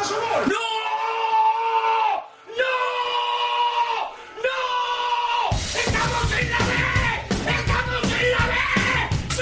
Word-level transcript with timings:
a 0.00 0.04
su 0.04 0.14
gol. 0.14 0.44
¡No! 0.48 0.64
¡No! 2.60 2.74
¡No! 4.46 4.58
¡Estamos 5.74 6.32
en 6.40 6.46
la 6.50 6.58
B! 6.58 6.72
¡Estamos 7.50 8.04
en 8.12 8.26
la 8.32 8.44
B! 8.46 8.54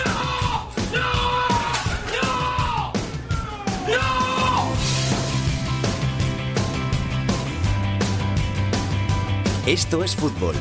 ¡No! 0.04 0.12
¡No! 0.92 1.08
¡No! 2.14 2.28
¡No! 3.88 4.06
Esto 9.66 10.04
es 10.04 10.14
fútbol. 10.14 10.56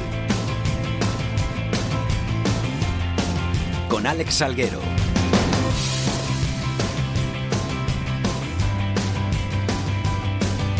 Con 3.89 4.07
Alex 4.07 4.33
Salguero. 4.35 4.92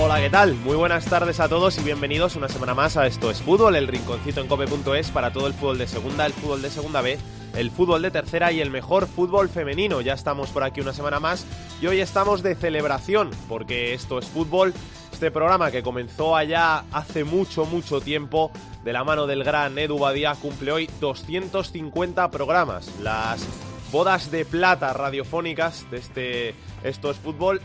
Hola, 0.06 0.20
¿qué 0.20 0.30
tal? 0.30 0.56
Muy 0.56 0.76
buenas 0.76 1.06
tardes 1.06 1.40
a 1.40 1.48
todos 1.48 1.78
y 1.78 1.82
bienvenidos 1.82 2.36
una 2.36 2.50
semana 2.50 2.74
más 2.74 2.98
a 2.98 3.08
Esto 3.08 3.32
es 3.32 3.42
Fútbol, 3.42 3.78
el 3.78 3.88
rinconcito 3.88 4.42
en 4.42 4.50
cope.es 4.50 5.12
para 5.12 5.32
todo 5.32 5.48
el 5.48 5.54
fútbol 5.54 5.78
de 5.78 5.88
segunda, 5.88 6.26
el 6.26 6.34
fútbol 6.34 6.62
de 6.62 6.70
segunda 6.70 7.00
B, 7.00 7.18
el 7.56 7.72
fútbol 7.72 8.02
de 8.02 8.12
tercera 8.12 8.52
y 8.52 8.60
el 8.60 8.70
mejor 8.70 9.08
fútbol 9.08 9.48
femenino. 9.48 10.02
Ya 10.02 10.12
estamos 10.12 10.50
por 10.50 10.64
aquí 10.64 10.82
una 10.82 10.92
semana 10.92 11.22
más 11.22 11.46
y 11.82 11.88
hoy 11.88 12.02
estamos 12.02 12.44
de 12.44 12.54
celebración 12.56 13.32
porque 13.48 13.94
Esto 13.94 14.20
es 14.20 14.26
Fútbol, 14.26 14.74
este 15.14 15.32
programa 15.32 15.72
que 15.72 15.84
comenzó 15.84 16.36
allá 16.36 16.84
hace 16.92 17.24
mucho, 17.24 17.64
mucho 17.64 18.02
tiempo 18.02 18.52
de 18.84 18.92
la 18.92 19.06
mano 19.06 19.26
del 19.26 19.46
gran 19.46 19.78
Edu 19.78 20.00
Badía 20.00 20.36
cumple 20.36 20.74
hoy 20.74 20.90
250 21.00 22.30
programas. 22.30 22.92
Las 23.00 23.48
bodas 23.90 24.32
de 24.32 24.44
plata 24.44 24.92
radiofónicas 24.92 25.90
de 25.90 25.98
este 25.98 26.56
Esto 26.84 27.10
es 27.10 27.18
Fútbol 27.20 27.62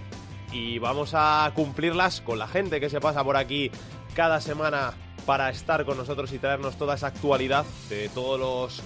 y 0.52 0.79
vamos 0.79 1.12
a 1.15 1.51
cumplirlas 1.55 2.20
con 2.20 2.38
la 2.38 2.48
gente 2.48 2.80
que 2.80 2.91
se 2.91 3.01
pasa 3.01 3.23
por 3.25 3.37
aquí 3.37 3.70
cada 4.14 4.41
semana 4.41 4.92
para 5.27 5.50
estar 5.50 5.84
con 5.84 5.97
nosotros 5.97 6.33
y 6.33 6.39
traernos 6.39 6.77
toda 6.77 6.95
esa 6.95 7.09
actualidad 7.09 7.64
de 7.89 8.09
todos 8.09 8.41
los 8.41 8.83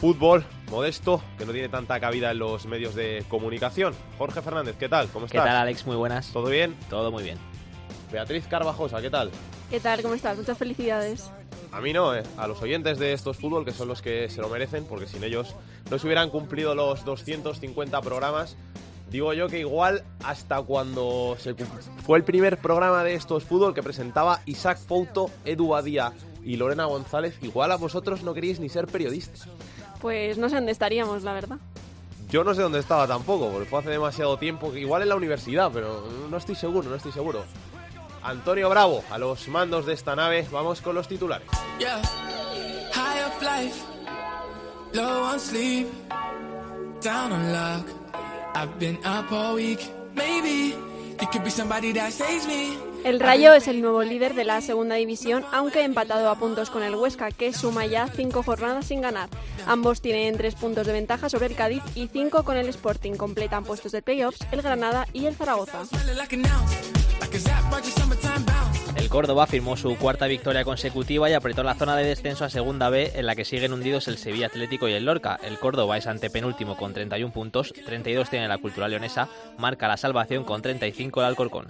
fútbol 0.00 0.44
modesto 0.68 1.22
que 1.38 1.46
no 1.46 1.52
tiene 1.52 1.68
tanta 1.68 2.00
cabida 2.00 2.32
en 2.32 2.38
los 2.40 2.66
medios 2.66 2.94
de 2.94 3.24
comunicación. 3.28 3.94
Jorge 4.18 4.42
Fernández, 4.42 4.76
¿qué 4.78 4.88
tal? 4.88 5.08
¿Cómo 5.08 5.26
¿Qué 5.26 5.36
estás? 5.36 5.48
tal, 5.48 5.62
Alex? 5.62 5.86
Muy 5.86 5.96
buenas. 5.96 6.32
¿Todo 6.32 6.50
bien? 6.50 6.76
Todo 6.90 7.12
muy 7.12 7.22
bien. 7.22 7.38
Beatriz 8.10 8.46
Carvajosa, 8.46 9.00
¿qué 9.00 9.10
tal? 9.10 9.30
¿Qué 9.70 9.80
tal? 9.80 10.02
¿Cómo 10.02 10.14
estás? 10.14 10.36
Muchas 10.36 10.58
felicidades. 10.58 11.30
A 11.70 11.80
mí 11.80 11.92
no, 11.92 12.14
eh. 12.14 12.22
a 12.36 12.46
los 12.46 12.60
oyentes 12.60 12.98
de 12.98 13.12
estos 13.14 13.38
fútbol, 13.38 13.64
que 13.64 13.72
son 13.72 13.88
los 13.88 14.02
que 14.02 14.28
se 14.28 14.42
lo 14.42 14.48
merecen, 14.48 14.84
porque 14.84 15.06
sin 15.06 15.24
ellos 15.24 15.54
no 15.90 15.98
se 15.98 16.06
hubieran 16.06 16.28
cumplido 16.28 16.74
los 16.74 17.04
250 17.04 18.00
programas. 18.02 18.56
Digo 19.12 19.34
yo 19.34 19.46
que 19.46 19.58
igual 19.58 20.02
hasta 20.24 20.62
cuando 20.62 21.36
se 21.38 21.54
fue 21.54 22.16
el 22.16 22.24
primer 22.24 22.56
programa 22.56 23.04
de 23.04 23.14
estos 23.14 23.44
fútbol 23.44 23.74
que 23.74 23.82
presentaba 23.82 24.40
Isaac 24.46 24.78
Fouto, 24.78 25.30
Edu 25.44 25.68
Badía 25.68 26.14
y 26.42 26.56
Lorena 26.56 26.86
González, 26.86 27.36
igual 27.42 27.72
a 27.72 27.76
vosotros 27.76 28.22
no 28.22 28.32
queríais 28.32 28.58
ni 28.58 28.70
ser 28.70 28.86
periodistas. 28.86 29.46
Pues 30.00 30.38
no 30.38 30.48
sé 30.48 30.54
dónde 30.54 30.72
estaríamos, 30.72 31.24
la 31.24 31.34
verdad. 31.34 31.58
Yo 32.30 32.42
no 32.42 32.54
sé 32.54 32.62
dónde 32.62 32.78
estaba 32.78 33.06
tampoco, 33.06 33.50
porque 33.50 33.68
fue 33.68 33.80
hace 33.80 33.90
demasiado 33.90 34.38
tiempo, 34.38 34.72
que 34.72 34.80
igual 34.80 35.02
en 35.02 35.10
la 35.10 35.16
universidad, 35.16 35.70
pero 35.70 36.08
no 36.30 36.36
estoy 36.38 36.54
seguro, 36.54 36.88
no 36.88 36.96
estoy 36.96 37.12
seguro. 37.12 37.44
Antonio 38.22 38.70
Bravo, 38.70 39.04
a 39.10 39.18
los 39.18 39.46
mandos 39.48 39.84
de 39.84 39.92
esta 39.92 40.16
nave, 40.16 40.46
vamos 40.50 40.80
con 40.80 40.94
los 40.94 41.06
titulares. 41.06 41.46
Yeah. 41.78 42.00
High 42.94 43.26
up 43.26 43.42
life, 43.42 43.84
low 44.94 45.24
on 45.24 45.38
sleep, 45.38 45.88
down 47.02 47.32
on 47.32 47.52
luck. 47.52 48.01
I've 48.54 48.78
been 48.78 48.98
up 49.04 49.32
all 49.32 49.54
week. 49.54 49.80
Maybe 50.14 50.74
you 51.20 51.26
could 51.32 51.44
be 51.44 51.50
somebody 51.50 51.92
that 51.92 52.12
saves 52.12 52.46
me. 52.46 52.76
El 53.04 53.18
Rayo 53.18 53.52
es 53.52 53.66
el 53.66 53.80
nuevo 53.80 54.02
líder 54.04 54.34
de 54.34 54.44
la 54.44 54.60
segunda 54.60 54.94
división, 54.94 55.44
aunque 55.52 55.82
empatado 55.82 56.30
a 56.30 56.36
puntos 56.36 56.70
con 56.70 56.84
el 56.84 56.94
Huesca, 56.94 57.32
que 57.32 57.52
suma 57.52 57.84
ya 57.86 58.06
cinco 58.06 58.44
jornadas 58.44 58.86
sin 58.86 59.00
ganar. 59.00 59.28
Ambos 59.66 60.00
tienen 60.00 60.36
tres 60.36 60.54
puntos 60.54 60.86
de 60.86 60.92
ventaja 60.92 61.28
sobre 61.28 61.46
el 61.46 61.56
Cádiz 61.56 61.82
y 61.96 62.08
cinco 62.08 62.44
con 62.44 62.56
el 62.56 62.68
Sporting. 62.68 63.14
Completan 63.14 63.64
puestos 63.64 63.90
de 63.92 64.02
playoffs 64.02 64.38
el 64.52 64.62
Granada 64.62 65.08
y 65.12 65.26
el 65.26 65.34
Zaragoza. 65.34 65.80
Córdoba 69.12 69.46
firmó 69.46 69.76
su 69.76 69.94
cuarta 69.98 70.26
victoria 70.26 70.64
consecutiva 70.64 71.28
y 71.28 71.34
apretó 71.34 71.62
la 71.62 71.74
zona 71.74 71.94
de 71.96 72.06
descenso 72.06 72.46
a 72.46 72.48
Segunda 72.48 72.88
B, 72.88 73.12
en 73.14 73.26
la 73.26 73.36
que 73.36 73.44
siguen 73.44 73.74
hundidos 73.74 74.08
el 74.08 74.16
Sevilla 74.16 74.46
Atlético 74.46 74.88
y 74.88 74.94
el 74.94 75.04
Lorca. 75.04 75.38
El 75.44 75.58
Córdoba 75.58 75.98
es 75.98 76.06
antepenúltimo 76.06 76.78
con 76.78 76.94
31 76.94 77.30
puntos, 77.30 77.74
32 77.84 78.30
tiene 78.30 78.48
la 78.48 78.56
Cultural 78.56 78.90
Leonesa, 78.90 79.28
marca 79.58 79.86
la 79.86 79.98
salvación 79.98 80.44
con 80.44 80.62
35 80.62 81.20
el 81.20 81.26
Alcorcón. 81.26 81.66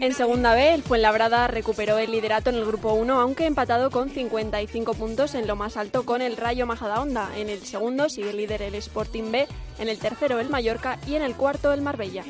En 0.00 0.14
segunda 0.14 0.54
B, 0.54 0.74
el 0.74 0.82
Fuenlabrada 0.82 1.46
recuperó 1.46 1.98
el 1.98 2.10
liderato 2.10 2.50
en 2.50 2.56
el 2.56 2.64
grupo 2.64 2.92
1, 2.92 3.20
aunque 3.20 3.46
empatado 3.46 3.90
con 3.90 4.10
55 4.10 4.94
puntos 4.94 5.34
en 5.34 5.46
lo 5.46 5.56
más 5.56 5.76
alto 5.76 6.04
con 6.04 6.22
el 6.22 6.36
Rayo 6.36 6.66
Majadahonda. 6.66 7.30
En 7.36 7.48
el 7.48 7.60
segundo 7.64 8.08
sigue 8.08 8.32
líder 8.32 8.62
el 8.62 8.74
Sporting 8.74 9.30
B, 9.30 9.46
en 9.78 9.88
el 9.88 9.98
tercero 9.98 10.40
el 10.40 10.48
Mallorca 10.48 10.98
y 11.06 11.14
en 11.14 11.22
el 11.22 11.34
cuarto 11.36 11.72
el 11.72 11.82
Marbella. 11.82 12.24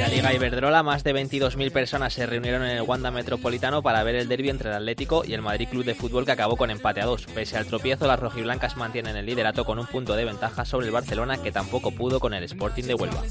La 0.00 0.08
Liga 0.08 0.32
Iberdrola, 0.32 0.82
más 0.82 1.04
de 1.04 1.14
22.000 1.14 1.70
personas 1.72 2.14
se 2.14 2.24
reunieron 2.24 2.62
en 2.62 2.70
el 2.70 2.80
Wanda 2.80 3.10
Metropolitano 3.10 3.82
para 3.82 4.02
ver 4.02 4.14
el 4.14 4.28
derbi 4.28 4.48
entre 4.48 4.70
el 4.70 4.76
Atlético 4.76 5.24
y 5.26 5.34
el 5.34 5.42
Madrid 5.42 5.68
Club 5.68 5.84
de 5.84 5.94
Fútbol 5.94 6.24
que 6.24 6.32
acabó 6.32 6.56
con 6.56 6.70
empate 6.70 7.02
a 7.02 7.04
dos. 7.04 7.26
Pese 7.26 7.58
al 7.58 7.66
tropiezo, 7.66 8.06
las 8.06 8.18
rojiblancas 8.18 8.78
mantienen 8.78 9.14
el 9.16 9.26
liderato 9.26 9.66
con 9.66 9.78
un 9.78 9.84
punto 9.84 10.16
de 10.16 10.24
ventaja 10.24 10.64
sobre 10.64 10.86
el 10.86 10.92
Barcelona 10.92 11.42
que 11.42 11.52
tampoco 11.52 11.90
pudo 11.90 12.18
con 12.18 12.32
el 12.32 12.44
Sporting 12.44 12.84
de 12.84 12.94
Huelva. 12.94 13.22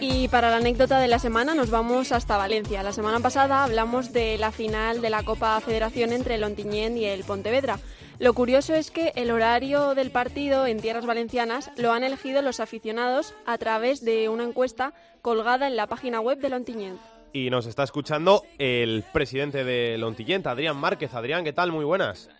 Y 0.00 0.28
para 0.28 0.48
la 0.48 0.56
anécdota 0.56 0.98
de 0.98 1.08
la 1.08 1.18
semana 1.18 1.54
nos 1.54 1.68
vamos 1.68 2.10
hasta 2.10 2.38
Valencia. 2.38 2.82
La 2.82 2.94
semana 2.94 3.20
pasada 3.20 3.64
hablamos 3.64 4.14
de 4.14 4.38
la 4.38 4.50
final 4.50 5.02
de 5.02 5.10
la 5.10 5.24
Copa 5.24 5.60
Federación 5.60 6.14
entre 6.14 6.36
el 6.36 6.44
Ontinyent 6.44 6.96
y 6.96 7.04
el 7.04 7.22
Pontevedra. 7.22 7.78
Lo 8.18 8.32
curioso 8.32 8.74
es 8.74 8.90
que 8.90 9.12
el 9.14 9.30
horario 9.30 9.94
del 9.94 10.10
partido 10.10 10.66
en 10.66 10.80
tierras 10.80 11.04
valencianas 11.04 11.70
lo 11.76 11.92
han 11.92 12.02
elegido 12.02 12.40
los 12.40 12.60
aficionados 12.60 13.34
a 13.44 13.58
través 13.58 14.02
de 14.02 14.30
una 14.30 14.44
encuesta 14.44 14.94
colgada 15.20 15.66
en 15.66 15.76
la 15.76 15.86
página 15.86 16.20
web 16.20 16.38
del 16.38 16.54
Ontinyent. 16.54 16.98
Y 17.34 17.50
nos 17.50 17.66
está 17.66 17.82
escuchando 17.82 18.40
el 18.58 19.04
presidente 19.12 19.64
de 19.64 19.98
Lontillent, 19.98 20.46
Adrián 20.46 20.78
Márquez. 20.78 21.12
Adrián, 21.12 21.44
¿qué 21.44 21.52
tal? 21.52 21.72
Muy 21.72 21.84
buenas. 21.84 22.30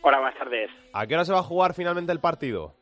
Hola, 0.00 0.20
buenas 0.20 0.38
tardes. 0.38 0.70
¿A 0.94 1.06
qué 1.06 1.14
hora 1.14 1.26
se 1.26 1.34
va 1.34 1.40
a 1.40 1.42
jugar 1.42 1.74
finalmente 1.74 2.12
el 2.12 2.20
partido? 2.20 2.74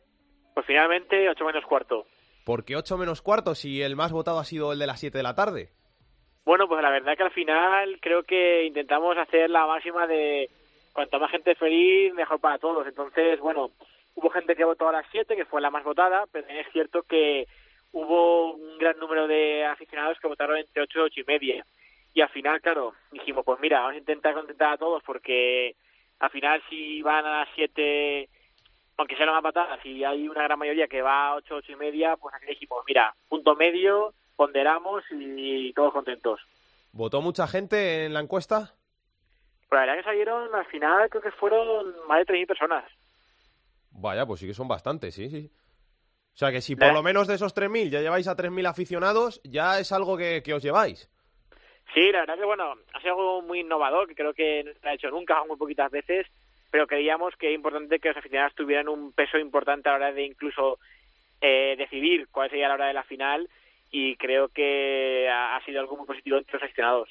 Pues 0.55 0.65
finalmente 0.65 1.29
8 1.29 1.45
menos 1.45 1.65
cuarto. 1.65 2.07
Porque 2.45 2.77
8 2.77 2.97
menos 2.97 3.21
cuarto 3.21 3.57
si 3.57 3.83
el 3.83 3.97
más 3.97 4.13
votado 4.13 4.39
ha 4.39 4.45
sido 4.45 4.73
el 4.73 4.79
de 4.79 4.87
las 4.87 5.01
7 5.01 5.19
de 5.19 5.25
la 5.25 5.35
tarde. 5.35 5.71
Bueno, 6.45 6.69
pues 6.69 6.81
la 6.83 6.91
verdad 6.91 7.17
que 7.17 7.25
al 7.25 7.33
final 7.33 7.99
creo 8.01 8.23
que 8.23 8.65
intentamos 8.67 9.17
hacer 9.19 9.51
la 9.51 9.67
máxima 9.67 10.07
de 10.07 10.51
cuanto 10.95 11.19
más 11.19 11.31
gente 11.31 11.55
feliz, 11.57 12.15
mejor 12.15 12.41
para 12.41 12.59
todos. 12.59 12.87
Entonces, 12.87 13.39
bueno, 13.41 13.73
hubo 14.15 14.31
gente 14.31 14.57
que 14.57 14.65
votó 14.65 14.89
a 14.89 14.93
las 14.93 15.07
7, 15.11 15.37
que 15.37 15.45
fue 15.45 15.61
la 15.61 15.71
más 15.71 15.85
votada, 15.85 16.25
pero 16.33 16.47
es 16.49 16.67
cierto 16.73 17.03
que 17.03 17.47
hubo 17.93 18.55
un 18.55 18.79
gran 18.79 18.99
número 18.99 19.27
de 19.27 19.67
aficionados 19.67 20.19
que 20.21 20.29
votaron 20.29 20.57
entre 20.57 20.83
8 20.83 20.99
y 20.99 21.03
8 21.03 21.21
y 21.21 21.25
media. 21.25 21.67
Y 22.15 22.21
al 22.21 22.29
final, 22.31 22.61
claro, 22.61 22.95
dijimos, 23.11 23.45
pues 23.45 23.59
mira, 23.61 23.81
vamos 23.81 23.97
a 23.97 23.99
intentar 23.99 24.35
contentar 24.35 24.73
a 24.73 24.79
todos 24.79 25.03
porque 25.03 25.75
al 26.21 26.31
final 26.31 26.63
si 26.71 27.03
van 27.03 27.27
a 27.27 27.41
las 27.41 27.49
7, 27.57 28.29
aunque 28.97 29.17
sea 29.17 29.27
la 29.27 29.33
más 29.33 29.43
votada, 29.43 29.79
si 29.83 30.05
hay 30.05 30.29
una 30.29 30.45
gran 30.45 30.59
mayoría 30.59 30.87
que 30.87 31.03
va 31.03 31.29
a 31.29 31.35
8, 31.35 31.57
8 31.57 31.73
y 31.73 31.77
media, 31.77 32.17
pues 32.17 32.33
así 32.37 32.47
dijimos, 32.47 32.85
mira, 32.87 33.13
punto 33.29 33.57
medio, 33.57 34.15
ponderamos 34.37 35.03
y 35.11 35.73
todos 35.73 35.93
contentos. 35.93 36.41
¿Votó 36.93 37.21
mucha 37.21 37.49
gente 37.49 38.05
en 38.05 38.15
la 38.15 38.21
encuesta? 38.21 38.75
Pero 39.69 39.81
la 39.81 39.87
verdad 39.87 39.97
que 40.03 40.09
salieron, 40.11 40.55
al 40.55 40.67
final 40.67 41.09
creo 41.11 41.23
que 41.23 41.31
fueron 41.33 41.95
más 42.07 42.19
de 42.27 42.33
3.000 42.35 42.47
personas. 42.47 42.85
Vaya, 43.91 44.27
pues 44.27 44.41
sí 44.41 44.47
que 44.47 44.55
son 44.55 44.69
bastantes, 44.69 45.15
sí, 45.15 45.29
sí. 45.31 45.51
O 46.35 46.37
sea 46.37 46.51
que 46.51 46.61
si 46.61 46.75
por 46.75 46.89
Eh. 46.89 46.93
lo 46.93 47.03
menos 47.03 47.27
de 47.29 47.35
esos 47.35 47.55
3.000 47.55 47.91
ya 47.91 48.01
lleváis 48.01 48.27
a 48.29 48.37
3.000 48.37 48.67
aficionados, 48.67 49.41
ya 49.45 49.79
es 49.79 49.93
algo 49.93 50.17
que, 50.17 50.43
que 50.43 50.55
os 50.55 50.63
lleváis. 50.63 51.09
Sí, 51.93 52.11
la 52.11 52.21
verdad 52.21 52.37
que 52.39 52.45
bueno, 52.45 52.75
ha 52.93 53.01
sido 53.01 53.13
algo 53.13 53.43
muy 53.43 53.61
innovador, 53.61 54.09
que 54.09 54.15
creo 54.17 54.35
que 54.35 54.65
no 54.65 54.73
se 54.81 54.89
ha 54.89 54.95
hecho 54.95 55.11
nunca, 55.11 55.45
muy 55.45 55.57
poquitas 55.57 55.91
veces, 55.93 56.27
pero 56.73 56.89
creíamos 56.89 57.37
que 57.37 57.51
es 57.51 57.55
importante 57.55 58.01
que 58.01 58.09
los 58.09 58.17
aficionados 58.17 58.55
tuvieran 58.57 58.89
un 58.89 59.13
peso 59.13 59.39
importante 59.39 59.89
a 59.89 59.93
la 59.93 59.97
hora 59.99 60.13
de 60.13 60.25
incluso 60.25 60.79
eh, 61.41 61.77
decidir 61.79 62.27
cuál 62.33 62.51
sería 62.51 62.67
la 62.69 62.75
hora 62.75 62.87
de 62.89 62.95
la 62.95 63.05
final 63.05 63.49
y 63.93 64.17
creo 64.17 64.49
que 64.49 65.29
ha 65.31 65.61
sido 65.65 65.79
algo 65.79 65.97
muy 65.97 66.07
positivo 66.07 66.37
entre 66.39 66.55
los 66.55 66.63
aficionados. 66.65 67.09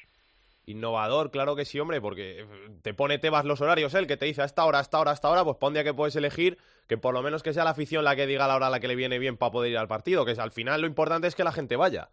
Innovador, 0.65 1.29
claro 1.29 1.55
que 1.55 1.65
sí, 1.65 1.79
hombre, 1.79 1.99
porque 1.99 2.45
te 2.83 2.93
pone 2.93 3.19
Tebas 3.19 3.43
los 3.43 3.59
horarios, 3.59 3.93
el 3.95 4.07
que 4.07 4.15
te 4.17 4.25
dice 4.25 4.41
a 4.41 4.45
esta 4.45 4.63
hora, 4.65 4.79
a 4.79 4.81
esta 4.81 4.99
hora, 4.99 5.11
a 5.11 5.13
esta 5.13 5.29
hora, 5.29 5.43
pues 5.43 5.57
un 5.61 5.73
día 5.73 5.83
que 5.83 5.93
puedes 5.93 6.15
elegir, 6.15 6.57
que 6.87 6.97
por 6.97 7.13
lo 7.13 7.21
menos 7.21 7.43
que 7.43 7.53
sea 7.53 7.65
la 7.65 7.71
afición 7.71 8.03
la 8.05 8.15
que 8.15 8.25
diga 8.27 8.47
la 8.47 8.55
hora 8.55 8.67
a 8.67 8.69
la 8.69 8.79
que 8.79 8.87
le 8.87 8.95
viene 8.95 9.19
bien 9.19 9.35
para 9.35 9.51
poder 9.51 9.71
ir 9.71 9.77
al 9.77 9.89
partido, 9.89 10.23
que 10.25 10.31
es, 10.31 10.39
al 10.39 10.51
final 10.51 10.79
lo 10.81 10.87
importante 10.87 11.27
es 11.27 11.35
que 11.35 11.43
la 11.43 11.51
gente 11.51 11.75
vaya. 11.75 12.09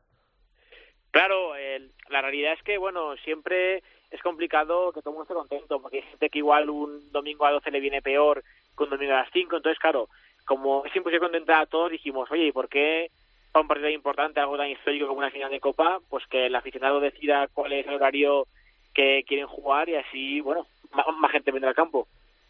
Claro, 1.12 1.54
el- 1.56 1.92
la 2.08 2.22
realidad 2.22 2.52
es 2.54 2.62
que, 2.62 2.78
bueno, 2.78 3.16
siempre 3.18 3.82
es 4.10 4.22
complicado 4.22 4.92
que 4.92 5.00
todo 5.00 5.10
el 5.10 5.14
mundo 5.18 5.22
esté 5.22 5.34
contento, 5.34 5.80
porque 5.80 5.98
hay 5.98 6.02
gente 6.10 6.28
que 6.30 6.38
igual 6.38 6.70
un 6.70 7.10
domingo 7.12 7.46
a 7.46 7.52
12 7.52 7.70
le 7.70 7.80
viene 7.80 8.02
peor 8.02 8.42
que 8.76 8.84
un 8.84 8.90
domingo 8.90 9.14
a 9.14 9.18
las 9.22 9.30
5, 9.32 9.56
entonces, 9.56 9.78
claro, 9.78 10.08
como 10.44 10.84
es 10.84 10.94
imposible 10.96 11.20
contentar 11.20 11.62
a 11.62 11.66
todos, 11.66 11.92
dijimos, 11.92 12.28
oye, 12.30 12.46
¿y 12.46 12.52
por 12.52 12.68
qué 12.68 13.10
para 13.52 13.62
un 13.62 13.68
partido 13.68 13.88
importante, 13.90 14.40
algo 14.40 14.56
tan 14.56 14.68
histórico 14.68 15.06
como 15.06 15.18
una 15.18 15.30
final 15.30 15.50
de 15.50 15.60
Copa, 15.60 15.98
pues 16.08 16.24
que 16.28 16.46
el 16.46 16.54
aficionado 16.54 17.00
decida 17.00 17.48
cuál 17.52 17.72
es 17.72 17.86
el 17.86 17.94
horario 17.94 18.46
que 18.94 19.24
quieren 19.26 19.46
jugar 19.46 19.88
y 19.88 19.96
así, 19.96 20.40
bueno, 20.40 20.66
más, 20.92 21.06
más 21.18 21.30
gente 21.32 21.50
vendrá 21.52 21.70
al 21.70 21.76
campo. 21.76 22.06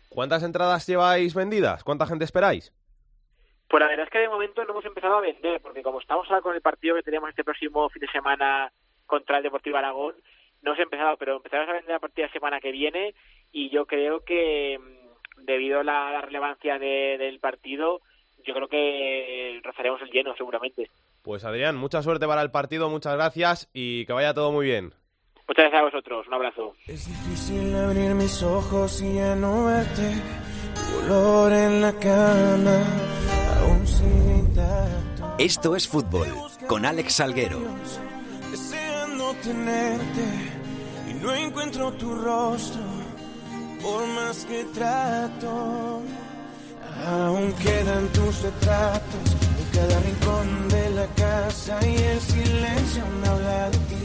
¿Cuántas 0.08 0.42
entradas 0.42 0.86
lleváis 0.86 1.34
vendidas? 1.34 1.84
¿Cuánta 1.84 2.06
gente 2.06 2.24
esperáis? 2.24 2.72
Pues 3.68 3.80
la 3.80 3.86
verdad 3.88 4.06
es 4.06 4.10
que 4.10 4.18
de 4.18 4.28
momento 4.28 4.64
no 4.64 4.70
hemos 4.72 4.84
empezado 4.84 5.16
a 5.18 5.20
vender, 5.20 5.60
porque 5.60 5.82
como 5.82 6.00
estamos 6.00 6.26
ahora 6.28 6.42
con 6.42 6.54
el 6.54 6.60
partido 6.60 6.96
que 6.96 7.02
tenemos 7.04 7.30
este 7.30 7.44
próximo 7.44 7.88
fin 7.90 8.00
de 8.00 8.10
semana 8.10 8.72
contra 9.06 9.36
el 9.36 9.42
Deportivo 9.44 9.76
Aragón, 9.76 10.16
no 10.62 10.72
hemos 10.72 10.82
empezado, 10.82 11.16
pero 11.16 11.36
empezaremos 11.36 11.70
a 11.70 11.74
vender 11.78 11.94
a 11.94 12.00
partir 12.00 12.22
de 12.24 12.28
la 12.28 12.32
semana 12.32 12.60
que 12.60 12.72
viene 12.72 13.14
y 13.52 13.70
yo 13.70 13.86
creo 13.86 14.24
que 14.24 14.78
mm, 14.78 15.44
debido 15.44 15.80
a 15.80 15.84
la, 15.84 16.10
la 16.10 16.20
relevancia 16.20 16.78
de- 16.80 17.16
del 17.18 17.38
partido, 17.38 18.00
yo 18.44 18.54
creo 18.54 18.68
que 18.68 19.60
rozaremos 19.62 20.00
el 20.02 20.10
lleno 20.10 20.34
seguramente. 20.36 20.90
Pues 21.22 21.44
Adrián, 21.44 21.76
mucha 21.76 22.02
suerte 22.02 22.26
para 22.26 22.42
el 22.42 22.50
partido, 22.50 22.88
muchas 22.88 23.14
gracias 23.14 23.68
y 23.72 24.06
que 24.06 24.12
vaya 24.12 24.34
todo 24.34 24.52
muy 24.52 24.66
bien. 24.66 24.94
Muchas 25.48 25.64
gracias 25.64 25.80
a 25.80 25.84
vosotros, 25.84 26.26
un 26.28 26.34
abrazo. 26.34 26.74
Es 26.86 27.06
difícil 27.06 27.74
abrir 27.74 28.14
mis 28.14 28.42
ojos 28.42 29.02
y 29.02 29.14
ya 29.16 29.34
no 29.34 29.66
verte. 29.66 30.14
Tu 30.74 31.06
olor 31.06 31.52
en 31.52 31.80
la 31.80 31.92
cama 31.92 32.84
aún 33.60 33.86
sigue 33.86 34.38
intacto. 34.38 35.34
Esto 35.38 35.74
es 35.74 35.88
fútbol 35.88 36.28
con 36.68 36.86
Alex 36.86 37.14
Salguero. 37.14 37.58
Deseando 38.50 39.34
tenerte 39.42 40.24
y 41.10 41.14
no 41.14 41.34
encuentro 41.34 41.92
tu 41.92 42.14
rostro 42.14 42.82
por 43.82 44.06
más 44.06 44.44
que 44.46 44.64
trato. 44.74 46.02
Aún 47.06 47.52
quedan 47.54 48.08
tus 48.08 48.42
retratos 48.42 49.36
en 49.58 49.78
cada 49.78 50.00
rincón 50.00 50.68
de 50.68 50.90
la 50.90 51.06
casa 51.08 51.78
y 51.86 51.96
el 51.96 52.20
silencio 52.20 53.04
me 53.20 53.28
habla 53.28 53.70
de 53.70 53.78
ti. 53.78 53.96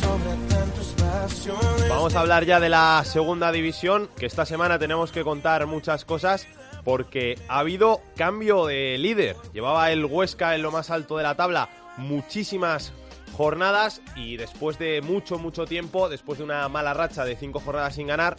Sobra 0.00 0.34
tanto 0.48 0.80
espacio. 0.80 1.54
Vamos 1.88 2.14
a 2.14 2.20
hablar 2.20 2.46
ya 2.46 2.58
de 2.58 2.70
la 2.70 3.02
segunda 3.04 3.52
división, 3.52 4.08
que 4.16 4.24
esta 4.24 4.46
semana 4.46 4.78
tenemos 4.78 5.12
que 5.12 5.24
contar 5.24 5.66
muchas 5.66 6.06
cosas 6.06 6.46
porque 6.84 7.36
ha 7.48 7.58
habido 7.58 8.00
cambio 8.16 8.66
de 8.66 8.96
líder. 8.98 9.36
Llevaba 9.52 9.90
el 9.90 10.06
Huesca 10.06 10.54
en 10.54 10.62
lo 10.62 10.70
más 10.70 10.90
alto 10.90 11.18
de 11.18 11.24
la 11.24 11.34
tabla 11.34 11.68
muchísimas 11.98 12.92
jornadas 13.36 14.00
y 14.16 14.36
después 14.36 14.78
de 14.78 15.02
mucho, 15.02 15.38
mucho 15.38 15.66
tiempo, 15.66 16.08
después 16.08 16.38
de 16.38 16.44
una 16.44 16.68
mala 16.68 16.94
racha 16.94 17.24
de 17.24 17.36
cinco 17.36 17.60
jornadas 17.60 17.94
sin 17.94 18.06
ganar, 18.06 18.36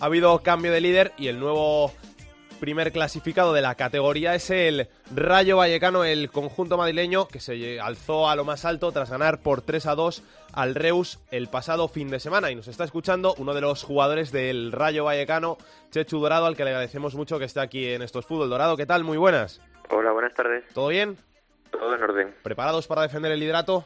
ha 0.00 0.04
habido 0.04 0.38
cambio 0.42 0.72
de 0.72 0.80
líder 0.80 1.12
y 1.18 1.28
el 1.28 1.40
nuevo 1.40 1.92
primer 2.60 2.92
clasificado 2.92 3.52
de 3.54 3.62
la 3.62 3.74
categoría 3.74 4.34
es 4.34 4.50
el 4.50 4.88
Rayo 5.14 5.56
Vallecano, 5.56 6.04
el 6.04 6.30
conjunto 6.30 6.76
madrileño 6.76 7.26
que 7.26 7.40
se 7.40 7.80
alzó 7.80 8.28
a 8.28 8.36
lo 8.36 8.44
más 8.44 8.64
alto 8.64 8.92
tras 8.92 9.10
ganar 9.10 9.40
por 9.40 9.62
3 9.62 9.86
a 9.86 9.94
2 9.94 10.22
al 10.52 10.74
Reus 10.74 11.18
el 11.30 11.48
pasado 11.48 11.88
fin 11.88 12.10
de 12.10 12.20
semana. 12.20 12.50
Y 12.50 12.54
nos 12.54 12.68
está 12.68 12.84
escuchando 12.84 13.34
uno 13.38 13.54
de 13.54 13.62
los 13.62 13.82
jugadores 13.82 14.30
del 14.30 14.70
Rayo 14.72 15.04
Vallecano, 15.04 15.56
Chechu 15.90 16.20
Dorado, 16.20 16.46
al 16.46 16.56
que 16.56 16.64
le 16.64 16.70
agradecemos 16.70 17.14
mucho 17.14 17.38
que 17.38 17.46
esté 17.46 17.60
aquí 17.60 17.92
en 17.92 18.02
estos 18.02 18.26
fútbol. 18.26 18.50
Dorado, 18.50 18.76
¿qué 18.76 18.86
tal? 18.86 19.02
Muy 19.02 19.16
buenas. 19.16 19.60
Hola, 19.88 20.12
buenas 20.12 20.34
tardes. 20.34 20.64
¿Todo 20.74 20.88
bien? 20.88 21.16
Todo 21.70 21.94
en 21.94 22.02
orden. 22.02 22.34
¿Preparados 22.42 22.86
para 22.86 23.02
defender 23.02 23.32
el 23.32 23.40
liderato? 23.40 23.84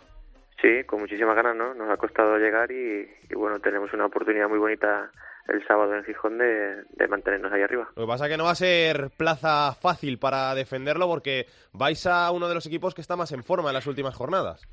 Sí, 0.60 0.82
con 0.84 1.00
muchísimas 1.00 1.36
ganas, 1.36 1.54
¿no? 1.54 1.74
Nos 1.74 1.88
ha 1.90 1.96
costado 1.96 2.38
llegar 2.38 2.72
y, 2.72 3.08
y 3.30 3.34
bueno, 3.34 3.60
tenemos 3.60 3.92
una 3.92 4.06
oportunidad 4.06 4.48
muy 4.48 4.58
bonita 4.58 5.10
el 5.48 5.66
sábado 5.66 5.94
en 5.94 6.04
Gijón 6.04 6.38
de, 6.38 6.84
de 6.90 7.08
mantenernos 7.08 7.52
ahí 7.52 7.62
arriba. 7.62 7.88
Lo 7.96 8.02
que 8.04 8.08
pasa 8.08 8.26
es 8.26 8.30
que 8.30 8.36
no 8.36 8.44
va 8.44 8.50
a 8.50 8.56
ser 8.56 9.10
plaza 9.16 9.74
fácil 9.74 10.18
para 10.18 10.54
defenderlo 10.54 11.06
porque 11.06 11.46
vais 11.72 12.06
a 12.06 12.30
uno 12.30 12.48
de 12.48 12.54
los 12.54 12.66
equipos 12.66 12.94
que 12.94 13.00
está 13.00 13.16
más 13.16 13.32
en 13.32 13.44
forma 13.44 13.70
en 13.70 13.74
las 13.74 13.86
últimas 13.86 14.14
jornadas. 14.14 14.66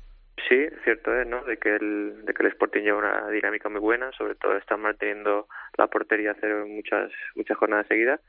Sí, 0.48 0.66
cierto 0.84 1.14
es, 1.14 1.26
¿no? 1.26 1.44
De 1.44 1.58
que 1.58 1.76
el, 1.76 2.24
de 2.24 2.34
que 2.34 2.42
el 2.42 2.48
Sporting 2.50 2.82
lleva 2.82 2.98
una 2.98 3.28
dinámica 3.28 3.68
muy 3.68 3.80
buena, 3.80 4.10
sobre 4.12 4.34
todo 4.34 4.56
están 4.56 4.80
manteniendo 4.80 5.46
la 5.76 5.86
portería 5.86 6.34
cero 6.40 6.62
en 6.64 6.74
muchas, 6.76 7.12
muchas 7.34 7.56
jornadas 7.56 7.86
seguidas. 7.86 8.20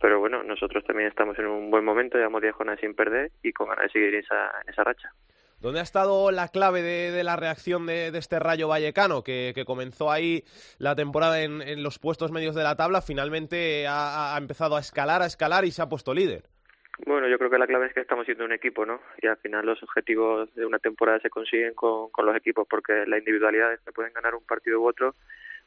Pero 0.00 0.18
bueno, 0.18 0.42
nosotros 0.42 0.84
también 0.84 1.08
estamos 1.08 1.38
en 1.38 1.46
un 1.46 1.70
buen 1.70 1.84
momento, 1.84 2.18
llevamos 2.18 2.42
10 2.42 2.54
jornadas 2.54 2.80
sin 2.80 2.94
perder 2.94 3.30
y 3.42 3.52
con 3.52 3.68
ganas 3.68 3.84
de 3.84 3.90
seguir 3.90 4.14
esa, 4.16 4.50
esa 4.66 4.82
racha. 4.82 5.12
¿Dónde 5.62 5.78
ha 5.78 5.84
estado 5.84 6.32
la 6.32 6.48
clave 6.48 6.82
de, 6.82 7.22
la 7.22 7.36
reacción 7.36 7.86
de, 7.86 8.08
este 8.08 8.40
Rayo 8.40 8.66
Vallecano, 8.66 9.22
que, 9.22 9.54
comenzó 9.64 10.10
ahí 10.10 10.42
la 10.78 10.96
temporada 10.96 11.40
en, 11.40 11.84
los 11.84 12.00
puestos 12.00 12.32
medios 12.32 12.56
de 12.56 12.64
la 12.64 12.74
tabla? 12.74 13.00
Finalmente 13.00 13.86
ha, 13.88 14.36
empezado 14.36 14.74
a 14.74 14.80
escalar, 14.80 15.22
a 15.22 15.26
escalar 15.26 15.64
y 15.64 15.70
se 15.70 15.80
ha 15.80 15.88
puesto 15.88 16.14
líder. 16.14 16.42
Bueno, 17.06 17.28
yo 17.28 17.38
creo 17.38 17.48
que 17.48 17.58
la 17.58 17.68
clave 17.68 17.86
es 17.86 17.94
que 17.94 18.00
estamos 18.00 18.26
siendo 18.26 18.44
un 18.44 18.50
equipo, 18.50 18.84
¿no? 18.84 19.00
Y 19.22 19.28
al 19.28 19.36
final 19.36 19.64
los 19.64 19.80
objetivos 19.84 20.52
de 20.56 20.66
una 20.66 20.80
temporada 20.80 21.20
se 21.20 21.30
consiguen 21.30 21.74
con, 21.74 22.10
los 22.24 22.36
equipos, 22.36 22.66
porque 22.68 23.04
la 23.06 23.18
individualidad 23.18 23.72
es 23.72 23.80
que 23.82 23.92
pueden 23.92 24.12
ganar 24.12 24.34
un 24.34 24.44
partido 24.44 24.80
u 24.80 24.88
otro, 24.88 25.14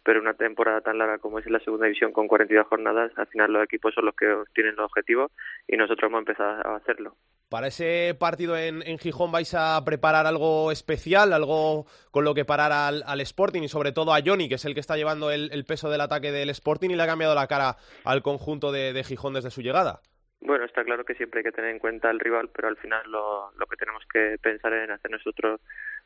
pero 0.05 0.21
una 0.21 0.35
temporada 0.35 0.81
tan 0.81 0.99
larga 0.99 1.17
como 1.17 1.39
es 1.39 1.47
en 1.47 1.53
la 1.53 1.59
segunda 1.59 1.87
división 1.87 2.13
con 2.13 2.27
42 2.27 2.67
jornadas, 2.67 3.11
al 3.15 3.25
final 3.25 3.51
los 3.51 3.63
equipos 3.63 3.91
son 3.95 4.05
los 4.05 4.15
que 4.15 4.31
tienen 4.53 4.75
los 4.75 4.85
objetivos 4.85 5.31
y 5.67 5.75
nosotros 5.77 6.09
hemos 6.09 6.19
empezado 6.19 6.61
a 6.63 6.75
hacerlo. 6.75 7.15
Para 7.49 7.67
ese 7.67 8.15
partido 8.19 8.55
en, 8.55 8.83
en, 8.83 8.99
Gijón 8.99 9.31
vais 9.31 9.55
a 9.55 9.83
preparar 9.83 10.27
algo 10.27 10.71
especial, 10.71 11.33
algo 11.33 11.87
con 12.11 12.23
lo 12.23 12.35
que 12.35 12.45
parar 12.45 12.71
al, 12.71 13.01
al, 13.07 13.19
Sporting 13.21 13.63
y 13.63 13.67
sobre 13.67 13.93
todo 13.93 14.13
a 14.13 14.19
Johnny, 14.23 14.47
que 14.47 14.55
es 14.55 14.65
el 14.65 14.75
que 14.75 14.79
está 14.79 14.95
llevando 14.95 15.31
el, 15.31 15.49
el, 15.51 15.65
peso 15.65 15.89
del 15.89 16.01
ataque 16.01 16.31
del 16.31 16.51
Sporting 16.51 16.91
y 16.91 16.95
le 16.95 17.01
ha 17.01 17.07
cambiado 17.07 17.33
la 17.33 17.47
cara 17.47 17.77
al 18.03 18.21
conjunto 18.21 18.71
de, 18.71 18.93
de, 18.93 19.03
Gijón 19.03 19.33
desde 19.33 19.49
su 19.49 19.63
llegada. 19.63 20.01
Bueno, 20.41 20.65
está 20.65 20.83
claro 20.83 21.03
que 21.03 21.15
siempre 21.15 21.39
hay 21.39 21.45
que 21.45 21.51
tener 21.51 21.71
en 21.71 21.79
cuenta 21.79 22.11
al 22.11 22.19
rival, 22.19 22.49
pero 22.53 22.67
al 22.67 22.77
final 22.77 23.09
lo, 23.09 23.51
lo 23.57 23.65
que 23.65 23.77
tenemos 23.77 24.03
que 24.05 24.37
pensar 24.39 24.71
es 24.73 24.83
en 24.83 24.91
hacer 24.91 25.09
nosotros 25.09 25.61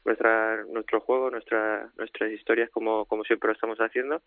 nuestra, 0.05 0.63
nuestro 0.65 1.01
juego, 1.01 1.29
nuestra, 1.29 1.89
nuestras 1.97 2.31
historias 2.31 2.69
como, 2.69 3.05
como 3.05 3.23
siempre 3.23 3.47
lo 3.47 3.53
estamos 3.53 3.77
haciendo 3.79 4.21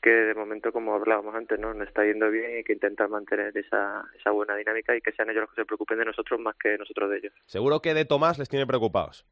que 0.00 0.10
de 0.10 0.34
momento, 0.34 0.72
como 0.72 0.94
hablábamos 0.94 1.34
antes, 1.34 1.58
no 1.58 1.74
nos 1.74 1.88
está 1.88 2.04
yendo 2.04 2.30
bien 2.30 2.60
y 2.60 2.64
que 2.64 2.72
intentar 2.72 3.08
mantener 3.08 3.56
esa, 3.56 4.04
esa 4.18 4.30
buena 4.30 4.54
dinámica 4.54 4.96
y 4.96 5.00
que 5.00 5.12
sean 5.12 5.28
ellos 5.30 5.42
los 5.42 5.50
que 5.50 5.62
se 5.62 5.66
preocupen 5.66 5.98
de 5.98 6.04
nosotros 6.04 6.38
más 6.40 6.56
que 6.56 6.78
nosotros 6.78 7.10
de 7.10 7.18
ellos. 7.18 7.32
Seguro 7.46 7.80
que 7.80 7.94
de 7.94 8.04
Tomás 8.04 8.38
les 8.38 8.48
tiene 8.48 8.66
preocupados. 8.66 9.26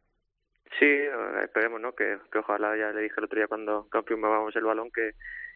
Sí, 0.78 0.90
esperemos, 1.43 1.81
¿no? 1.81 1.93
Que, 1.94 2.19
que 2.31 2.38
ojalá, 2.38 2.76
ya 2.76 2.90
le 2.90 3.02
dije 3.02 3.14
el 3.16 3.24
otro 3.24 3.36
día 3.36 3.46
cuando 3.46 3.86
confirmábamos 3.90 4.55
el 4.56 4.64
balón, 4.64 4.90
que, 4.90 5.12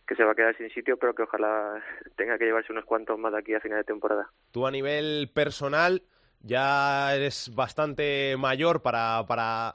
que 0.06 0.14
se 0.14 0.24
va 0.24 0.32
a 0.32 0.34
quedar 0.34 0.56
sin 0.56 0.70
sitio, 0.70 0.96
pero 0.96 1.14
que 1.14 1.24
ojalá 1.24 1.82
tenga 2.16 2.38
que 2.38 2.44
llevarse 2.44 2.72
unos 2.72 2.84
cuantos 2.84 3.18
más 3.18 3.32
de 3.32 3.38
aquí 3.40 3.54
a 3.54 3.60
final 3.60 3.78
de 3.78 3.84
temporada. 3.84 4.30
Tú 4.52 4.66
a 4.66 4.70
nivel 4.70 5.30
personal 5.34 6.02
ya 6.40 7.14
eres 7.14 7.52
bastante 7.54 8.36
mayor 8.38 8.80
para, 8.80 9.24
para 9.26 9.74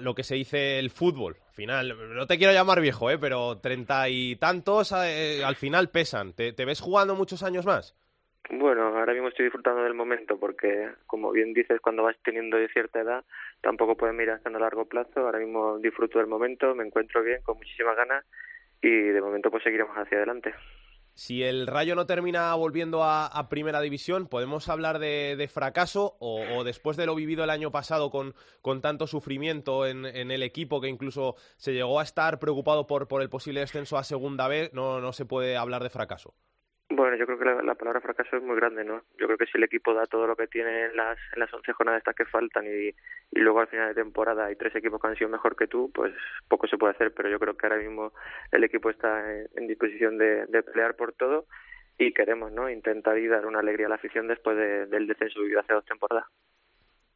lo 0.00 0.14
que 0.14 0.22
se 0.22 0.36
dice 0.36 0.78
el 0.78 0.90
fútbol. 0.90 1.36
Al 1.48 1.54
final, 1.54 2.14
no 2.14 2.26
te 2.26 2.38
quiero 2.38 2.52
llamar 2.52 2.80
viejo, 2.80 3.10
¿eh? 3.10 3.18
pero 3.18 3.58
treinta 3.58 4.08
y 4.08 4.36
tantos 4.36 4.92
eh, 4.92 5.42
al 5.44 5.56
final 5.56 5.90
pesan. 5.90 6.32
¿Te, 6.32 6.52
¿Te, 6.52 6.64
ves 6.64 6.80
jugando 6.80 7.16
muchos 7.16 7.42
años 7.42 7.66
más? 7.66 7.96
Bueno, 8.50 8.96
ahora 8.98 9.12
mismo 9.12 9.28
estoy 9.28 9.44
disfrutando 9.46 9.82
del 9.82 9.94
momento 9.94 10.38
porque, 10.38 10.88
como 11.06 11.30
bien 11.32 11.52
dices, 11.52 11.80
cuando 11.80 12.02
vas 12.02 12.16
teniendo 12.24 12.56
cierta 12.72 13.00
edad 13.00 13.24
tampoco 13.60 13.96
puedes 13.96 14.14
mirar 14.14 14.40
tan 14.40 14.56
a 14.56 14.58
largo 14.58 14.86
plazo. 14.86 15.20
Ahora 15.20 15.38
mismo 15.38 15.78
disfruto 15.78 16.18
del 16.18 16.28
momento, 16.28 16.74
me 16.74 16.84
encuentro 16.84 17.22
bien, 17.22 17.42
con 17.42 17.56
muchísimas 17.58 17.96
ganas 17.96 18.24
y 18.82 18.90
de 18.90 19.20
momento 19.20 19.50
pues 19.50 19.62
seguiremos 19.62 19.96
hacia 19.96 20.18
adelante. 20.18 20.54
Si 21.14 21.42
el 21.42 21.66
Rayo 21.66 21.94
no 21.94 22.06
termina 22.06 22.54
volviendo 22.54 23.04
a, 23.04 23.48
Primera 23.50 23.80
División, 23.80 24.26
¿podemos 24.26 24.68
hablar 24.68 24.98
de, 24.98 25.50
fracaso 25.52 26.16
o, 26.18 26.42
o, 26.56 26.64
después 26.64 26.96
de 26.96 27.06
lo 27.06 27.14
vivido 27.14 27.44
el 27.44 27.50
año 27.50 27.70
pasado 27.70 28.10
con, 28.10 28.34
con 28.62 28.80
tanto 28.80 29.06
sufrimiento 29.06 29.86
en, 29.86 30.06
en, 30.06 30.30
el 30.30 30.42
equipo 30.42 30.80
que 30.80 30.88
incluso 30.88 31.36
se 31.56 31.72
llegó 31.72 32.00
a 32.00 32.04
estar 32.04 32.38
preocupado 32.38 32.86
por, 32.86 33.08
por 33.08 33.22
el 33.22 33.28
posible 33.28 33.60
descenso 33.60 33.98
a 33.98 34.04
Segunda 34.04 34.48
B, 34.48 34.70
no, 34.72 35.00
no 35.00 35.12
se 35.12 35.26
puede 35.26 35.56
hablar 35.56 35.82
de 35.82 35.90
fracaso? 35.90 36.34
Bueno, 37.00 37.16
yo 37.16 37.24
creo 37.24 37.38
que 37.38 37.46
la, 37.46 37.62
la, 37.62 37.74
palabra 37.76 38.02
fracaso 38.02 38.36
es 38.36 38.42
muy 38.42 38.56
grande, 38.56 38.84
¿no? 38.84 39.04
Yo 39.18 39.24
creo 39.24 39.38
que 39.38 39.46
si 39.46 39.56
el 39.56 39.64
equipo 39.64 39.94
da 39.94 40.04
todo 40.04 40.26
lo 40.26 40.36
que 40.36 40.46
tiene 40.48 40.84
en 40.84 40.96
las, 40.96 41.16
en 41.32 41.40
las 41.40 41.50
11 41.50 41.72
jornadas 41.72 42.00
estas 42.00 42.14
que 42.14 42.26
faltan 42.26 42.66
y, 42.66 42.88
y 42.88 43.40
luego 43.40 43.60
al 43.60 43.68
final 43.68 43.88
de 43.88 44.02
temporada 44.02 44.44
hay 44.44 44.56
tres 44.56 44.76
equipos 44.76 45.00
que 45.00 45.06
han 45.06 45.16
sido 45.16 45.30
mejor 45.30 45.56
que 45.56 45.66
tú, 45.66 45.90
pues 45.94 46.12
poco 46.46 46.66
se 46.66 46.76
puede 46.76 46.92
hacer, 46.92 47.14
pero 47.14 47.30
yo 47.30 47.38
creo 47.38 47.56
que 47.56 47.66
ahora 47.66 47.78
mismo 47.78 48.12
el 48.52 48.64
equipo 48.64 48.90
está 48.90 49.34
en, 49.34 49.48
en 49.56 49.66
disposición 49.66 50.18
de, 50.18 50.44
de, 50.44 50.62
pelear 50.62 50.94
por 50.94 51.14
todo 51.14 51.46
y 51.96 52.12
queremos, 52.12 52.52
¿no? 52.52 52.68
Intentar 52.68 53.16
y 53.16 53.28
dar 53.28 53.46
una 53.46 53.60
alegría 53.60 53.86
a 53.86 53.88
la 53.88 53.94
afición 53.94 54.28
después 54.28 54.58
de, 54.58 54.84
del 54.84 55.06
descenso 55.06 55.40
vivido 55.40 55.60
hace 55.60 55.72
dos 55.72 55.86
temporadas. 55.86 56.26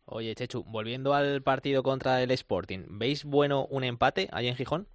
Oye, 0.07 0.35
Chechu, 0.35 0.65
volviendo 0.67 1.13
al 1.13 1.43
partido 1.43 1.83
contra 1.83 2.23
el 2.23 2.31
Sporting, 2.31 2.87
¿veis 2.89 3.27
bueno 3.27 3.67
un 3.67 3.85
empate 3.85 4.29
ahí 4.33 4.49
en 4.49 4.57
Gijón? 4.57 4.87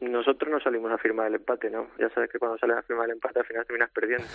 Nosotros 0.00 0.50
no 0.50 0.60
salimos 0.60 0.92
a 0.92 0.98
firmar 0.98 1.26
el 1.26 1.36
empate, 1.36 1.70
¿no? 1.70 1.88
Ya 1.98 2.08
sabes 2.10 2.30
que 2.30 2.38
cuando 2.38 2.56
sales 2.58 2.76
a 2.76 2.82
firmar 2.82 3.06
el 3.06 3.12
empate 3.12 3.40
al 3.40 3.46
final 3.46 3.66
terminas 3.66 3.90
perdiendo. 3.90 4.26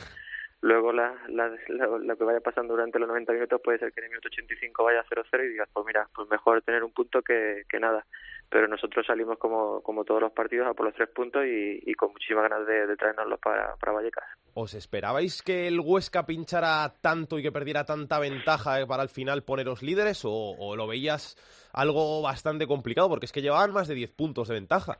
Luego 0.63 0.93
la, 0.93 1.13
la, 1.27 1.49
lo 1.67 2.17
que 2.17 2.23
vaya 2.23 2.39
pasando 2.39 2.73
durante 2.73 2.97
los 2.97 3.09
90 3.09 3.33
minutos 3.33 3.61
puede 3.61 3.79
ser 3.79 3.91
que 3.91 3.99
en 3.99 4.05
el 4.05 4.09
minuto 4.11 4.29
85 4.29 4.83
vaya 4.83 5.03
0-0 5.09 5.45
y 5.45 5.49
digas, 5.49 5.69
pues 5.73 5.85
mira, 5.85 6.07
pues 6.15 6.29
mejor 6.29 6.61
tener 6.61 6.85
un 6.85 6.93
punto 6.93 7.21
que, 7.21 7.63
que 7.69 7.81
nada. 7.81 8.05
Pero 8.49 8.69
nosotros 8.69 9.05
salimos 9.05 9.37
como, 9.37 9.81
como 9.81 10.05
todos 10.05 10.21
los 10.21 10.31
partidos 10.31 10.67
a 10.67 10.73
por 10.73 10.85
los 10.85 10.95
tres 10.95 11.09
puntos 11.09 11.43
y, 11.45 11.93
con 11.95 12.13
muchísimas 12.13 12.49
ganas 12.49 12.65
de, 12.65 12.87
de 12.87 12.95
traernoslos 12.95 13.39
para, 13.41 13.75
para 13.75 13.91
Vallecas. 13.91 14.23
¿Os 14.53 14.73
esperabais 14.73 15.41
que 15.41 15.67
el 15.67 15.81
Huesca 15.81 16.25
pinchara 16.25 16.93
tanto 17.01 17.39
y 17.39 17.43
que 17.43 17.51
perdiera 17.51 17.83
tanta 17.83 18.19
ventaja 18.19 18.79
eh, 18.79 18.87
para 18.87 19.01
al 19.01 19.09
final 19.09 19.43
poneros 19.43 19.81
líderes 19.81 20.23
o, 20.23 20.31
o 20.31 20.75
lo 20.77 20.87
veías 20.87 21.35
algo 21.73 22.21
bastante 22.21 22.67
complicado? 22.67 23.09
Porque 23.09 23.25
es 23.25 23.33
que 23.33 23.41
llevaban 23.41 23.73
más 23.73 23.89
de 23.89 23.95
10 23.95 24.11
puntos 24.11 24.47
de 24.47 24.53
ventaja. 24.53 24.97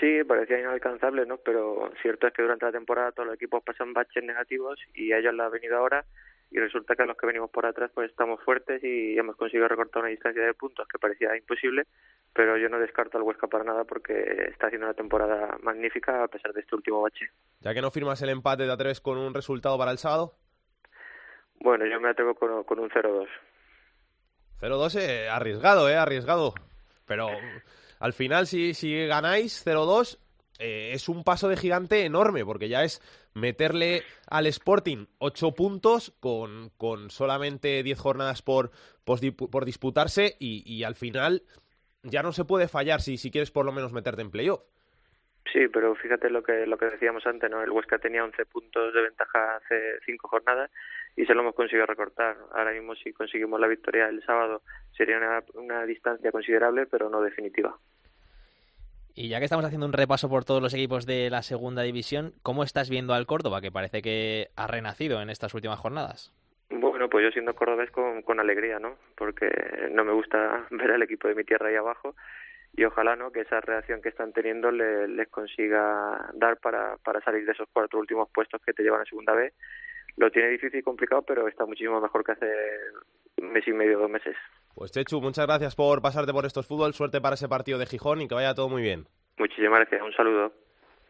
Sí, 0.00 0.24
parecía 0.24 0.58
inalcanzable, 0.58 1.26
¿no? 1.26 1.36
Pero 1.36 1.92
cierto 2.00 2.26
es 2.26 2.32
que 2.32 2.42
durante 2.42 2.64
la 2.64 2.72
temporada 2.72 3.12
todos 3.12 3.26
los 3.26 3.36
equipos 3.36 3.62
pasan 3.62 3.92
baches 3.92 4.24
negativos 4.24 4.80
y 4.94 5.12
a 5.12 5.18
ellos 5.18 5.34
les 5.34 5.46
ha 5.46 5.48
venido 5.50 5.76
ahora 5.76 6.06
y 6.50 6.58
resulta 6.58 6.96
que 6.96 7.02
a 7.02 7.06
los 7.06 7.16
que 7.18 7.26
venimos 7.26 7.50
por 7.50 7.66
atrás 7.66 7.90
pues 7.94 8.10
estamos 8.10 8.40
fuertes 8.42 8.82
y 8.82 9.16
hemos 9.18 9.36
conseguido 9.36 9.68
recortar 9.68 10.02
una 10.02 10.10
distancia 10.10 10.42
de 10.42 10.54
puntos 10.54 10.88
que 10.88 10.98
parecía 10.98 11.36
imposible, 11.36 11.86
pero 12.32 12.56
yo 12.56 12.68
no 12.70 12.78
descarto 12.78 13.18
al 13.18 13.24
Huesca 13.24 13.46
para 13.46 13.62
nada 13.62 13.84
porque 13.84 14.48
está 14.48 14.66
haciendo 14.66 14.86
una 14.86 14.94
temporada 14.94 15.58
magnífica 15.62 16.24
a 16.24 16.28
pesar 16.28 16.54
de 16.54 16.62
este 16.62 16.74
último 16.74 17.02
bache. 17.02 17.30
Ya 17.60 17.74
que 17.74 17.82
no 17.82 17.90
firmas 17.90 18.22
el 18.22 18.30
empate, 18.30 18.64
¿te 18.64 18.72
atreves 18.72 19.00
con 19.00 19.18
un 19.18 19.34
resultado 19.34 19.78
para 19.78 19.92
el 19.92 19.98
sábado? 19.98 20.34
Bueno, 21.60 21.84
yo 21.86 22.00
me 22.00 22.08
atrevo 22.08 22.34
con, 22.34 22.64
con 22.64 22.78
un 22.78 22.88
0-2. 22.88 23.28
0-2, 24.62 24.98
eh, 24.98 25.28
arriesgado, 25.28 25.90
¿eh? 25.90 25.96
Arriesgado. 25.96 26.54
Pero 27.06 27.28
al 28.00 28.12
final, 28.12 28.46
si, 28.46 28.74
si 28.74 29.06
ganáis 29.06 29.64
0-2, 29.64 30.18
eh, 30.58 30.90
es 30.92 31.08
un 31.08 31.22
paso 31.22 31.48
de 31.48 31.56
gigante 31.56 32.04
enorme, 32.04 32.44
porque 32.44 32.68
ya 32.68 32.82
es 32.82 33.00
meterle 33.34 34.02
al 34.28 34.46
Sporting 34.46 35.06
8 35.18 35.54
puntos 35.54 36.14
con, 36.20 36.70
con 36.76 37.10
solamente 37.10 37.82
10 37.82 37.98
jornadas 37.98 38.42
por, 38.42 38.70
por, 39.04 39.64
disputarse 39.64 40.36
y, 40.38 40.62
y, 40.66 40.84
al 40.84 40.96
final 40.96 41.42
ya 42.02 42.22
no 42.22 42.32
se 42.32 42.44
puede 42.44 42.68
fallar 42.68 43.00
si, 43.00 43.16
si 43.16 43.30
quieres 43.30 43.50
por 43.50 43.64
lo 43.64 43.72
menos 43.72 43.92
meterte 43.92 44.22
en 44.22 44.30
playoff. 44.30 44.62
Sí, 45.52 45.66
pero 45.72 45.94
fíjate 45.94 46.30
lo 46.30 46.42
que 46.42 46.66
lo 46.66 46.78
que 46.78 46.86
decíamos 46.86 47.26
antes, 47.26 47.50
¿no? 47.50 47.62
El 47.62 47.70
Huesca 47.70 47.98
tenía 47.98 48.24
11 48.24 48.44
puntos 48.46 48.94
de 48.94 49.02
ventaja 49.02 49.56
hace 49.56 49.98
5 50.04 50.28
jornadas 50.28 50.70
y 51.16 51.24
se 51.24 51.34
lo 51.34 51.40
hemos 51.40 51.54
conseguido 51.54 51.86
recortar. 51.86 52.36
Ahora 52.52 52.72
mismo 52.72 52.94
si 52.94 53.12
conseguimos 53.12 53.58
la 53.58 53.66
victoria 53.66 54.08
el 54.08 54.22
sábado 54.22 54.62
sería 54.92 55.16
una, 55.16 55.42
una 55.54 55.86
distancia 55.86 56.30
considerable, 56.30 56.86
pero 56.86 57.08
no 57.08 57.22
definitiva. 57.22 57.76
Y 59.14 59.28
ya 59.28 59.38
que 59.38 59.44
estamos 59.44 59.64
haciendo 59.64 59.86
un 59.86 59.92
repaso 59.92 60.28
por 60.28 60.44
todos 60.44 60.62
los 60.62 60.74
equipos 60.74 61.06
de 61.06 61.30
la 61.30 61.42
segunda 61.42 61.82
división, 61.82 62.32
¿cómo 62.42 62.62
estás 62.62 62.90
viendo 62.90 63.14
al 63.14 63.26
Córdoba, 63.26 63.60
que 63.60 63.72
parece 63.72 64.02
que 64.02 64.48
ha 64.56 64.66
renacido 64.66 65.20
en 65.20 65.30
estas 65.30 65.54
últimas 65.54 65.78
jornadas? 65.78 66.32
Bueno, 66.70 67.08
pues 67.08 67.24
yo 67.24 67.30
siendo 67.30 67.54
cordobés 67.54 67.90
con, 67.90 68.22
con 68.22 68.40
alegría, 68.40 68.78
¿no? 68.78 68.96
Porque 69.16 69.50
no 69.92 70.04
me 70.04 70.12
gusta 70.12 70.66
ver 70.70 70.92
al 70.92 71.02
equipo 71.02 71.28
de 71.28 71.34
mi 71.34 71.44
tierra 71.44 71.68
ahí 71.68 71.76
abajo 71.76 72.14
y 72.76 72.84
ojalá 72.84 73.16
no 73.16 73.32
que 73.32 73.40
esa 73.40 73.60
reacción 73.60 74.00
que 74.00 74.10
están 74.10 74.32
teniendo 74.32 74.70
le, 74.70 75.08
les 75.08 75.28
consiga 75.28 76.30
dar 76.34 76.58
para, 76.58 76.96
para 76.98 77.20
salir 77.20 77.44
de 77.44 77.52
esos 77.52 77.68
cuatro 77.72 77.98
últimos 77.98 78.30
puestos 78.30 78.62
que 78.62 78.72
te 78.72 78.82
llevan 78.82 79.02
a 79.02 79.04
segunda 79.04 79.34
vez. 79.34 79.52
Lo 80.16 80.30
tiene 80.30 80.50
difícil 80.50 80.80
y 80.80 80.82
complicado, 80.82 81.22
pero 81.22 81.48
está 81.48 81.66
muchísimo 81.66 82.00
mejor 82.00 82.24
que 82.24 82.32
hace 82.32 82.52
un 83.38 83.52
mes 83.52 83.66
y 83.66 83.72
medio, 83.72 83.98
dos 83.98 84.10
meses. 84.10 84.36
Pues 84.74 84.92
Chechu, 84.92 85.20
muchas 85.20 85.46
gracias 85.46 85.74
por 85.74 86.00
pasarte 86.00 86.32
por 86.32 86.46
estos 86.46 86.66
fútbol, 86.66 86.94
suerte 86.94 87.20
para 87.20 87.34
ese 87.34 87.48
partido 87.48 87.78
de 87.78 87.86
Gijón 87.86 88.22
y 88.22 88.28
que 88.28 88.34
vaya 88.34 88.54
todo 88.54 88.68
muy 88.68 88.82
bien. 88.82 89.06
Muchísimas 89.38 89.80
gracias, 89.80 90.02
un 90.02 90.12
saludo. 90.12 90.52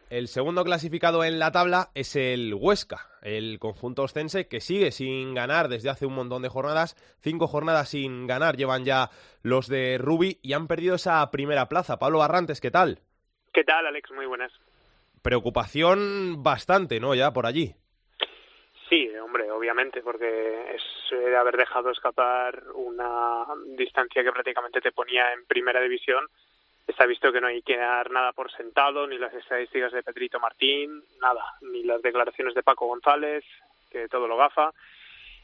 El 0.09 0.27
segundo 0.27 0.65
clasificado 0.65 1.23
en 1.23 1.39
la 1.39 1.53
tabla 1.53 1.89
es 1.95 2.17
el 2.17 2.53
Huesca, 2.53 3.07
el 3.21 3.59
conjunto 3.59 4.03
ostense 4.03 4.49
que 4.49 4.59
sigue 4.59 4.91
sin 4.91 5.33
ganar 5.33 5.69
desde 5.69 5.89
hace 5.89 6.05
un 6.05 6.15
montón 6.15 6.41
de 6.41 6.49
jornadas. 6.49 6.95
Cinco 7.21 7.47
jornadas 7.47 7.87
sin 7.87 8.27
ganar 8.27 8.57
llevan 8.57 8.83
ya 8.83 9.09
los 9.41 9.67
de 9.67 9.97
Rubi 9.97 10.39
y 10.41 10.51
han 10.51 10.67
perdido 10.67 10.95
esa 10.95 11.31
primera 11.31 11.69
plaza. 11.69 11.97
Pablo 11.97 12.19
Barrantes, 12.19 12.59
¿qué 12.59 12.71
tal? 12.71 12.99
¿Qué 13.53 13.63
tal, 13.63 13.85
Alex? 13.85 14.11
Muy 14.11 14.25
buenas. 14.25 14.51
Preocupación 15.21 16.43
bastante, 16.43 16.99
¿no? 16.99 17.15
Ya 17.15 17.31
por 17.31 17.45
allí. 17.45 17.75
Sí, 18.91 19.09
hombre, 19.15 19.49
obviamente, 19.49 20.01
porque 20.01 20.75
es 20.75 20.83
eh, 21.13 21.33
haber 21.37 21.55
dejado 21.55 21.91
escapar 21.91 22.61
una 22.75 23.45
distancia 23.77 24.21
que 24.21 24.33
prácticamente 24.33 24.81
te 24.81 24.91
ponía 24.91 25.31
en 25.31 25.45
primera 25.45 25.79
división 25.79 26.27
está 26.87 27.05
visto 27.05 27.31
que 27.31 27.39
no 27.39 27.47
hay 27.47 27.61
que 27.61 27.77
dar 27.77 28.11
nada 28.11 28.33
por 28.33 28.51
sentado, 28.51 29.07
ni 29.07 29.17
las 29.17 29.33
estadísticas 29.33 29.91
de 29.91 30.03
Pedrito 30.03 30.39
Martín, 30.39 31.01
nada, 31.21 31.43
ni 31.61 31.83
las 31.83 32.01
declaraciones 32.01 32.53
de 32.53 32.63
Paco 32.63 32.87
González, 32.87 33.45
que 33.89 34.09
todo 34.09 34.27
lo 34.27 34.35
gafa. 34.35 34.71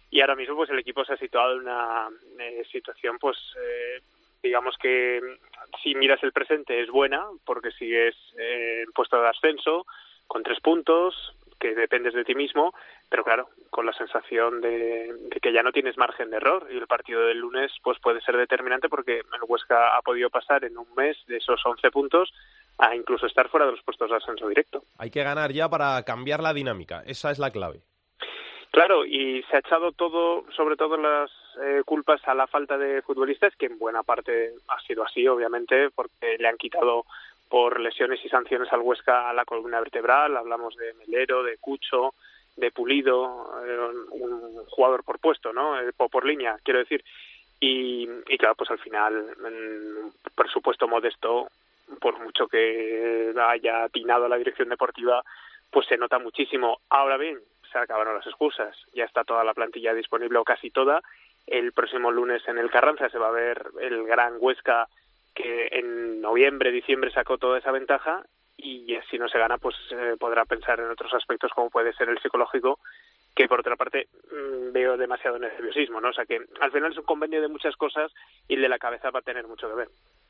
Y 0.09 0.21
ahora 0.21 0.35
mismo 0.35 0.55
pues 0.55 0.69
el 0.69 0.79
equipo 0.79 1.03
se 1.05 1.13
ha 1.13 1.17
situado 1.17 1.53
en 1.53 1.61
una 1.61 2.09
eh, 2.39 2.65
situación 2.71 3.17
pues 3.17 3.37
eh, 3.61 4.01
digamos 4.41 4.77
que 4.77 5.21
si 5.83 5.95
miras 5.95 6.23
el 6.23 6.31
presente 6.31 6.81
es 6.81 6.89
buena 6.89 7.25
porque 7.45 7.71
sigues 7.71 8.15
eh, 8.37 8.83
en 8.85 8.91
puesto 8.93 9.21
de 9.21 9.27
ascenso 9.27 9.85
con 10.27 10.43
tres 10.43 10.59
puntos, 10.59 11.33
que 11.59 11.75
dependes 11.75 12.13
de 12.13 12.23
ti 12.23 12.35
mismo, 12.35 12.73
pero 13.09 13.23
claro, 13.23 13.49
con 13.69 13.85
la 13.85 13.93
sensación 13.93 14.61
de, 14.61 15.13
de, 15.13 15.39
que 15.39 15.53
ya 15.53 15.63
no 15.63 15.71
tienes 15.71 15.97
margen 15.97 16.29
de 16.29 16.37
error 16.37 16.67
y 16.71 16.77
el 16.77 16.87
partido 16.87 17.21
del 17.21 17.39
lunes 17.39 17.71
pues 17.83 17.99
puede 17.99 18.21
ser 18.21 18.37
determinante 18.37 18.89
porque 18.89 19.19
el 19.19 19.43
Huesca 19.47 19.97
ha 19.97 20.01
podido 20.01 20.29
pasar 20.29 20.63
en 20.65 20.77
un 20.77 20.87
mes 20.95 21.17
de 21.27 21.37
esos 21.37 21.65
11 21.65 21.91
puntos 21.91 22.33
a 22.77 22.95
incluso 22.95 23.25
estar 23.25 23.49
fuera 23.49 23.65
de 23.65 23.73
los 23.73 23.83
puestos 23.83 24.09
de 24.09 24.17
ascenso 24.17 24.47
directo. 24.47 24.83
Hay 24.97 25.09
que 25.09 25.23
ganar 25.23 25.51
ya 25.51 25.69
para 25.69 26.03
cambiar 26.03 26.41
la 26.41 26.53
dinámica, 26.53 27.03
esa 27.05 27.31
es 27.31 27.39
la 27.39 27.51
clave. 27.51 27.81
Claro, 28.71 29.05
y 29.05 29.41
se 29.43 29.55
ha 29.55 29.59
echado 29.59 29.91
todo, 29.91 30.45
sobre 30.55 30.75
todo 30.75 30.97
las 30.97 31.31
eh, 31.63 31.81
culpas 31.85 32.21
a 32.27 32.35
la 32.35 32.47
falta 32.47 32.77
de 32.77 33.01
futbolistas, 33.01 33.55
que 33.55 33.67
en 33.67 33.79
buena 33.79 34.03
parte 34.03 34.51
ha 34.67 34.79
sido 34.81 35.03
así, 35.03 35.27
obviamente, 35.27 35.89
porque 35.91 36.37
le 36.37 36.47
han 36.47 36.57
quitado 36.57 37.05
por 37.49 37.79
lesiones 37.79 38.23
y 38.23 38.29
sanciones 38.29 38.71
al 38.71 38.81
Huesca 38.81 39.29
a 39.29 39.33
la 39.33 39.45
columna 39.45 39.79
vertebral, 39.79 40.35
hablamos 40.35 40.75
de 40.75 40.93
Melero, 40.95 41.43
de 41.43 41.57
Cucho, 41.57 42.13
de 42.55 42.71
Pulido, 42.71 43.51
eh, 43.65 43.79
un 44.11 44.65
jugador 44.65 45.03
por 45.03 45.19
puesto, 45.19 45.53
¿no? 45.53 45.79
Eh, 45.79 45.91
por, 45.93 46.25
línea, 46.25 46.57
quiero 46.63 46.79
decir. 46.79 47.03
Y, 47.59 48.07
y 48.27 48.37
claro, 48.37 48.55
pues 48.55 48.69
al 48.71 48.79
final, 48.79 49.35
un 49.39 50.13
presupuesto 50.35 50.87
modesto, 50.87 51.49
por 51.99 52.19
mucho 52.19 52.47
que 52.47 53.33
haya 53.39 53.83
atinado 53.83 54.27
la 54.27 54.37
dirección 54.37 54.69
deportiva, 54.69 55.23
pues 55.71 55.87
se 55.87 55.97
nota 55.97 56.19
muchísimo. 56.19 56.79
Ahora 56.89 57.17
bien, 57.17 57.39
se 57.71 57.77
acabaron 57.77 58.15
las 58.15 58.27
excusas, 58.27 58.75
ya 58.93 59.05
está 59.05 59.23
toda 59.23 59.43
la 59.43 59.53
plantilla 59.53 59.93
disponible 59.93 60.37
o 60.39 60.43
casi 60.43 60.69
toda. 60.69 61.01
El 61.45 61.71
próximo 61.71 62.11
lunes 62.11 62.45
en 62.47 62.57
el 62.57 62.69
Carranza 62.69 63.09
se 63.09 63.17
va 63.17 63.29
a 63.29 63.31
ver 63.31 63.67
el 63.79 64.03
gran 64.05 64.35
Huesca 64.39 64.87
que 65.37 65.67
en 65.71 66.19
noviembre, 66.19 66.71
diciembre 66.71 67.11
sacó 67.11 67.37
toda 67.37 67.59
esa 67.59 67.71
ventaja 67.71 68.25
y 68.57 68.97
si 69.11 69.19
no 69.19 69.29
se 69.29 69.37
gana, 69.37 69.59
pues 69.59 69.75
eh, 69.91 70.15
podrá 70.19 70.45
pensar 70.45 70.79
en 70.79 70.89
otros 70.89 71.13
aspectos 71.13 71.51
como 71.53 71.69
puede 71.69 71.93
ser 71.93 72.09
el 72.09 72.19
psicológico, 72.19 72.79
que 73.35 73.47
por 73.47 73.59
otra 73.59 73.75
parte 73.75 74.07
mmm, 74.31 74.71
veo 74.73 74.97
demasiado 74.97 75.37
nerviosismo, 75.37 76.01
¿no? 76.01 76.09
O 76.09 76.13
sea 76.13 76.25
que 76.25 76.39
al 76.59 76.71
final 76.71 76.91
es 76.91 76.97
un 76.97 77.03
convenio 77.03 77.39
de 77.39 77.49
muchas 77.49 77.75
cosas 77.75 78.11
y 78.47 78.55
el 78.55 78.63
de 78.63 78.69
la 78.69 78.79
cabeza 78.79 79.11
va 79.11 79.19
a 79.19 79.21
tener 79.21 79.47
mucho 79.47 79.69
que 79.69 79.75
ver. 79.75 79.89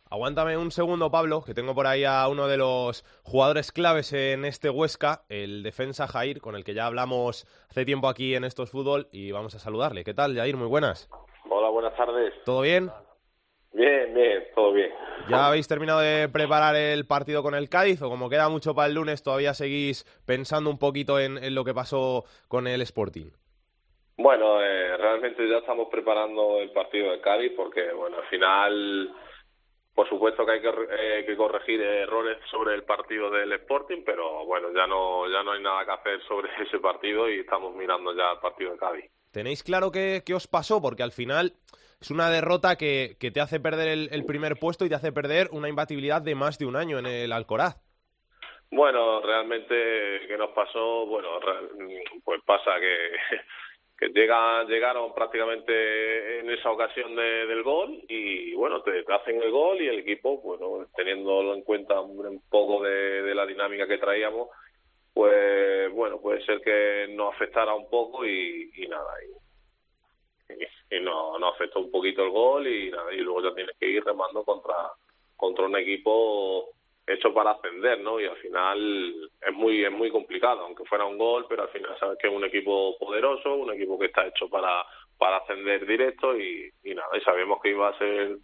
Aguántame 0.10 0.58
un 0.58 0.72
segundo, 0.72 1.10
Pablo, 1.10 1.42
que 1.46 1.54
tengo 1.54 1.74
por 1.74 1.88
ahí 1.88 2.04
a 2.04 2.28
uno 2.28 2.48
de 2.48 2.58
los 2.58 3.04
jugadores 3.24 3.72
claves 3.72 4.12
en 4.12 4.44
este 4.44 4.70
Huesca, 4.70 5.24
el 5.30 5.64
defensa 5.64 6.08
Jair, 6.08 6.42
con 6.42 6.56
el 6.56 6.66
que 6.66 6.74
ya 6.74 6.86
hablamos 6.86 7.46
hace 7.70 7.86
tiempo 7.86 8.10
aquí 8.10 8.36
en 8.36 8.44
estos 8.44 8.72
fútbol 8.72 9.08
y 9.12 9.32
vamos 9.32 9.56
a 9.56 9.60
saludarle. 9.60 10.04
¿Qué 10.04 10.14
tal, 10.14 10.36
Jair? 10.36 10.58
Muy 10.58 10.68
buenas. 10.68 11.10
Hola, 11.50 11.70
buenas 11.70 11.96
tardes. 11.96 12.34
¿Todo 12.44 12.62
bien? 12.62 12.90
Bien, 13.78 14.12
bien, 14.12 14.44
todo 14.56 14.74
bien. 14.74 14.92
¿Ya 15.30 15.46
habéis 15.46 15.68
terminado 15.68 16.00
de 16.00 16.28
preparar 16.30 16.76
el 16.76 17.06
partido 17.06 17.44
con 17.44 17.54
el 17.54 17.70
Cádiz 17.70 18.02
o 18.02 18.10
como 18.10 18.28
queda 18.28 18.50
mucho 18.50 18.74
para 18.74 18.88
el 18.88 18.96
lunes 18.96 19.22
todavía 19.22 19.54
seguís 19.54 20.04
pensando 20.26 20.72
un 20.72 20.80
poquito 20.80 21.20
en, 21.20 21.38
en 21.38 21.54
lo 21.54 21.64
que 21.64 21.76
pasó 21.76 22.24
con 22.48 22.66
el 22.66 22.82
Sporting? 22.82 23.28
Bueno, 24.18 24.64
eh, 24.64 24.98
realmente 24.98 25.48
ya 25.48 25.60
estamos 25.60 25.90
preparando 25.92 26.60
el 26.60 26.72
partido 26.72 27.12
de 27.12 27.22
Cádiz 27.22 27.54
porque, 27.56 27.92
bueno, 27.92 28.18
al 28.18 28.26
final, 28.30 29.14
por 29.94 30.10
supuesto 30.10 30.44
que 30.44 30.54
hay 30.54 30.62
que, 30.62 30.70
eh, 30.70 31.26
que 31.28 31.38
corregir 31.38 31.80
errores 31.80 32.40
sobre 32.50 32.74
el 32.74 32.84
partido 32.84 33.30
del 33.30 33.54
Sporting, 33.54 34.02
pero 34.04 34.44
bueno, 34.48 34.70
ya 34.74 34.88
no, 34.88 35.30
ya 35.30 35.44
no 35.44 35.52
hay 35.52 35.62
nada 35.62 35.86
que 35.86 35.92
hacer 35.92 36.28
sobre 36.28 36.50
ese 36.68 36.80
partido 36.80 37.30
y 37.30 37.42
estamos 37.42 37.76
mirando 37.76 38.12
ya 38.16 38.32
el 38.32 38.40
partido 38.40 38.72
de 38.72 38.78
Cádiz. 38.80 39.12
¿Tenéis 39.32 39.62
claro 39.62 39.92
qué, 39.92 40.24
qué 40.26 40.34
os 40.34 40.48
pasó? 40.48 40.82
Porque 40.82 41.04
al 41.04 41.12
final 41.12 41.54
es 42.00 42.12
una 42.12 42.30
derrota 42.30 42.76
que, 42.76 43.18
que 43.20 43.32
te 43.32 43.42
hace 43.42 43.60
perder 43.60 43.88
el, 43.88 44.10
el, 44.12 44.26
primer 44.26 44.58
puesto 44.58 44.86
y 44.86 44.90
te 44.90 44.96
hace 44.96 45.12
perder 45.12 45.50
una 45.52 45.70
imbatibilidad 45.70 46.22
de 46.22 46.36
más 46.36 46.58
de 46.58 46.66
un 46.66 46.76
año 46.76 47.00
en 47.00 47.06
el 47.06 47.32
Alcoraz. 47.32 47.78
Bueno, 48.70 49.22
realmente, 49.22 50.28
¿qué 50.28 50.38
nos 50.38 50.52
pasó? 50.52 51.06
Bueno, 51.06 51.40
pues 52.24 52.42
pasa 52.46 52.80
que 52.80 53.38
que 53.98 54.10
llegan, 54.10 54.68
llegaron 54.68 55.14
prácticamente 55.14 56.40
en 56.40 56.52
esa 56.52 56.70
ocasión 56.70 57.16
de, 57.16 57.48
del 57.48 57.64
gol 57.64 58.00
y 58.08 58.54
bueno, 58.54 58.82
te, 58.84 59.04
hacen 59.12 59.42
el 59.42 59.50
gol 59.50 59.82
y 59.82 59.88
el 59.88 60.00
equipo, 60.00 60.38
bueno, 60.38 60.86
teniéndolo 60.96 61.56
en 61.56 61.64
cuenta 61.64 62.00
un 62.00 62.42
poco 62.50 62.84
de, 62.84 63.24
de 63.24 63.34
la 63.34 63.46
dinámica 63.46 63.88
que 63.88 63.98
traíamos, 63.98 64.50
pues 65.14 65.92
bueno, 65.94 66.22
puede 66.22 66.46
ser 66.46 66.62
que 66.62 67.08
nos 67.10 67.34
afectara 67.34 67.74
un 67.74 67.90
poco 67.90 68.24
y, 68.24 68.72
y 68.76 68.88
nada, 68.88 69.12
y, 69.26 69.47
y 70.90 71.00
no, 71.00 71.38
nos 71.38 71.56
afectó 71.56 71.80
un 71.80 71.92
poquito 71.92 72.24
el 72.24 72.30
gol 72.30 72.68
y 72.68 72.92
y 73.12 73.18
luego 73.18 73.44
ya 73.44 73.56
tienes 73.56 73.76
que 73.78 73.90
ir 73.90 74.04
remando 74.04 74.44
contra, 74.44 74.76
contra 75.36 75.66
un 75.66 75.78
equipo 75.78 76.70
hecho 77.06 77.34
para 77.34 77.52
ascender, 77.52 78.00
¿no? 78.02 78.20
Y 78.20 78.26
al 78.26 78.36
final 78.38 79.32
es 79.42 79.54
muy 79.54 79.84
es 79.84 79.92
muy 79.92 80.12
complicado, 80.12 80.62
aunque 80.62 80.86
fuera 80.86 81.06
un 81.06 81.18
gol, 81.18 81.46
pero 81.48 81.64
al 81.64 81.70
final 81.70 81.98
sabes 82.00 82.18
que 82.20 82.28
es 82.28 82.34
un 82.34 82.44
equipo 82.44 82.98
poderoso, 82.98 83.56
un 83.56 83.74
equipo 83.74 83.98
que 83.98 84.08
está 84.08 84.28
hecho 84.28 84.50
para 84.50 84.86
para 85.18 85.38
ascender 85.38 85.86
directo 85.86 86.38
y, 86.38 86.72
nada, 86.84 87.18
y 87.18 87.22
sabíamos 87.22 87.60
que 87.62 87.70
iba 87.72 87.90
a 87.90 87.98
ser 87.98 88.38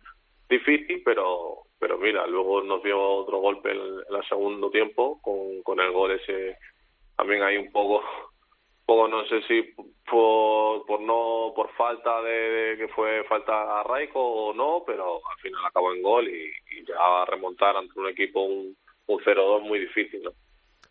difícil, 0.49 1.01
pero 1.03 1.63
pero 1.79 1.97
mira, 1.97 2.25
luego 2.27 2.63
nos 2.63 2.81
dio 2.83 2.99
otro 2.99 3.39
golpe 3.39 3.71
en 3.71 4.15
el 4.15 4.25
segundo 4.29 4.69
tiempo 4.69 5.19
con, 5.21 5.61
con 5.63 5.79
el 5.81 5.91
gol 5.91 6.11
ese 6.11 6.57
también 7.17 7.43
hay 7.43 7.57
un 7.57 7.71
poco 7.71 8.01
no 9.07 9.25
sé 9.27 9.41
si 9.43 9.61
por, 10.09 10.85
por 10.85 11.01
no 11.01 11.53
por 11.55 11.71
falta 11.75 12.21
de, 12.21 12.75
que 12.77 12.87
fue 12.89 13.23
falta 13.25 13.79
a 13.79 13.83
Raico 13.83 14.19
o 14.19 14.53
no 14.53 14.83
pero 14.85 15.21
al 15.27 15.37
final 15.39 15.65
acabó 15.65 15.93
en 15.93 16.01
gol 16.01 16.27
y, 16.27 16.51
y 16.71 16.85
ya 16.85 17.25
remontar 17.25 17.75
ante 17.75 17.99
un 17.99 18.09
equipo 18.09 18.41
un, 18.41 18.75
un 19.07 19.19
0-2 19.19 19.61
muy 19.61 19.79
difícil 19.79 20.23
¿no? 20.23 20.31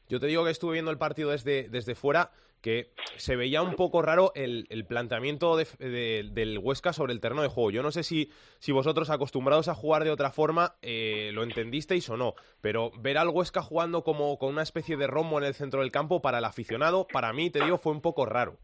Yo 0.08 0.20
te 0.20 0.26
digo 0.26 0.44
que 0.44 0.50
estuve 0.50 0.74
viendo 0.74 0.90
el 0.90 0.98
partido 0.98 1.30
desde, 1.30 1.70
desde 1.70 1.94
fuera, 1.94 2.32
que 2.62 2.90
se 3.16 3.36
veía 3.36 3.60
un 3.60 3.74
poco 3.74 4.00
raro 4.00 4.32
el, 4.34 4.66
el 4.70 4.86
planteamiento 4.86 5.56
de, 5.56 5.66
de, 5.78 6.30
del 6.30 6.58
Huesca 6.58 6.92
sobre 6.92 7.12
el 7.12 7.20
terreno 7.20 7.42
de 7.42 7.48
juego. 7.48 7.70
Yo 7.70 7.82
no 7.82 7.90
sé 7.90 8.04
si, 8.04 8.30
si 8.58 8.72
vosotros, 8.72 9.10
acostumbrados 9.10 9.68
a 9.68 9.74
jugar 9.74 10.04
de 10.04 10.10
otra 10.10 10.30
forma, 10.30 10.76
eh, 10.80 11.30
lo 11.34 11.42
entendisteis 11.42 12.08
o 12.08 12.16
no, 12.16 12.34
pero 12.60 12.92
ver 13.00 13.18
al 13.18 13.28
Huesca 13.28 13.62
jugando 13.62 14.04
como 14.04 14.38
con 14.38 14.50
una 14.50 14.62
especie 14.62 14.96
de 14.96 15.08
rombo 15.08 15.38
en 15.38 15.44
el 15.44 15.54
centro 15.54 15.80
del 15.80 15.92
campo 15.92 16.22
para 16.22 16.38
el 16.38 16.44
aficionado, 16.44 17.06
para 17.12 17.32
mí, 17.32 17.50
te 17.50 17.62
digo, 17.62 17.78
fue 17.78 17.92
un 17.92 18.00
poco 18.00 18.24
raro. 18.24 18.56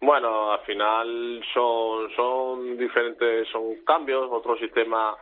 Bueno, 0.00 0.52
al 0.52 0.60
final 0.60 1.42
son, 1.52 2.08
son 2.14 2.78
diferentes, 2.78 3.48
son 3.48 3.84
cambios, 3.84 4.28
otro 4.30 4.56
sistema 4.56 5.16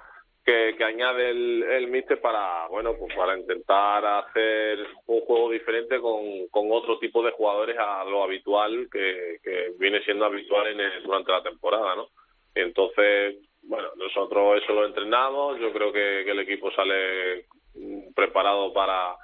que, 0.46 0.84
añade 0.84 1.30
el, 1.30 1.62
el 1.64 1.88
míster 1.88 2.20
para 2.20 2.68
bueno 2.68 2.94
pues 2.96 3.12
para 3.16 3.36
intentar 3.36 4.04
hacer 4.06 4.78
un 5.06 5.20
juego 5.22 5.50
diferente 5.50 5.98
con, 6.00 6.46
con 6.50 6.70
otro 6.70 7.00
tipo 7.00 7.22
de 7.24 7.32
jugadores 7.32 7.76
a 7.76 8.04
lo 8.04 8.22
habitual 8.22 8.88
que, 8.90 9.38
que 9.42 9.72
viene 9.78 10.00
siendo 10.04 10.24
habitual 10.24 10.68
en 10.68 10.80
el, 10.80 11.02
durante 11.02 11.32
la 11.32 11.42
temporada 11.42 11.96
no 11.96 12.08
entonces 12.54 13.38
bueno 13.62 13.88
nosotros 13.96 14.62
eso 14.62 14.72
lo 14.72 14.86
entrenamos 14.86 15.58
yo 15.58 15.72
creo 15.72 15.92
que, 15.92 16.22
que 16.24 16.30
el 16.30 16.38
equipo 16.38 16.70
sale 16.70 17.46
preparado 18.14 18.72
para 18.72 19.16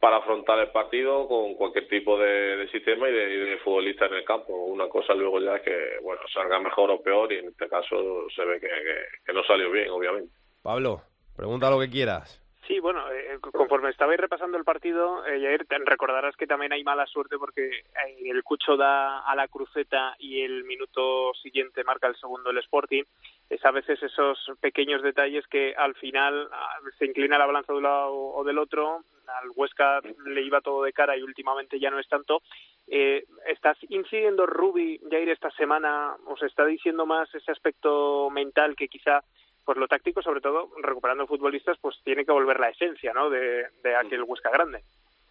para 0.00 0.16
afrontar 0.16 0.58
el 0.58 0.70
partido 0.70 1.26
con 1.28 1.54
cualquier 1.54 1.88
tipo 1.88 2.18
de, 2.18 2.68
sistema 2.70 3.08
y 3.08 3.12
de, 3.12 3.56
futbolista 3.64 4.04
en 4.04 4.14
el 4.14 4.24
campo. 4.24 4.52
Una 4.52 4.86
cosa 4.86 5.14
luego 5.14 5.40
ya 5.40 5.56
es 5.56 5.62
que 5.62 5.78
bueno 6.02 6.20
salga 6.30 6.60
mejor 6.60 6.90
o 6.90 7.00
peor 7.00 7.32
y 7.32 7.38
en 7.38 7.46
este 7.46 7.66
caso 7.68 8.28
se 8.36 8.44
ve 8.44 8.60
que 8.60 9.32
no 9.32 9.42
salió 9.44 9.70
bien, 9.70 9.88
obviamente. 9.88 10.30
Pablo, 10.64 11.02
pregunta 11.36 11.68
lo 11.68 11.78
que 11.78 11.90
quieras. 11.90 12.40
Sí, 12.66 12.80
bueno, 12.80 13.00
eh, 13.12 13.38
conforme 13.38 13.90
estabais 13.90 14.18
repasando 14.18 14.56
el 14.56 14.64
partido, 14.64 15.22
eh, 15.26 15.38
Jair, 15.38 15.66
recordarás 15.84 16.34
que 16.36 16.46
también 16.46 16.72
hay 16.72 16.82
mala 16.82 17.04
suerte 17.04 17.36
porque 17.36 17.68
eh, 17.68 18.30
el 18.30 18.42
Cucho 18.42 18.74
da 18.74 19.18
a 19.18 19.36
la 19.36 19.46
cruceta 19.48 20.16
y 20.18 20.40
el 20.40 20.64
minuto 20.64 21.34
siguiente 21.34 21.84
marca 21.84 22.06
el 22.06 22.16
segundo 22.16 22.48
el 22.48 22.56
Sporting. 22.56 23.02
Es 23.50 23.62
a 23.66 23.72
veces 23.72 24.02
esos 24.02 24.38
pequeños 24.62 25.02
detalles 25.02 25.46
que 25.48 25.74
al 25.76 25.94
final 25.96 26.48
ah, 26.50 26.78
se 26.98 27.04
inclina 27.04 27.36
la 27.36 27.44
balanza 27.44 27.74
de 27.74 27.76
un 27.76 27.84
lado 27.84 28.14
o 28.14 28.42
del 28.42 28.56
otro. 28.56 29.04
Al 29.26 29.50
Huesca 29.54 30.00
le 30.24 30.40
iba 30.40 30.62
todo 30.62 30.84
de 30.84 30.94
cara 30.94 31.14
y 31.14 31.22
últimamente 31.22 31.78
ya 31.78 31.90
no 31.90 31.98
es 31.98 32.08
tanto. 32.08 32.40
Eh, 32.86 33.24
¿Estás 33.46 33.76
incidiendo, 33.90 34.46
Rubi, 34.46 34.98
Jair, 35.10 35.28
esta 35.28 35.50
semana? 35.50 36.16
¿Os 36.24 36.42
está 36.42 36.64
diciendo 36.64 37.04
más 37.04 37.34
ese 37.34 37.52
aspecto 37.52 38.30
mental 38.30 38.74
que 38.76 38.88
quizá 38.88 39.22
pues 39.64 39.78
lo 39.78 39.88
táctico, 39.88 40.22
sobre 40.22 40.40
todo, 40.40 40.70
recuperando 40.82 41.26
futbolistas, 41.26 41.78
pues 41.80 42.00
tiene 42.04 42.24
que 42.24 42.32
volver 42.32 42.60
la 42.60 42.70
esencia, 42.70 43.12
¿no? 43.12 43.30
De, 43.30 43.66
de 43.82 43.96
aquel 43.96 44.22
Huesca 44.22 44.50
grande. 44.50 44.82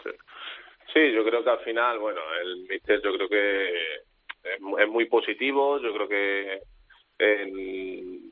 Sí. 0.04 0.10
sí, 0.94 1.12
yo 1.14 1.24
creo 1.24 1.44
que 1.44 1.50
al 1.50 1.60
final, 1.60 2.00
bueno, 2.00 2.22
el 2.42 2.68
míster 2.68 3.02
yo 3.02 3.14
creo 3.16 3.30
que 3.30 3.96
es, 4.44 4.60
es 4.80 4.88
muy 4.88 5.06
positivo, 5.06 5.80
yo 5.80 5.94
creo 5.94 6.08
que 6.08 6.62
en, 7.20 8.32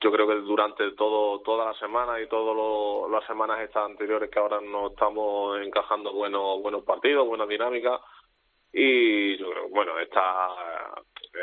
yo 0.00 0.12
creo 0.12 0.26
que 0.26 0.34
durante 0.36 0.92
todo 0.92 1.40
toda 1.40 1.66
la 1.66 1.78
semana 1.78 2.20
y 2.20 2.28
todas 2.28 3.10
las 3.10 3.26
semanas 3.26 3.60
estas 3.60 3.86
anteriores 3.86 4.30
que 4.30 4.38
ahora 4.38 4.60
no 4.60 4.88
estamos 4.88 5.60
encajando 5.60 6.12
buenos 6.12 6.60
buenos 6.62 6.84
partidos, 6.84 7.26
buena 7.26 7.46
dinámica 7.46 8.00
y 8.72 9.36
yo 9.38 9.50
creo 9.50 9.68
bueno 9.70 9.98
está 9.98 10.48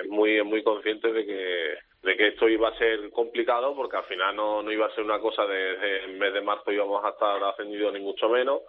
es 0.01 0.07
muy 0.09 0.43
muy 0.43 0.63
consciente 0.63 1.11
de 1.11 1.25
que 1.25 1.73
de 2.03 2.17
que 2.17 2.27
esto 2.29 2.49
iba 2.49 2.69
a 2.69 2.77
ser 2.77 3.09
complicado 3.11 3.75
porque 3.75 3.97
al 3.97 4.05
final 4.05 4.35
no, 4.35 4.63
no 4.63 4.71
iba 4.71 4.87
a 4.87 4.95
ser 4.95 5.03
una 5.03 5.19
cosa 5.19 5.45
de, 5.45 6.07
mes 6.19 6.33
de 6.33 6.41
marzo 6.41 6.71
íbamos 6.71 7.03
a 7.05 7.09
estar 7.09 7.43
ascendidos 7.43 7.93
ni 7.93 7.99
mucho 7.99 8.27
menos 8.27 8.61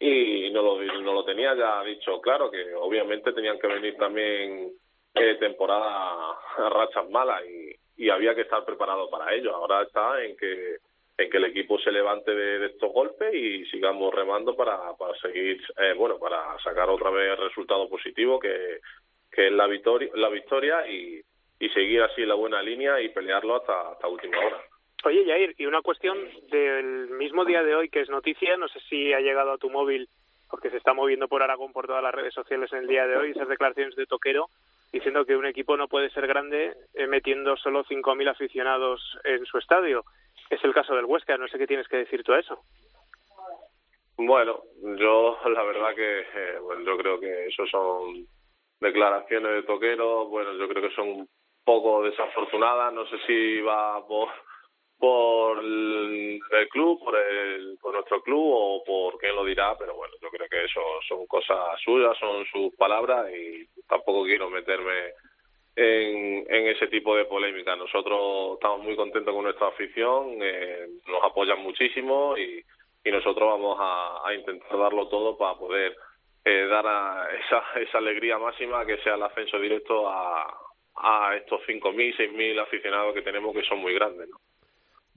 y 0.00 0.50
no 0.52 0.62
lo, 0.62 0.80
no 0.80 1.12
lo 1.12 1.24
tenía. 1.24 1.54
Ya 1.54 1.82
dicho 1.82 2.20
claro 2.20 2.50
que 2.50 2.74
obviamente 2.74 3.32
tenían 3.32 3.58
que 3.58 3.66
venir 3.66 3.96
también 3.96 4.72
eh, 5.14 5.34
temporada 5.38 6.34
rachas 6.70 7.08
malas 7.10 7.42
y, 7.46 8.04
y 8.04 8.10
había 8.10 8.34
que 8.34 8.42
estar 8.42 8.64
preparado 8.64 9.10
para 9.10 9.34
ello. 9.34 9.54
Ahora 9.54 9.82
está 9.82 10.22
en 10.24 10.36
que 10.36 10.78
en 11.18 11.28
que 11.28 11.36
el 11.36 11.46
equipo 11.46 11.78
se 11.80 11.90
levante 11.90 12.32
de, 12.32 12.60
de 12.60 12.66
estos 12.66 12.92
golpes 12.92 13.34
y 13.34 13.66
sigamos 13.66 14.14
remando 14.14 14.54
para, 14.54 14.94
para 14.96 15.18
seguir 15.18 15.60
eh, 15.76 15.92
bueno 15.94 16.16
para 16.16 16.56
sacar 16.60 16.88
otra 16.88 17.10
vez 17.10 17.32
el 17.32 17.48
resultado 17.48 17.88
positivo 17.88 18.38
que, 18.38 18.78
que 19.30 19.48
es 19.48 19.52
la 19.52 19.66
victoria 19.66 20.08
la 20.14 20.28
victoria 20.28 20.88
y 20.88 21.20
y 21.58 21.68
seguir 21.70 22.02
así 22.02 22.24
la 22.24 22.34
buena 22.34 22.62
línea 22.62 23.00
y 23.00 23.08
pelearlo 23.08 23.56
hasta, 23.56 23.92
hasta 23.92 24.08
última 24.08 24.38
hora. 24.38 24.60
Oye, 25.04 25.24
Jair, 25.24 25.54
y 25.58 25.66
una 25.66 25.82
cuestión 25.82 26.18
del 26.50 27.10
mismo 27.10 27.44
día 27.44 27.62
de 27.62 27.74
hoy 27.74 27.88
que 27.88 28.00
es 28.00 28.10
noticia, 28.10 28.56
no 28.56 28.68
sé 28.68 28.80
si 28.88 29.12
ha 29.12 29.20
llegado 29.20 29.52
a 29.52 29.58
tu 29.58 29.70
móvil 29.70 30.08
porque 30.50 30.70
se 30.70 30.78
está 30.78 30.94
moviendo 30.94 31.28
por 31.28 31.42
Aragón 31.42 31.72
por 31.72 31.86
todas 31.86 32.02
las 32.02 32.14
redes 32.14 32.34
sociales 32.34 32.72
en 32.72 32.80
el 32.80 32.86
día 32.86 33.06
de 33.06 33.16
hoy, 33.16 33.30
esas 33.30 33.48
declaraciones 33.48 33.94
de 33.96 34.06
Toquero 34.06 34.48
diciendo 34.92 35.24
que 35.24 35.36
un 35.36 35.46
equipo 35.46 35.76
no 35.76 35.88
puede 35.88 36.10
ser 36.10 36.26
grande 36.26 36.74
eh, 36.94 37.06
metiendo 37.06 37.56
solo 37.56 37.84
5.000 37.84 38.30
aficionados 38.30 39.18
en 39.24 39.44
su 39.44 39.58
estadio. 39.58 40.04
Es 40.48 40.64
el 40.64 40.72
caso 40.72 40.94
del 40.94 41.04
Huesca, 41.04 41.36
no 41.36 41.46
sé 41.48 41.58
qué 41.58 41.66
tienes 41.66 41.86
que 41.88 41.98
decir 41.98 42.22
tú 42.22 42.32
a 42.32 42.40
eso. 42.40 42.58
Bueno, 44.16 44.62
yo 44.96 45.38
la 45.52 45.62
verdad 45.62 45.94
que 45.94 46.20
eh, 46.20 46.58
bueno, 46.60 46.82
yo 46.82 46.96
creo 46.96 47.20
que 47.20 47.46
eso 47.46 47.66
son 47.66 48.26
declaraciones 48.80 49.52
de 49.52 49.62
Toquero, 49.64 50.26
bueno, 50.26 50.54
yo 50.54 50.68
creo 50.68 50.88
que 50.88 50.94
son 50.94 51.28
poco 51.68 52.02
desafortunada, 52.02 52.90
no 52.90 53.06
sé 53.08 53.18
si 53.26 53.60
va 53.60 54.02
por 54.06 55.58
el, 55.62 56.40
club, 56.70 56.98
por 57.04 57.14
el, 57.14 57.76
por 57.78 57.92
nuestro 57.92 58.22
club 58.22 58.42
o 58.42 58.84
por 58.86 59.18
quién 59.18 59.36
lo 59.36 59.44
dirá, 59.44 59.76
pero 59.78 59.94
bueno, 59.94 60.14
yo 60.22 60.30
creo 60.30 60.48
que 60.48 60.64
eso 60.64 60.80
son 61.06 61.26
cosas 61.26 61.78
suyas, 61.84 62.16
son 62.18 62.46
sus 62.46 62.74
palabras 62.74 63.26
y 63.34 63.66
tampoco 63.86 64.24
quiero 64.24 64.48
meterme 64.48 65.12
en, 65.76 66.46
ese 66.48 66.86
tipo 66.86 67.14
de 67.14 67.26
polémica. 67.26 67.76
Nosotros 67.76 68.54
estamos 68.54 68.80
muy 68.82 68.96
contentos 68.96 69.34
con 69.34 69.44
nuestra 69.44 69.68
afición, 69.68 70.38
eh, 70.40 70.86
nos 71.06 71.22
apoyan 71.22 71.62
muchísimo 71.62 72.34
y, 72.38 72.64
y 73.04 73.10
nosotros 73.10 73.46
vamos 73.46 73.76
a, 73.78 74.26
a 74.26 74.34
intentar 74.34 74.78
darlo 74.78 75.06
todo 75.08 75.36
para 75.36 75.58
poder 75.58 75.94
eh, 76.46 76.66
dar 76.66 76.86
a 76.86 77.28
esa, 77.44 77.62
esa 77.78 77.98
alegría 77.98 78.38
máxima 78.38 78.86
que 78.86 78.96
sea 79.02 79.16
el 79.16 79.22
ascenso 79.22 79.58
directo 79.58 80.08
a, 80.08 80.67
a 81.00 81.36
estos 81.36 81.60
5.000, 81.66 82.16
6.000 82.16 82.62
aficionados 82.62 83.14
que 83.14 83.22
tenemos 83.22 83.54
que 83.54 83.62
son 83.62 83.78
muy 83.78 83.94
grandes. 83.94 84.28
¿no? 84.28 84.38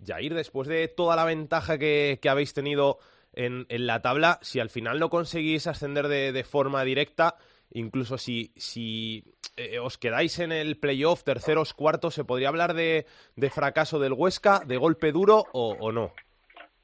Jair, 0.06 0.34
después 0.34 0.68
de 0.68 0.88
toda 0.88 1.16
la 1.16 1.26
ventaja 1.26 1.78
que, 1.78 2.20
que 2.22 2.30
habéis 2.30 2.54
tenido 2.54 2.98
en, 3.34 3.66
en, 3.70 3.88
la 3.88 4.02
tabla, 4.02 4.40
si 4.42 4.60
al 4.60 4.70
final 4.70 5.00
no 5.00 5.10
conseguís 5.10 5.68
ascender 5.68 6.08
de, 6.08 6.32
de 6.32 6.44
forma 6.44 6.84
directa, 6.84 7.36
incluso 7.72 8.18
si, 8.18 8.52
si 8.56 9.24
eh, 9.58 9.80
os 9.80 9.98
quedáis 9.98 10.40
en 10.40 10.52
el 10.52 10.80
playoff, 10.80 11.24
terceros, 11.24 11.74
cuartos, 11.74 12.14
¿se 12.14 12.26
podría 12.26 12.50
hablar 12.50 12.74
de, 12.74 13.06
de 13.36 13.50
fracaso 13.50 14.00
del 14.00 14.14
Huesca, 14.14 14.62
de 14.66 14.78
golpe 14.78 15.12
duro 15.12 15.44
o, 15.54 15.78
o 15.80 15.92
no? 15.92 16.14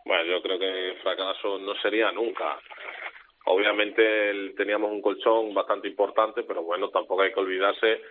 Bueno, 0.05 0.23
yo 0.25 0.41
creo 0.41 0.59
que 0.59 0.97
fracaso 1.01 1.59
no 1.59 1.75
sería 1.81 2.11
nunca. 2.11 2.59
Obviamente 3.45 4.29
el, 4.29 4.55
teníamos 4.55 4.91
un 4.91 5.01
colchón 5.01 5.53
bastante 5.53 5.87
importante, 5.87 6.43
pero 6.43 6.63
bueno, 6.63 6.89
tampoco 6.89 7.21
hay 7.21 7.33
que 7.33 7.39
olvidarse 7.39 8.01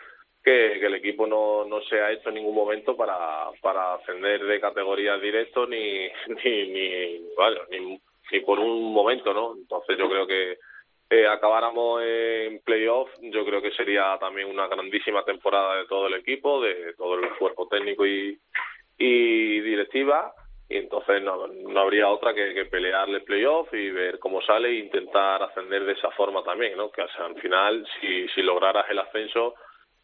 que, 0.47 0.87
el 0.87 0.95
equipo 0.95 1.27
no, 1.27 1.65
no 1.65 1.83
se 1.83 2.01
ha 2.01 2.13
hecho 2.13 2.29
en 2.29 2.37
ningún 2.37 2.55
momento 2.55 2.97
para, 2.97 3.51
para 3.61 3.95
ascender 3.95 4.45
de 4.45 4.61
categoría 4.61 5.19
directo 5.19 5.67
ni, 5.67 6.07
ni, 6.45 6.69
ni, 6.69 7.19
bueno, 7.37 7.61
ni, 7.69 8.01
ni 8.31 8.41
por 8.41 8.61
un 8.61 8.93
momento, 8.93 9.35
¿no? 9.35 9.57
Entonces 9.57 9.99
yo 9.99 10.09
creo 10.09 10.25
que, 10.25 10.59
eh, 11.11 11.27
acabáramos 11.27 12.01
en 12.05 12.61
playoff, 12.61 13.11
yo 13.21 13.45
creo 13.45 13.61
que 13.61 13.73
sería 13.73 14.17
también 14.21 14.49
una 14.49 14.69
grandísima 14.69 15.25
temporada 15.25 15.79
de 15.79 15.87
todo 15.87 16.07
el 16.07 16.15
equipo, 16.15 16.61
de 16.61 16.95
todo 16.95 17.19
el 17.19 17.29
cuerpo 17.39 17.67
técnico 17.67 18.07
y, 18.07 18.39
y 18.99 19.61
directiva. 19.61 20.33
Y 20.69 20.79
entonces 20.79 21.23
no, 21.23 21.47
no 21.47 21.81
habría 21.81 22.09
otra 22.09 22.35
que, 22.35 22.55
que 22.55 22.65
pelearle 22.65 23.21
playoff 23.21 23.73
y 23.73 23.91
ver 23.91 24.19
cómo 24.19 24.43
sale 24.43 24.69
e 24.69 24.79
intentar 24.79 25.43
ascender 25.43 25.85
de 25.85 25.93
esa 25.93 26.11
forma 26.11 26.43
también, 26.43 26.77
¿no? 26.77 26.91
Que 26.91 27.03
al 27.03 27.35
final, 27.37 27.87
si, 28.01 28.27
si 28.29 28.43
lograras 28.43 28.91
el 28.91 28.99
ascenso, 28.99 29.55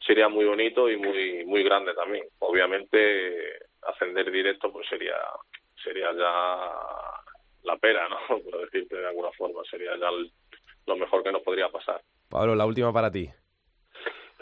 sería 0.06 0.28
muy 0.28 0.44
bonito 0.44 0.88
y 0.90 0.96
muy 0.96 1.44
muy 1.44 1.62
grande 1.62 1.94
también. 1.94 2.26
Obviamente, 2.40 3.58
ascender 3.82 4.30
directo 4.30 4.72
pues 4.72 4.88
sería 4.88 5.16
sería 5.82 6.12
ya 6.12 6.72
la 7.64 7.76
pera, 7.76 8.08
¿no? 8.08 8.38
Por 8.50 8.60
decirte 8.60 8.96
de 8.96 9.08
alguna 9.08 9.30
forma, 9.32 9.62
sería 9.70 9.96
ya 9.96 10.08
lo 10.86 10.96
mejor 10.96 11.22
que 11.22 11.32
nos 11.32 11.42
podría 11.42 11.68
pasar. 11.68 12.00
Pablo, 12.28 12.54
la 12.54 12.66
última 12.66 12.92
para 12.92 13.10
ti. 13.10 13.28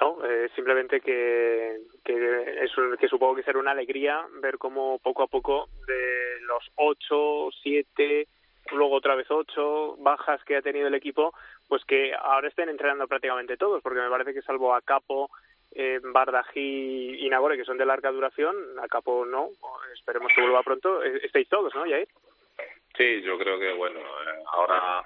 No, 0.01 0.25
eh, 0.25 0.49
simplemente 0.55 1.01
que, 1.01 1.77
que, 2.03 2.15
es, 2.63 2.71
que 2.99 3.09
supongo 3.09 3.37
que 3.37 3.43
será 3.43 3.59
una 3.59 3.73
alegría 3.73 4.25
ver 4.41 4.57
cómo 4.57 4.99
poco 4.99 5.23
a 5.23 5.27
poco 5.27 5.69
de 5.87 6.41
los 6.47 6.65
ocho, 6.77 7.51
siete, 7.63 8.27
luego 8.73 8.95
otra 8.95 9.15
vez 9.15 9.31
ocho 9.31 9.97
bajas 9.99 10.43
que 10.45 10.57
ha 10.57 10.63
tenido 10.63 10.89
el 10.89 10.95
equipo, 10.95 11.35
pues 11.69 11.85
que 11.85 12.15
ahora 12.15 12.49
estén 12.49 12.71
entrenando 12.71 13.07
prácticamente 13.09 13.59
todos, 13.59 13.83
porque 13.83 14.01
me 14.01 14.09
parece 14.09 14.33
que 14.33 14.41
salvo 14.41 14.75
a 14.75 14.81
Capo, 14.81 15.31
eh, 15.73 16.01
Bardají 16.03 17.25
y 17.25 17.29
Nagore, 17.29 17.57
que 17.57 17.65
son 17.65 17.79
de 17.79 17.87
larga 17.87 18.11
duración, 18.11 18.57
a 18.83 18.89
Capo 18.89 19.25
no, 19.25 19.51
esperemos 19.95 20.33
que 20.35 20.41
vuelva 20.41 20.63
pronto, 20.63 21.03
eh, 21.03 21.21
estáis 21.23 21.49
todos, 21.49 21.75
¿no, 21.75 21.83
Jair? 21.83 22.09
Sí, 22.97 23.23
yo 23.23 23.39
creo 23.39 23.59
que, 23.59 23.73
bueno, 23.73 24.01
eh, 24.01 24.43
ahora 24.53 25.03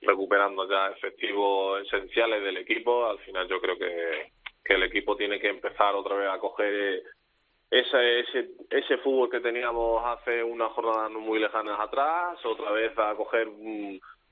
recuperando 0.00 0.68
ya 0.68 0.88
efectivos 0.88 1.82
esenciales 1.82 2.42
del 2.42 2.58
equipo, 2.58 3.06
al 3.06 3.18
final 3.20 3.48
yo 3.48 3.60
creo 3.60 3.76
que, 3.76 4.32
que 4.64 4.74
el 4.74 4.84
equipo 4.84 5.16
tiene 5.16 5.40
que 5.40 5.48
empezar 5.48 5.94
otra 5.94 6.16
vez 6.16 6.28
a 6.28 6.38
coger 6.38 7.02
ese, 7.70 8.20
ese, 8.20 8.50
ese 8.70 8.98
fútbol 8.98 9.30
que 9.30 9.40
teníamos 9.40 10.04
hace 10.04 10.44
unas 10.44 10.70
jornadas 10.72 11.10
muy 11.10 11.40
lejanas 11.40 11.80
atrás, 11.80 12.38
otra 12.44 12.70
vez 12.70 12.96
a 12.96 13.14
coger 13.16 13.48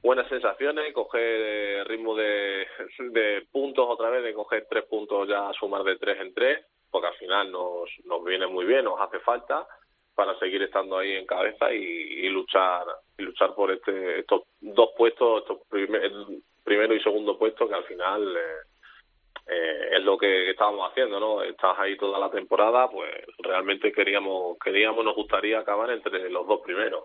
buenas 0.02 0.28
sensaciones, 0.28 0.92
coger 0.92 1.22
eh, 1.22 1.84
ritmo 1.84 2.14
de, 2.16 3.46
puntos 3.50 3.86
otra 3.88 4.10
vez, 4.10 4.24
de 4.24 4.34
coger 4.34 4.66
tres 4.68 4.84
puntos 4.84 5.28
ya 5.28 5.48
a 5.48 5.52
sumar 5.54 5.84
de 5.84 5.96
tres 5.96 6.20
en 6.20 6.34
tres, 6.34 6.66
porque 6.90 7.08
al 7.08 7.14
final 7.14 7.50
nos, 7.50 7.88
nos 8.04 8.24
viene 8.24 8.46
muy 8.46 8.64
bien, 8.64 8.84
nos 8.84 9.00
hace 9.00 9.20
falta 9.20 9.66
para 10.14 10.38
seguir 10.38 10.62
estando 10.62 10.98
ahí 10.98 11.12
en 11.12 11.26
cabeza 11.26 11.72
y, 11.72 12.28
luchar 12.28 12.84
y 13.16 13.22
luchar 13.22 13.54
por 13.54 13.70
este 13.70 14.20
estos 14.20 14.42
dos 14.60 14.90
puestos 14.96 15.42
estos 15.42 15.58
primero 15.68 16.94
y 16.94 17.02
segundo 17.02 17.38
puesto 17.38 17.66
que 17.66 17.74
al 17.74 17.84
final 17.84 18.36
eh, 18.36 19.48
eh, 19.48 19.88
es 19.92 20.02
lo 20.02 20.18
que 20.18 20.50
estábamos 20.50 20.90
haciendo 20.90 21.18
no 21.18 21.42
estás 21.42 21.78
ahí 21.78 21.96
toda 21.96 22.18
la 22.18 22.30
temporada 22.30 22.90
pues 22.90 23.10
realmente 23.38 23.90
queríamos 23.90 24.58
queríamos 24.62 25.04
nos 25.04 25.16
gustaría 25.16 25.58
acabar 25.58 25.90
entre 25.90 26.28
los 26.30 26.46
dos 26.46 26.60
primeros 26.60 27.04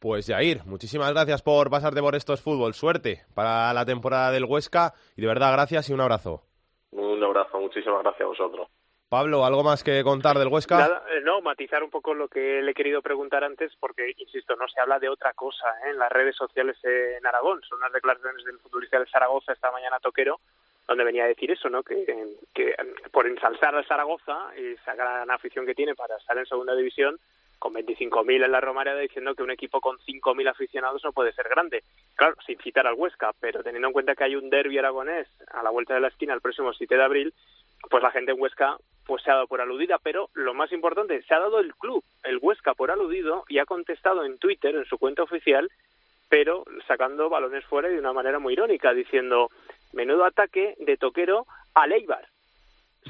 pues 0.00 0.26
Jair, 0.26 0.64
muchísimas 0.64 1.12
gracias 1.12 1.42
por 1.42 1.70
pasarte 1.70 2.00
por 2.00 2.16
estos 2.16 2.40
fútbol. 2.40 2.72
Suerte 2.72 3.22
para 3.34 3.72
la 3.74 3.84
temporada 3.84 4.30
del 4.30 4.46
Huesca 4.46 4.94
y 5.14 5.20
de 5.20 5.28
verdad 5.28 5.52
gracias 5.52 5.90
y 5.90 5.92
un 5.92 6.00
abrazo. 6.00 6.42
Un 6.90 7.22
abrazo, 7.22 7.60
muchísimas 7.60 8.02
gracias 8.02 8.22
a 8.22 8.28
vosotros. 8.28 8.68
Pablo, 9.10 9.44
¿algo 9.44 9.62
más 9.62 9.84
que 9.84 10.02
contar 10.02 10.38
del 10.38 10.48
Huesca? 10.48 10.78
Nada, 10.78 11.02
eh, 11.10 11.20
no, 11.22 11.42
matizar 11.42 11.82
un 11.82 11.90
poco 11.90 12.14
lo 12.14 12.28
que 12.28 12.62
le 12.62 12.70
he 12.70 12.74
querido 12.74 13.02
preguntar 13.02 13.42
antes, 13.44 13.72
porque, 13.78 14.14
insisto, 14.16 14.54
no 14.56 14.68
se 14.68 14.80
habla 14.80 14.98
de 15.00 15.08
otra 15.08 15.32
cosa 15.34 15.68
¿eh? 15.84 15.90
en 15.90 15.98
las 15.98 16.10
redes 16.10 16.36
sociales 16.36 16.76
en 16.84 17.26
Aragón. 17.26 17.60
Son 17.68 17.78
unas 17.78 17.92
declaraciones 17.92 18.44
del 18.44 18.58
futbolista 18.60 18.98
del 18.98 19.10
Zaragoza 19.10 19.52
esta 19.52 19.72
mañana 19.72 19.98
Toquero, 19.98 20.38
donde 20.86 21.04
venía 21.04 21.24
a 21.24 21.28
decir 21.28 21.50
eso, 21.50 21.68
¿no? 21.68 21.82
Que, 21.82 22.06
que 22.54 22.74
por 23.10 23.26
ensalzar 23.26 23.74
al 23.74 23.84
Zaragoza 23.84 24.52
y 24.56 24.74
esa 24.74 24.94
gran 24.94 25.28
afición 25.30 25.66
que 25.66 25.74
tiene 25.74 25.96
para 25.96 26.16
estar 26.16 26.38
en 26.38 26.46
segunda 26.46 26.76
división, 26.76 27.18
con 27.60 27.74
25.000 27.74 28.44
en 28.44 28.50
la 28.50 28.60
Romareda, 28.60 28.98
diciendo 28.98 29.34
que 29.34 29.42
un 29.42 29.50
equipo 29.50 29.80
con 29.80 29.98
5.000 29.98 30.48
aficionados 30.48 31.04
no 31.04 31.12
puede 31.12 31.32
ser 31.32 31.46
grande. 31.48 31.84
Claro, 32.16 32.34
sin 32.46 32.58
citar 32.58 32.86
al 32.86 32.94
Huesca, 32.94 33.32
pero 33.38 33.62
teniendo 33.62 33.86
en 33.86 33.92
cuenta 33.92 34.16
que 34.16 34.24
hay 34.24 34.34
un 34.34 34.48
derbi 34.48 34.78
aragonés 34.78 35.28
a 35.52 35.62
la 35.62 35.70
vuelta 35.70 35.94
de 35.94 36.00
la 36.00 36.08
esquina 36.08 36.34
el 36.34 36.40
próximo 36.40 36.72
7 36.72 36.96
de 36.96 37.04
abril, 37.04 37.34
pues 37.88 38.02
la 38.02 38.10
gente 38.10 38.32
en 38.32 38.40
Huesca 38.40 38.78
pues 39.06 39.22
se 39.22 39.30
ha 39.30 39.34
dado 39.34 39.46
por 39.46 39.60
aludida, 39.60 39.98
pero 40.02 40.30
lo 40.34 40.54
más 40.54 40.72
importante, 40.72 41.22
se 41.22 41.34
ha 41.34 41.38
dado 41.38 41.60
el 41.60 41.74
club, 41.74 42.02
el 42.24 42.38
Huesca, 42.40 42.74
por 42.74 42.90
aludido 42.90 43.44
y 43.48 43.58
ha 43.58 43.66
contestado 43.66 44.24
en 44.24 44.38
Twitter, 44.38 44.74
en 44.74 44.86
su 44.86 44.98
cuenta 44.98 45.22
oficial, 45.22 45.70
pero 46.30 46.64
sacando 46.86 47.28
balones 47.28 47.64
fuera 47.66 47.90
y 47.90 47.94
de 47.94 47.98
una 47.98 48.12
manera 48.12 48.38
muy 48.38 48.54
irónica, 48.54 48.94
diciendo, 48.94 49.50
menudo 49.92 50.24
ataque 50.24 50.76
de 50.78 50.96
toquero 50.96 51.46
a 51.74 51.86
Leibar. 51.86 52.26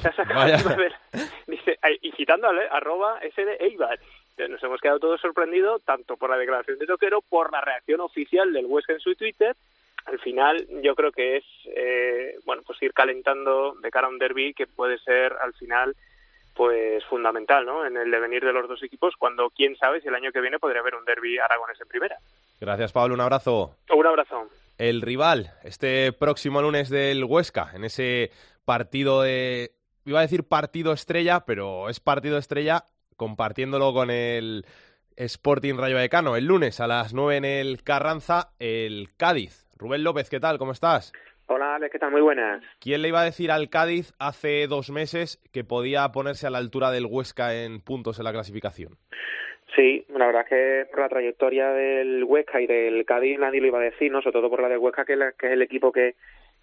Se 0.00 0.08
ha 0.08 0.12
sacado 0.12 0.46
dice, 1.46 1.78
y 2.00 2.12
citando 2.12 2.48
a 2.48 2.52
arroba 2.70 3.18
ese 3.18 3.44
de 3.44 3.56
Eibar. 3.56 4.00
Nos 4.48 4.62
hemos 4.62 4.80
quedado 4.80 5.00
todos 5.00 5.20
sorprendidos, 5.20 5.82
tanto 5.84 6.16
por 6.16 6.30
la 6.30 6.38
declaración 6.38 6.78
de 6.78 6.86
Toquero, 6.86 7.20
por 7.20 7.52
la 7.52 7.60
reacción 7.60 8.00
oficial 8.00 8.52
del 8.52 8.66
Huesca 8.66 8.92
en 8.92 9.00
su 9.00 9.14
Twitter, 9.14 9.56
al 10.06 10.18
final 10.20 10.66
yo 10.82 10.94
creo 10.94 11.12
que 11.12 11.38
es 11.38 11.44
eh, 11.66 12.38
bueno 12.44 12.62
pues 12.66 12.82
ir 12.82 12.92
calentando 12.92 13.74
de 13.80 13.90
cara 13.90 14.06
a 14.06 14.10
un 14.10 14.18
derby 14.18 14.54
que 14.54 14.66
puede 14.66 14.98
ser 14.98 15.34
al 15.40 15.52
final 15.54 15.94
pues 16.54 17.04
fundamental 17.04 17.64
¿no? 17.64 17.86
en 17.86 17.96
el 17.96 18.10
devenir 18.10 18.44
de 18.44 18.52
los 18.52 18.68
dos 18.68 18.82
equipos 18.82 19.14
cuando 19.18 19.50
quién 19.50 19.76
sabe 19.76 20.00
si 20.00 20.08
el 20.08 20.14
año 20.14 20.32
que 20.32 20.40
viene 20.40 20.58
podría 20.58 20.80
haber 20.80 20.94
un 20.94 21.04
derby 21.04 21.38
aragones 21.38 21.80
en 21.80 21.88
primera. 21.88 22.16
Gracias 22.60 22.92
Pablo. 22.92 23.14
Un 23.14 23.20
abrazo. 23.20 23.76
Un 23.94 24.06
abrazo. 24.06 24.48
El 24.78 25.02
rival 25.02 25.52
este 25.62 26.12
próximo 26.12 26.60
lunes 26.62 26.88
del 26.88 27.24
Huesca 27.24 27.70
en 27.74 27.84
ese 27.84 28.30
partido 28.64 29.22
de 29.22 29.72
iba 30.04 30.18
a 30.18 30.22
decir 30.22 30.44
partido 30.44 30.92
estrella 30.92 31.44
pero 31.46 31.88
es 31.88 32.00
partido 32.00 32.38
estrella 32.38 32.84
compartiéndolo 33.20 33.92
con 33.92 34.08
el 34.08 34.64
Sporting 35.14 35.74
Rayo 35.76 35.94
Vallecano 35.96 36.36
el 36.36 36.46
lunes 36.46 36.80
a 36.80 36.86
las 36.86 37.12
9 37.12 37.36
en 37.36 37.44
el 37.44 37.82
Carranza 37.84 38.52
el 38.58 39.08
Cádiz 39.18 39.68
Rubén 39.76 40.04
López, 40.04 40.30
¿qué 40.30 40.40
tal? 40.40 40.56
¿Cómo 40.56 40.72
estás? 40.72 41.12
Hola, 41.44 41.74
Alex, 41.74 41.92
¿qué 41.92 41.98
tal? 41.98 42.12
Muy 42.12 42.22
buenas. 42.22 42.64
¿Quién 42.80 43.02
le 43.02 43.08
iba 43.08 43.20
a 43.20 43.24
decir 43.24 43.50
al 43.50 43.68
Cádiz 43.68 44.14
hace 44.18 44.66
dos 44.68 44.90
meses 44.90 45.38
que 45.52 45.64
podía 45.64 46.08
ponerse 46.12 46.46
a 46.46 46.50
la 46.50 46.56
altura 46.56 46.90
del 46.90 47.04
Huesca 47.04 47.54
en 47.54 47.82
puntos 47.82 48.18
en 48.18 48.24
la 48.24 48.32
clasificación? 48.32 48.94
Sí, 49.76 50.06
la 50.08 50.26
verdad 50.26 50.42
es 50.44 50.48
que 50.48 50.90
por 50.90 51.00
la 51.00 51.08
trayectoria 51.10 51.72
del 51.72 52.24
Huesca 52.24 52.58
y 52.58 52.66
del 52.66 53.04
Cádiz 53.04 53.38
nadie 53.38 53.60
lo 53.60 53.66
iba 53.66 53.80
a 53.80 53.82
decir, 53.82 54.10
¿no? 54.10 54.22
Sobre 54.22 54.32
todo 54.32 54.48
por 54.48 54.62
la 54.62 54.68
del 54.68 54.78
Huesca, 54.78 55.04
que, 55.04 55.12
es 55.12 55.34
el 55.42 55.60
equipo 55.60 55.92
que, 55.92 56.14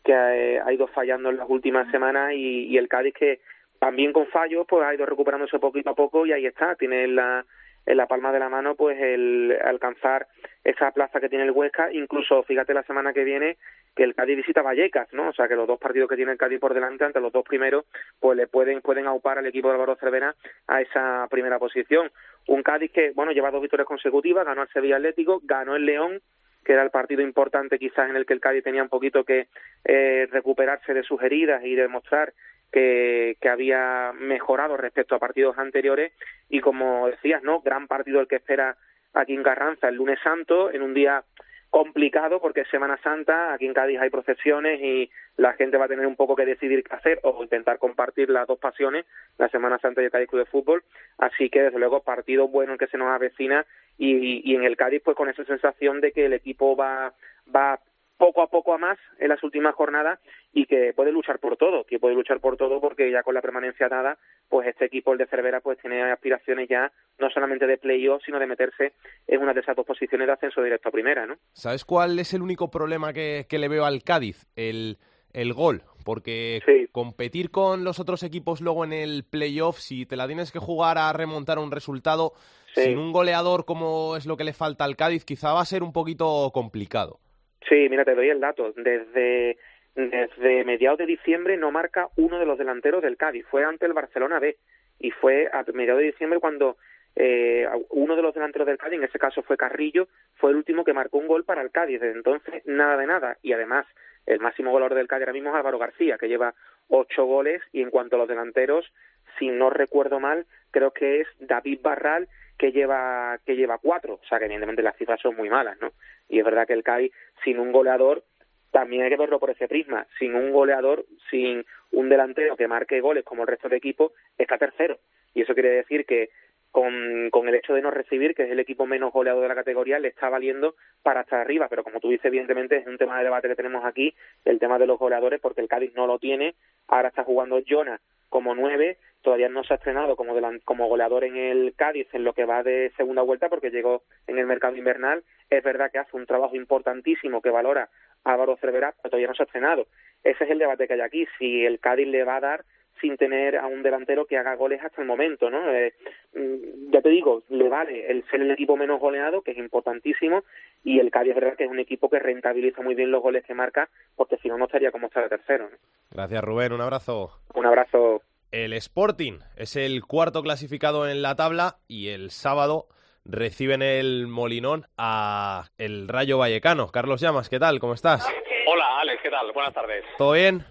que 0.03 0.15
ha, 0.15 0.73
ido 0.73 0.87
fallando 0.87 1.29
en 1.29 1.37
las 1.37 1.47
últimas 1.47 1.91
semanas 1.91 2.33
y, 2.33 2.65
y 2.65 2.77
el 2.77 2.87
Cádiz 2.87 3.13
que 3.13 3.41
también 3.79 4.13
con 4.13 4.27
fallos 4.27 4.65
pues 4.67 4.85
ha 4.85 4.93
ido 4.93 5.05
recuperándose 5.05 5.59
poquito 5.59 5.89
a 5.89 5.95
poco 5.95 6.25
y 6.25 6.31
ahí 6.31 6.45
está, 6.45 6.75
tiene 6.75 7.07
la 7.07 7.45
en 7.85 7.95
la 7.95 8.05
palma 8.05 8.33
de 8.33 8.39
la 8.39 8.49
mano 8.49 8.75
pues 8.75 8.99
el 8.99 9.57
alcanzar 9.63 10.27
esa 10.63 10.91
plaza 10.91 11.21
que 11.21 11.29
tiene 11.29 11.45
el 11.45 11.51
Huesca, 11.51 11.91
incluso 11.93 12.43
fíjate 12.43 12.73
la 12.73 12.83
semana 12.83 13.13
que 13.13 13.23
viene 13.23 13.57
que 13.95 14.03
el 14.03 14.13
Cádiz 14.13 14.37
visita 14.37 14.61
Vallecas, 14.61 15.11
¿no? 15.13 15.29
O 15.29 15.33
sea 15.33 15.47
que 15.47 15.55
los 15.55 15.67
dos 15.67 15.79
partidos 15.79 16.09
que 16.09 16.17
tiene 16.17 16.33
el 16.33 16.37
Cádiz 16.37 16.59
por 16.59 16.73
delante, 16.73 17.05
ante 17.05 17.19
los 17.19 17.31
dos 17.31 17.43
primeros, 17.43 17.85
pues 18.19 18.37
le 18.37 18.45
pueden, 18.47 18.81
pueden 18.81 19.07
aupar 19.07 19.39
al 19.39 19.47
equipo 19.47 19.69
de 19.69 19.73
Álvaro 19.73 19.95
Cervera 19.95 20.35
a 20.67 20.81
esa 20.81 21.27
primera 21.31 21.57
posición. 21.57 22.11
Un 22.47 22.61
Cádiz 22.61 22.91
que, 22.91 23.11
bueno, 23.15 23.31
lleva 23.31 23.49
dos 23.49 23.61
victorias 23.61 23.87
consecutivas, 23.87 24.45
ganó 24.45 24.61
al 24.61 24.69
Sevilla 24.69 24.97
Atlético, 24.97 25.39
ganó 25.43 25.75
el 25.75 25.85
León, 25.85 26.21
que 26.63 26.73
era 26.73 26.83
el 26.83 26.91
partido 26.91 27.21
importante 27.21 27.79
quizás 27.79 28.09
en 28.09 28.17
el 28.17 28.25
que 28.25 28.33
el 28.33 28.41
Cádiz 28.41 28.63
tenía 28.63 28.83
un 28.83 28.89
poquito 28.89 29.23
que 29.23 29.47
eh, 29.85 30.27
recuperarse 30.29 30.93
de 30.93 31.03
sus 31.03 31.21
heridas 31.23 31.63
y 31.63 31.73
demostrar 31.73 32.33
que, 32.71 33.37
que, 33.41 33.49
había 33.49 34.13
mejorado 34.13 34.77
respecto 34.77 35.15
a 35.15 35.19
partidos 35.19 35.57
anteriores 35.57 36.13
y 36.49 36.59
como 36.59 37.07
decías, 37.07 37.43
¿no? 37.43 37.61
Gran 37.61 37.87
partido 37.87 38.19
el 38.19 38.27
que 38.27 38.37
espera 38.37 38.77
aquí 39.13 39.33
en 39.33 39.43
Carranza 39.43 39.89
el 39.89 39.95
lunes 39.95 40.19
santo, 40.23 40.71
en 40.71 40.81
un 40.81 40.93
día 40.93 41.23
complicado 41.69 42.39
porque 42.39 42.61
es 42.61 42.69
Semana 42.69 42.97
Santa, 43.03 43.53
aquí 43.53 43.65
en 43.65 43.73
Cádiz 43.73 43.99
hay 43.99 44.09
procesiones 44.09 44.81
y 44.81 45.09
la 45.35 45.53
gente 45.53 45.77
va 45.77 45.85
a 45.85 45.89
tener 45.89 46.07
un 46.07 46.15
poco 46.15 46.35
que 46.35 46.45
decidir 46.45 46.83
qué 46.83 46.95
hacer 46.95 47.19
o 47.23 47.43
intentar 47.43 47.77
compartir 47.77 48.29
las 48.29 48.47
dos 48.47 48.57
pasiones, 48.57 49.05
la 49.37 49.49
Semana 49.49 49.77
Santa 49.79 50.01
y 50.01 50.05
el 50.05 50.11
Cádiz 50.11 50.29
Club 50.29 50.43
de 50.43 50.49
Fútbol, 50.51 50.83
así 51.17 51.49
que 51.49 51.63
desde 51.63 51.79
luego 51.79 52.01
partido 52.01 52.47
bueno 52.47 52.73
el 52.73 52.79
que 52.79 52.87
se 52.87 52.97
nos 52.97 53.09
avecina 53.09 53.65
y, 53.97 54.49
y 54.49 54.55
en 54.55 54.63
el 54.63 54.77
Cádiz 54.77 55.01
pues 55.03 55.17
con 55.17 55.29
esa 55.29 55.43
sensación 55.43 55.99
de 55.99 56.11
que 56.13 56.25
el 56.25 56.33
equipo 56.33 56.75
va, 56.75 57.13
va 57.53 57.79
poco 58.17 58.41
a 58.41 58.47
poco 58.47 58.73
a 58.73 58.77
más 58.77 58.97
en 59.19 59.29
las 59.29 59.43
últimas 59.43 59.75
jornadas 59.75 60.19
y 60.53 60.65
que 60.65 60.93
puede 60.95 61.11
luchar 61.11 61.39
por 61.39 61.57
todo, 61.57 61.83
que 61.85 61.99
puede 61.99 62.15
luchar 62.15 62.39
por 62.39 62.57
todo 62.57 62.81
porque 62.81 63.11
ya 63.11 63.23
con 63.23 63.33
la 63.33 63.41
permanencia 63.41 63.87
dada, 63.89 64.17
pues 64.49 64.67
este 64.67 64.85
equipo, 64.85 65.11
el 65.11 65.17
de 65.17 65.27
Cervera, 65.27 65.61
pues 65.61 65.77
tiene 65.79 66.01
aspiraciones 66.11 66.67
ya 66.67 66.91
no 67.19 67.29
solamente 67.29 67.67
de 67.67 67.77
playoff, 67.77 68.23
sino 68.25 68.39
de 68.39 68.47
meterse 68.47 68.93
en 69.27 69.41
una 69.41 69.53
de 69.53 69.61
esas 69.61 69.75
dos 69.75 69.85
posiciones 69.85 70.27
de 70.27 70.33
ascenso 70.33 70.61
directo 70.61 70.89
a 70.89 70.91
primera, 70.91 71.25
¿no? 71.25 71.35
¿Sabes 71.53 71.85
cuál 71.85 72.17
es 72.19 72.33
el 72.33 72.41
único 72.41 72.69
problema 72.71 73.13
que, 73.13 73.45
que 73.47 73.59
le 73.59 73.67
veo 73.67 73.85
al 73.85 74.03
Cádiz? 74.03 74.47
El, 74.55 74.97
el 75.33 75.53
gol, 75.53 75.83
porque 76.03 76.87
competir 76.91 77.51
con 77.51 77.83
los 77.83 77.99
otros 77.99 78.23
equipos 78.23 78.61
luego 78.61 78.83
en 78.83 78.93
el 78.93 79.23
playoff, 79.23 79.77
si 79.77 80.05
te 80.05 80.15
la 80.15 80.25
tienes 80.25 80.51
que 80.51 80.59
jugar 80.59 80.97
a 80.97 81.13
remontar 81.13 81.59
un 81.59 81.71
resultado 81.71 82.33
sin 82.73 82.97
un 82.97 83.11
goleador 83.11 83.65
como 83.65 84.15
es 84.15 84.25
lo 84.25 84.37
que 84.37 84.43
le 84.43 84.53
falta 84.53 84.83
al 84.83 84.95
Cádiz, 84.95 85.25
quizá 85.25 85.53
va 85.53 85.61
a 85.61 85.65
ser 85.65 85.83
un 85.83 85.93
poquito 85.93 86.49
complicado. 86.53 87.19
Sí, 87.67 87.87
mira, 87.89 88.05
te 88.05 88.15
doy 88.15 88.29
el 88.29 88.39
dato. 88.39 88.71
Desde, 88.75 89.57
desde 89.95 90.63
mediados 90.63 90.99
de 90.99 91.05
diciembre 91.05 91.57
no 91.57 91.71
marca 91.71 92.07
uno 92.15 92.39
de 92.39 92.45
los 92.45 92.57
delanteros 92.57 93.01
del 93.01 93.17
Cádiz. 93.17 93.45
Fue 93.49 93.63
ante 93.63 93.85
el 93.85 93.93
Barcelona 93.93 94.39
B. 94.39 94.57
Y 94.99 95.11
fue 95.11 95.49
a 95.51 95.63
mediados 95.73 95.99
de 96.01 96.07
diciembre 96.07 96.39
cuando 96.39 96.77
eh, 97.15 97.67
uno 97.89 98.15
de 98.15 98.21
los 98.21 98.33
delanteros 98.33 98.67
del 98.67 98.77
Cádiz, 98.77 98.99
en 98.99 99.03
ese 99.05 99.19
caso 99.19 99.41
fue 99.43 99.57
Carrillo, 99.57 100.07
fue 100.35 100.51
el 100.51 100.57
último 100.57 100.83
que 100.83 100.93
marcó 100.93 101.17
un 101.17 101.27
gol 101.27 101.45
para 101.45 101.61
el 101.61 101.71
Cádiz. 101.71 101.99
Desde 101.99 102.17
entonces, 102.17 102.65
nada 102.65 102.97
de 102.97 103.07
nada. 103.07 103.37
Y 103.41 103.53
además, 103.53 103.85
el 104.25 104.39
máximo 104.39 104.71
goleador 104.71 104.95
del 104.95 105.07
Cádiz 105.07 105.23
ahora 105.23 105.33
mismo 105.33 105.49
es 105.49 105.55
Álvaro 105.55 105.79
García, 105.79 106.17
que 106.17 106.27
lleva 106.27 106.53
ocho 106.87 107.25
goles. 107.25 107.61
Y 107.71 107.81
en 107.81 107.89
cuanto 107.89 108.15
a 108.15 108.19
los 108.19 108.27
delanteros, 108.27 108.91
si 109.37 109.49
no 109.49 109.69
recuerdo 109.69 110.19
mal, 110.19 110.45
creo 110.71 110.91
que 110.91 111.21
es 111.21 111.27
David 111.39 111.79
Barral, 111.81 112.27
que 112.57 112.71
lleva, 112.71 113.39
que 113.45 113.55
lleva 113.55 113.77
cuatro. 113.77 114.15
O 114.15 114.27
sea, 114.27 114.39
que 114.39 114.45
evidentemente 114.45 114.81
las 114.81 114.97
cifras 114.97 115.19
son 115.21 115.35
muy 115.35 115.49
malas, 115.49 115.79
¿no? 115.79 115.91
Y 116.27 116.39
es 116.39 116.45
verdad 116.45 116.67
que 116.67 116.73
el 116.73 116.83
Cádiz, 116.83 117.11
sin 117.43 117.59
un 117.59 117.71
goleador, 117.71 118.23
también 118.71 119.03
hay 119.03 119.09
que 119.09 119.17
verlo 119.17 119.39
por 119.39 119.49
ese 119.49 119.67
prisma. 119.67 120.07
Sin 120.19 120.35
un 120.35 120.51
goleador, 120.51 121.05
sin 121.29 121.65
un 121.91 122.09
delantero 122.09 122.55
que 122.57 122.67
marque 122.67 122.99
goles 122.99 123.23
como 123.23 123.43
el 123.43 123.47
resto 123.47 123.69
del 123.69 123.77
equipo, 123.77 124.13
está 124.37 124.57
tercero. 124.57 124.99
Y 125.33 125.41
eso 125.41 125.53
quiere 125.53 125.69
decir 125.69 126.05
que 126.05 126.29
con, 126.71 127.29
con 127.31 127.47
el 127.47 127.55
hecho 127.55 127.73
de 127.73 127.81
no 127.81 127.91
recibir, 127.91 128.35
que 128.35 128.43
es 128.43 128.51
el 128.51 128.59
equipo 128.59 128.85
menos 128.85 129.13
goleado 129.13 129.41
de 129.41 129.47
la 129.47 129.55
categoría, 129.55 129.99
le 129.99 130.09
está 130.09 130.29
valiendo 130.29 130.75
para 131.01 131.21
estar 131.21 131.39
arriba. 131.39 131.67
Pero 131.69 131.83
como 131.83 131.99
tú 131.99 132.09
dices, 132.09 132.25
evidentemente 132.25 132.77
es 132.77 132.87
un 132.87 132.97
tema 132.97 133.17
de 133.17 133.23
debate 133.23 133.47
que 133.47 133.55
tenemos 133.55 133.85
aquí, 133.85 134.13
el 134.45 134.59
tema 134.59 134.77
de 134.77 134.87
los 134.87 134.99
goleadores, 134.99 135.39
porque 135.39 135.61
el 135.61 135.67
Cádiz 135.67 135.93
no 135.95 136.07
lo 136.07 136.19
tiene. 136.19 136.55
Ahora 136.87 137.09
está 137.09 137.23
jugando 137.23 137.59
Jonas 137.59 138.01
como 138.29 138.55
nueve, 138.55 138.97
todavía 139.27 139.49
no 139.49 139.65
se 139.65 139.73
ha 139.73 139.75
estrenado 139.75 140.15
como, 140.15 140.33
como 140.63 140.87
goleador 140.87 141.25
en 141.25 141.35
el 141.35 141.73
Cádiz 141.75 142.07
en 142.13 142.23
lo 142.23 142.31
que 142.31 142.45
va 142.45 142.63
de 142.63 142.93
segunda 142.95 143.23
vuelta 143.23 143.49
porque 143.49 143.71
llegó 143.71 144.03
en 144.25 144.39
el 144.39 144.45
mercado 144.45 144.77
invernal. 144.77 145.21
Es 145.49 145.61
verdad 145.65 145.91
que 145.91 145.97
hace 145.99 146.15
un 146.15 146.25
trabajo 146.25 146.55
importantísimo 146.55 147.41
que 147.41 147.49
valora 147.49 147.89
Álvaro 148.23 148.55
Cervera, 148.55 148.93
pero 149.01 149.09
todavía 149.09 149.27
no 149.27 149.33
se 149.35 149.43
ha 149.43 149.45
estrenado. 149.45 149.87
Ese 150.23 150.45
es 150.45 150.49
el 150.49 150.59
debate 150.59 150.87
que 150.87 150.93
hay 150.93 151.01
aquí, 151.01 151.27
si 151.37 151.65
el 151.65 151.81
Cádiz 151.81 152.07
le 152.07 152.23
va 152.23 152.37
a 152.37 152.39
dar 152.39 152.63
sin 153.01 153.17
tener 153.17 153.57
a 153.57 153.67
un 153.67 153.83
delantero 153.83 154.27
que 154.27 154.37
haga 154.37 154.55
goles 154.55 154.81
hasta 154.81 155.01
el 155.01 155.07
momento, 155.09 155.49
¿no? 155.49 155.73
Eh, 155.73 155.93
mm, 156.33 156.91
ya 156.93 157.01
te 157.01 157.09
digo, 157.09 157.43
le 157.49 157.67
vale 157.67 158.09
el 158.09 158.23
ser 158.29 158.41
el 158.41 158.51
equipo 158.51 158.77
menos 158.77 159.01
goleado, 159.01 159.41
que 159.41 159.51
es 159.51 159.57
importantísimo, 159.57 160.45
y 160.85 160.99
el 160.99 161.11
Cádiz 161.11 161.31
es 161.31 161.35
verdad 161.35 161.57
que 161.57 161.65
es 161.65 161.69
un 161.69 161.79
equipo 161.79 162.09
que 162.09 162.19
rentabiliza 162.19 162.81
muy 162.81 162.95
bien 162.95 163.11
los 163.11 163.21
goles 163.21 163.43
que 163.43 163.53
marca, 163.53 163.89
porque 164.15 164.37
si 164.37 164.47
no, 164.47 164.57
no 164.57 164.67
estaría 164.67 164.91
como 164.91 165.07
está 165.07 165.21
de 165.21 165.27
tercero. 165.27 165.67
Gracias, 166.11 166.41
Rubén. 166.41 166.71
Un 166.71 166.79
abrazo. 166.79 167.41
Un 167.53 167.65
abrazo. 167.65 168.21
El 168.51 168.71
Sporting 168.73 169.39
es 169.57 169.75
el 169.75 170.05
cuarto 170.05 170.41
clasificado 170.41 171.09
en 171.09 171.21
la 171.21 171.35
tabla 171.35 171.79
y 171.87 172.07
el 172.09 172.31
sábado 172.31 172.87
reciben 173.25 173.81
el 173.81 174.27
Molinón 174.27 174.87
a 174.97 175.65
el 175.77 176.07
Rayo 176.07 176.37
Vallecano. 176.37 176.87
Carlos 176.87 177.19
Llamas, 177.19 177.49
¿qué 177.49 177.59
tal? 177.59 177.79
¿Cómo 177.79 177.93
estás? 177.93 178.25
Hola, 178.65 179.01
Alex, 179.01 179.21
¿qué 179.21 179.29
tal? 179.29 179.51
Buenas 179.51 179.73
tardes. 179.73 180.05
¿Todo 180.17 180.31
bien? 180.31 180.65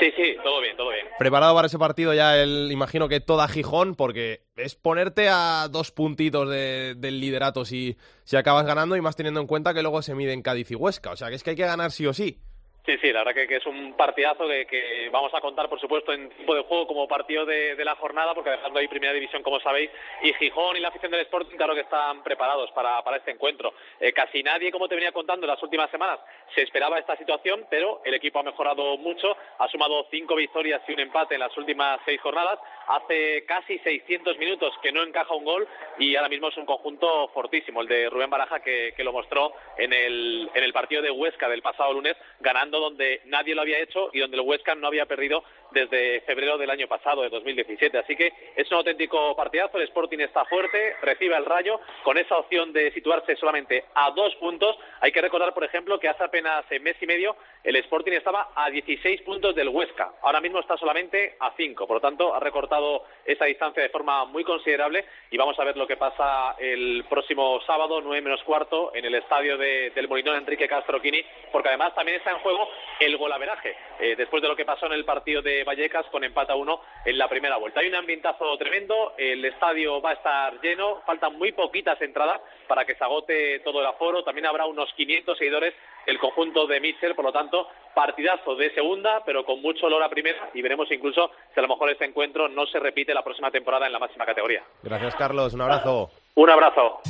Sí, 0.00 0.12
sí, 0.16 0.34
todo 0.42 0.60
bien, 0.60 0.76
todo 0.76 0.90
bien. 0.90 1.06
Preparado 1.16 1.54
para 1.54 1.66
ese 1.66 1.78
partido 1.78 2.12
ya, 2.12 2.36
el, 2.42 2.72
imagino 2.72 3.08
que 3.08 3.20
toda 3.20 3.46
Gijón, 3.46 3.94
porque 3.94 4.40
es 4.56 4.74
ponerte 4.74 5.28
a 5.28 5.68
dos 5.70 5.92
puntitos 5.92 6.48
de, 6.50 6.94
del 6.96 7.20
liderato 7.20 7.64
si, 7.64 7.96
si 8.24 8.36
acabas 8.36 8.66
ganando 8.66 8.96
y 8.96 9.00
más 9.00 9.14
teniendo 9.14 9.40
en 9.40 9.46
cuenta 9.46 9.74
que 9.74 9.82
luego 9.82 10.02
se 10.02 10.16
miden 10.16 10.42
Cádiz 10.42 10.72
y 10.72 10.74
Huesca. 10.74 11.12
O 11.12 11.16
sea, 11.16 11.28
que 11.28 11.36
es 11.36 11.44
que 11.44 11.50
hay 11.50 11.56
que 11.56 11.66
ganar 11.66 11.92
sí 11.92 12.04
o 12.04 12.12
sí. 12.12 12.40
Sí, 12.84 12.98
sí, 13.00 13.12
la 13.12 13.22
verdad 13.22 13.46
que, 13.46 13.56
es 13.56 13.66
un 13.66 13.92
partidazo 13.96 14.48
que, 14.48 15.08
vamos 15.12 15.32
a 15.32 15.40
contar, 15.40 15.68
por 15.68 15.78
supuesto, 15.78 16.12
en 16.12 16.28
tiempo 16.30 16.52
de 16.52 16.62
juego 16.62 16.88
como 16.88 17.06
partido 17.06 17.46
de, 17.46 17.76
la 17.84 17.94
jornada, 17.94 18.34
porque 18.34 18.50
dejando 18.50 18.80
ahí 18.80 18.88
Primera 18.88 19.12
División, 19.12 19.40
como 19.44 19.60
sabéis, 19.60 19.88
y 20.22 20.32
Gijón 20.34 20.76
y 20.76 20.80
la 20.80 20.88
afición 20.88 21.12
del 21.12 21.20
Sporting, 21.20 21.56
claro 21.56 21.74
que 21.74 21.82
están 21.82 22.24
preparados 22.24 22.72
para, 22.72 23.00
este 23.16 23.30
encuentro. 23.30 23.72
Eh, 24.00 24.12
casi 24.12 24.42
nadie, 24.42 24.72
como 24.72 24.88
te 24.88 24.96
venía 24.96 25.12
contando 25.12 25.46
en 25.46 25.50
las 25.50 25.62
últimas 25.62 25.92
semanas, 25.92 26.18
se 26.56 26.62
esperaba 26.62 26.98
esta 26.98 27.16
situación, 27.16 27.66
pero 27.70 28.02
el 28.04 28.14
equipo 28.14 28.40
ha 28.40 28.42
mejorado 28.42 28.96
mucho, 28.96 29.36
ha 29.58 29.68
sumado 29.68 30.08
cinco 30.10 30.34
victorias 30.34 30.82
y 30.88 30.92
un 30.92 31.00
empate 31.00 31.34
en 31.34 31.40
las 31.40 31.56
últimas 31.56 32.00
seis 32.04 32.20
jornadas, 32.20 32.58
hace 32.88 33.44
casi 33.46 33.78
600 33.78 34.38
minutos 34.38 34.74
que 34.82 34.90
no 34.90 35.04
encaja 35.04 35.34
un 35.34 35.44
gol 35.44 35.68
y 36.00 36.16
ahora 36.16 36.28
mismo 36.28 36.48
es 36.48 36.56
un 36.56 36.66
conjunto 36.66 37.28
fortísimo, 37.28 37.80
el 37.82 37.86
de 37.86 38.10
Rubén 38.10 38.30
Baraja, 38.30 38.58
que, 38.58 38.92
lo 38.98 39.12
mostró 39.12 39.52
en 39.78 39.92
el 39.92 40.72
partido 40.72 41.02
de 41.02 41.10
Huesca 41.10 41.48
del 41.48 41.62
pasado 41.62 41.92
lunes, 41.92 42.16
ganando 42.40 42.71
donde 42.78 43.20
nadie 43.26 43.54
lo 43.54 43.62
había 43.62 43.78
hecho 43.78 44.10
y 44.12 44.20
donde 44.20 44.36
el 44.36 44.42
Huesca 44.42 44.74
no 44.74 44.86
había 44.86 45.06
perdido 45.06 45.44
desde 45.70 46.20
febrero 46.22 46.58
del 46.58 46.70
año 46.70 46.86
pasado, 46.86 47.22
de 47.22 47.30
2017. 47.30 47.98
Así 47.98 48.16
que 48.16 48.32
es 48.56 48.70
un 48.70 48.78
auténtico 48.78 49.34
partidazo, 49.34 49.78
el 49.78 49.84
Sporting 49.84 50.18
está 50.18 50.44
fuerte, 50.44 50.96
recibe 51.02 51.36
el 51.36 51.46
Rayo 51.46 51.80
con 52.04 52.18
esa 52.18 52.36
opción 52.36 52.72
de 52.72 52.92
situarse 52.92 53.36
solamente 53.36 53.84
a 53.94 54.10
dos 54.10 54.34
puntos. 54.36 54.76
Hay 55.00 55.12
que 55.12 55.22
recordar, 55.22 55.54
por 55.54 55.64
ejemplo, 55.64 55.98
que 55.98 56.08
hace 56.08 56.24
apenas 56.24 56.64
mes 56.80 56.96
y 57.00 57.06
medio 57.06 57.36
el 57.64 57.76
Sporting 57.76 58.12
estaba 58.12 58.50
a 58.54 58.70
16 58.70 59.22
puntos 59.22 59.54
del 59.54 59.68
Huesca. 59.68 60.12
Ahora 60.22 60.40
mismo 60.40 60.58
está 60.58 60.76
solamente 60.76 61.36
a 61.38 61.52
5. 61.56 61.86
Por 61.86 61.96
lo 61.96 62.00
tanto, 62.00 62.34
ha 62.34 62.40
recortado 62.40 63.04
esa 63.24 63.44
distancia 63.44 63.82
de 63.82 63.88
forma 63.88 64.24
muy 64.24 64.42
considerable 64.42 65.04
y 65.30 65.36
vamos 65.36 65.58
a 65.58 65.64
ver 65.64 65.76
lo 65.76 65.86
que 65.86 65.96
pasa 65.96 66.56
el 66.58 67.04
próximo 67.08 67.60
sábado, 67.66 68.00
9 68.00 68.20
menos 68.20 68.42
cuarto, 68.42 68.92
en 68.94 69.04
el 69.04 69.14
estadio 69.14 69.56
del 69.56 70.08
Molinón 70.08 70.36
Enrique 70.36 70.68
Castroquini, 70.68 71.24
porque 71.52 71.68
además 71.68 71.94
también 71.94 72.18
está 72.18 72.32
en 72.32 72.38
juego 72.38 72.61
el 73.00 73.16
golaveraje, 73.16 73.76
eh, 74.00 74.14
después 74.16 74.42
de 74.42 74.48
lo 74.48 74.56
que 74.56 74.64
pasó 74.64 74.86
en 74.86 74.92
el 74.92 75.04
partido 75.04 75.42
de 75.42 75.64
Vallecas 75.64 76.06
con 76.06 76.24
empate 76.24 76.52
a 76.52 76.56
uno 76.56 76.80
en 77.04 77.18
la 77.18 77.28
primera 77.28 77.56
vuelta. 77.56 77.80
Hay 77.80 77.88
un 77.88 77.94
ambientazo 77.94 78.56
tremendo, 78.58 79.14
el 79.18 79.44
estadio 79.44 80.00
va 80.00 80.10
a 80.10 80.14
estar 80.14 80.60
lleno, 80.60 81.02
faltan 81.06 81.36
muy 81.36 81.52
poquitas 81.52 82.00
entradas 82.00 82.40
para 82.66 82.84
que 82.84 82.94
se 82.94 83.04
agote 83.04 83.60
todo 83.60 83.80
el 83.80 83.86
aforo, 83.86 84.22
también 84.22 84.46
habrá 84.46 84.66
unos 84.66 84.92
500 84.94 85.36
seguidores 85.36 85.74
el 86.06 86.18
conjunto 86.18 86.66
de 86.66 86.80
Mitchell, 86.80 87.14
por 87.14 87.24
lo 87.24 87.32
tanto, 87.32 87.68
partidazo 87.94 88.56
de 88.56 88.72
segunda, 88.74 89.22
pero 89.24 89.44
con 89.44 89.60
mucho 89.60 89.86
olor 89.86 90.02
a 90.02 90.08
primera 90.08 90.50
y 90.54 90.62
veremos 90.62 90.90
incluso 90.90 91.30
si 91.52 91.60
a 91.60 91.62
lo 91.62 91.68
mejor 91.68 91.90
este 91.90 92.04
encuentro 92.04 92.48
no 92.48 92.66
se 92.66 92.78
repite 92.78 93.14
la 93.14 93.22
próxima 93.22 93.50
temporada 93.50 93.86
en 93.86 93.92
la 93.92 93.98
máxima 93.98 94.26
categoría. 94.26 94.62
Gracias, 94.82 95.14
Carlos. 95.14 95.54
Un 95.54 95.62
abrazo. 95.62 96.10
Un 96.34 96.50
abrazo. 96.50 97.00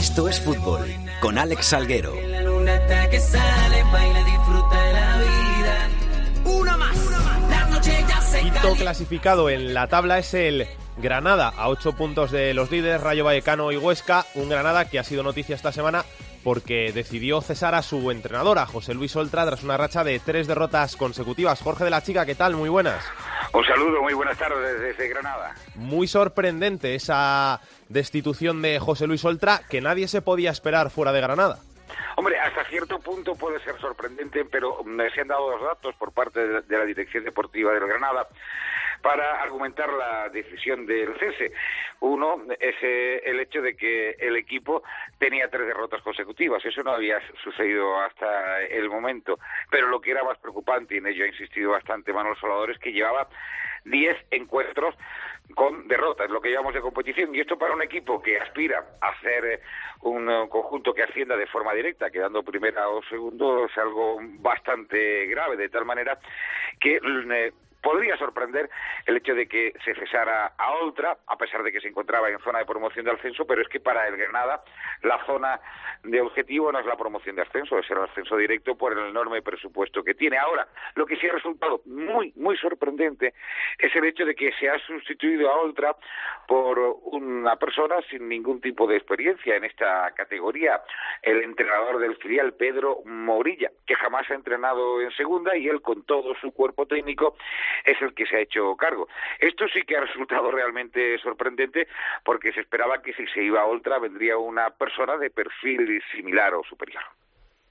Esto 0.00 0.30
es 0.30 0.40
fútbol 0.40 0.88
con 1.20 1.36
Alex 1.36 1.66
Salguero. 1.66 2.14
Quinto 8.40 8.74
clasificado 8.78 9.50
en 9.50 9.74
la 9.74 9.88
tabla 9.88 10.18
es 10.18 10.32
el 10.32 10.66
Granada, 10.96 11.48
a 11.54 11.68
ocho 11.68 11.92
puntos 11.92 12.30
de 12.30 12.54
los 12.54 12.70
líderes, 12.70 13.02
Rayo 13.02 13.24
Vallecano 13.24 13.70
y 13.72 13.76
Huesca. 13.76 14.24
Un 14.36 14.48
Granada 14.48 14.86
que 14.86 14.98
ha 14.98 15.04
sido 15.04 15.22
noticia 15.22 15.54
esta 15.54 15.70
semana 15.70 16.06
porque 16.42 16.92
decidió 16.94 17.42
cesar 17.42 17.74
a 17.74 17.82
su 17.82 18.10
entrenadora, 18.10 18.64
José 18.64 18.94
Luis 18.94 19.14
Oltra, 19.16 19.44
tras 19.44 19.62
una 19.62 19.76
racha 19.76 20.02
de 20.02 20.18
tres 20.18 20.46
derrotas 20.46 20.96
consecutivas. 20.96 21.60
Jorge 21.60 21.84
de 21.84 21.90
la 21.90 22.02
Chica, 22.02 22.24
¿qué 22.24 22.34
tal? 22.34 22.56
Muy 22.56 22.70
buenas. 22.70 23.04
Un 23.52 23.64
saludo, 23.64 24.00
muy 24.02 24.14
buenas 24.14 24.38
tardes 24.38 24.80
desde 24.80 25.08
Granada. 25.08 25.54
Muy 25.74 26.06
sorprendente 26.06 26.94
esa 26.94 27.60
destitución 27.88 28.62
de 28.62 28.78
José 28.78 29.08
Luis 29.08 29.24
Oltra, 29.24 29.62
que 29.68 29.80
nadie 29.80 30.06
se 30.06 30.22
podía 30.22 30.50
esperar 30.50 30.90
fuera 30.90 31.12
de 31.12 31.20
Granada. 31.20 31.58
Hombre, 32.16 32.38
hasta 32.38 32.64
cierto 32.66 33.00
punto 33.00 33.34
puede 33.34 33.58
ser 33.60 33.76
sorprendente, 33.80 34.44
pero 34.44 34.84
me 34.84 35.10
se 35.10 35.22
han 35.22 35.28
dado 35.28 35.50
dos 35.50 35.62
datos 35.62 35.94
por 35.96 36.12
parte 36.12 36.40
de 36.62 36.78
la 36.78 36.84
Dirección 36.84 37.24
Deportiva 37.24 37.72
del 37.72 37.86
Granada 37.86 38.28
para 39.02 39.42
argumentar 39.42 39.92
la 39.92 40.28
decisión 40.28 40.86
del 40.86 41.18
cese. 41.18 41.52
Uno 42.00 42.42
es 42.58 42.74
eh, 42.82 43.22
el 43.24 43.40
hecho 43.40 43.62
de 43.62 43.76
que 43.76 44.10
el 44.18 44.36
equipo 44.36 44.82
tenía 45.18 45.48
tres 45.48 45.66
derrotas 45.66 46.02
consecutivas. 46.02 46.64
Eso 46.64 46.82
no 46.82 46.92
había 46.92 47.20
sucedido 47.42 48.00
hasta 48.00 48.62
el 48.62 48.88
momento. 48.88 49.38
Pero 49.70 49.88
lo 49.88 50.00
que 50.00 50.10
era 50.10 50.24
más 50.24 50.38
preocupante, 50.38 50.94
y 50.94 50.98
en 50.98 51.06
ello 51.06 51.24
ha 51.24 51.28
insistido 51.28 51.72
bastante 51.72 52.12
Manuel 52.12 52.36
Salvador, 52.40 52.70
es 52.70 52.78
que 52.78 52.92
llevaba 52.92 53.28
diez 53.84 54.16
encuentros 54.30 54.94
con 55.54 55.88
derrotas, 55.88 56.30
lo 56.30 56.40
que 56.40 56.50
llamamos 56.50 56.74
de 56.74 56.80
competición. 56.80 57.34
Y 57.34 57.40
esto 57.40 57.58
para 57.58 57.74
un 57.74 57.82
equipo 57.82 58.22
que 58.22 58.38
aspira 58.38 58.84
a 59.00 59.20
ser 59.20 59.44
eh, 59.44 59.60
un 60.02 60.30
eh, 60.30 60.46
conjunto 60.48 60.94
que 60.94 61.02
ascienda 61.02 61.36
de 61.36 61.46
forma 61.46 61.74
directa, 61.74 62.10
quedando 62.10 62.42
primera 62.42 62.88
o 62.88 63.02
segundo, 63.04 63.66
es 63.66 63.78
algo 63.78 64.18
bastante 64.38 65.26
grave, 65.26 65.56
de 65.56 65.68
tal 65.68 65.84
manera 65.84 66.18
que 66.78 66.98
podría 67.82 68.16
sorprender 68.16 68.68
el 69.06 69.16
hecho 69.16 69.34
de 69.34 69.48
que 69.48 69.72
se 69.84 69.94
cesara 69.94 70.52
a 70.56 70.72
Oltra, 70.72 71.16
a 71.26 71.36
pesar 71.36 71.62
de 71.62 71.72
que 71.72 71.80
se 71.80 71.88
encontraba 71.88 72.28
en 72.28 72.38
zona 72.40 72.60
de 72.60 72.66
promoción 72.66 73.04
de 73.04 73.12
ascenso, 73.12 73.46
pero 73.46 73.62
es 73.62 73.68
que 73.68 73.80
para 73.80 74.06
el 74.06 74.16
Granada 74.16 74.62
la 75.02 75.24
zona 75.26 75.60
de 76.02 76.20
objetivo 76.20 76.72
no 76.72 76.78
es 76.78 76.86
la 76.86 76.96
promoción 76.96 77.36
de 77.36 77.42
ascenso, 77.42 77.78
es 77.78 77.90
el 77.90 77.98
ascenso 77.98 78.36
directo 78.36 78.76
por 78.76 78.92
el 78.92 79.10
enorme 79.10 79.42
presupuesto 79.42 80.02
que 80.02 80.14
tiene. 80.14 80.38
Ahora, 80.38 80.66
lo 80.94 81.06
que 81.06 81.16
sí 81.16 81.26
ha 81.26 81.32
resultado 81.32 81.82
muy, 81.86 82.32
muy 82.36 82.56
sorprendente 82.56 83.34
es 83.78 83.94
el 83.94 84.04
hecho 84.04 84.24
de 84.24 84.34
que 84.34 84.52
se 84.52 84.68
ha 84.68 84.78
sustituido 84.80 85.50
a 85.50 85.60
Oltra 85.60 85.96
por 86.46 86.78
una 86.78 87.56
persona 87.56 87.96
sin 88.10 88.28
ningún 88.28 88.60
tipo 88.60 88.86
de 88.86 88.96
experiencia 88.96 89.56
en 89.56 89.64
esta 89.64 90.10
categoría, 90.14 90.82
el 91.22 91.42
entrenador 91.42 91.98
del 91.98 92.16
filial, 92.16 92.54
Pedro 92.54 92.98
Morilla, 93.04 93.70
que 93.86 93.94
jamás 93.94 94.30
ha 94.30 94.34
entrenado 94.34 95.00
en 95.00 95.10
segunda 95.12 95.56
y 95.56 95.68
él 95.68 95.80
con 95.82 96.04
todo 96.04 96.34
su 96.40 96.52
cuerpo 96.52 96.86
técnico 96.86 97.36
es 97.84 98.00
el 98.02 98.14
que 98.14 98.26
se 98.26 98.36
ha 98.36 98.40
hecho 98.40 98.76
cargo. 98.76 99.08
Esto 99.38 99.68
sí 99.68 99.82
que 99.82 99.96
ha 99.96 100.00
resultado 100.00 100.50
realmente 100.50 101.18
sorprendente 101.18 101.88
porque 102.24 102.52
se 102.52 102.60
esperaba 102.60 103.02
que 103.02 103.12
si 103.14 103.26
se 103.28 103.42
iba 103.42 103.60
a 103.60 103.66
Oltra 103.66 103.98
vendría 103.98 104.36
una 104.38 104.70
persona 104.70 105.16
de 105.16 105.30
perfil 105.30 106.02
similar 106.12 106.54
o 106.54 106.64
superior. 106.64 107.02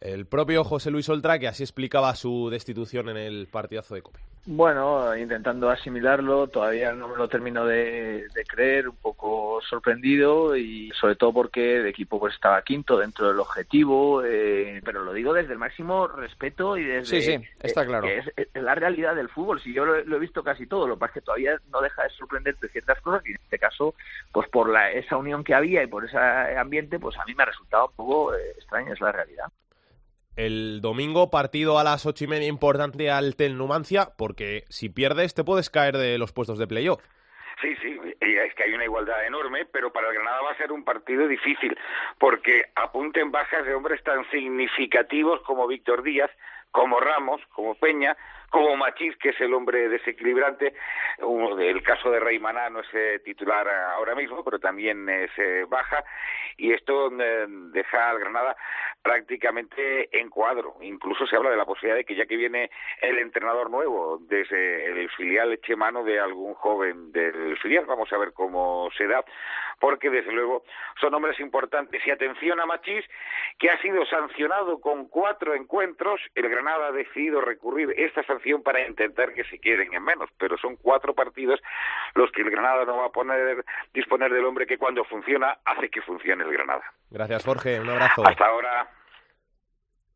El 0.02 0.26
propio 0.28 0.64
José 0.64 0.92
Luis 0.92 1.10
Oltra, 1.10 1.40
que 1.40 1.50
así 1.50 1.64
explicaba 1.64 2.16
su 2.16 2.50
destitución 2.50 3.10
en 3.10 3.18
el 3.18 3.48
partidazo 3.52 3.96
de 3.96 4.02
Cope. 4.02 4.20
Bueno, 4.46 5.16
intentando 5.18 5.70
asimilarlo, 5.70 6.48
todavía 6.48 6.94
no 6.94 7.10
me 7.10 7.18
lo 7.18 7.28
termino 7.28 7.66
de, 7.66 8.26
creer, 8.48 8.88
un 8.88 8.96
poco 8.96 9.60
sorprendido 9.62 10.56
y 10.56 10.90
sobre 10.92 11.16
todo 11.16 11.34
porque 11.34 11.76
el 11.76 11.88
equipo 11.88 12.18
pues 12.18 12.34
estaba 12.34 12.62
quinto 12.62 12.98
dentro 12.98 13.28
del 13.28 13.40
objetivo, 13.40 14.24
eh, 14.24 14.82
pero 14.86 15.04
lo 15.04 15.12
digo 15.12 15.34
desde 15.34 15.52
el 15.52 15.60
máximo 15.60 16.08
respeto 16.08 16.78
y 16.78 16.86
desde... 16.86 17.22
Sí, 17.22 17.22
sí, 17.22 17.48
está 17.62 17.86
claro. 17.86 18.08
es, 18.08 18.26
la 18.54 18.76
realidad 18.76 19.16
del 19.16 19.28
fútbol, 19.28 19.62
si 19.62 19.74
yo 19.74 19.84
lo, 19.86 19.98
he 19.98 20.20
visto 20.20 20.42
casi 20.44 20.66
todo, 20.66 20.88
lo 20.88 20.96
que 20.96 21.00
pasa 21.02 21.12
es 21.12 21.14
que 21.16 21.26
todavía 21.26 21.60
no 21.70 21.82
deja 21.82 22.04
de 22.04 22.10
sorprenderte 22.12 22.70
ciertas 22.70 23.02
cosas 23.02 23.22
y 23.26 23.32
en 23.32 23.42
este 23.44 23.60
caso, 23.60 23.94
pues 24.32 24.48
por 24.48 24.70
la, 24.70 24.92
esa 24.92 25.18
unión 25.18 25.44
que 25.44 25.54
había 25.54 25.84
y 25.84 25.88
por 25.88 26.06
ese 26.06 26.18
ambiente, 26.18 26.98
pues 27.00 27.18
a 27.18 27.26
mí 27.26 27.36
me 27.36 27.44
ha 27.44 27.48
resultado 27.48 27.88
un 27.88 27.96
poco 27.96 28.34
eh, 28.34 28.52
extraña, 28.58 28.94
es 28.94 29.02
la 29.02 29.12
realidad 29.12 29.52
el 30.40 30.80
domingo 30.80 31.30
partido 31.30 31.80
a 31.80 31.84
las 31.84 32.06
ocho 32.06 32.24
y 32.24 32.28
media 32.28 32.48
importante 32.48 33.12
al 33.12 33.36
Tel 33.36 33.58
Numancia, 33.58 34.12
porque 34.18 34.64
si 34.70 34.88
pierdes 34.88 35.34
te 35.34 35.44
puedes 35.44 35.70
caer 35.70 35.98
de 35.98 36.18
los 36.18 36.32
puestos 36.32 36.58
de 36.58 36.66
playoff. 36.66 37.04
Sí, 37.62 37.76
sí, 37.82 38.00
es 38.22 38.54
que 38.56 38.64
hay 38.64 38.74
una 38.74 38.86
igualdad 38.86 39.26
enorme, 39.26 39.66
pero 39.66 39.92
para 39.92 40.08
el 40.08 40.14
Granada 40.14 40.42
va 40.42 40.52
a 40.52 40.58
ser 40.58 40.72
un 40.72 40.86
partido 40.86 41.28
difícil, 41.28 41.78
porque 42.18 42.64
apunten 42.76 43.32
bajas 43.32 43.66
de 43.66 43.74
hombres 43.74 44.02
tan 44.04 44.30
significativos 44.32 45.42
como 45.42 45.68
Víctor 45.68 46.04
Díaz, 46.04 46.32
como 46.72 47.02
Ramos, 47.02 47.42
como 47.50 47.76
Peña, 47.76 48.16
como 48.50 48.76
Machís, 48.76 49.16
que 49.18 49.30
es 49.30 49.42
el 49.42 49.54
hombre 49.54 49.90
desequilibrante. 49.90 50.74
El 51.60 51.84
caso 51.84 52.10
de 52.12 52.20
Rey 52.20 52.40
Maná 52.40 52.70
no 52.70 52.80
es 52.80 52.88
eh, 52.94 53.20
titular 53.24 53.68
ahora 53.68 54.16
mismo, 54.16 54.44
pero 54.44 54.60
también 54.60 55.08
es 55.08 55.32
eh, 55.38 55.66
baja. 55.68 56.04
Y 56.58 56.74
esto 56.74 57.12
eh, 57.20 57.46
deja 57.48 58.10
al 58.10 58.20
Granada 58.20 58.56
prácticamente 59.02 60.10
en 60.20 60.30
cuadro. 60.30 60.76
Incluso 60.82 61.26
se 61.28 61.36
habla 61.36 61.52
de 61.52 61.58
la 61.58 61.66
posibilidad 61.66 61.98
de 61.98 62.06
que 62.06 62.16
ya 62.16 62.26
que 62.26 62.36
viene 62.36 62.70
el 63.02 63.20
entrenador 63.20 63.70
nuevo 63.70 64.18
desde 64.22 64.88
el 64.88 65.10
filial 65.12 65.54
eche 65.54 65.76
mano 65.76 66.04
de 66.04 66.20
algún 66.20 66.54
joven 66.56 67.12
del 67.12 67.58
filial. 67.60 67.86
Vamos 67.86 68.12
a 68.12 68.18
ver 68.18 68.34
cómo 68.34 68.90
se 68.98 69.08
da, 69.08 69.24
porque 69.80 70.10
desde 70.10 70.32
luego 70.32 70.64
son 71.00 71.14
hombres 71.14 71.40
importantes. 71.40 72.06
Y 72.06 72.12
atención 72.12 72.60
a 72.60 72.66
Machís, 72.66 73.06
que 73.58 73.70
ha 73.70 73.82
sido 73.82 74.06
sancionado 74.06 74.82
con 74.82 75.08
cuatro 75.08 75.54
encuentros. 75.54 76.20
El 76.36 76.50
Granada 76.50 76.88
ha 76.88 76.92
decidido 76.92 77.42
recurrir 77.42 77.94
esta 77.96 78.24
sanción 78.24 78.39
para 78.64 78.88
intentar 78.88 79.34
que 79.34 79.44
se 79.46 79.60
queden 79.60 79.94
en 79.94 80.04
menos, 80.04 80.30
pero 80.38 80.58
son 80.58 80.76
cuatro 80.78 81.14
partidos 81.14 81.60
los 82.16 82.32
que 82.32 82.42
el 82.42 82.50
Granada 82.50 82.86
no 82.86 82.98
va 82.98 83.08
a 83.08 83.12
poner 83.12 83.64
disponer 83.94 84.32
del 84.32 84.46
hombre 84.46 84.66
que 84.66 84.78
cuando 84.78 85.04
funciona 85.04 85.58
hace 85.66 85.90
que 85.90 86.02
funcione 86.02 86.44
el 86.44 86.52
Granada. 86.52 86.84
Gracias 87.10 87.46
Jorge, 87.46 87.80
un 87.80 87.90
abrazo. 87.90 88.24
Hasta 88.26 88.46
ahora. 88.46 88.90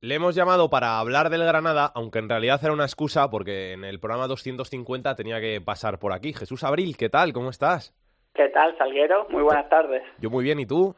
Le 0.01 0.15
hemos 0.15 0.36
llamado 0.36 0.69
para 0.69 0.99
hablar 0.99 1.29
del 1.29 1.45
Granada, 1.45 1.91
aunque 1.95 2.19
en 2.19 2.27
realidad 2.27 2.59
era 2.62 2.73
una 2.73 2.83
excusa 2.83 3.29
porque 3.29 3.71
en 3.71 3.86
el 3.86 3.99
programa 3.99 4.27
250 4.27 5.15
tenía 5.15 5.39
que 5.39 5.62
pasar 5.62 5.97
por 5.99 6.12
aquí. 6.12 6.33
Jesús 6.33 6.63
Abril, 6.63 6.97
¿qué 6.97 7.09
tal? 7.09 7.31
¿Cómo 7.31 7.49
estás? 7.49 7.95
¿Qué 8.33 8.49
tal, 8.49 8.77
Salguero? 8.77 9.27
Muy 9.29 9.43
buenas 9.43 9.69
tardes. 9.69 10.03
Yo 10.17 10.29
muy 10.29 10.43
bien, 10.43 10.59
¿y 10.59 10.65
tú? 10.65 10.95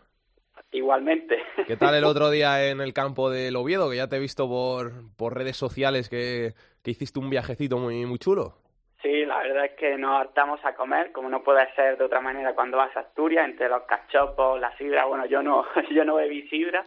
Igualmente. 0.75 1.41
¿Qué 1.67 1.77
tal 1.77 1.95
el 1.95 2.03
otro 2.03 2.29
día 2.29 2.69
en 2.69 2.81
el 2.81 2.93
campo 2.93 3.29
del 3.29 3.55
Oviedo? 3.55 3.89
Que 3.89 3.95
ya 3.95 4.09
te 4.09 4.17
he 4.17 4.19
visto 4.19 4.49
por, 4.49 4.91
por 5.15 5.33
redes 5.33 5.55
sociales 5.55 6.09
que, 6.09 6.53
que 6.83 6.91
hiciste 6.91 7.17
un 7.17 7.29
viajecito 7.29 7.77
muy, 7.77 8.05
muy 8.05 8.19
chulo. 8.19 8.55
Sí, 9.01 9.23
la 9.25 9.37
verdad 9.37 9.65
es 9.65 9.71
que 9.73 9.97
nos 9.97 10.19
hartamos 10.19 10.59
a 10.65 10.75
comer, 10.75 11.13
como 11.13 11.29
no 11.29 11.43
puede 11.43 11.65
ser 11.75 11.97
de 11.97 12.03
otra 12.03 12.19
manera 12.19 12.53
cuando 12.55 12.77
vas 12.77 12.95
a 12.97 13.01
Asturias, 13.01 13.45
entre 13.45 13.69
los 13.69 13.83
cachopos, 13.83 14.59
la 14.59 14.75
sidra, 14.77 15.05
bueno, 15.05 15.25
yo 15.27 15.41
no, 15.41 15.63
yo 15.91 16.03
no 16.03 16.15
bebí 16.15 16.47
sidra, 16.49 16.85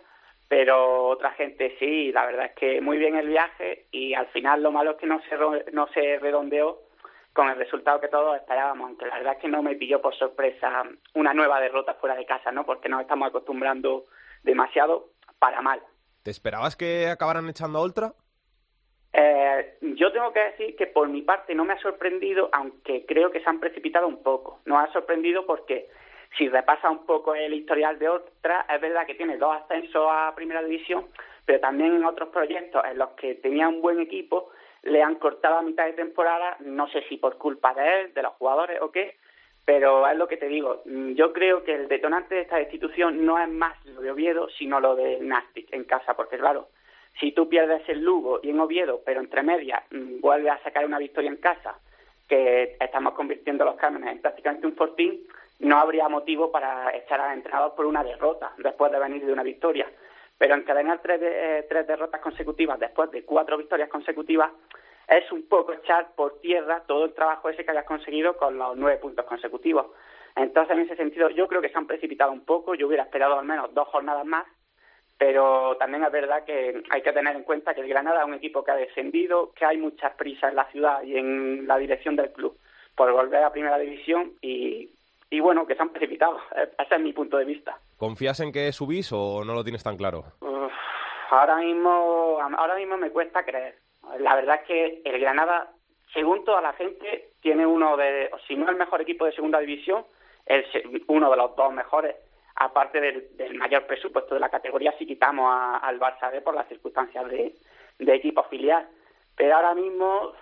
pero 0.49 1.07
otra 1.07 1.31
gente 1.33 1.77
sí, 1.79 2.13
la 2.13 2.27
verdad 2.27 2.47
es 2.47 2.55
que 2.57 2.81
muy 2.83 2.99
bien 2.99 3.17
el 3.17 3.29
viaje 3.29 3.87
y 3.91 4.13
al 4.15 4.27
final 4.29 4.63
lo 4.63 4.71
malo 4.71 4.93
es 4.93 4.97
que 4.99 5.07
no 5.07 5.21
se, 5.29 5.73
no 5.73 5.87
se 5.95 6.19
redondeó 6.19 6.88
con 7.39 7.49
el 7.49 7.57
resultado 7.57 8.01
que 8.01 8.09
todos 8.09 8.35
esperábamos, 8.35 8.89
aunque 8.89 9.07
la 9.07 9.19
verdad 9.19 9.35
es 9.35 9.39
que 9.39 9.47
no 9.47 9.63
me 9.63 9.77
pilló 9.77 10.03
por 10.03 10.13
sorpresa 10.13 10.83
una 11.15 11.33
nueva 11.33 11.61
derrota 11.61 11.95
fuera 11.95 12.17
de 12.17 12.27
casa, 12.27 12.51
¿no? 12.51 12.67
Porque 12.67 12.89
nos 12.89 13.03
estamos 13.03 13.29
acostumbrando 13.29 14.07
demasiado 14.43 15.11
para 15.39 15.63
mal. 15.63 15.81
¿Te 16.25 16.33
esperabas 16.33 16.75
que 16.75 17.07
acabaran 17.07 17.49
echando 17.49 17.79
a 17.79 17.85
Ultra? 17.85 18.13
Eh, 19.13 19.79
yo 19.81 20.11
tengo 20.11 20.33
que 20.33 20.41
decir 20.41 20.75
que 20.75 20.89
por 20.89 21.09
mi 21.09 21.23
parte 21.23 21.55
no 21.55 21.65
me 21.65 21.75
ha 21.75 21.79
sorprendido, 21.79 22.51
aunque 22.53 23.07
creo 23.07 23.31
que 23.31 23.41
se 23.41 23.49
han 23.49 23.61
precipitado 23.61 24.09
un 24.09 24.21
poco. 24.25 24.59
No 24.65 24.77
ha 24.77 24.93
sorprendido 24.93 25.47
porque 25.47 25.89
si 26.37 26.49
repasa 26.49 26.91
un 26.91 27.07
poco 27.07 27.37
el 27.37 27.55
historial 27.55 28.01
de 28.01 28.11
Ultra, 28.11 28.67
es 28.69 28.81
verdad 28.81 29.07
que 29.07 29.15
tiene 29.15 29.37
dos 29.37 29.55
ascensos 29.63 30.09
a 30.11 30.35
Primera 30.35 30.65
División, 30.65 31.07
pero 31.45 31.61
también 31.61 31.95
en 31.95 32.05
otros 32.05 32.31
proyectos 32.31 32.83
en 32.85 32.99
los 32.99 33.11
que 33.11 33.37
tenía 33.37 33.69
un 33.69 33.81
buen 33.81 34.01
equipo 34.01 34.51
le 34.83 35.03
han 35.03 35.17
cortado 35.17 35.59
a 35.59 35.63
mitad 35.63 35.87
de 35.87 35.93
temporada, 35.93 36.57
no 36.61 36.89
sé 36.89 37.03
si 37.09 37.17
por 37.17 37.37
culpa 37.39 37.75
de 37.75 38.01
él, 38.01 38.15
de 38.15 38.23
los 38.23 38.33
jugadores 38.35 38.81
o 38.81 38.91
qué, 38.91 39.17
pero 39.65 40.09
es 40.09 40.17
lo 40.17 40.29
que 40.29 40.39
te 40.39 40.49
digo, 40.49 40.83
yo 40.87 41.33
creo 41.33 41.63
que 41.63 41.75
el 41.75 41.89
detonante 41.89 42.35
de 42.35 42.41
esta 42.43 42.57
destitución 42.57 43.27
no 43.27 43.39
es 43.39 43.49
más 43.49 43.75
lo 43.85 44.01
de 44.01 44.11
Oviedo, 44.11 44.49
sino 44.51 44.81
lo 44.81 44.97
de 44.97 45.19
Nastic 45.21 45.73
en 45.73 45.85
casa, 45.85 46.15
porque 46.15 46.39
claro, 46.39 46.69
si 47.21 47.33
tú 47.33 47.49
pierdes 47.49 47.87
el 47.89 48.01
Lugo 48.01 48.41
y 48.43 48.51
en 48.51 48.61
Oviedo, 48.61 49.03
pero 49.05 49.21
entre 49.21 49.43
medias 49.43 49.83
mm, 49.91 50.21
vuelves 50.21 50.53
a 50.53 50.63
sacar 50.63 50.87
una 50.87 50.99
victoria 50.99 51.31
en 51.31 51.37
casa, 51.37 51.79
que 52.29 52.77
estamos 52.81 53.15
convirtiendo 53.15 53.65
los 53.65 53.77
Cármenes 53.77 54.13
en 54.13 54.21
prácticamente 54.21 54.67
un 54.67 54.75
fortín, 54.75 55.27
no 55.59 55.79
habría 55.79 56.09
motivo 56.09 56.53
para 56.53 56.95
echar 56.97 57.21
al 57.21 57.37
entrenador 57.37 57.75
por 57.75 57.87
una 57.87 58.05
derrota 58.05 58.53
después 58.59 58.93
de 58.93 58.99
venir 58.99 59.25
de 59.25 59.33
una 59.33 59.43
victoria. 59.43 59.87
Pero 60.39 60.55
encadenar 60.55 61.01
tres, 61.03 61.21
eh, 61.23 61.67
tres 61.69 61.87
derrotas 61.87 62.21
consecutivas 62.21 62.79
después 62.79 63.11
de 63.11 63.25
cuatro 63.25 63.59
victorias 63.59 63.89
consecutivas 63.89 64.51
es 65.09 65.31
un 65.33 65.49
poco 65.49 65.73
echar 65.73 66.15
por 66.15 66.41
tierra 66.41 66.85
todo 66.87 67.07
el 67.07 67.15
trabajo 67.15 67.49
ese 67.49 67.65
que 67.65 67.71
hayas 67.71 67.85
conseguido 67.85 68.37
con 68.37 68.57
los 68.57 68.77
nueve 68.77 68.99
puntos 68.99 69.25
consecutivos. 69.25 69.87
Entonces, 70.37 70.77
en 70.77 70.83
ese 70.85 70.97
sentido, 70.97 71.31
yo 71.31 71.49
creo 71.49 71.61
que 71.61 71.71
se 71.71 71.79
han 71.79 71.87
precipitado 71.87 72.31
un 72.31 72.45
poco. 72.45 72.75
Yo 72.75 72.87
hubiera 72.87 73.03
esperado 73.03 73.39
al 73.39 73.45
menos 73.45 73.75
dos 73.75 73.89
jornadas 73.89 74.25
más 74.25 74.47
pero 75.19 75.77
también 75.79 76.05
es 76.05 76.13
verdad 76.13 76.45
que 76.45 76.81
hay 76.91 77.03
que 77.03 77.13
tener 77.13 77.35
en 77.35 77.43
cuenta 77.43 77.75
que 77.75 77.81
el 77.81 77.89
Granada 77.89 78.21
es 78.21 78.27
un 78.27 78.35
equipo 78.35 78.63
que 78.63 78.71
ha 78.71 78.77
descendido, 78.77 79.53
que 79.53 79.65
hay 79.65 79.77
muchas 79.77 80.15
prisas 80.15 80.51
en 80.51 80.57
la 80.57 80.71
ciudad 80.71 81.03
y 81.03 81.17
en 81.17 81.67
la 81.67 81.77
dirección 81.77 82.15
del 82.15 82.31
club 82.31 82.57
por 82.95 83.13
volver 83.13 83.43
a 83.43 83.53
Primera 83.53 83.79
División 83.79 84.33
y, 84.41 84.91
y 85.29 85.41
bueno, 85.41 85.67
que 85.67 85.75
se 85.75 85.83
han 85.83 85.91
precipitado. 85.91 86.41
Ese 86.79 86.95
es 86.95 87.01
mi 87.01 87.13
punto 87.13 87.37
de 87.37 87.45
vista. 87.45 87.79
¿Confías 87.99 88.41
en 88.41 88.53
que 88.53 88.73
subís 88.73 89.13
o 89.13 89.45
no 89.45 89.55
lo 89.55 89.65
tienes 89.65 89.83
tan 89.83 89.97
claro? 89.97 90.25
ahora 91.31 91.57
mismo, 91.57 92.39
ahora 92.57 92.75
mismo 92.77 92.97
me 92.97 93.11
cuesta 93.11 93.45
creer. 93.45 93.77
La 94.21 94.35
verdad 94.35 94.61
es 94.63 94.67
que 94.67 95.03
el 95.05 95.21
Granada, 95.21 95.71
según 96.15 96.43
toda 96.45 96.63
la 96.63 96.73
gente, 96.73 97.33
tiene 97.43 97.67
uno 97.67 97.99
de, 97.99 98.31
si 98.47 98.57
no 98.57 98.71
el 98.71 98.77
mejor 98.77 99.03
equipo 99.03 99.27
de 99.27 99.33
Segunda 99.33 99.59
División, 99.59 100.07
es 100.47 100.65
uno 101.09 101.31
de 101.31 101.37
los 101.37 101.55
dos 101.55 101.73
mejores 101.73 102.17
aparte 102.61 103.01
del, 103.01 103.55
mayor 103.55 103.87
presupuesto 103.87 104.35
de 104.35 104.41
la 104.41 104.49
categoría 104.49 104.93
si 104.99 105.07
quitamos 105.07 105.49
al 105.81 106.01
Barça 106.01 106.31
B 106.33 106.41
por 106.41 106.55
las 106.55 106.67
circunstancias 106.69 107.29
de, 107.29 107.55
equipo 107.99 108.43
filial. 108.45 108.89
Pero 109.37 109.57
ahora 109.57 109.75
mismo 109.75 110.33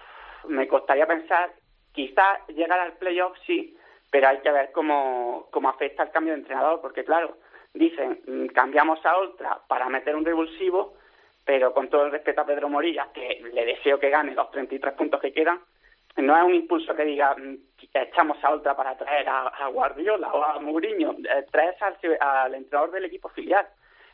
me 0.49 0.67
costaría 0.67 1.07
pensar, 1.07 1.53
quizás 1.93 2.47
llegar 2.49 2.81
al 2.81 2.95
playoff 2.95 3.37
sí, 3.47 3.77
pero 4.11 4.29
hay 4.29 4.39
que 4.39 4.51
ver 4.51 4.73
cómo, 4.73 5.49
cómo 5.51 5.69
afecta 5.69 6.05
el 6.05 6.11
cambio 6.11 6.33
de 6.33 6.41
entrenador, 6.41 6.81
porque 6.81 7.05
claro, 7.05 7.37
dicen, 7.77 8.21
mm, 8.27 8.47
cambiamos 8.47 9.05
a 9.05 9.19
Ultra 9.21 9.61
para 9.69 9.89
meter 9.89 10.17
un 10.17 10.25
revulsivo, 10.25 10.95
pero 11.45 11.73
con 11.73 11.89
todo 11.89 12.07
el 12.07 12.13
respeto 12.13 12.41
a 12.41 12.47
Pedro 12.47 12.69
Morilla, 12.69 13.09
que 13.15 13.43
le 13.53 13.65
deseo 13.65 14.01
que 14.01 14.11
gane 14.11 14.35
los 14.35 14.51
33 14.51 14.95
puntos 14.95 15.21
que 15.21 15.33
quedan, 15.33 15.61
no 16.17 16.37
es 16.37 16.43
un 16.43 16.55
impulso 16.55 16.95
que 16.95 17.05
diga 17.05 17.35
mm, 17.37 17.57
echamos 17.93 18.43
a 18.43 18.53
otra 18.53 18.75
para 18.75 18.97
traer 18.97 19.29
a, 19.29 19.69
Guardiola 19.69 20.33
o 20.33 20.43
a 20.43 20.59
Mourinho, 20.61 21.13
eh, 21.13 21.45
traes 21.51 21.77
al, 21.83 22.55
entrenador 22.55 22.91
del 22.91 23.05
equipo 23.05 23.29
filial. 23.29 23.67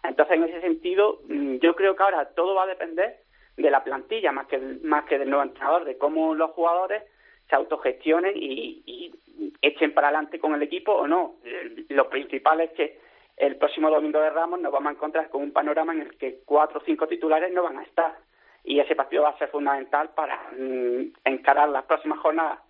Entonces, 0.02 0.36
en 0.36 0.44
ese 0.44 0.60
sentido, 0.60 1.20
mm, 1.28 1.56
yo 1.56 1.74
creo 1.76 1.94
que 1.94 2.02
ahora 2.02 2.28
todo 2.34 2.54
va 2.54 2.64
a 2.64 2.66
depender 2.66 3.20
de 3.56 3.70
la 3.70 3.84
plantilla 3.84 4.32
más 4.32 4.46
que, 4.48 4.58
más 4.58 5.04
que 5.04 5.18
del 5.18 5.30
nuevo 5.30 5.44
entrenador, 5.44 5.84
de 5.84 5.96
cómo 5.96 6.34
los 6.34 6.50
jugadores 6.50 7.04
se 7.48 7.54
autogestionen 7.54 8.32
y, 8.34 8.82
y 8.84 9.12
echen 9.60 9.94
para 9.94 10.08
adelante 10.08 10.40
con 10.40 10.54
el 10.54 10.62
equipo 10.62 10.92
o 10.92 11.06
no. 11.06 11.36
Lo 11.88 12.08
principal 12.08 12.60
es 12.62 12.70
que 12.72 12.98
el 13.36 13.56
próximo 13.56 13.90
domingo 13.90 14.20
de 14.20 14.30
Ramos 14.30 14.60
nos 14.60 14.72
vamos 14.72 14.90
a 14.90 14.94
encontrar 14.94 15.28
con 15.28 15.42
un 15.42 15.52
panorama 15.52 15.92
en 15.92 16.02
el 16.02 16.16
que 16.16 16.40
cuatro 16.44 16.80
o 16.80 16.84
cinco 16.84 17.06
titulares 17.06 17.52
no 17.52 17.62
van 17.62 17.78
a 17.78 17.82
estar. 17.82 18.16
Y 18.64 18.78
ese 18.78 18.94
partido 18.94 19.24
va 19.24 19.30
a 19.30 19.38
ser 19.38 19.48
fundamental 19.48 20.10
para 20.10 20.36
mm, 20.56 21.12
encarar 21.24 21.68
las 21.68 21.84
próximas 21.84 22.20
jornadas 22.20 22.60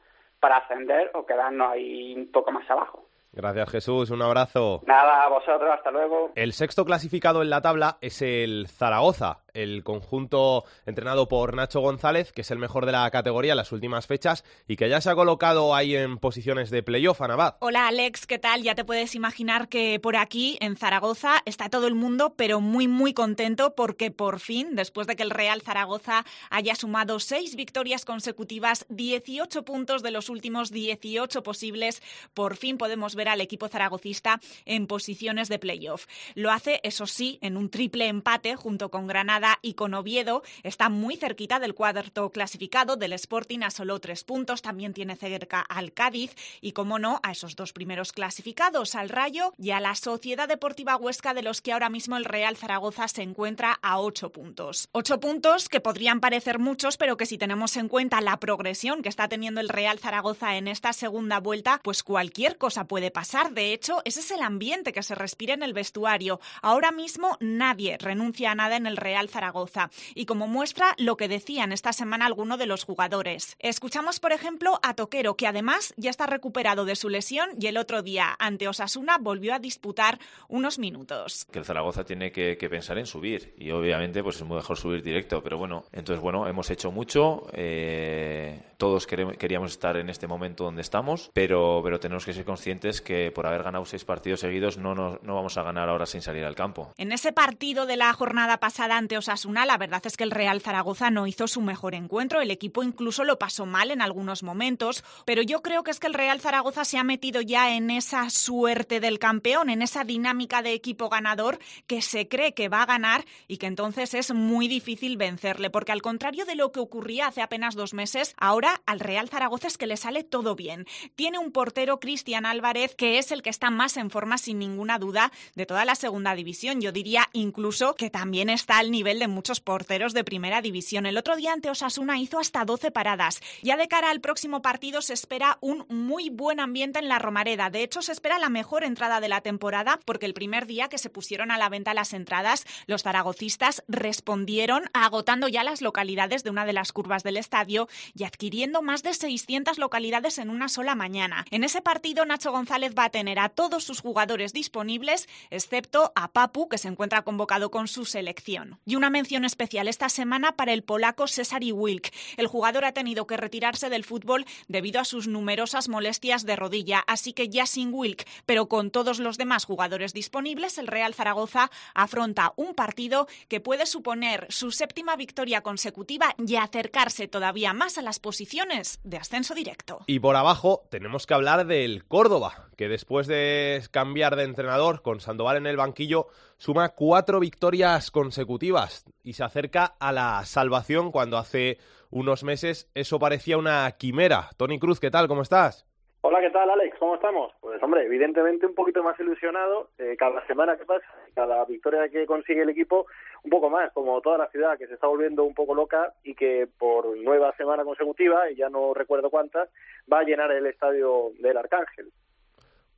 para 0.41 0.57
ascender 0.57 1.11
o 1.15 1.25
quedarnos 1.25 1.71
ahí 1.71 2.15
un 2.17 2.33
poco 2.33 2.51
más 2.51 2.69
abajo. 2.71 3.05
Gracias 3.35 3.71
Jesús, 3.71 4.11
un 4.11 4.21
abrazo. 4.21 4.83
Nada, 4.87 5.25
a 5.25 5.29
vosotros, 5.31 5.71
hasta 5.73 5.91
luego. 5.91 6.33
El 6.35 6.53
sexto 6.53 6.85
clasificado 6.85 7.41
en 7.41 7.49
la 7.49 7.63
tabla 7.63 7.97
es 8.03 8.21
el 8.21 8.69
Zaragoza, 8.69 9.39
el 9.55 9.83
conjunto 9.85 10.65
entrenado 10.85 11.29
por 11.29 11.55
Nacho 11.55 11.81
González, 11.81 12.31
que 12.33 12.43
es 12.43 12.51
el 12.51 12.59
mejor 12.59 12.85
de 12.85 12.93
la 12.93 13.11
categoría 13.11 13.53
en 13.53 13.57
las 13.57 13.73
últimas 13.73 14.07
fechas 14.07 14.45
y 14.69 14.77
que 14.77 14.91
ya 14.91 15.01
se 15.01 15.09
ha 15.09 15.15
colocado 15.15 15.75
ahí 15.75 15.97
en 15.97 16.19
posiciones 16.19 16.69
de 16.69 16.83
playoff, 16.83 17.23
Anabad. 17.23 17.57
Hola 17.61 17.89
Alex, 17.89 18.27
¿qué 18.27 18.39
tal? 18.39 18.63
Ya 18.63 18.75
te 18.75 18.85
puedes 18.85 19.15
imaginar 19.15 19.69
que 19.71 19.99
por 19.99 20.17
aquí, 20.17 20.59
en 20.61 20.77
Zaragoza, 20.77 21.37
está 21.47 21.71
todo 21.71 21.87
el 21.87 21.95
mundo, 21.95 22.35
pero 22.37 22.61
muy, 22.61 22.87
muy 22.87 23.15
contento 23.15 23.75
porque 23.75 24.11
por 24.11 24.41
fin, 24.41 24.75
después 24.75 25.07
de 25.07 25.17
que 25.17 25.23
el 25.23 25.31
Real 25.31 25.63
Zaragoza 25.63 26.25
haya 26.51 26.75
sumado 26.75 27.19
seis 27.19 27.57
victorias 27.57 28.05
consecutivas, 28.05 28.85
18 28.91 29.65
puntos 29.65 30.03
de 30.03 30.11
los 30.11 30.29
últimos 30.29 30.71
18 30.71 31.43
posibles, 31.43 32.03
por 32.35 32.57
fin 32.57 32.77
podemos 32.77 33.15
al 33.29 33.41
equipo 33.41 33.69
zaragocista 33.69 34.41
en 34.65 34.87
posiciones 34.87 35.49
de 35.49 35.59
playoff. 35.59 36.07
Lo 36.35 36.51
hace, 36.51 36.81
eso 36.83 37.07
sí, 37.07 37.39
en 37.43 37.57
un 37.57 37.71
triple 37.71 38.09
empate 38.09 38.57
junto 38.57 38.91
con 38.91 39.07
Granada 39.07 39.59
y 39.63 39.75
con 39.75 39.95
Oviedo. 39.95 40.43
Está 40.63 40.89
muy 40.89 41.17
cerquita 41.17 41.59
del 41.59 41.75
cuarto 41.75 42.31
clasificado 42.31 42.97
del 42.97 43.13
Sporting 43.13 43.61
a 43.63 43.71
solo 43.71 43.99
tres 44.01 44.25
puntos. 44.25 44.63
También 44.63 44.95
tiene 44.95 45.17
cerca 45.17 45.61
al 45.61 45.93
Cádiz 45.93 46.35
y, 46.61 46.73
como 46.73 46.99
no, 46.99 47.21
a 47.23 47.33
esos 47.33 47.57
dos 47.57 47.73
primeros 47.73 48.13
clasificados, 48.13 48.95
al 48.95 49.09
Rayo 49.09 49.53
y 49.59 49.71
a 49.71 49.81
la 49.81 49.95
Sociedad 49.95 50.49
Deportiva 50.49 50.97
Huesca, 50.97 51.35
de 51.35 51.43
los 51.43 51.61
que 51.61 51.73
ahora 51.73 51.89
mismo 51.89 52.17
el 52.17 52.25
Real 52.25 52.57
Zaragoza 52.57 53.09
se 53.09 53.23
encuentra 53.23 53.79
a 53.83 54.01
ocho 54.01 54.33
puntos. 54.33 54.89
Ocho 54.93 55.21
puntos 55.21 55.69
que 55.69 55.81
podrían 55.81 56.21
parecer 56.21 56.59
muchos, 56.59 56.97
pero 56.97 57.17
que 57.17 57.27
si 57.27 57.39
tenemos 57.39 57.77
en 57.77 57.89
cuenta 57.89 58.21
la 58.21 58.39
progresión 58.39 59.03
que 59.03 59.09
está 59.09 59.29
teniendo 59.29 59.61
el 59.61 59.69
Real 59.69 59.99
Zaragoza 59.99 60.57
en 60.57 60.67
esta 60.67 60.93
segunda 60.93 61.39
vuelta, 61.39 61.81
pues 61.85 62.03
cualquier 62.03 62.59
cosa 62.59 62.85
puede 62.87 63.11
pasar. 63.13 63.53
De 63.53 63.73
hecho, 63.73 64.03
ese 64.05 64.21
es 64.21 64.31
el 64.31 64.43
ambiente 64.43 64.93
que 64.93 65.03
se 65.03 65.15
respira 65.15 65.55
en 65.55 65.63
el 65.63 65.73
vestuario. 65.73 66.41
Ahora 66.63 66.91
mismo 66.91 67.37
nadie 67.41 67.99
renuncia 67.99 68.51
a 68.51 68.55
nada 68.55 68.77
en 68.77 68.87
el 68.87 68.97
Real 68.97 69.29
Zaragoza. 69.29 69.91
Y 70.15 70.27
como 70.27 70.47
muestra 70.47 70.95
lo 70.99 71.17
que 71.17 71.29
decían 71.29 71.73
esta 71.73 71.93
semana 71.93 72.27
algunos 72.27 72.59
de 72.59 72.67
los 72.67 72.85
jugadores. 72.85 73.57
Escuchamos, 73.59 74.21
por 74.21 74.33
ejemplo, 74.33 74.81
a 74.83 74.95
Toquero, 74.95 75.37
que 75.37 75.47
además 75.47 75.95
ya 75.97 76.11
está 76.11 76.27
recuperado 76.27 76.85
de 76.85 76.97
su 76.97 77.09
lesión 77.09 77.51
y 77.61 77.67
el 77.67 77.77
otro 77.77 78.03
día 78.03 78.35
ante 78.39 78.69
Osasuna 78.69 79.19
volvió 79.19 79.55
a 79.55 79.59
disputar 79.59 80.19
unos 80.49 80.79
minutos. 80.79 81.47
Que 81.51 81.59
el 81.59 81.65
Zaragoza 81.65 82.05
tiene 82.05 82.33
que, 82.33 82.57
pensar 82.73 82.97
en 82.97 83.07
subir 83.07 83.55
y 83.59 83.71
obviamente 83.71 84.23
pues 84.23 84.37
es 84.37 84.47
mejor 84.47 84.79
subir 84.79 85.03
directo, 85.03 85.43
pero 85.43 85.59
bueno, 85.59 85.85
entonces 85.93 86.23
bueno, 86.23 86.49
hemos 86.49 86.71
hecho 86.71 86.91
mucho, 86.91 87.47
eh, 87.53 88.63
todos 88.83 89.07
queríamos 89.07 89.71
estar 89.71 89.97
en 89.97 90.09
este 90.09 90.27
momento 90.27 90.65
donde 90.65 90.83
estamos, 90.83 91.31
pero, 91.33 91.83
pero 91.85 92.01
tenemos 92.01 92.25
que 92.25 92.33
ser 92.33 92.45
conscientes 92.45 93.01
que 93.01 93.31
por 93.31 93.47
haber 93.47 93.63
ganado 93.63 93.85
seis 93.85 94.05
partidos 94.05 94.41
seguidos 94.41 94.77
no, 94.77 94.93
no, 94.93 95.21
no 95.23 95.37
vamos 95.37 95.57
a 95.57 95.63
ganar 95.63 95.89
ahora 95.89 96.05
sin 96.05 96.21
salir 96.21 96.45
al 96.45 96.57
campo. 96.57 96.93
En 96.97 97.13
ese 97.13 97.33
partido 97.33 97.87
de 97.87 97.97
la 97.97 98.13
jornada 98.13 98.59
pasada 98.59 98.97
ante 98.97 99.17
Osasuna, 99.17 99.67
la 99.67 99.79
verdad 99.79 100.03
es 100.05 100.17
que 100.17 100.25
el 100.25 100.33
Real 100.33 100.61
Zaragoza 100.61 101.13
no 101.13 101.29
hizo 101.29 101.47
su 101.47 101.61
mejor 101.61 101.95
encuentro, 101.95 102.41
el 102.41 102.51
equipo 102.51 102.83
incluso 102.83 103.23
lo 103.23 103.39
pasó 103.39 103.67
mal 103.67 103.93
en 103.93 104.03
algunos 104.03 104.43
momentos, 104.43 105.05
pero 105.27 105.43
yo 105.43 105.63
creo 105.63 105.85
que 105.85 105.93
es 105.93 106.01
que 106.01 106.09
el 106.09 106.15
Real 106.15 106.41
Zaragoza 106.41 106.85
se 106.85 106.99
ha 106.99 107.05
metido 107.05 107.41
ya 107.41 107.77
en 107.77 107.89
esa 107.89 108.31
suerte 108.31 108.99
del 108.99 109.21
campeón, 109.21 109.71
en 109.71 109.83
esa 109.83 110.03
dinámica 110.03 110.61
de 110.61 110.73
equipo 110.73 111.09
ganador 111.09 111.61
que 111.87 112.03
se 112.03 112.27
cree 112.27 112.53
que 112.53 112.69
va 112.69 112.83
a 112.83 112.87
ganar 112.87 113.27
y 113.47 113.59
que 113.59 113.67
entonces 113.67 114.13
es 114.15 114.35
muy 114.35 114.67
difícil 114.67 115.17
vencerle, 115.17 115.71
porque 115.71 115.93
al 115.93 116.03
contrario 116.03 116.47
de 116.47 116.57
lo 116.57 116.73
que 116.73 116.81
ocurría 116.81 117.29
hace 117.29 117.43
apenas 117.43 117.77
dos 117.77 117.95
meses, 117.95 118.35
ahora 118.39 118.72
al 118.87 119.01
Real 119.01 119.29
Zaragoza 119.29 119.69
es 119.69 119.79
que 119.79 119.87
le 119.87 119.97
sale 119.97 120.25
todo 120.25 120.55
bien. 120.55 120.87
Tiene 121.15 121.39
un 121.39 121.53
portero, 121.53 122.01
Cristian 122.01 122.47
Álvarez, 122.47 122.95
que 122.95 123.19
es 123.19 123.33
el 123.33 123.43
que 123.43 123.51
está 123.51 123.71
más 123.71 123.97
en 123.97 124.11
forma 124.11 124.39
sin 124.39 124.59
ninguna 124.59 124.99
duda 124.99 125.33
de 125.55 125.67
toda 125.67 125.85
la 125.85 125.95
segunda 125.95 126.35
división. 126.35 126.81
Yo 126.81 126.93
diría 126.93 127.29
incluso 127.33 127.95
que 127.95 128.11
también 128.11 128.51
está 128.51 128.79
al 128.79 128.91
nivel 128.91 129.19
de 129.19 129.29
muchos 129.29 129.61
porteros 129.61 130.15
de 130.15 130.25
primera 130.25 130.63
división. 130.63 131.07
El 131.07 131.19
otro 131.19 131.37
día 131.37 131.53
ante 131.53 131.71
Osasuna 131.71 132.19
hizo 132.19 132.39
hasta 132.39 132.65
12 132.65 132.91
paradas. 132.91 133.41
Ya 133.63 133.77
de 133.77 133.89
cara 133.89 134.11
al 134.11 134.21
próximo 134.21 134.63
partido 134.63 135.03
se 135.03 135.15
espera 135.15 135.59
un 135.61 135.85
muy 135.89 136.31
buen 136.31 136.61
ambiente 136.61 136.99
en 136.99 137.09
la 137.09 137.19
Romareda. 137.19 137.71
De 137.71 137.83
hecho, 137.83 138.03
se 138.03 138.13
espera 138.13 138.39
la 138.39 138.49
mejor 138.49 138.85
entrada 138.85 139.21
de 139.21 139.29
la 139.29 139.41
temporada 139.41 139.99
porque 140.05 140.27
el 140.27 140.35
primer 140.35 140.67
día 140.67 140.89
que 140.89 140.99
se 140.99 141.11
pusieron 141.11 141.51
a 141.51 141.59
la 141.59 141.69
venta 141.69 141.95
las 141.95 142.13
entradas, 142.13 142.65
los 142.87 143.03
zaragocistas 143.03 143.83
respondieron 143.89 144.85
agotando 144.93 145.49
ya 145.49 145.65
las 145.65 145.83
localidades 145.83 146.45
de 146.45 146.51
una 146.51 146.65
de 146.65 146.73
las 146.73 146.93
curvas 146.93 147.23
del 147.23 147.37
estadio 147.37 147.89
y 148.15 148.25
adquiriendo 148.63 148.83
más 148.83 149.03
de 149.03 149.13
600 149.13 149.79
localidades 149.79 150.39
en 150.39 150.49
una 150.49 150.69
sola 150.69 150.95
mañana. 150.95 151.45
En 151.51 151.65
ese 151.65 151.83
partido, 151.83 152.25
Nacho 152.25 152.53
González 152.53 152.95
va 152.97 153.07
a 153.07 153.11
tener 153.11 153.41
a 153.41 153.49
todos 153.49 153.83
sus 153.83 154.01
jugadores 154.01 154.53
disponibles, 154.53 155.29
excepto 155.51 156.13
a 156.15 156.31
Papu, 156.31 156.69
que 156.69 156.79
se 156.79 156.87
encuentra 156.87 157.23
convocado 157.23 157.73
con 157.73 157.89
su 157.89 158.05
selección. 158.05 158.79
Y 158.87 158.95
una 158.95 159.11
mención 159.11 159.45
especial 159.45 159.89
esta 159.89 160.09
semana 160.09 160.55
para 160.55 160.73
el 160.73 160.85
polaco 160.85 161.27
Cesar 161.27 161.63
Wilk. 161.73 162.13
El 162.37 162.47
jugador 162.47 162.85
ha 162.85 162.93
tenido 162.93 163.27
que 163.27 163.37
retirarse 163.37 163.91
del 163.91 164.05
fútbol 164.05 164.47
debido 164.69 165.01
a 165.01 165.05
sus 165.05 165.27
numerosas 165.27 165.89
molestias 165.89 166.47
de 166.47 166.55
rodilla, 166.55 167.03
así 167.09 167.33
que 167.33 167.49
ya 167.49 167.67
sin 167.67 167.93
Wilk, 167.93 168.29
pero 168.47 168.69
con 168.69 168.93
todos 168.93 169.19
los 169.19 169.39
demás 169.39 169.65
jugadores 169.65 170.13
disponibles, 170.13 170.79
el 170.79 170.87
Real 170.87 171.15
Zaragoza 171.15 171.69
afronta 171.95 172.53
un 172.55 172.75
partido 172.75 173.27
que 173.49 173.59
puede 173.59 173.87
suponer 173.87 174.47
su 174.51 174.71
séptima 174.71 175.17
victoria 175.17 175.63
consecutiva 175.63 176.37
y 176.47 176.55
acercarse 176.55 177.27
todavía 177.27 177.73
más 177.73 177.99
a 177.99 178.03
las 178.03 178.21
posiciones 178.43 179.01
de 179.05 179.19
ascenso 179.19 179.55
directo. 179.55 180.01
Y 180.09 180.19
por 180.19 180.35
abajo 180.35 180.81
tenemos 180.91 181.29
que 181.29 181.35
hablar 181.35 181.65
del 181.65 182.03
Córdoba, 182.09 182.71
que 182.77 182.89
después 182.89 183.29
de 183.29 183.83
cambiar 183.93 184.35
de 184.35 184.43
entrenador 184.43 185.01
con 185.01 185.21
Sandoval 185.21 185.59
en 185.59 185.67
el 185.69 185.77
banquillo, 185.77 186.27
suma 186.57 186.89
cuatro 186.89 187.39
victorias 187.39 188.11
consecutivas 188.11 189.05
y 189.23 189.35
se 189.35 189.45
acerca 189.45 189.95
a 190.01 190.11
la 190.11 190.45
salvación 190.45 191.13
cuando 191.13 191.39
hace 191.39 191.79
unos 192.11 192.43
meses 192.43 192.91
eso 192.97 193.21
parecía 193.21 193.59
una 193.59 193.89
quimera. 193.93 194.49
Tony 194.57 194.81
Cruz, 194.81 194.99
¿qué 194.99 195.13
tal? 195.13 195.29
¿Cómo 195.29 195.43
estás? 195.43 195.87
Hola, 196.23 196.41
¿qué 196.41 196.51
tal, 196.51 196.69
Alex? 196.69 196.97
¿Cómo 196.99 197.15
estamos? 197.15 197.53
Pues, 197.61 197.81
hombre, 197.81 198.05
evidentemente 198.07 198.67
un 198.67 198.75
poquito 198.75 199.05
más 199.05 199.19
ilusionado. 199.21 199.91
Eh, 199.99 200.17
cada 200.19 200.45
semana 200.49 200.77
que 200.77 200.85
pasa, 200.85 201.07
cada 201.35 201.65
victoria 201.65 202.09
que 202.09 202.27
consigue 202.27 202.63
el 202.63 202.71
equipo, 202.71 203.07
un 203.43 203.51
poco 203.51 203.71
más, 203.71 203.93
como 203.93 204.21
toda 204.21 204.39
la 204.39 204.49
ciudad 204.49 204.79
que 204.79 204.87
se 204.87 204.95
está 204.95 205.07
volviendo 205.07 205.45
un 205.45 205.55
poco 205.55 205.75
loca 205.75 206.13
y 206.23 206.35
que 206.35 206.69
por 206.79 207.17
nueva 207.19 207.55
semana 207.57 207.85
consecutiva, 207.85 208.51
y 208.51 208.57
ya 208.57 208.69
no 208.69 208.95
recuerdo 208.95 209.31
cuántas, 209.31 209.69
va 210.13 210.21
a 210.21 210.25
llenar 210.25 210.51
el 210.53 210.67
estadio 210.67 211.33
del 211.41 211.57
Arcángel 211.57 212.13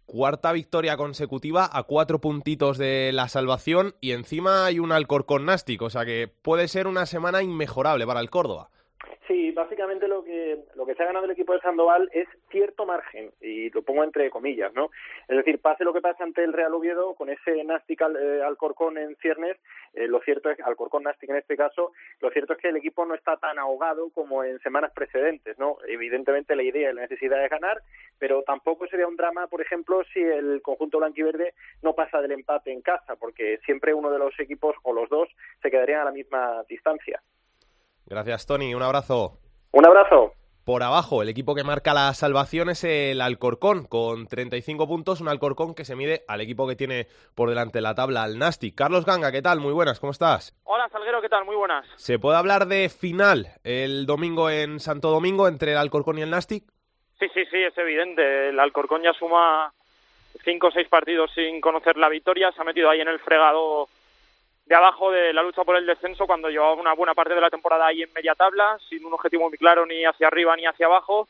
cuarta 0.06 0.52
victoria 0.52 0.96
consecutiva 0.96 1.68
a 1.72 1.82
cuatro 1.84 2.20
puntitos 2.20 2.78
de 2.78 3.10
la 3.12 3.28
salvación 3.28 3.94
y 4.00 4.12
encima 4.12 4.66
hay 4.66 4.78
un 4.78 4.92
Alcorcón 4.92 5.46
nástico, 5.46 5.86
o 5.86 5.90
sea 5.90 6.04
que 6.04 6.28
puede 6.42 6.68
ser 6.68 6.86
una 6.86 7.06
semana 7.06 7.42
inmejorable 7.42 8.06
para 8.06 8.20
el 8.20 8.30
Córdoba. 8.30 8.68
Sí, 9.26 9.52
básicamente 9.52 10.06
lo 10.06 10.22
que 10.22 10.64
lo 10.74 10.84
que 10.84 10.94
se 10.94 11.02
ha 11.02 11.06
ganado 11.06 11.24
el 11.24 11.30
equipo 11.30 11.54
de 11.54 11.60
Sandoval 11.60 12.10
es 12.12 12.28
cierto 12.50 12.84
margen 12.84 13.30
y 13.40 13.70
lo 13.70 13.80
pongo 13.80 14.04
entre 14.04 14.28
comillas, 14.28 14.74
¿no? 14.74 14.90
Es 15.28 15.38
decir, 15.38 15.60
pase 15.60 15.82
lo 15.82 15.94
que 15.94 16.02
pase 16.02 16.22
ante 16.22 16.44
el 16.44 16.52
Real 16.52 16.74
Oviedo 16.74 17.14
con 17.14 17.30
ese 17.30 17.64
Nastic 17.64 18.02
eh, 18.02 18.42
Alcorcón 18.42 18.98
en 18.98 19.16
ciernes, 19.16 19.56
eh, 19.94 20.08
lo 20.08 20.20
cierto 20.20 20.50
es 20.50 20.60
Alcorcón 20.60 21.04
Nastic 21.04 21.30
en 21.30 21.36
este 21.36 21.56
caso, 21.56 21.92
lo 22.20 22.30
cierto 22.32 22.52
es 22.52 22.58
que 22.58 22.68
el 22.68 22.76
equipo 22.76 23.06
no 23.06 23.14
está 23.14 23.38
tan 23.38 23.58
ahogado 23.58 24.10
como 24.10 24.44
en 24.44 24.58
semanas 24.58 24.92
precedentes, 24.92 25.58
¿no? 25.58 25.78
Evidentemente 25.88 26.54
la 26.54 26.62
idea 26.62 26.90
y 26.90 26.94
la 26.94 27.02
necesidad 27.02 27.42
es 27.42 27.50
ganar, 27.50 27.80
pero 28.18 28.42
tampoco 28.42 28.86
sería 28.88 29.06
un 29.06 29.16
drama, 29.16 29.46
por 29.46 29.62
ejemplo, 29.62 30.04
si 30.12 30.20
el 30.20 30.60
conjunto 30.60 30.98
blanquiverde 30.98 31.54
no 31.82 31.94
pasa 31.94 32.20
del 32.20 32.32
empate 32.32 32.72
en 32.72 32.82
casa, 32.82 33.16
porque 33.16 33.58
siempre 33.64 33.94
uno 33.94 34.10
de 34.10 34.18
los 34.18 34.38
equipos 34.38 34.76
o 34.82 34.92
los 34.92 35.08
dos 35.08 35.30
se 35.62 35.70
quedarían 35.70 36.02
a 36.02 36.04
la 36.04 36.12
misma 36.12 36.62
distancia. 36.68 37.22
Gracias, 38.06 38.46
Tony. 38.46 38.74
Un 38.74 38.82
abrazo. 38.82 39.38
Un 39.72 39.86
abrazo. 39.86 40.32
Por 40.64 40.82
abajo, 40.82 41.20
el 41.20 41.28
equipo 41.28 41.54
que 41.54 41.62
marca 41.62 41.92
la 41.92 42.14
salvación 42.14 42.70
es 42.70 42.84
el 42.84 43.20
Alcorcón, 43.20 43.84
con 43.84 44.26
35 44.26 44.88
puntos, 44.88 45.20
un 45.20 45.28
Alcorcón 45.28 45.74
que 45.74 45.84
se 45.84 45.94
mide 45.94 46.24
al 46.26 46.40
equipo 46.40 46.66
que 46.66 46.74
tiene 46.74 47.06
por 47.34 47.50
delante 47.50 47.82
la 47.82 47.94
tabla, 47.94 48.22
al 48.22 48.38
Nasti. 48.38 48.72
Carlos 48.72 49.04
Ganga, 49.04 49.30
¿qué 49.30 49.42
tal? 49.42 49.60
Muy 49.60 49.74
buenas, 49.74 50.00
¿cómo 50.00 50.12
estás? 50.12 50.58
Hola, 50.64 50.88
Salguero, 50.88 51.20
¿qué 51.20 51.28
tal? 51.28 51.44
Muy 51.44 51.54
buenas. 51.54 51.86
¿Se 51.96 52.18
puede 52.18 52.38
hablar 52.38 52.66
de 52.66 52.88
final 52.88 53.48
el 53.62 54.06
domingo 54.06 54.48
en 54.48 54.80
Santo 54.80 55.10
Domingo 55.10 55.48
entre 55.48 55.72
el 55.72 55.76
Alcorcón 55.76 56.16
y 56.16 56.22
el 56.22 56.30
Nasti? 56.30 56.60
Sí, 57.18 57.26
sí, 57.34 57.44
sí, 57.50 57.58
es 57.58 57.76
evidente. 57.76 58.48
El 58.48 58.58
Alcorcón 58.58 59.02
ya 59.02 59.12
suma 59.12 59.70
cinco 60.44 60.68
o 60.68 60.70
seis 60.70 60.88
partidos 60.88 61.30
sin 61.34 61.60
conocer 61.60 61.98
la 61.98 62.08
victoria, 62.08 62.50
se 62.52 62.62
ha 62.62 62.64
metido 62.64 62.88
ahí 62.88 63.02
en 63.02 63.08
el 63.08 63.18
fregado 63.18 63.88
de 64.66 64.74
abajo 64.74 65.10
de 65.10 65.32
la 65.32 65.42
lucha 65.42 65.64
por 65.64 65.76
el 65.76 65.86
descenso 65.86 66.26
cuando 66.26 66.48
llevaba 66.48 66.74
una 66.74 66.94
buena 66.94 67.14
parte 67.14 67.34
de 67.34 67.40
la 67.40 67.50
temporada 67.50 67.86
ahí 67.86 68.02
en 68.02 68.12
media 68.14 68.34
tabla, 68.34 68.78
sin 68.88 69.04
un 69.04 69.12
objetivo 69.12 69.48
muy 69.48 69.58
claro 69.58 69.84
ni 69.84 70.04
hacia 70.04 70.28
arriba 70.28 70.56
ni 70.56 70.66
hacia 70.66 70.86
abajo. 70.86 71.28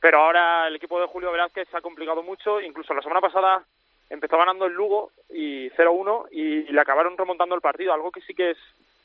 pero 0.00 0.18
ahora 0.18 0.66
el 0.66 0.76
equipo 0.76 1.00
de 1.00 1.06
Julio 1.06 1.30
Velázquez 1.30 1.68
se 1.68 1.76
ha 1.76 1.80
complicado 1.80 2.22
mucho, 2.22 2.60
incluso 2.60 2.92
la 2.92 3.02
semana 3.02 3.20
pasada 3.20 3.62
empezó 4.10 4.36
ganando 4.36 4.66
el 4.66 4.72
Lugo 4.72 5.12
y 5.30 5.70
0-1 5.70 6.28
y 6.32 6.64
le 6.72 6.80
acabaron 6.80 7.16
remontando 7.16 7.54
el 7.54 7.60
partido, 7.60 7.92
algo 7.92 8.10
que 8.10 8.20
sí 8.22 8.34
que 8.34 8.50
es 8.50 8.58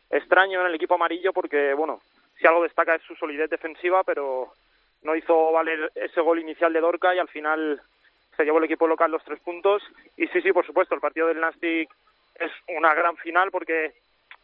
extraño 0.09 0.61
en 0.61 0.67
el 0.67 0.75
equipo 0.75 0.95
amarillo 0.95 1.33
porque, 1.33 1.73
bueno, 1.73 2.01
si 2.39 2.47
algo 2.47 2.63
destaca 2.63 2.95
es 2.95 3.01
su 3.03 3.15
solidez 3.15 3.49
defensiva, 3.49 4.03
pero 4.03 4.51
no 5.03 5.15
hizo 5.15 5.51
valer 5.51 5.91
ese 5.95 6.21
gol 6.21 6.39
inicial 6.39 6.73
de 6.73 6.81
Dorca 6.81 7.13
y 7.13 7.19
al 7.19 7.27
final 7.27 7.81
se 8.35 8.43
llevó 8.43 8.57
el 8.59 8.65
equipo 8.65 8.87
local 8.87 9.11
los 9.11 9.23
tres 9.23 9.39
puntos. 9.39 9.83
Y 10.15 10.27
sí, 10.27 10.41
sí, 10.41 10.51
por 10.51 10.65
supuesto, 10.65 10.95
el 10.95 11.01
partido 11.01 11.27
del 11.27 11.39
Nastic 11.39 11.89
es 12.39 12.51
una 12.77 12.93
gran 12.93 13.17
final 13.17 13.51
porque 13.51 13.93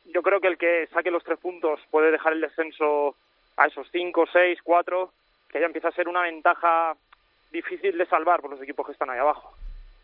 yo 0.05 0.21
creo 0.21 0.39
que 0.39 0.47
el 0.47 0.57
que 0.57 0.87
saque 0.87 1.11
los 1.11 1.23
tres 1.23 1.39
puntos 1.39 1.79
puede 1.89 2.11
dejar 2.11 2.33
el 2.33 2.41
descenso 2.41 3.15
a 3.57 3.67
esos 3.67 3.87
cinco, 3.91 4.25
seis, 4.31 4.59
cuatro, 4.63 5.11
que 5.49 5.59
ya 5.59 5.65
empieza 5.65 5.89
a 5.89 5.93
ser 5.93 6.07
una 6.07 6.23
ventaja 6.23 6.95
difícil 7.51 7.97
de 7.97 8.05
salvar 8.07 8.41
por 8.41 8.51
los 8.51 8.61
equipos 8.61 8.85
que 8.85 8.93
están 8.93 9.09
ahí 9.09 9.19
abajo. 9.19 9.55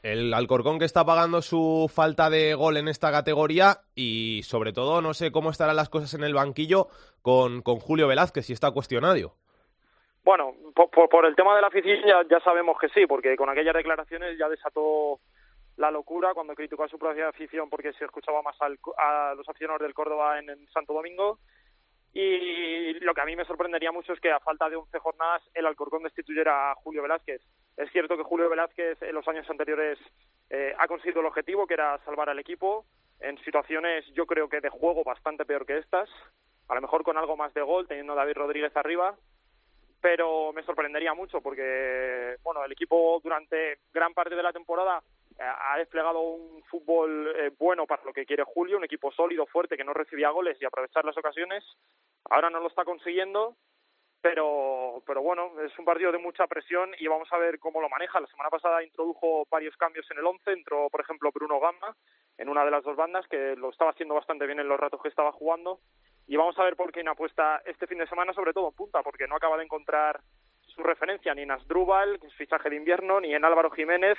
El 0.01 0.33
Alcorcón 0.33 0.79
que 0.79 0.85
está 0.85 1.03
pagando 1.03 1.41
su 1.41 1.91
falta 1.93 2.29
de 2.29 2.53
gol 2.53 2.77
en 2.77 2.87
esta 2.87 3.11
categoría 3.11 3.79
y 3.95 4.41
sobre 4.43 4.71
todo 4.71 5.01
no 5.01 5.13
sé 5.13 5.31
cómo 5.31 5.49
estarán 5.49 5.75
las 5.75 5.89
cosas 5.89 6.13
en 6.13 6.23
el 6.23 6.33
banquillo 6.33 6.87
con, 7.21 7.61
con 7.61 7.79
Julio 7.79 8.07
Velázquez, 8.07 8.45
si 8.45 8.53
está 8.53 8.71
cuestionado. 8.71 9.33
Bueno, 10.23 10.53
por, 10.73 11.09
por, 11.09 11.25
el 11.25 11.35
tema 11.35 11.55
de 11.55 11.61
la 11.61 11.67
afición 11.67 11.97
ya, 12.05 12.21
ya, 12.29 12.39
sabemos 12.41 12.77
que 12.79 12.87
sí, 12.89 13.05
porque 13.07 13.35
con 13.35 13.49
aquellas 13.49 13.75
declaraciones 13.75 14.37
ya 14.37 14.47
desató 14.47 15.19
la 15.79 15.89
locura 15.91 16.33
cuando 16.33 16.55
criticó 16.55 16.83
a 16.83 16.89
su 16.89 16.99
propia 16.99 17.29
afición 17.29 17.69
porque 17.69 17.93
se 17.93 18.03
escuchaba 18.03 18.41
más 18.41 18.55
al, 18.61 18.77
a 18.97 19.33
los 19.35 19.47
aficionados 19.47 19.81
del 19.81 19.93
Córdoba 19.93 20.37
en, 20.37 20.67
Santo 20.73 20.93
Domingo. 20.93 21.39
Y 22.11 22.93
lo 22.99 23.13
que 23.13 23.21
a 23.21 23.25
mí 23.25 23.35
me 23.35 23.45
sorprendería 23.45 23.91
mucho 23.91 24.11
es 24.11 24.19
que 24.19 24.31
a 24.31 24.41
falta 24.41 24.69
de 24.69 24.75
11 24.75 24.99
jornadas 24.99 25.41
el 25.53 25.65
Alcorcón 25.65 26.03
destituyera 26.03 26.71
a 26.71 26.75
Julio 26.75 27.01
Velázquez. 27.01 27.41
Es 27.77 27.89
cierto 27.91 28.17
que 28.17 28.23
Julio 28.23 28.49
Velázquez 28.49 29.01
en 29.03 29.15
los 29.15 29.25
años 29.29 29.49
anteriores 29.49 29.97
eh, 30.49 30.73
ha 30.77 30.87
conseguido 30.87 31.21
el 31.21 31.27
objetivo, 31.27 31.65
que 31.65 31.75
era 31.75 31.97
salvar 32.03 32.29
al 32.29 32.39
equipo, 32.39 32.85
en 33.21 33.37
situaciones 33.45 34.05
yo 34.13 34.25
creo 34.25 34.49
que 34.49 34.59
de 34.59 34.69
juego 34.69 35.05
bastante 35.05 35.45
peor 35.45 35.65
que 35.65 35.77
estas, 35.77 36.09
a 36.67 36.75
lo 36.75 36.81
mejor 36.81 37.03
con 37.03 37.17
algo 37.17 37.37
más 37.37 37.53
de 37.53 37.61
gol, 37.61 37.87
teniendo 37.87 38.13
a 38.13 38.17
David 38.17 38.35
Rodríguez 38.35 38.75
arriba, 38.75 39.15
pero 40.01 40.51
me 40.51 40.63
sorprendería 40.63 41.13
mucho 41.13 41.41
porque 41.41 42.35
bueno 42.43 42.65
el 42.65 42.71
equipo 42.71 43.19
durante 43.23 43.79
gran 43.93 44.13
parte 44.13 44.35
de 44.35 44.43
la 44.43 44.53
temporada 44.53 45.01
ha 45.39 45.77
desplegado 45.77 46.19
un 46.19 46.63
fútbol 46.63 47.33
eh, 47.35 47.51
bueno 47.57 47.87
para 47.87 48.03
lo 48.03 48.13
que 48.13 48.25
quiere 48.25 48.43
Julio, 48.43 48.77
un 48.77 48.83
equipo 48.83 49.11
sólido, 49.11 49.45
fuerte, 49.45 49.77
que 49.77 49.83
no 49.83 49.93
recibía 49.93 50.29
goles 50.29 50.57
y 50.61 50.65
aprovechar 50.65 51.05
las 51.05 51.17
ocasiones. 51.17 51.63
Ahora 52.29 52.49
no 52.49 52.59
lo 52.59 52.67
está 52.67 52.83
consiguiendo, 52.83 53.55
pero, 54.21 55.01
pero 55.07 55.21
bueno, 55.21 55.53
es 55.61 55.77
un 55.79 55.85
partido 55.85 56.11
de 56.11 56.17
mucha 56.17 56.45
presión 56.47 56.91
y 56.99 57.07
vamos 57.07 57.31
a 57.31 57.37
ver 57.37 57.59
cómo 57.59 57.81
lo 57.81 57.89
maneja. 57.89 58.19
La 58.19 58.27
semana 58.27 58.49
pasada 58.49 58.83
introdujo 58.83 59.45
varios 59.49 59.75
cambios 59.77 60.09
en 60.11 60.17
el 60.17 60.25
once, 60.25 60.51
entró 60.51 60.89
por 60.89 61.01
ejemplo 61.01 61.31
Bruno 61.31 61.59
Gamba 61.59 61.95
en 62.37 62.49
una 62.49 62.65
de 62.65 62.71
las 62.71 62.83
dos 62.83 62.95
bandas, 62.95 63.27
que 63.27 63.55
lo 63.55 63.69
estaba 63.69 63.91
haciendo 63.91 64.15
bastante 64.15 64.45
bien 64.45 64.59
en 64.59 64.67
los 64.67 64.79
ratos 64.79 65.01
que 65.01 65.09
estaba 65.09 65.31
jugando. 65.31 65.79
Y 66.27 66.35
vamos 66.37 66.57
a 66.59 66.63
ver 66.63 66.75
por 66.75 66.91
qué 66.91 67.01
apuesta 67.07 67.61
este 67.65 67.87
fin 67.87 67.97
de 67.97 68.07
semana, 68.07 68.33
sobre 68.33 68.53
todo 68.53 68.69
en 68.69 68.75
punta, 68.75 69.01
porque 69.03 69.27
no 69.27 69.35
acaba 69.35 69.57
de 69.57 69.63
encontrar 69.63 70.21
su 70.67 70.83
referencia 70.83 71.33
ni 71.33 71.41
en 71.41 71.51
Asdrúbal, 71.51 72.19
que 72.19 72.27
es 72.27 72.33
fichaje 72.35 72.69
de 72.69 72.75
invierno, 72.75 73.19
ni 73.19 73.33
en 73.33 73.43
Álvaro 73.43 73.71
Jiménez, 73.71 74.17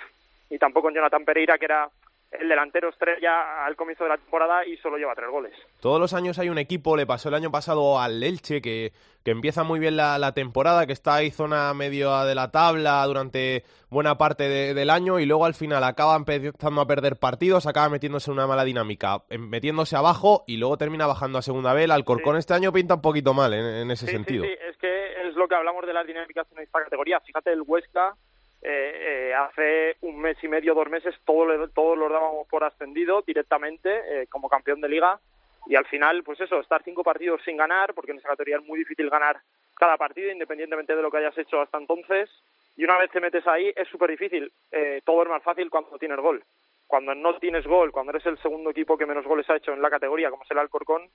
y 0.50 0.58
tampoco 0.58 0.88
en 0.88 0.96
Jonathan 0.96 1.24
Pereira, 1.24 1.56
que 1.56 1.64
era 1.64 1.88
el 2.32 2.48
delantero 2.48 2.90
estrella 2.90 3.64
al 3.64 3.74
comienzo 3.74 4.04
de 4.04 4.10
la 4.10 4.16
temporada 4.16 4.64
y 4.64 4.76
solo 4.76 4.96
lleva 4.96 5.14
tres 5.14 5.30
goles. 5.30 5.52
Todos 5.80 5.98
los 5.98 6.14
años 6.14 6.38
hay 6.38 6.48
un 6.48 6.58
equipo, 6.58 6.96
le 6.96 7.06
pasó 7.06 7.28
el 7.28 7.34
año 7.34 7.50
pasado 7.50 7.98
al 7.98 8.22
Elche, 8.22 8.62
que, 8.62 8.92
que 9.24 9.32
empieza 9.32 9.64
muy 9.64 9.80
bien 9.80 9.96
la, 9.96 10.16
la, 10.18 10.32
temporada, 10.32 10.86
que 10.86 10.92
está 10.92 11.16
ahí 11.16 11.30
zona 11.30 11.74
medio 11.74 12.24
de 12.24 12.34
la 12.36 12.52
tabla 12.52 13.04
durante 13.04 13.64
buena 13.90 14.16
parte 14.16 14.48
de, 14.48 14.74
del 14.74 14.90
año 14.90 15.18
y 15.18 15.26
luego 15.26 15.44
al 15.44 15.54
final 15.54 15.82
acaba 15.82 16.14
empezando 16.14 16.80
a 16.80 16.86
perder 16.86 17.16
partidos, 17.16 17.66
acaba 17.66 17.88
metiéndose 17.88 18.30
en 18.30 18.36
una 18.36 18.46
mala 18.46 18.64
dinámica, 18.64 19.24
em, 19.28 19.48
metiéndose 19.48 19.96
abajo 19.96 20.44
y 20.46 20.56
luego 20.56 20.78
termina 20.78 21.08
bajando 21.08 21.38
a 21.38 21.42
segunda 21.42 21.74
vez. 21.74 21.84
El 21.84 21.90
Alcorcón 21.90 22.36
sí. 22.36 22.40
este 22.40 22.54
año 22.54 22.72
pinta 22.72 22.94
un 22.94 23.02
poquito 23.02 23.34
mal 23.34 23.52
en, 23.54 23.64
en 23.64 23.90
ese 23.90 24.06
sí, 24.06 24.12
sentido. 24.12 24.44
Sí, 24.44 24.52
es 24.68 24.76
que 24.76 25.28
es 25.28 25.34
lo 25.34 25.48
que 25.48 25.56
hablamos 25.56 25.84
de 25.84 25.92
las 25.92 26.06
dinámicas 26.06 26.46
en 26.52 26.62
esta 26.62 26.84
categoría. 26.84 27.18
Fíjate, 27.20 27.52
el 27.52 27.62
Huesca 27.62 28.14
eh, 28.62 29.30
eh, 29.30 29.34
hace 29.34 29.96
un 30.02 30.20
mes 30.20 30.36
y 30.42 30.48
medio, 30.48 30.74
dos 30.74 30.88
meses, 30.88 31.14
todos 31.24 31.72
todo 31.72 31.96
lo 31.96 32.08
dábamos 32.08 32.46
por 32.48 32.64
ascendido 32.64 33.22
directamente 33.22 33.90
eh, 34.22 34.26
como 34.26 34.48
campeón 34.48 34.80
de 34.80 34.88
liga 34.88 35.18
y 35.66 35.76
al 35.76 35.86
final, 35.86 36.22
pues 36.22 36.40
eso, 36.40 36.60
estar 36.60 36.82
cinco 36.82 37.02
partidos 37.02 37.40
sin 37.44 37.56
ganar, 37.56 37.94
porque 37.94 38.12
en 38.12 38.18
esa 38.18 38.28
categoría 38.28 38.56
es 38.56 38.64
muy 38.64 38.78
difícil 38.78 39.10
ganar 39.10 39.40
cada 39.74 39.96
partido, 39.96 40.30
independientemente 40.30 40.96
de 40.96 41.02
lo 41.02 41.10
que 41.10 41.18
hayas 41.18 41.36
hecho 41.38 41.60
hasta 41.60 41.78
entonces, 41.78 42.30
y 42.76 42.84
una 42.84 42.98
vez 42.98 43.10
te 43.10 43.20
metes 43.20 43.46
ahí 43.46 43.72
es 43.76 43.88
súper 43.88 44.10
difícil. 44.10 44.52
Eh, 44.70 45.00
todo 45.04 45.22
es 45.22 45.28
más 45.28 45.42
fácil 45.42 45.70
cuando 45.70 45.98
tienes 45.98 46.18
gol. 46.18 46.42
Cuando 46.86 47.14
no 47.14 47.38
tienes 47.38 47.66
gol, 47.66 47.92
cuando 47.92 48.10
eres 48.10 48.26
el 48.26 48.38
segundo 48.38 48.70
equipo 48.70 48.98
que 48.98 49.06
menos 49.06 49.24
goles 49.24 49.48
ha 49.48 49.56
hecho 49.56 49.72
en 49.72 49.82
la 49.82 49.90
categoría, 49.90 50.30
como 50.30 50.42
es 50.42 50.50
el 50.50 50.58
Alcorcón, 50.58 51.08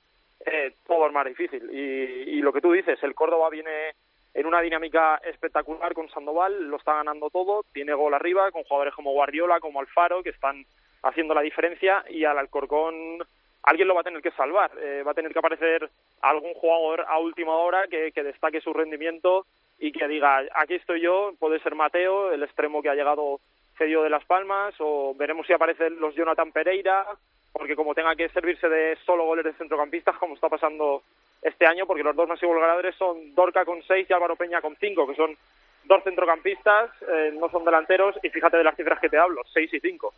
eh, 0.46 0.76
todo 0.88 1.08
es 1.08 1.14
más 1.14 1.26
difícil. 1.26 1.70
Y, 1.72 2.38
y 2.38 2.42
lo 2.42 2.54
que 2.54 2.62
tú 2.62 2.72
dices, 2.72 3.02
el 3.04 3.16
Córdoba 3.16 3.50
viene 3.50 3.96
en 4.36 4.46
una 4.46 4.60
dinámica 4.60 5.22
espectacular 5.24 5.94
con 5.94 6.10
Sandoval, 6.10 6.68
lo 6.68 6.76
está 6.76 6.96
ganando 6.96 7.30
todo, 7.30 7.64
tiene 7.74 7.94
gol 7.94 8.14
arriba, 8.14 8.52
con 8.52 8.64
jugadores 8.66 8.94
como 8.94 9.14
Guardiola, 9.14 9.62
como 9.62 9.80
Alfaro, 9.80 10.22
que 10.22 10.32
están 10.32 10.66
haciendo 11.04 11.34
la 11.34 11.42
diferencia, 11.42 12.04
y 12.10 12.26
al 12.26 12.38
Alcorcón 12.38 13.24
alguien 13.64 13.88
lo 13.88 13.96
va 13.96 14.02
a 14.02 14.04
tener 14.04 14.22
que 14.22 14.32
salvar, 14.32 14.72
eh, 14.78 15.04
va 15.04 15.12
a 15.12 15.16
tener 15.16 15.32
que 15.32 15.40
aparecer 15.40 15.90
algún 16.22 16.54
jugador 16.54 17.06
a 17.08 17.18
última 17.18 17.54
hora 17.56 17.88
que, 17.90 18.12
que 18.12 18.24
destaque 18.24 18.60
su 18.60 18.74
rendimiento 18.74 19.46
y 19.80 19.94
que 19.94 20.08
diga, 20.08 20.44
aquí 20.54 20.76
estoy 20.76 21.00
yo, 21.00 21.32
puede 21.40 21.60
ser 21.60 21.74
Mateo, 21.74 22.34
el 22.34 22.44
extremo 22.44 22.82
que 22.82 22.90
ha 22.90 22.96
llegado 22.96 23.40
cedido 23.78 24.04
de 24.04 24.10
Las 24.10 24.26
Palmas, 24.26 24.76
o 24.80 25.16
veremos 25.16 25.48
si 25.48 25.54
aparecen 25.54 25.98
los 26.02 26.14
Jonathan 26.14 26.52
Pereira, 26.52 27.06
porque 27.54 27.78
como 27.78 27.96
tenga 27.96 28.18
que 28.18 28.28
servirse 28.30 28.68
de 28.68 28.98
solo 29.06 29.24
goles 29.26 29.46
de 29.46 29.54
centrocampistas, 29.54 30.18
como 30.18 30.36
está 30.36 30.50
pasando 30.50 31.04
este 31.46 31.68
año, 31.68 31.86
porque 31.86 32.04
los 32.04 32.16
dos 32.16 32.28
máximos 32.28 32.60
ganadores 32.60 32.96
son 32.96 33.34
Dorca 33.36 33.64
con 33.66 33.82
seis 33.84 34.08
y 34.10 34.14
Álvaro 34.14 34.36
Peña 34.36 34.62
con 34.62 34.76
cinco, 34.78 35.08
que 35.08 35.16
son 35.16 35.38
dos 35.84 36.04
centrocampistas, 36.04 36.90
eh, 37.08 37.32
no 37.40 37.50
son 37.50 37.64
delanteros, 37.64 38.16
y 38.24 38.30
fíjate 38.30 38.58
de 38.58 38.64
las 38.64 38.76
cifras 38.76 39.00
que 39.00 39.10
te 39.10 39.18
hablo, 39.18 39.42
seis 39.54 39.72
y 39.72 39.80
cinco. 39.80 40.14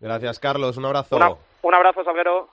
Gracias, 0.00 0.38
Carlos. 0.38 0.76
Un 0.78 0.86
abrazo. 0.86 1.16
Una, 1.16 1.34
un 1.62 1.74
abrazo, 1.74 2.02
Salguero. 2.02 2.48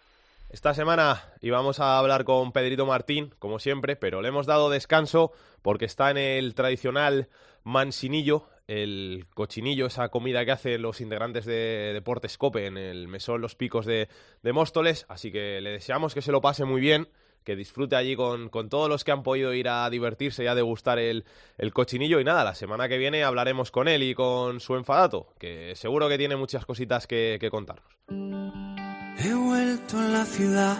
Esta 0.51 0.73
semana 0.73 1.23
íbamos 1.39 1.79
a 1.79 1.97
hablar 1.97 2.25
con 2.25 2.51
Pedrito 2.51 2.85
Martín, 2.85 3.33
como 3.39 3.59
siempre, 3.59 3.95
pero 3.95 4.21
le 4.21 4.27
hemos 4.27 4.45
dado 4.45 4.69
descanso 4.69 5.31
porque 5.61 5.85
está 5.85 6.11
en 6.11 6.17
el 6.17 6.53
tradicional 6.53 7.29
mansinillo, 7.63 8.47
el 8.67 9.25
cochinillo, 9.33 9.85
esa 9.85 10.09
comida 10.09 10.43
que 10.43 10.51
hacen 10.51 10.81
los 10.81 10.99
integrantes 10.99 11.45
de 11.45 11.91
Deportes 11.93 12.37
Cope 12.37 12.65
en 12.65 12.77
el 12.77 13.07
mesón 13.07 13.39
Los 13.39 13.55
Picos 13.55 13.85
de, 13.85 14.09
de 14.41 14.53
Móstoles, 14.53 15.05
así 15.07 15.31
que 15.31 15.61
le 15.61 15.71
deseamos 15.71 16.13
que 16.13 16.21
se 16.21 16.33
lo 16.33 16.41
pase 16.41 16.65
muy 16.65 16.81
bien 16.81 17.07
que 17.43 17.55
disfrute 17.55 17.95
allí 17.95 18.15
con, 18.15 18.49
con, 18.49 18.69
todos 18.69 18.89
los 18.89 19.03
que 19.03 19.11
han 19.11 19.23
podido 19.23 19.53
ir 19.53 19.67
a 19.67 19.89
divertirse 19.89 20.43
y 20.43 20.47
a 20.47 20.55
degustar 20.55 20.99
el, 20.99 21.25
el, 21.57 21.73
cochinillo. 21.73 22.19
Y 22.19 22.23
nada, 22.23 22.43
la 22.43 22.55
semana 22.55 22.87
que 22.87 22.97
viene 22.97 23.23
hablaremos 23.23 23.71
con 23.71 23.87
él 23.87 24.03
y 24.03 24.13
con 24.13 24.59
su 24.59 24.75
enfadato, 24.75 25.33
que 25.39 25.75
seguro 25.75 26.07
que 26.09 26.17
tiene 26.17 26.35
muchas 26.35 26.65
cositas 26.65 27.07
que, 27.07 27.37
que 27.39 27.49
contarnos. 27.49 27.91
He 28.09 29.33
vuelto 29.33 29.97
a 29.97 30.07
la 30.07 30.25
ciudad. 30.25 30.77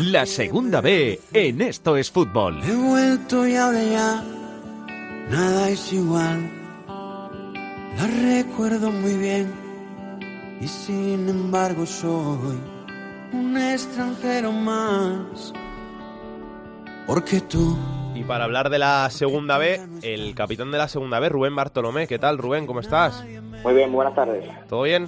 La 0.00 0.24
segunda 0.24 0.80
B 0.80 1.20
en 1.32 1.60
Esto 1.60 1.96
es 1.96 2.10
Fútbol. 2.10 2.62
He 2.64 2.74
vuelto 2.74 3.46
y 3.46 3.56
ahora 3.56 3.82
ya 3.82 4.24
nada 5.28 5.68
es 5.68 5.92
igual. 5.92 6.50
La 7.96 8.06
recuerdo 8.06 8.90
muy 8.90 9.14
bien 9.14 9.52
y 10.60 10.66
sin 10.66 11.28
embargo 11.28 11.84
soy 11.84 12.71
un 13.32 13.56
extranjero 13.56 14.52
más. 14.52 15.52
Porque 17.06 17.40
tú. 17.40 17.76
Y 18.14 18.24
para 18.24 18.44
hablar 18.44 18.70
de 18.70 18.78
la 18.78 19.08
segunda 19.10 19.58
B, 19.58 19.80
el 20.02 20.34
capitán 20.34 20.70
de 20.70 20.78
la 20.78 20.88
segunda 20.88 21.18
B, 21.18 21.28
Rubén 21.28 21.56
Bartolomé. 21.56 22.06
¿Qué 22.06 22.18
tal, 22.18 22.38
Rubén? 22.38 22.66
¿Cómo 22.66 22.80
estás? 22.80 23.24
Muy 23.64 23.74
bien, 23.74 23.90
buenas 23.92 24.14
tardes. 24.14 24.44
¿Todo 24.68 24.82
bien? 24.82 25.06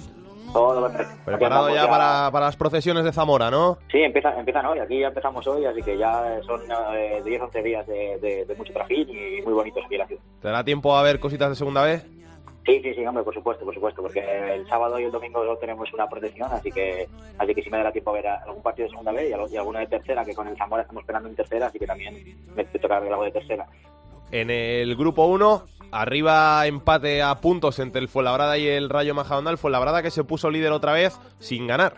Todo 0.51 0.89
Preparado 1.25 1.69
ya, 1.69 1.83
ya, 1.83 1.89
Para, 1.89 2.31
para 2.31 2.45
las 2.45 2.55
procesiones 2.55 3.03
de 3.03 3.11
Zamora, 3.11 3.51
¿no? 3.51 3.77
Sí, 3.91 3.99
empieza, 3.99 4.33
empiezan 4.39 4.65
hoy. 4.65 4.79
Aquí 4.79 4.99
ya 4.99 5.07
empezamos 5.07 5.45
hoy, 5.47 5.65
así 5.65 5.81
que 5.81 5.97
ya 5.97 6.39
son 6.45 6.61
eh, 6.95 7.21
10 7.23 7.41
11 7.41 7.61
días 7.61 7.85
de, 7.87 8.17
de, 8.21 8.45
de, 8.45 8.55
mucho 8.55 8.71
trajín 8.71 9.07
y 9.09 9.41
muy 9.41 9.53
bonitos 9.53 9.83
aquí 9.85 9.95
en 9.95 9.99
la 9.99 10.07
ciudad. 10.07 10.21
¿Te 10.41 10.47
da 10.47 10.63
tiempo 10.63 10.95
a 10.95 11.03
ver 11.03 11.19
cositas 11.19 11.49
de 11.49 11.55
segunda 11.55 11.83
vez? 11.83 12.05
Sí, 12.65 12.81
sí, 12.81 12.95
sí, 12.95 13.05
hombre, 13.05 13.23
por 13.23 13.33
supuesto, 13.33 13.63
por 13.63 13.75
supuesto, 13.75 14.01
porque 14.01 14.19
el 14.55 14.67
sábado 14.67 14.99
y 14.99 15.03
el 15.03 15.11
domingo 15.11 15.55
tenemos 15.57 15.93
una 15.93 16.09
protección, 16.09 16.51
así 16.51 16.71
que 16.71 17.07
así 17.37 17.53
que 17.53 17.61
sí 17.61 17.69
me 17.69 17.77
dará 17.77 17.91
tiempo 17.91 18.09
a 18.09 18.13
ver 18.13 18.27
algún 18.27 18.63
partido 18.63 18.85
de 18.85 18.89
segunda 18.89 19.11
vez 19.11 19.29
y, 19.29 19.55
alguno 19.55 19.77
de 19.77 19.85
tercera, 19.85 20.25
que 20.25 20.33
con 20.33 20.47
el 20.47 20.57
Zamora 20.57 20.81
estamos 20.81 21.01
esperando 21.01 21.29
en 21.29 21.35
tercera, 21.35 21.67
así 21.67 21.77
que 21.77 21.85
también 21.85 22.15
me 22.55 22.65
toca 22.65 22.99
ver 22.99 23.11
algo 23.11 23.25
de 23.25 23.31
tercera. 23.31 23.67
En 24.31 24.49
el 24.49 24.95
grupo 24.95 25.27
1, 25.27 25.63
arriba 25.91 26.65
empate 26.65 27.21
a 27.21 27.35
puntos 27.35 27.77
entre 27.77 28.01
el 28.01 28.07
Fuenlabrada 28.07 28.57
y 28.57 28.67
el 28.67 28.89
Rayo 28.89 29.13
Majadahonda, 29.13 29.51
el 29.51 29.59
Fuenlabrada 29.59 30.01
que 30.01 30.09
se 30.09 30.23
puso 30.23 30.49
líder 30.49 30.71
otra 30.71 30.93
vez 30.93 31.19
sin 31.37 31.67
ganar. 31.67 31.93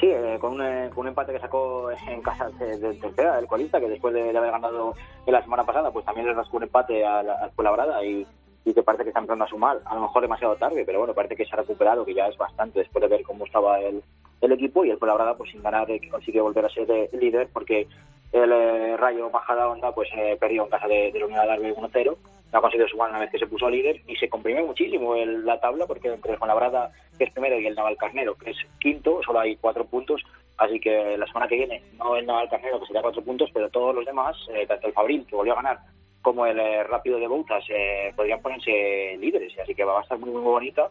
Sí, 0.00 0.06
eh, 0.06 0.38
con, 0.40 0.54
un, 0.54 0.62
eh, 0.62 0.90
con 0.94 1.02
un 1.02 1.08
empate 1.08 1.32
que 1.32 1.40
sacó 1.40 1.90
en 1.90 2.22
casa 2.22 2.48
de, 2.58 2.78
de 2.78 2.94
tercera, 2.94 3.36
del 3.36 3.46
colista, 3.46 3.78
que 3.78 3.88
después 3.88 4.14
de, 4.14 4.32
de 4.32 4.38
haber 4.38 4.52
ganado 4.52 4.94
en 5.26 5.32
la 5.32 5.42
semana 5.42 5.64
pasada, 5.64 5.90
pues 5.90 6.06
también 6.06 6.26
le 6.26 6.34
rascó 6.34 6.56
un 6.56 6.62
empate 6.62 7.04
a 7.04 7.22
la, 7.22 7.34
a 7.34 7.50
Fuenlabrada 7.50 8.02
y, 8.04 8.26
y 8.66 8.74
que 8.74 8.82
parece 8.82 9.04
que 9.04 9.10
está 9.10 9.20
empezando 9.20 9.44
a 9.44 9.48
sumar, 9.48 9.80
a 9.84 9.94
lo 9.94 10.00
mejor 10.02 10.22
demasiado 10.22 10.56
tarde, 10.56 10.84
pero 10.84 10.98
bueno, 10.98 11.14
parece 11.14 11.36
que 11.36 11.46
se 11.46 11.54
ha 11.54 11.58
recuperado, 11.58 12.04
que 12.04 12.14
ya 12.14 12.26
es 12.26 12.36
bastante 12.36 12.80
después 12.80 13.00
de 13.00 13.08
ver 13.08 13.22
cómo 13.22 13.46
estaba 13.46 13.78
el, 13.78 14.02
el 14.40 14.52
equipo 14.52 14.84
y 14.84 14.90
el 14.90 14.98
Fuenlabrada, 14.98 15.36
pues 15.36 15.52
sin 15.52 15.62
ganar, 15.62 15.88
eh, 15.88 16.00
que 16.00 16.10
consigue 16.10 16.40
volver 16.40 16.64
a 16.66 16.68
ser 16.68 16.90
eh, 16.90 17.08
líder, 17.12 17.48
porque 17.52 17.86
el 18.32 18.50
eh, 18.50 18.96
Rayo 18.96 19.30
Majada 19.30 19.68
Onda 19.68 19.94
pues 19.94 20.08
eh, 20.16 20.36
perdió 20.40 20.64
en 20.64 20.70
casa 20.70 20.88
de, 20.88 21.12
de 21.12 21.20
la 21.20 21.26
Unidad 21.26 21.42
de 21.42 21.48
Darbe 21.48 21.76
1-0, 21.76 22.16
no 22.52 22.58
ha 22.58 22.60
conseguido 22.60 22.88
sumar 22.88 23.10
una 23.10 23.20
vez 23.20 23.30
que 23.30 23.38
se 23.38 23.46
puso 23.46 23.70
líder 23.70 24.00
y 24.08 24.16
se 24.16 24.28
comprime 24.28 24.64
muchísimo 24.64 25.14
la 25.14 25.60
tabla 25.60 25.86
porque 25.86 26.12
entre 26.12 26.32
el 26.32 26.38
Fuenlabrada, 26.38 26.90
que 27.16 27.24
es 27.24 27.32
primero, 27.32 27.60
y 27.60 27.68
el 27.68 27.74
Navalcarnero, 27.76 28.34
que 28.34 28.50
es 28.50 28.56
quinto, 28.80 29.20
solo 29.24 29.38
hay 29.38 29.54
cuatro 29.56 29.84
puntos, 29.84 30.22
así 30.58 30.80
que 30.80 31.16
la 31.16 31.26
semana 31.26 31.46
que 31.46 31.56
viene, 31.56 31.82
no 31.98 32.16
el 32.16 32.26
Navalcarnero, 32.26 32.80
que 32.80 32.86
sería 32.86 33.02
cuatro 33.02 33.22
puntos, 33.22 33.48
pero 33.54 33.68
todos 33.70 33.94
los 33.94 34.04
demás, 34.04 34.36
eh, 34.52 34.66
tanto 34.66 34.88
el 34.88 34.92
Fabril, 34.92 35.24
que 35.24 35.36
volvió 35.36 35.52
a 35.52 35.62
ganar, 35.62 35.78
como 36.26 36.44
el 36.44 36.58
eh, 36.58 36.82
Rápido 36.82 37.20
de 37.20 37.28
Boutas, 37.28 37.62
eh, 37.68 38.12
podrían 38.16 38.42
ponerse 38.42 39.16
líderes, 39.20 39.56
así 39.60 39.76
que 39.76 39.84
va 39.84 40.00
a 40.00 40.02
estar 40.02 40.18
muy, 40.18 40.30
muy 40.30 40.42
bonita. 40.42 40.88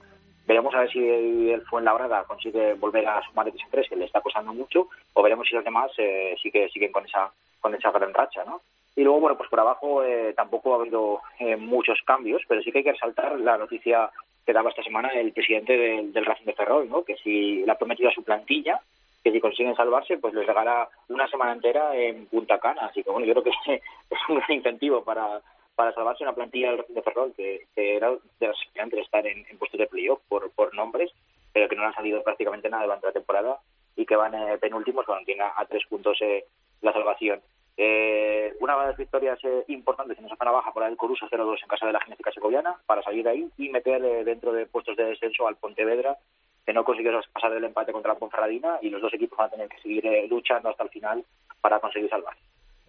Veremos 0.47 0.73
a 0.73 0.79
ver 0.79 0.89
si 0.89 0.99
el, 0.99 1.49
el 1.49 1.61
Fuenlabrada 1.63 2.23
consigue 2.23 2.75
volver 2.75 3.05
a 3.05 3.21
sumar 3.21 3.45
de 3.45 3.59
3 3.69 3.89
que 3.89 3.97
le 3.97 4.05
está 4.05 4.21
costando 4.21 4.53
mucho, 4.53 4.87
o 5.11 5.21
veremos 5.21 5.45
si 5.45 5.53
los 5.53 5.65
demás 5.65 5.91
eh, 5.97 6.37
sí 6.41 6.49
que 6.51 6.69
siguen 6.69 6.93
con 6.93 7.03
esa, 7.03 7.29
con 7.59 7.75
esa 7.75 7.91
gran 7.91 8.13
racha, 8.13 8.45
¿no? 8.45 8.61
Y 8.95 9.03
luego, 9.03 9.19
bueno, 9.19 9.35
pues 9.35 9.49
por 9.49 9.59
abajo 9.59 10.05
eh, 10.05 10.31
tampoco 10.37 10.73
ha 10.73 10.79
habido 10.79 11.19
eh, 11.37 11.57
muchos 11.57 11.99
cambios, 12.05 12.41
pero 12.47 12.61
sí 12.61 12.71
que 12.71 12.77
hay 12.77 12.83
que 12.85 12.93
resaltar 12.93 13.37
la 13.37 13.57
noticia 13.57 14.09
que 14.45 14.53
daba 14.53 14.69
esta 14.69 14.83
semana 14.83 15.09
el 15.09 15.33
presidente 15.33 15.75
del, 15.75 16.13
del 16.13 16.25
Racing 16.25 16.45
de 16.45 16.53
Ferrol, 16.53 16.87
¿no? 16.87 17.03
Que 17.03 17.17
si 17.17 17.65
le 17.65 17.71
ha 17.73 17.77
prometido 17.77 18.07
a 18.07 18.13
su 18.13 18.23
plantilla 18.23 18.79
que 19.25 19.31
si 19.31 19.41
consiguen 19.41 19.75
salvarse, 19.75 20.19
pues 20.19 20.35
les 20.35 20.45
regala 20.45 20.87
una 21.09 21.27
semana 21.27 21.53
entera 21.53 21.95
en 21.95 22.27
Punta 22.27 22.59
Cana. 22.59 22.85
Así 22.85 23.03
que, 23.03 23.09
bueno, 23.09 23.25
yo 23.25 23.33
creo 23.33 23.43
que 23.43 23.73
es 24.11 24.19
un 24.29 24.35
gran 24.35 24.51
incentivo 24.51 25.03
para, 25.03 25.41
para 25.73 25.91
salvarse 25.93 26.23
una 26.23 26.35
plantilla 26.35 26.73
de 26.73 27.01
Ferrol 27.01 27.33
que, 27.35 27.65
era 27.75 28.11
de 28.11 28.47
las 28.47 28.55
aspirantes 28.55 28.97
de 28.97 29.01
estar 29.01 29.25
en, 29.25 29.43
puestos 29.57 29.79
de 29.79 29.87
playoff 29.87 30.19
por, 30.29 30.51
por 30.51 30.75
nombres, 30.75 31.11
pero 31.51 31.67
que 31.67 31.75
no 31.75 31.81
le 31.81 31.87
ha 31.87 31.93
salido 31.93 32.21
prácticamente 32.21 32.69
nada 32.69 32.83
durante 32.83 33.07
la 33.07 33.13
temporada 33.13 33.59
y 33.95 34.05
que 34.05 34.15
van 34.15 34.35
eh, 34.35 34.59
penúltimos, 34.59 35.07
bueno, 35.07 35.23
tiene 35.25 35.41
a, 35.41 35.53
a 35.57 35.65
tres 35.65 35.83
puntos 35.89 36.21
eh, 36.21 36.45
la 36.83 36.93
salvación. 36.93 37.41
Eh, 37.77 38.55
una 38.61 38.79
de 38.79 38.87
las 38.87 38.97
victorias 38.97 39.37
eh, 39.43 39.65
importantes 39.67 40.17
en 40.17 40.25
esa 40.25 40.37
zona 40.37 40.51
baja 40.51 40.71
por 40.71 40.83
el 40.83 40.95
Coruso 40.95 41.27
0-2 41.27 41.61
en 41.61 41.67
casa 41.67 41.85
de 41.85 41.91
la 41.91 41.99
Genética 41.99 42.31
Segoviana 42.31 42.77
para 42.85 43.01
salir 43.03 43.25
de 43.25 43.31
ahí 43.31 43.49
y 43.57 43.67
meter 43.67 44.03
eh, 44.05 44.23
dentro 44.23 44.53
de 44.53 44.65
puestos 44.65 44.95
de 44.95 45.03
descenso 45.03 45.45
al 45.45 45.57
Pontevedra 45.57 46.17
que 46.65 46.73
no 46.73 46.83
consiguió 46.83 47.11
pasar 47.31 47.53
del 47.53 47.63
empate 47.63 47.91
contra 47.91 48.13
la 48.13 48.19
Ponferradina 48.19 48.79
y 48.81 48.89
los 48.89 49.01
dos 49.01 49.13
equipos 49.13 49.37
van 49.37 49.47
a 49.47 49.51
tener 49.51 49.69
que 49.69 49.81
seguir 49.81 50.05
eh, 50.05 50.27
luchando 50.27 50.69
hasta 50.69 50.83
el 50.83 50.89
final 50.89 51.23
para 51.61 51.79
conseguir 51.79 52.09
salvar. 52.09 52.35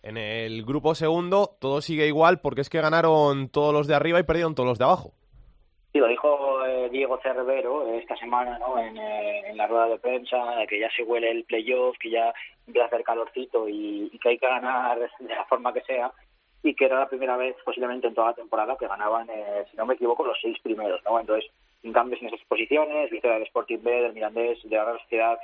En 0.03 0.17
el 0.17 0.65
grupo 0.65 0.95
segundo 0.95 1.57
todo 1.61 1.81
sigue 1.81 2.07
igual 2.07 2.41
porque 2.41 2.61
es 2.61 2.71
que 2.71 2.81
ganaron 2.81 3.49
todos 3.49 3.73
los 3.73 3.87
de 3.87 3.95
arriba 3.95 4.21
y 4.21 4.23
perdieron 4.23 4.55
todos 4.55 4.69
los 4.69 4.79
de 4.79 4.85
abajo. 4.85 5.13
Sí, 5.93 5.99
lo 5.99 6.09
dijo 6.09 6.65
eh, 6.67 6.89
Diego 6.91 7.19
Cervero 7.23 7.87
eh, 7.89 7.99
esta 7.99 8.17
semana 8.17 8.59
¿no? 8.59 8.79
en, 8.79 8.97
eh, 8.97 9.49
en 9.49 9.57
la 9.57 9.67
rueda 9.67 9.89
de 9.89 9.99
prensa, 9.99 10.37
que 10.69 10.79
ya 10.79 10.91
se 10.95 11.03
huele 11.03 11.31
el 11.31 11.45
playoff, 11.45 11.97
que 11.99 12.11
ya 12.11 12.33
empieza 12.67 12.85
a 12.85 12.89
hacer 12.89 13.03
calorcito 13.03 13.69
y, 13.69 14.11
y 14.13 14.19
que 14.19 14.31
hay 14.31 14.39
que 14.39 14.47
ganar 14.47 14.99
de 14.99 15.35
la 15.35 15.45
forma 15.47 15.73
que 15.73 15.81
sea 15.83 16.13
y 16.63 16.75
que 16.75 16.87
era 16.87 16.99
la 16.99 17.09
primera 17.09 17.37
vez 17.37 17.57
posiblemente 17.65 18.09
en 18.09 18.15
toda 18.15 18.29
la 18.29 18.35
temporada 18.35 18.77
que 18.79 18.89
ganaban, 18.89 19.29
eh, 19.31 19.65
si 19.71 19.77
no 19.77 19.87
me 19.87 19.95
equivoco, 19.95 20.25
los 20.25 20.39
seis 20.41 20.59
primeros. 20.63 21.01
¿no? 21.05 21.19
Entonces, 21.21 21.51
cambios 21.93 22.21
en 22.23 22.29
esas 22.29 22.45
posiciones, 22.47 23.11
victoria 23.11 23.39
del 23.39 23.47
Sporting 23.47 23.79
B, 23.83 23.91
del 24.03 24.13
Mirandés, 24.13 24.63
de 24.63 24.77
la 24.77 24.85
Real 24.85 25.01
Sociedad, 25.01 25.39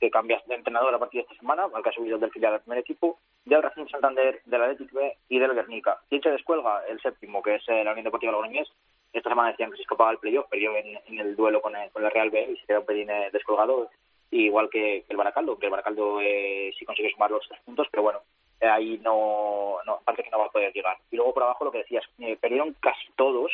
que 0.00 0.10
cambias 0.10 0.44
de 0.46 0.54
entrenador 0.54 0.94
a 0.94 0.98
partir 0.98 1.20
de 1.20 1.22
esta 1.22 1.40
semana, 1.40 1.68
al 1.72 1.82
que 1.82 1.88
ha 1.88 1.92
subido 1.92 2.18
del 2.18 2.30
filial 2.30 2.54
al 2.54 2.60
primer 2.60 2.78
equipo, 2.78 3.18
del 3.44 3.62
Racing 3.62 3.86
Santander, 3.86 4.40
del 4.44 4.62
Athletic 4.62 4.92
B 4.92 5.16
y 5.28 5.38
del 5.38 5.54
Guernica. 5.54 5.98
¿Quién 6.08 6.22
se 6.22 6.30
descuelga? 6.30 6.82
El 6.88 7.00
séptimo, 7.00 7.42
que 7.42 7.56
es 7.56 7.68
eh, 7.68 7.84
la 7.84 7.92
Unión 7.92 8.04
Deportiva 8.04 8.32
Logroñés. 8.32 8.68
Esta 9.12 9.30
semana 9.30 9.50
decían 9.50 9.70
que 9.70 9.76
se 9.76 9.82
escapaba 9.82 10.10
el 10.10 10.18
playoff, 10.18 10.48
perdió 10.48 10.76
en, 10.76 10.98
en 11.06 11.20
el 11.20 11.36
duelo 11.36 11.62
con 11.62 11.76
el, 11.76 11.90
con 11.90 12.04
el 12.04 12.10
Real 12.10 12.30
B 12.30 12.50
y 12.50 12.56
se 12.56 12.66
quedó 12.66 12.80
un 12.80 12.86
pelín 12.86 13.10
eh, 13.10 13.30
descolgado, 13.32 13.88
igual 14.30 14.68
que, 14.70 15.04
el 15.08 15.16
Baracaldo, 15.16 15.58
que 15.58 15.66
el 15.66 15.70
Baracaldo 15.70 16.20
eh, 16.20 16.72
sí 16.78 16.84
consigue 16.84 17.10
sumar 17.10 17.30
los 17.30 17.46
tres 17.48 17.60
puntos, 17.64 17.86
pero 17.90 18.02
bueno, 18.02 18.20
eh, 18.60 18.66
ahí 18.66 19.00
no, 19.02 19.78
no, 19.86 20.00
parece 20.04 20.24
que 20.24 20.30
no 20.30 20.38
va 20.38 20.46
a 20.46 20.50
poder 20.50 20.72
llegar. 20.72 20.96
Y 21.10 21.16
luego 21.16 21.34
por 21.34 21.44
abajo 21.44 21.64
lo 21.64 21.70
que 21.70 21.78
decías, 21.78 22.04
eh, 22.18 22.36
perdieron 22.40 22.74
casi 22.80 23.06
todos, 23.16 23.52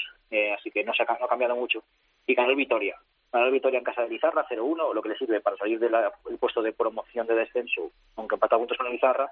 así 0.57 0.71
que 0.71 0.85
no, 0.85 0.95
se 0.95 1.03
ha, 1.03 1.19
no 1.19 1.27
ha 1.27 1.29
cambiado 1.29 1.57
mucho, 1.57 1.83
y 2.31 2.35
ganó 2.35 2.51
el 2.51 2.57
Vitoria. 2.57 2.97
Ganó 3.33 3.47
el 3.47 3.53
Vitoria 3.53 3.79
en 3.79 3.85
casa 3.85 4.03
de 4.03 4.09
Lizarra 4.09 4.47
0-1, 4.49 4.95
lo 4.95 5.03
que 5.03 5.09
le 5.09 5.19
sirve 5.19 5.41
para 5.41 5.57
salir 5.57 5.81
del 5.81 5.95
puesto 6.39 6.63
de 6.63 6.73
promoción 6.73 7.27
de 7.27 7.35
descenso, 7.35 7.91
aunque 8.17 8.37
empató 8.37 8.57
puntos 8.59 8.79
con 8.79 8.91
Lizarra, 8.91 9.31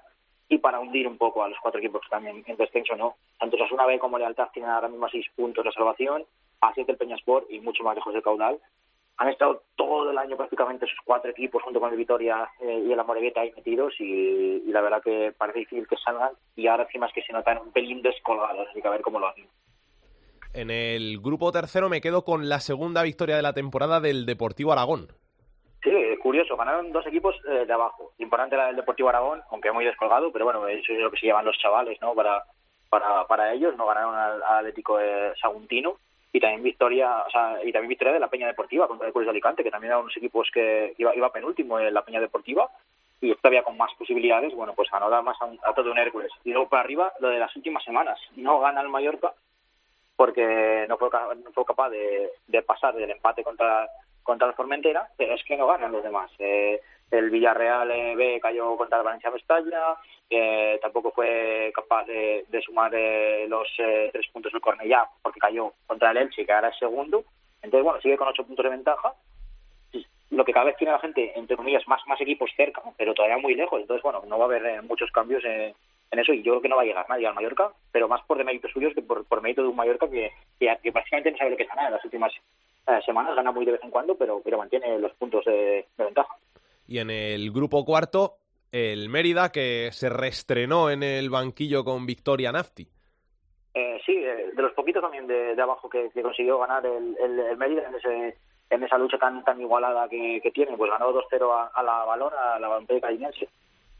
y 0.49 0.57
para 0.57 0.79
hundir 0.79 1.07
un 1.07 1.17
poco 1.17 1.43
a 1.43 1.47
los 1.47 1.57
cuatro 1.61 1.79
equipos 1.79 2.01
que 2.01 2.05
están 2.05 2.27
en, 2.27 2.43
en 2.45 2.57
descenso, 2.57 2.95
¿no? 2.95 3.15
Tanto 3.39 3.57
Sasuna 3.57 3.85
B 3.85 3.99
como 3.99 4.17
Lealtad 4.17 4.49
tienen 4.51 4.71
ahora 4.71 4.89
mismo 4.89 5.07
seis 5.09 5.25
puntos 5.35 5.63
de 5.63 5.71
salvación, 5.71 6.25
a 6.59 6.73
siete 6.73 6.91
el 6.91 6.97
Peñasport 6.97 7.49
y 7.49 7.59
mucho 7.59 7.83
más 7.83 7.95
lejos 7.95 8.13
del 8.13 8.23
caudal. 8.23 8.59
Han 9.17 9.29
estado 9.29 9.63
todo 9.75 10.11
el 10.11 10.17
año 10.17 10.35
prácticamente 10.37 10.85
esos 10.85 10.99
cuatro 11.05 11.31
equipos 11.31 11.61
junto 11.61 11.79
con 11.79 11.91
el 11.91 11.97
Vitoria 11.97 12.49
eh, 12.61 12.83
y 12.85 12.91
el 12.91 12.99
Amorebieta 12.99 13.41
ahí 13.41 13.51
metidos 13.55 13.93
y, 13.99 14.63
y, 14.65 14.71
la 14.71 14.81
verdad 14.81 15.03
que 15.03 15.33
parece 15.37 15.59
difícil 15.59 15.87
que 15.87 15.97
salgan 15.97 16.31
y 16.55 16.67
ahora 16.67 16.83
encima 16.83 17.07
es 17.07 17.13
que 17.13 17.21
se 17.21 17.33
notan 17.33 17.59
un 17.59 17.71
pelín 17.71 18.01
descolgados, 18.01 18.67
así 18.69 18.81
que 18.81 18.87
a 18.87 18.91
ver 18.91 19.01
cómo 19.01 19.19
lo 19.19 19.27
hacen. 19.27 19.47
En 20.53 20.71
el 20.71 21.19
grupo 21.19 21.51
tercero 21.51 21.89
me 21.89 22.01
quedo 22.01 22.23
con 22.23 22.49
la 22.49 22.59
segunda 22.59 23.03
victoria 23.03 23.35
de 23.35 23.43
la 23.43 23.53
temporada 23.53 23.99
del 23.99 24.25
Deportivo 24.25 24.71
Aragón. 24.71 25.07
Sí, 25.83 25.91
curioso, 26.21 26.57
ganaron 26.57 26.91
dos 26.91 27.05
equipos 27.05 27.35
eh, 27.47 27.65
de 27.65 27.73
abajo. 27.73 28.11
Importante 28.17 28.57
la 28.57 28.67
del 28.67 28.75
Deportivo 28.75 29.09
Aragón, 29.09 29.41
aunque 29.51 29.71
muy 29.71 29.85
descolgado, 29.85 30.31
pero 30.31 30.45
bueno, 30.45 30.67
eso 30.67 30.91
es 30.91 30.99
lo 30.99 31.11
que 31.11 31.19
se 31.19 31.27
llevan 31.27 31.45
los 31.45 31.57
chavales, 31.59 32.01
¿no? 32.01 32.15
Para, 32.15 32.43
para, 32.89 33.25
para 33.27 33.53
ellos, 33.53 33.77
no 33.77 33.85
ganaron 33.85 34.15
al, 34.15 34.43
al 34.43 34.59
Atlético 34.59 34.99
eh, 34.99 35.33
Saguntino 35.39 35.97
y 36.33 36.39
también 36.39 36.63
victoria, 36.63 37.23
o 37.27 37.29
sea, 37.29 37.59
y 37.63 37.71
también 37.71 37.89
victoria 37.89 38.13
de 38.13 38.19
la 38.19 38.27
Peña 38.27 38.47
Deportiva 38.47 38.87
contra 38.87 39.07
el 39.07 39.13
Cruz 39.13 39.25
de 39.25 39.31
Alicante, 39.31 39.63
que 39.63 39.71
también 39.71 39.91
eran 39.91 40.03
unos 40.03 40.17
equipos 40.17 40.49
que 40.53 40.93
iba, 40.97 41.15
iba 41.15 41.31
penúltimo 41.31 41.79
en 41.79 41.93
la 41.93 42.03
Peña 42.03 42.19
Deportiva 42.19 42.69
y 43.21 43.33
todavía 43.35 43.63
con 43.63 43.77
más 43.77 43.91
posibilidades, 43.97 44.53
bueno, 44.55 44.73
pues 44.73 44.89
ganó 44.91 45.09
más 45.21 45.37
a, 45.41 45.69
a, 45.69 45.73
todo 45.73 45.91
un 45.91 45.97
Hércules. 45.97 46.31
Y 46.43 46.51
luego 46.51 46.69
para 46.69 46.83
arriba, 46.83 47.13
lo 47.19 47.29
de 47.29 47.39
las 47.39 47.55
últimas 47.55 47.83
semanas, 47.83 48.19
no 48.35 48.59
gana 48.59 48.81
el 48.81 48.89
Mallorca 48.89 49.33
porque 50.19 50.85
no 50.89 50.97
fue, 50.97 51.07
no 51.45 51.51
fue 51.53 51.63
capaz 51.63 51.91
de, 51.91 52.29
de 52.45 52.61
pasar 52.61 52.93
del 52.93 53.09
empate 53.09 53.41
contra 53.41 53.87
contra 54.21 54.49
el 54.49 54.53
Formentera, 54.53 55.07
pero 55.15 55.33
es 55.33 55.41
que 55.45 55.55
no 55.55 55.65
ganan 55.65 55.93
los 55.93 56.03
demás. 56.03 56.29
Eh, 56.39 56.81
el 57.09 57.29
Villarreal 57.29 57.89
eh, 57.89 58.15
B 58.17 58.39
cayó 58.41 58.75
contra 58.75 58.97
el 58.97 59.05
Valencia 59.05 59.31
Mestalla, 59.31 59.95
eh, 60.29 60.77
tampoco 60.81 61.11
fue 61.11 61.71
capaz 61.73 62.03
de, 62.03 62.43
de 62.49 62.61
sumar 62.61 62.93
eh, 62.93 63.45
los 63.47 63.69
eh, 63.77 64.09
tres 64.11 64.27
puntos 64.33 64.51
del 64.51 64.59
Cornellá 64.61 65.07
porque 65.23 65.39
cayó 65.39 65.71
contra 65.87 66.11
el 66.11 66.17
Elche, 66.17 66.45
que 66.45 66.51
ahora 66.51 66.67
es 66.67 66.77
segundo. 66.77 67.23
Entonces, 67.61 67.85
bueno, 67.85 68.01
sigue 68.01 68.17
con 68.17 68.27
ocho 68.27 68.43
puntos 68.43 68.65
de 68.65 68.71
ventaja. 68.71 69.13
Lo 70.31 70.43
que 70.43 70.51
cada 70.51 70.65
vez 70.65 70.75
tiene 70.75 70.91
la 70.91 70.99
gente, 70.99 71.31
entre 71.39 71.55
comillas, 71.55 71.87
más, 71.87 72.05
más 72.07 72.19
equipos 72.19 72.51
cerca, 72.57 72.81
pero 72.97 73.13
todavía 73.13 73.37
muy 73.37 73.55
lejos. 73.55 73.79
Entonces, 73.79 74.03
bueno, 74.03 74.21
no 74.27 74.37
va 74.37 74.43
a 74.43 74.47
haber 74.47 74.65
eh, 74.65 74.81
muchos 74.81 75.09
cambios 75.11 75.43
en 76.11 76.19
eso 76.19 76.33
y 76.33 76.41
yo 76.41 76.53
creo 76.53 76.61
que 76.61 76.69
no 76.69 76.75
va 76.75 76.81
a 76.81 76.85
llegar 76.85 77.05
nadie 77.09 77.27
al 77.27 77.35
Mallorca, 77.35 77.71
pero 77.91 78.07
más 78.07 78.21
por 78.25 78.37
deméritos 78.37 78.71
suyos 78.71 78.93
que 78.93 79.01
por, 79.01 79.25
por 79.25 79.41
mérito 79.41 79.61
de 79.61 79.67
un 79.67 79.75
Mallorca 79.75 80.09
que, 80.09 80.31
que, 80.59 80.75
que 80.81 80.91
prácticamente 80.91 81.31
no 81.31 81.37
sabe 81.37 81.51
lo 81.51 81.57
que 81.57 81.63
es 81.63 81.69
ganar 81.69 81.87
en 81.87 81.93
las 81.93 82.05
últimas 82.05 82.33
eh, 82.87 82.99
semanas, 83.05 83.35
gana 83.35 83.51
muy 83.51 83.65
de 83.65 83.73
vez 83.73 83.83
en 83.83 83.91
cuando, 83.91 84.15
pero, 84.15 84.41
pero 84.43 84.57
mantiene 84.57 84.97
los 84.97 85.13
puntos 85.13 85.45
de, 85.45 85.85
de 85.97 86.03
ventaja. 86.03 86.35
Y 86.87 86.97
en 86.97 87.11
el 87.11 87.51
grupo 87.51 87.85
cuarto, 87.85 88.37
el 88.71 89.09
Mérida, 89.09 89.51
que 89.51 89.89
se 89.91 90.09
reestrenó 90.09 90.89
en 90.89 91.03
el 91.03 91.29
banquillo 91.29 91.83
con 91.83 92.05
Victoria 92.05 92.51
Nafti. 92.51 92.87
Eh, 93.75 94.01
sí, 94.05 94.13
eh, 94.13 94.51
de 94.55 94.61
los 94.61 94.73
poquitos 94.73 95.01
también 95.01 95.27
de, 95.27 95.55
de 95.55 95.61
abajo 95.61 95.87
que, 95.87 96.09
que, 96.11 96.23
consiguió 96.23 96.57
ganar 96.57 96.83
el, 96.85 97.15
el, 97.23 97.39
el, 97.39 97.57
Mérida 97.57 97.87
en, 97.87 97.95
ese, 97.95 98.37
en 98.71 98.83
esa 98.83 98.97
lucha 98.97 99.19
tan 99.19 99.43
tan 99.43 99.61
igualada 99.61 100.09
que, 100.09 100.39
que 100.41 100.51
tiene, 100.51 100.75
pues 100.75 100.89
ganó 100.89 101.13
2-0 101.13 101.51
a, 101.51 101.67
a, 101.67 101.83
la 101.83 102.05
Valor, 102.05 102.33
a 102.33 102.59
la 102.59 102.67
Balompié 102.67 102.99
Calinense, 102.99 103.47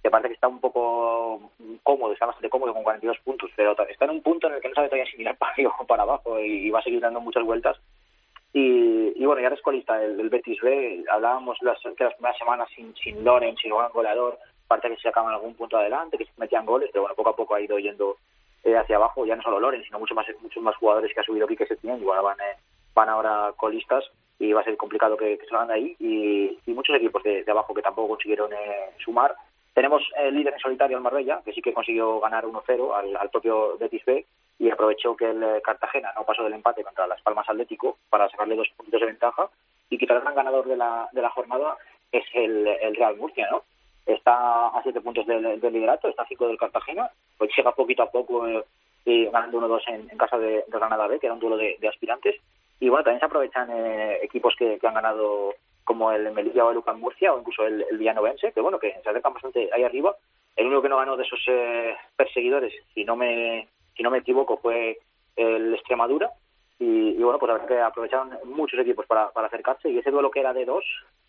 que 0.01 0.09
parece 0.09 0.29
que 0.29 0.35
está 0.35 0.47
un 0.47 0.59
poco 0.59 1.51
cómodo, 1.83 2.13
está 2.13 2.25
bastante 2.25 2.49
cómodo 2.49 2.73
con 2.73 2.83
42 2.83 3.19
puntos, 3.19 3.51
pero 3.55 3.75
está 3.87 4.05
en 4.05 4.11
un 4.11 4.21
punto 4.21 4.47
en 4.47 4.53
el 4.53 4.61
que 4.61 4.69
no 4.69 4.75
sabe 4.75 4.87
todavía 4.87 5.11
si 5.11 5.17
mirar 5.17 5.37
para 5.39 5.51
arriba 5.51 5.75
o 5.77 5.85
para 5.85 6.03
abajo 6.03 6.39
y, 6.39 6.69
va 6.69 6.79
a 6.79 6.83
seguir 6.83 7.01
dando 7.01 7.19
muchas 7.19 7.43
vueltas. 7.43 7.77
Y, 8.51 9.13
y, 9.15 9.25
bueno, 9.25 9.41
ya 9.41 9.47
eres 9.47 9.61
colista 9.61 10.03
el, 10.03 10.19
el, 10.19 10.29
Betis 10.29 10.59
B, 10.61 11.03
hablábamos 11.11 11.61
las, 11.61 11.77
que 11.95 12.03
las 12.03 12.15
primeras 12.15 12.37
semanas 12.37 12.67
sin, 12.75 12.95
sin 12.95 13.23
Loren, 13.23 13.55
sin 13.57 13.71
gran 13.71 13.91
goleador, 13.91 14.39
parece 14.67 14.89
que 14.89 14.95
se 14.95 15.01
sacaban 15.03 15.33
algún 15.33 15.53
punto 15.53 15.77
adelante, 15.77 16.17
que 16.17 16.25
se 16.25 16.31
metían 16.37 16.65
goles, 16.65 16.89
pero 16.91 17.03
bueno, 17.03 17.15
poco 17.15 17.29
a 17.29 17.35
poco 17.35 17.55
ha 17.55 17.61
ido 17.61 17.77
yendo 17.77 18.17
eh, 18.63 18.75
hacia 18.75 18.95
abajo, 18.95 19.25
ya 19.25 19.35
no 19.35 19.43
solo 19.43 19.59
Loren, 19.59 19.83
sino 19.83 19.99
muchos 19.99 20.15
más 20.15 20.25
muchos 20.41 20.63
más 20.63 20.75
jugadores 20.77 21.13
que 21.13 21.19
ha 21.19 21.23
subido 21.23 21.47
Quique 21.47 21.67
Setién, 21.67 21.99
y 21.99 22.03
bueno, 22.03 22.23
van, 22.23 22.39
eh, 22.39 22.57
van 22.95 23.09
ahora 23.09 23.53
colistas 23.55 24.03
y 24.39 24.51
va 24.51 24.61
a 24.61 24.63
ser 24.63 24.77
complicado 24.77 25.15
que, 25.15 25.37
que 25.37 25.45
salgan 25.45 25.67
de 25.67 25.73
ahí, 25.75 25.95
y, 25.99 26.59
y 26.65 26.73
muchos 26.73 26.95
equipos 26.95 27.21
de, 27.23 27.43
de, 27.43 27.51
abajo 27.51 27.73
que 27.73 27.81
tampoco 27.81 28.09
consiguieron 28.09 28.51
eh, 28.53 28.91
sumar. 29.03 29.35
Tenemos 29.79 30.03
el 30.17 30.35
líder 30.35 30.55
en 30.55 30.59
solitario, 30.59 30.97
el 30.97 31.03
Marbella, 31.03 31.41
que 31.45 31.53
sí 31.53 31.61
que 31.61 31.73
consiguió 31.73 32.19
ganar 32.19 32.43
1-0 32.43 32.93
al, 32.93 33.15
al 33.15 33.29
propio 33.29 33.77
Betis 33.77 34.03
B, 34.03 34.25
y 34.57 34.69
aprovechó 34.69 35.15
que 35.15 35.29
el 35.29 35.61
Cartagena 35.61 36.11
no 36.17 36.25
pasó 36.25 36.43
del 36.43 36.51
empate 36.51 36.83
contra 36.83 37.07
Las 37.07 37.21
Palmas 37.21 37.47
Atlético 37.47 37.97
para 38.09 38.27
sacarle 38.27 38.57
dos 38.57 38.67
puntos 38.75 38.99
de 38.99 39.07
ventaja 39.07 39.47
y 39.89 39.97
quitar 39.97 40.17
al 40.17 40.23
gran 40.23 40.35
ganador 40.35 40.67
de 40.67 40.75
la, 40.75 41.07
de 41.13 41.21
la 41.21 41.29
jornada 41.29 41.77
es 42.11 42.25
el, 42.33 42.67
el 42.67 42.93
Real 42.93 43.15
Murcia, 43.15 43.47
¿no? 43.49 43.63
Está 44.05 44.67
a 44.67 44.83
siete 44.83 44.99
puntos 44.99 45.25
del, 45.25 45.61
liderato, 45.61 46.09
está 46.09 46.23
a 46.23 46.27
cinco 46.27 46.49
del 46.49 46.57
Cartagena, 46.57 47.09
pues 47.37 47.49
llega 47.55 47.71
poquito 47.71 48.03
a 48.03 48.11
poco 48.11 48.45
eh, 48.49 49.29
ganando 49.31 49.61
1-2 49.61 49.81
en, 49.93 50.09
en, 50.11 50.17
casa 50.17 50.37
de, 50.37 50.65
de, 50.67 50.77
Granada 50.77 51.07
B, 51.07 51.21
que 51.21 51.27
era 51.27 51.35
un 51.35 51.39
duelo 51.39 51.55
de, 51.55 51.77
de 51.79 51.87
aspirantes. 51.87 52.35
Y 52.81 52.89
bueno, 52.89 53.05
también 53.05 53.21
se 53.21 53.27
aprovechan 53.27 53.69
eh, 53.71 54.19
equipos 54.23 54.57
que, 54.57 54.77
que, 54.77 54.87
han 54.87 54.95
ganado 54.95 55.55
como 55.89 56.11
el 56.11 56.31
Melilla 56.31 56.65
o 56.65 56.69
el 56.69 56.77
Ucan 56.77 56.99
Murcia 56.99 57.33
o 57.33 57.39
incluso 57.39 57.65
el, 57.65 57.83
el 57.89 57.97
Villanovense, 57.97 58.51
que 58.51 58.61
bueno, 58.61 58.77
que 58.77 58.93
se 59.01 59.09
acercan 59.09 59.33
bastante 59.33 59.71
ahí 59.73 59.83
arriba. 59.83 60.15
El 60.55 60.67
único 60.67 60.83
que 60.83 60.89
no 60.89 60.97
ganó 60.97 61.17
de 61.17 61.23
esos 61.23 61.39
eh, 61.47 61.95
perseguidores, 62.15 62.71
si 62.93 63.03
no 63.05 63.15
me 63.15 63.67
si 63.97 64.03
no 64.03 64.11
me 64.11 64.19
equivoco, 64.19 64.57
fue 64.57 64.99
el 65.35 65.73
Extremadura. 65.73 66.29
Y, 66.77 67.09
y, 67.17 67.23
bueno, 67.23 67.39
pues 67.39 67.47
la 67.47 67.53
verdad 67.55 67.67
que 67.67 67.81
aprovecharon 67.81 68.37
muchos 68.45 68.79
equipos 68.79 69.07
para, 69.07 69.31
para 69.31 69.47
acercarse. 69.47 69.89
Y 69.89 69.97
ese 69.97 70.11
duelo 70.11 70.29
que 70.29 70.41
era 70.41 70.53
de 70.53 70.63
dos, 70.63 70.85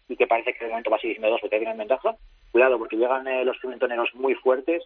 y 0.09 0.17
que 0.17 0.27
parece 0.27 0.53
que 0.53 0.65
de 0.67 0.71
momento 0.71 0.91
va 0.91 0.99
a 0.99 1.01
seguir 1.01 1.17
siendo 1.17 1.31
dos 1.31 1.41
porque 1.41 1.59
tienen 1.59 1.79
ventaja, 1.79 2.15
cuidado, 2.53 2.79
porque 2.79 2.99
llegan 2.99 3.27
eh, 3.27 3.47
los 3.47 3.57
pimentoneros 3.59 4.15
muy 4.15 4.35
fuertes. 4.35 4.85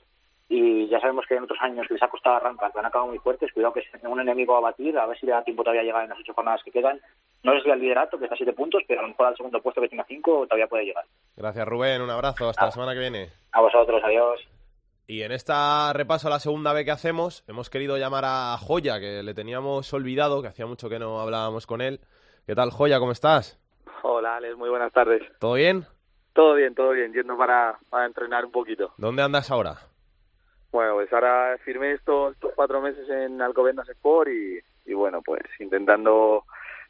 Y 0.49 0.89
ya 0.89 1.01
sabemos 1.01 1.25
que 1.27 1.35
en 1.35 1.45
otros 1.45 1.59
años 1.63 1.87
les 1.91 2.03
ha 2.03 2.09
costado 2.09 2.37
arrancar, 2.37 2.73
que 2.73 2.79
han 2.79 2.87
acabado 2.87 3.11
muy 3.11 3.19
fuertes. 3.19 3.53
Cuidado 3.53 3.73
que 3.73 3.81
es 3.81 3.87
un 4.03 4.21
enemigo 4.21 4.57
a 4.57 4.61
batir, 4.61 4.97
a 4.99 5.07
ver 5.07 5.19
si 5.19 5.27
le 5.27 5.33
da 5.33 5.43
tiempo 5.43 5.63
todavía 5.63 5.81
a 5.81 5.85
llegar 5.85 6.05
en 6.05 6.11
las 6.11 6.19
ocho 6.19 6.35
jornadas 6.35 6.63
que 6.63 6.71
quedan. 6.71 7.01
No 7.43 7.55
es 7.55 7.65
el 7.65 7.81
liderato, 7.81 8.19
que 8.19 8.25
está 8.25 8.35
a 8.35 8.37
siete 8.37 8.53
puntos, 8.53 8.83
pero 8.87 9.01
a 9.01 9.03
lo 9.03 9.09
mejor 9.09 9.27
al 9.27 9.37
segundo 9.37 9.61
puesto 9.63 9.81
que 9.81 9.89
tenga 9.89 10.05
cinco 10.05 10.47
todavía 10.47 10.67
puede 10.67 10.85
llegar. 10.85 11.05
Gracias, 11.37 11.67
Rubén. 11.67 12.03
Un 12.03 12.11
abrazo. 12.11 12.49
Hasta 12.49 12.63
ah. 12.63 12.67
la 12.67 12.73
semana 12.73 12.93
que 12.93 13.01
viene. 13.01 13.29
A 13.53 13.61
vosotros. 13.61 14.03
Adiós. 14.05 14.47
Y 15.07 15.23
en 15.23 15.33
esta 15.33 15.93
repaso 15.93 16.29
a 16.29 16.31
la 16.31 16.39
segunda 16.39 16.73
vez 16.73 16.85
que 16.85 16.91
hacemos, 16.91 17.45
hemos 17.47 17.69
querido 17.69 17.99
llamar 17.99 18.25
a 18.27 18.57
Joya, 18.59 19.01
que 19.01 19.23
le 19.23 19.35
teníamos 19.35 19.93
olvidado, 19.93 20.41
que 20.41 20.49
hacía 20.49 20.67
mucho 20.67 20.89
que 20.89 20.99
no 20.99 21.21
hablábamos 21.21 21.67
con 21.67 21.81
él. 21.83 22.01
¿Qué 22.47 22.55
tal, 22.55 22.71
Joya? 22.71 22.99
¿Cómo 22.99 23.13
estás? 23.13 23.59
Hola, 24.03 24.37
Alex. 24.37 24.57
Muy 24.57 24.71
buenas 24.71 24.93
tardes. 24.93 25.23
¿Todo 25.39 25.55
bien? 25.55 25.87
Todo 26.33 26.55
bien, 26.55 26.75
todo 26.75 26.91
bien. 26.91 27.13
Yendo 27.13 27.37
para, 27.37 27.79
para 27.91 28.07
entrenar 28.07 28.45
un 28.45 28.53
poquito. 28.53 28.93
¿Dónde 28.97 29.23
andas 29.23 29.51
ahora? 29.51 29.77
Bueno, 30.75 30.95
pues 30.95 31.13
ahora 31.13 31.57
firmé 31.65 31.93
estos, 31.93 32.35
estos 32.35 32.51
cuatro 32.57 32.81
meses 32.81 33.09
en 33.09 33.41
Alcobendas 33.41 33.89
Sport 33.91 34.29
y, 34.29 34.59
y 34.87 34.93
bueno, 34.93 35.23
pues 35.23 35.43
intentando 35.61 36.47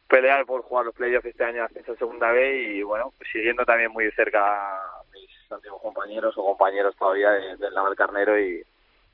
pelear 0.09 0.47
por 0.47 0.63
jugar 0.63 0.87
los 0.87 0.95
playoffs 0.95 1.27
este 1.27 1.45
año 1.45 1.67
en 1.69 1.83
esa 1.83 1.95
segunda 1.97 2.33
vez 2.33 2.77
y 2.77 2.83
bueno, 2.83 3.13
pues 3.19 3.29
siguiendo 3.31 3.63
también 3.67 3.93
muy 3.93 4.07
de 4.07 4.13
cerca 4.13 4.41
a 4.41 5.03
mis 5.13 5.29
antiguos 5.53 5.83
compañeros 5.83 6.33
o 6.39 6.47
compañeros 6.47 6.97
todavía 6.97 7.33
del 7.33 7.59
de 7.59 7.71
Naval 7.73 7.95
Carnero 7.95 8.41
y 8.41 8.65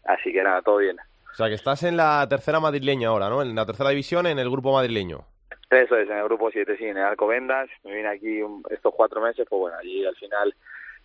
así 0.05 0.33
que 0.33 0.41
nada, 0.41 0.63
todo 0.63 0.77
bien. 0.77 0.99
O 1.33 1.35
sea 1.35 1.49
que 1.49 1.55
estás 1.55 1.83
en 1.83 1.97
la 1.97 2.25
tercera 2.31 2.61
madrileña 2.61 3.09
ahora, 3.09 3.29
¿no? 3.29 3.43
En 3.43 3.53
la 3.57 3.67
tercera 3.67 3.91
división 3.91 4.29
en 4.29 4.39
el 4.39 4.49
grupo 4.49 4.73
madrileño. 4.73 5.25
Eso 5.69 5.97
es, 5.97 6.09
en 6.09 6.17
el 6.17 6.25
grupo 6.27 6.49
7, 6.49 6.77
sí, 6.77 6.85
en 6.85 6.97
el 6.97 7.07
Alcobendas. 7.07 7.69
Me 7.83 7.97
vine 7.97 8.09
aquí 8.09 8.41
un, 8.41 8.63
estos 8.71 8.95
cuatro 8.95 9.21
meses, 9.21 9.49
pues 9.51 9.59
bueno, 9.59 9.79
allí 9.79 10.07
al 10.07 10.15
final 10.15 10.55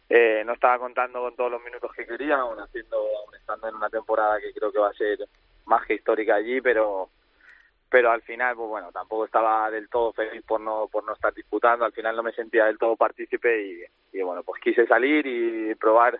eh, 0.10 0.43
no 0.45 0.53
estaba 0.53 0.80
contando 0.80 1.22
con 1.22 1.36
todos 1.36 1.51
los 1.51 1.64
minutos 1.64 1.91
que 1.95 2.06
quería, 2.06 2.38
aún 2.38 2.60
haciendo, 2.60 2.97
aún 2.97 3.36
estando 3.36 3.68
en 3.68 3.76
una 3.76 3.89
temporada 3.89 4.39
que 4.39 4.53
creo 4.53 4.72
que 4.72 4.80
va 4.80 4.89
a 4.89 4.93
ser 4.93 5.20
más 5.66 5.86
que 5.86 5.95
histórica 5.95 6.36
allí, 6.36 6.62
pero 6.62 7.10
pero 7.89 8.12
al 8.12 8.22
final 8.24 8.56
pues 8.56 8.68
bueno 8.68 8.91
tampoco 8.91 9.26
estaba 9.26 9.70
del 9.70 9.88
todo 9.89 10.12
feliz 10.12 10.43
por 10.45 10.60
no 10.60 10.88
por 10.91 11.06
no 11.06 11.14
estar 11.14 11.34
disputando 11.34 11.86
al 11.86 11.93
final 11.93 12.16
no 12.16 12.24
me 12.24 12.34
sentía 12.34 12.66
del 12.66 12.80
todo 12.80 12.95
partícipe 12.95 13.64
y, 13.64 13.84
y 14.18 14.22
bueno 14.22 14.43
pues 14.43 14.60
quise 14.62 14.88
salir 14.88 15.26
y 15.26 15.76
probar 15.76 16.20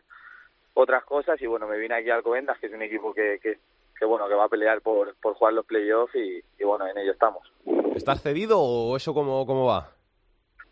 otras 0.74 1.04
cosas 1.04 1.42
y 1.42 1.48
bueno 1.48 1.68
me 1.68 1.78
vine 1.78 1.96
aquí 1.96 2.10
al 2.12 2.18
Alcobendas 2.18 2.60
que 2.60 2.68
es 2.68 2.74
un 2.74 2.84
equipo 2.84 3.14
que, 3.14 3.40
que, 3.42 3.58
que 3.98 4.06
bueno 4.06 4.28
que 4.28 4.36
va 4.36 4.46
a 4.46 4.50
pelear 4.50 4.80
por, 4.82 5.16
por 5.16 5.34
jugar 5.34 5.54
los 5.54 5.66
playoffs 5.66 6.16
y, 6.16 6.42
y 6.60 6.64
bueno 6.64 6.88
en 6.88 6.98
ello 6.98 7.12
estamos 7.12 7.52
¿Estás 7.96 8.22
cedido 8.22 8.60
o 8.62 8.96
eso 8.96 9.14
cómo, 9.14 9.46
cómo 9.46 9.66
va? 9.66 9.95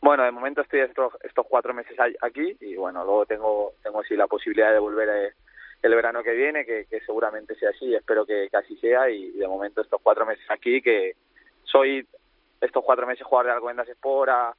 Bueno, 0.03 0.23
de 0.25 0.31
momento 0.31 0.59
estoy 0.59 0.81
estos, 0.81 1.13
estos 1.23 1.45
cuatro 1.47 1.73
meses 1.73 1.97
aquí 2.19 2.57
y 2.59 2.75
bueno, 2.75 3.05
luego 3.05 3.25
tengo, 3.25 3.71
tengo 3.81 4.03
sí 4.03 4.17
la 4.17 4.27
posibilidad 4.27 4.73
de 4.73 4.79
volver 4.79 5.07
eh, 5.07 5.33
el 5.81 5.95
verano 5.95 6.21
que 6.21 6.33
viene, 6.33 6.65
que, 6.65 6.87
que 6.89 6.99
seguramente 7.05 7.55
sea 7.55 7.69
así, 7.69 7.95
espero 7.95 8.25
que, 8.25 8.49
así 8.51 8.75
sea 8.79 9.09
y 9.09 9.31
de 9.31 9.47
momento 9.47 9.79
estos 9.79 10.01
cuatro 10.03 10.25
meses 10.25 10.43
aquí, 10.49 10.81
que 10.81 11.15
soy 11.63 12.05
estos 12.59 12.83
cuatro 12.83 13.07
meses 13.07 13.25
jugar 13.25 13.45
de 13.45 13.53
Alcobendas 13.53 13.87
Sport 13.87 14.29
a, 14.29 14.53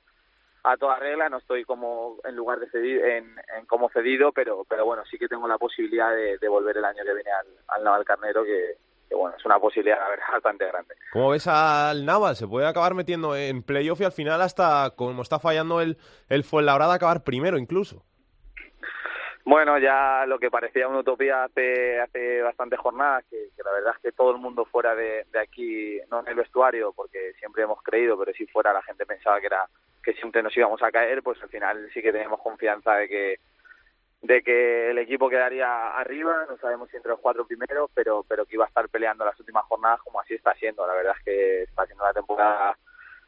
a 0.62 0.76
toda 0.78 0.99
regla, 0.99 1.28
no 1.28 1.36
estoy 1.36 1.66
como 1.66 2.16
en 2.24 2.36
lugar 2.36 2.59
de 2.59 2.70
cedido, 2.70 3.05
en, 3.05 3.36
en 3.59 3.66
como 3.66 3.90
cedido, 3.90 4.32
pero 4.32 4.64
pero 4.66 4.86
bueno, 4.86 5.05
sí 5.05 5.18
que 5.18 5.28
tengo 5.28 5.47
la 5.47 5.59
posibilidad 5.59 6.11
de, 6.16 6.38
de 6.38 6.49
volver 6.49 6.78
el 6.78 6.86
año 6.86 7.05
que 7.05 7.12
viene 7.12 7.30
al, 7.30 7.47
al 7.68 7.84
Naval 7.84 8.07
Carnero, 8.07 8.45
que, 8.45 8.78
que 9.09 9.14
bueno, 9.14 9.36
es 9.36 9.44
una 9.44 9.59
posibilidad 9.59 9.98
la 9.98 10.09
verdad, 10.09 10.24
bastante 10.32 10.66
grande. 10.66 10.94
¿Cómo 11.12 11.30
ves 11.30 11.46
al 11.46 12.05
Naval? 12.05 12.36
¿Se 12.36 12.46
puede 12.46 12.66
acabar 12.66 12.94
metiendo 12.94 13.36
en 13.36 13.62
playoff 13.62 14.00
y 14.00 14.05
al 14.05 14.12
final 14.12 14.40
hasta, 14.42 14.92
como 14.96 15.22
está 15.22 15.38
fallando 15.38 15.80
el, 15.80 15.96
el 16.28 16.44
Fuenlabrada, 16.44 16.94
acabar 16.94 17.24
primero 17.24 17.59
incluso? 17.59 18.05
Bueno, 19.46 19.78
ya 19.78 20.24
lo 20.26 20.38
que 20.38 20.50
parecía 20.50 20.88
una 20.88 21.00
utopía 21.00 21.44
hace, 21.44 22.00
hace 22.00 22.40
bastantes 22.40 22.78
jornadas, 22.78 23.24
que, 23.28 23.50
que 23.55 23.62
la 23.62 23.72
verdad 23.72 23.92
es 23.94 24.02
que 24.02 24.12
todo 24.12 24.30
el 24.30 24.38
mundo 24.38 24.64
fuera 24.64 24.94
de, 24.94 25.26
de, 25.30 25.38
aquí, 25.38 26.00
no 26.11 26.20
en 26.20 26.28
el 26.28 26.34
vestuario, 26.34 26.94
porque 26.94 27.34
siempre 27.38 27.62
hemos 27.62 27.82
creído, 27.82 28.18
pero 28.18 28.32
si 28.32 28.46
fuera 28.46 28.72
la 28.72 28.82
gente 28.82 29.05
pensaba 29.05 29.40
que 29.40 29.46
era 29.46 29.68
que 30.02 30.14
siempre 30.14 30.42
nos 30.42 30.57
íbamos 30.57 30.82
a 30.82 30.90
caer, 30.90 31.22
pues 31.22 31.42
al 31.42 31.48
final 31.48 31.90
sí 31.92 32.00
que 32.02 32.12
tenemos 32.12 32.40
confianza 32.40 32.94
de 32.94 33.09
que 33.09 33.36
de 34.25 34.43
que 34.43 34.91
el 34.91 34.97
equipo 34.97 35.29
quedaría 35.29 35.89
arriba, 35.99 36.47
no 36.49 36.57
sabemos 36.57 36.89
si 36.89 36.97
entre 36.97 37.11
los 37.11 37.20
cuatro 37.20 37.47
primeros, 37.47 37.91
pero 37.93 38.25
pero 38.27 38.47
que 38.47 38.55
iba 38.55 38.64
a 38.64 38.68
estar 38.68 38.89
peleando 38.89 39.22
las 39.22 39.39
últimas 39.39 39.66
jornadas 39.66 40.01
como 40.01 40.18
así 40.18 40.33
está 40.33 40.55
siendo. 40.55 40.87
La 40.87 40.95
verdad 40.95 41.14
es 41.18 41.25
que 41.25 41.62
está 41.64 41.85
siendo 41.85 42.05
una 42.05 42.14
temporada 42.14 42.79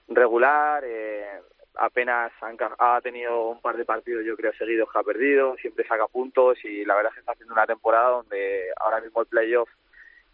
regular, 0.09 0.83
eh, 0.87 1.43
apenas 1.75 2.33
han, 2.41 2.57
ha 2.79 2.99
tenido 3.03 3.51
un 3.51 3.61
par 3.61 3.77
de 3.77 3.85
partidos 3.85 4.25
yo 4.25 4.37
creo 4.37 4.55
seguidos 4.55 4.91
que 4.91 4.99
ha 4.99 5.03
perdido, 5.03 5.55
siempre 5.57 5.87
saca 5.87 6.07
puntos 6.07 6.65
y 6.65 6.87
la 6.87 6.95
verdad 6.95 7.11
es 7.11 7.17
que 7.17 7.21
está 7.21 7.33
haciendo 7.33 7.53
una 7.53 7.67
temporada 7.67 8.09
donde 8.09 8.71
ahora 8.81 9.03
mismo 9.03 9.21
el 9.21 9.27
playoff 9.27 9.69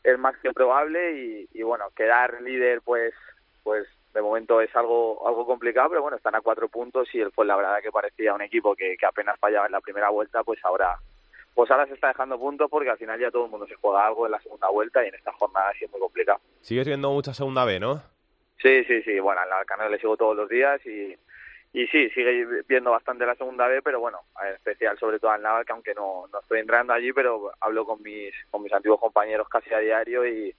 es 0.05 0.17
más 0.17 0.37
que 0.39 0.53
probable 0.53 1.19
y, 1.19 1.49
y 1.55 1.63
bueno, 1.65 1.91
quedar 1.97 2.41
líder 2.41 2.83
pues 2.83 3.15
pues 3.65 3.89
de 4.13 4.23
momento 4.23 4.61
es 4.61 4.75
algo 4.77 5.27
algo 5.27 5.47
complicado, 5.47 5.91
pero 5.91 6.03
bueno, 6.03 6.17
están 6.17 6.35
a 6.35 6.41
cuatro 6.41 6.69
puntos 6.69 7.09
y 7.15 7.21
el 7.21 7.33
verdad 7.37 7.81
que 7.83 7.91
parecía 7.91 8.35
un 8.35 8.43
equipo 8.43 8.75
que, 8.75 8.97
que 8.97 9.07
apenas 9.07 9.39
fallaba 9.39 9.67
en 9.67 9.73
la 9.73 9.81
primera 9.81 10.11
vuelta, 10.11 10.43
pues 10.45 10.63
ahora 10.65 10.97
pues 11.55 11.71
ahora 11.71 11.87
se 11.87 11.95
está 11.95 12.09
dejando 12.09 12.39
puntos 12.39 12.71
porque 12.71 12.91
al 12.91 12.99
final 12.99 13.21
ya 13.21 13.31
todo 13.31 13.45
el 13.45 13.51
mundo 13.51 13.67
se 13.67 13.75
juega 13.75 14.07
algo 14.07 14.27
en 14.27 14.33
la 14.33 14.41
segunda 14.41 14.69
vuelta 14.69 15.05
y 15.05 15.09
en 15.09 15.15
esta 15.15 15.33
jornada 15.33 15.71
sí 15.79 15.85
es 15.85 15.91
muy 15.91 16.01
complicado. 16.01 16.41
Sigues 16.61 16.87
viendo 16.87 17.11
mucha 17.11 17.35
segunda 17.35 17.65
B, 17.65 17.79
¿no? 17.79 18.03
Sí, 18.61 18.85
sí, 18.85 19.03
sí, 19.03 19.19
bueno, 19.19 19.41
al 19.41 19.67
canal 19.67 19.91
le 19.91 19.99
sigo 19.99 20.17
todos 20.17 20.37
los 20.37 20.49
días 20.49 20.81
y, 20.87 21.15
y 21.75 21.87
sí, 21.89 22.09
sigue 22.11 22.63
viendo 22.69 22.93
bastante 22.93 23.27
la 23.27 23.35
segunda 23.35 23.67
B, 23.67 23.83
pero 23.83 24.01
bueno, 24.01 24.21
en 24.43 24.55
especial 24.55 24.97
sobre 24.99 25.19
todo 25.19 25.33
al 25.33 25.43
Naval, 25.43 25.67
que 25.67 25.73
aunque 25.73 25.95
no, 25.95 26.27
no 26.33 26.41
estoy 26.41 26.61
entrando 26.61 26.93
allí, 26.93 27.13
pero 27.13 27.53
hablo 27.61 27.85
con 27.85 28.03
mis, 28.03 28.33
con 28.51 28.63
mis 28.63 28.73
antiguos 28.73 29.01
compañeros 29.01 29.49
casi 29.49 29.75
a 29.75 29.79
diario 29.79 30.27
y, 30.27 30.55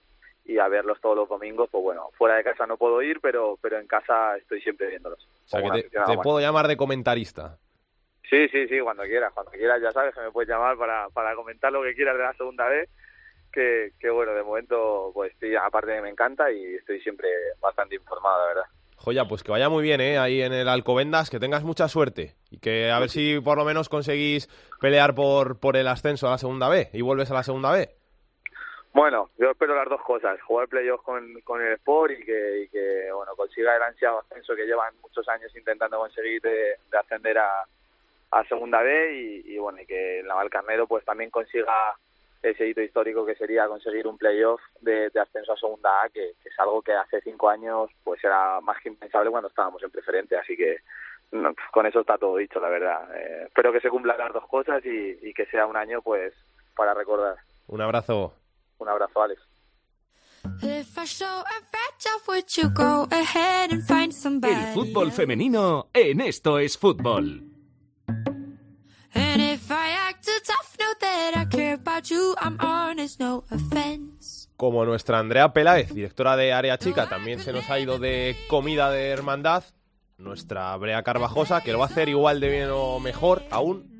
y 0.45 0.57
a 0.59 0.67
verlos 0.67 0.99
todos 1.01 1.15
los 1.15 1.29
domingos, 1.29 1.69
pues 1.71 1.83
bueno, 1.83 2.09
fuera 2.17 2.35
de 2.35 2.43
casa 2.43 2.65
no 2.65 2.77
puedo 2.77 3.01
ir, 3.01 3.19
pero 3.21 3.57
pero 3.61 3.79
en 3.79 3.87
casa 3.87 4.35
estoy 4.37 4.61
siempre 4.61 4.87
viéndolos. 4.87 5.23
O 5.45 5.47
sea, 5.47 5.61
que 5.61 5.83
te, 5.83 5.89
te 5.89 6.17
puedo 6.17 6.39
llamar 6.39 6.67
de 6.67 6.77
comentarista. 6.77 7.57
Sí, 8.29 8.47
sí, 8.49 8.67
sí, 8.67 8.79
cuando 8.79 9.03
quieras, 9.03 9.31
cuando 9.33 9.51
quieras 9.51 9.81
ya 9.81 9.91
sabes 9.91 10.13
que 10.13 10.21
me 10.21 10.31
puedes 10.31 10.49
llamar 10.49 10.77
para, 10.77 11.07
para 11.09 11.35
comentar 11.35 11.71
lo 11.71 11.83
que 11.83 11.93
quieras 11.93 12.17
de 12.17 12.23
la 12.23 12.33
segunda 12.33 12.67
vez, 12.67 12.89
que, 13.51 13.91
que 13.99 14.09
bueno, 14.09 14.33
de 14.33 14.43
momento 14.43 15.11
pues 15.13 15.31
estoy, 15.33 15.55
aparte 15.55 16.01
me 16.01 16.09
encanta 16.09 16.51
y 16.51 16.75
estoy 16.75 16.99
siempre 17.01 17.27
bastante 17.61 17.95
informado, 17.95 18.39
la 18.39 18.47
verdad. 18.47 18.63
Joya, 18.97 19.25
pues 19.25 19.43
que 19.43 19.51
vaya 19.51 19.69
muy 19.69 19.83
bien, 19.83 19.99
¿eh? 19.99 20.17
Ahí 20.17 20.41
en 20.41 20.53
el 20.53 20.69
Alcobendas, 20.69 21.29
que 21.29 21.39
tengas 21.39 21.63
mucha 21.63 21.89
suerte 21.89 22.35
y 22.49 22.59
que 22.59 22.89
a 22.89 22.99
ver 22.99 23.09
si 23.09 23.39
por 23.41 23.57
lo 23.57 23.65
menos 23.65 23.89
conseguís 23.89 24.47
pelear 24.79 25.13
por, 25.13 25.59
por 25.59 25.75
el 25.75 25.87
ascenso 25.87 26.27
a 26.27 26.31
la 26.31 26.37
segunda 26.37 26.69
B 26.69 26.89
y 26.93 27.01
vuelves 27.01 27.29
a 27.29 27.33
la 27.33 27.43
segunda 27.43 27.71
B. 27.71 27.89
Bueno, 28.93 29.31
yo 29.39 29.49
espero 29.49 29.75
las 29.75 29.89
dos 29.89 30.01
cosas, 30.03 30.39
jugar 30.43 30.67
playoffs 30.67 31.03
con, 31.03 31.41
con 31.41 31.59
el 31.59 31.73
Sport 31.73 32.13
y 32.13 32.23
que, 32.23 33.09
bueno 33.11 33.35
consiga 33.35 33.75
el 33.75 33.81
ansiado 33.81 34.19
ascenso 34.19 34.55
que 34.55 34.67
llevan 34.67 34.93
muchos 35.01 35.27
años 35.29 35.53
intentando 35.55 35.97
conseguir 35.97 36.39
de, 36.43 36.75
de 36.91 36.97
ascender 36.97 37.39
a, 37.39 37.65
segunda 38.47 38.81
B 38.81 39.43
y, 39.45 39.57
bueno 39.57 39.79
y 39.81 39.85
que 39.85 40.19
el 40.19 40.27
Naval 40.27 40.49
Carnero 40.49 40.85
pues 40.87 41.03
también 41.05 41.31
consiga 41.31 41.95
ese 42.41 42.67
hito 42.67 42.81
histórico 42.81 43.25
que 43.25 43.35
sería 43.35 43.67
conseguir 43.67 44.05
un 44.05 44.17
playoff 44.17 44.61
de, 44.81 45.09
de 45.09 45.19
ascenso 45.19 45.53
a 45.53 45.57
segunda 45.57 46.03
A 46.03 46.09
que, 46.09 46.31
es 46.43 46.59
algo 46.59 46.81
que 46.81 46.93
hace 46.93 47.21
cinco 47.21 47.49
años 47.49 47.89
pues 48.03 48.23
era 48.23 48.61
más 48.61 48.79
que 48.81 48.89
impensable 48.89 49.31
cuando 49.31 49.49
estábamos 49.49 49.81
en 49.81 49.91
preferente. 49.91 50.35
Así 50.35 50.57
que 50.57 50.77
con 51.71 51.85
eso 51.85 52.01
está 52.01 52.17
todo 52.17 52.37
dicho 52.37 52.59
la 52.59 52.69
verdad. 52.69 53.07
Eh, 53.15 53.43
espero 53.45 53.71
que 53.71 53.81
se 53.81 53.89
cumplan 53.89 54.17
las 54.17 54.33
dos 54.33 54.47
cosas 54.47 54.85
y, 54.85 55.17
y 55.21 55.33
que 55.33 55.45
sea 55.45 55.65
un 55.65 55.77
año 55.77 56.01
pues 56.01 56.33
para 56.75 56.93
recordar. 56.93 57.37
Un 57.67 57.81
abrazo 57.81 58.33
un 58.83 58.89
abrazo, 58.89 59.21
Alex. 59.21 59.41
El 64.49 64.73
fútbol 64.73 65.11
femenino 65.11 65.89
en 65.93 66.21
esto 66.21 66.59
es 66.59 66.77
fútbol. 66.77 67.49
Como 74.57 74.85
nuestra 74.85 75.19
Andrea 75.19 75.53
Peláez, 75.53 75.93
directora 75.93 76.35
de 76.35 76.53
Área 76.53 76.77
Chica, 76.77 77.07
también 77.09 77.39
se 77.39 77.53
nos 77.53 77.69
ha 77.69 77.79
ido 77.79 77.99
de 77.99 78.35
comida 78.47 78.91
de 78.91 79.09
hermandad, 79.09 79.63
nuestra 80.17 80.75
Brea 80.77 81.03
Carvajosa, 81.03 81.61
que 81.61 81.71
lo 81.71 81.79
va 81.79 81.85
a 81.85 81.87
hacer 81.87 82.09
igual 82.09 82.39
de 82.39 82.49
bien 82.49 82.69
o 82.71 82.99
mejor 82.99 83.43
aún. 83.49 83.92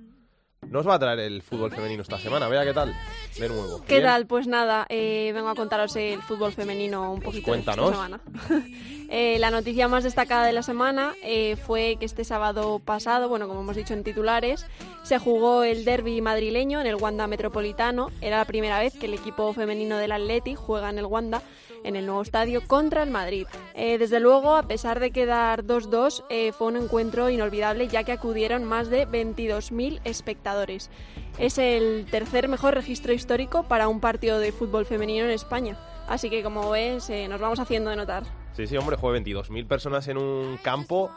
Nos 0.69 0.87
va 0.87 0.95
a 0.95 0.99
traer 0.99 1.19
el 1.19 1.41
fútbol 1.41 1.71
femenino 1.71 2.01
esta 2.01 2.17
semana. 2.19 2.47
Vea 2.47 2.63
qué 2.63 2.73
tal. 2.73 2.93
De 3.39 3.47
nuevo. 3.47 3.81
¿Qué 3.87 3.95
Bien. 3.95 4.05
tal? 4.07 4.25
Pues 4.27 4.47
nada, 4.47 4.85
eh, 4.89 5.31
vengo 5.33 5.49
a 5.49 5.55
contaros 5.55 5.95
el 5.95 6.21
fútbol 6.21 6.51
femenino 6.53 7.13
un 7.13 7.21
poquito 7.21 7.51
de 7.51 7.59
esta 7.59 7.73
Cuéntanos. 7.75 7.91
semana. 7.91 8.21
Eh, 9.15 9.37
la 9.37 9.51
noticia 9.51 9.87
más 9.87 10.03
destacada 10.03 10.43
de 10.43 10.53
la 10.53 10.63
semana 10.63 11.13
eh, 11.21 11.55
fue 11.55 11.97
que 11.99 12.05
este 12.05 12.23
sábado 12.23 12.79
pasado, 12.79 13.29
bueno, 13.29 13.47
como 13.47 13.61
hemos 13.61 13.75
dicho 13.75 13.93
en 13.93 14.03
titulares, 14.03 14.65
se 15.03 15.19
jugó 15.19 15.63
el 15.63 15.85
derby 15.85 16.19
madrileño 16.19 16.81
en 16.81 16.87
el 16.87 16.95
Wanda 16.95 17.27
Metropolitano. 17.27 18.09
Era 18.21 18.39
la 18.39 18.45
primera 18.45 18.79
vez 18.79 18.95
que 18.97 19.05
el 19.05 19.13
equipo 19.13 19.53
femenino 19.53 19.97
del 19.97 20.13
Atleti 20.13 20.55
juega 20.55 20.89
en 20.89 20.97
el 20.97 21.05
Wanda, 21.05 21.43
en 21.83 21.95
el 21.95 22.07
nuevo 22.07 22.23
estadio, 22.23 22.65
contra 22.65 23.03
el 23.03 23.11
Madrid. 23.11 23.45
Eh, 23.75 23.99
desde 23.99 24.19
luego, 24.19 24.55
a 24.55 24.63
pesar 24.63 24.99
de 24.99 25.11
quedar 25.11 25.63
2-2, 25.63 26.23
eh, 26.31 26.51
fue 26.51 26.65
un 26.65 26.77
encuentro 26.77 27.29
inolvidable 27.29 27.89
ya 27.89 28.03
que 28.03 28.13
acudieron 28.13 28.63
más 28.63 28.89
de 28.89 29.07
22.000 29.07 30.01
espectadores. 30.05 30.89
Es 31.37 31.59
el 31.59 32.07
tercer 32.09 32.47
mejor 32.47 32.73
registro 32.73 33.13
histórico 33.13 33.61
para 33.61 33.87
un 33.89 33.99
partido 33.99 34.39
de 34.39 34.51
fútbol 34.51 34.87
femenino 34.87 35.25
en 35.25 35.31
España. 35.31 35.77
Así 36.07 36.31
que 36.31 36.41
como 36.41 36.71
ves, 36.71 37.11
nos 37.29 37.39
vamos 37.39 37.59
haciendo 37.59 37.91
de 37.91 37.95
notar. 37.95 38.42
Sí, 38.55 38.67
sí, 38.67 38.77
hombre, 38.77 38.97
juega 38.97 39.19
22.000 39.19 39.67
personas 39.67 40.07
en 40.07 40.17
un 40.17 40.57
campo. 40.57 41.11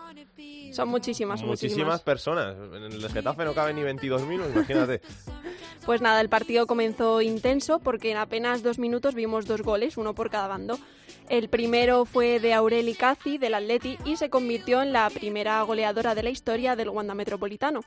Son 0.72 0.88
muchísimas, 0.88 1.42
Muchísimas 1.42 1.46
muchísimas. 1.46 2.02
personas. 2.02 2.56
En 2.74 2.82
el 2.84 3.08
Getafe 3.10 3.44
no 3.44 3.54
caben 3.54 3.76
ni 3.76 3.82
22.000, 3.82 4.38
pues 4.38 4.54
imagínate. 4.54 5.00
Pues 5.84 6.00
nada, 6.00 6.20
el 6.20 6.28
partido 6.28 6.66
comenzó 6.66 7.22
intenso 7.22 7.78
porque 7.78 8.10
en 8.10 8.16
apenas 8.16 8.62
dos 8.62 8.78
minutos 8.78 9.14
vimos 9.14 9.46
dos 9.46 9.62
goles, 9.62 9.96
uno 9.96 10.14
por 10.14 10.30
cada 10.30 10.48
bando. 10.48 10.78
El 11.28 11.48
primero 11.48 12.04
fue 12.04 12.40
de 12.40 12.54
Aureli 12.54 12.94
Cazzi, 12.94 13.38
del 13.38 13.54
Atleti, 13.54 13.96
y 14.04 14.16
se 14.16 14.28
convirtió 14.30 14.82
en 14.82 14.92
la 14.92 15.08
primera 15.10 15.62
goleadora 15.62 16.14
de 16.14 16.22
la 16.24 16.30
historia 16.30 16.74
del 16.74 16.88
Wanda 16.88 17.14
Metropolitano. 17.14 17.80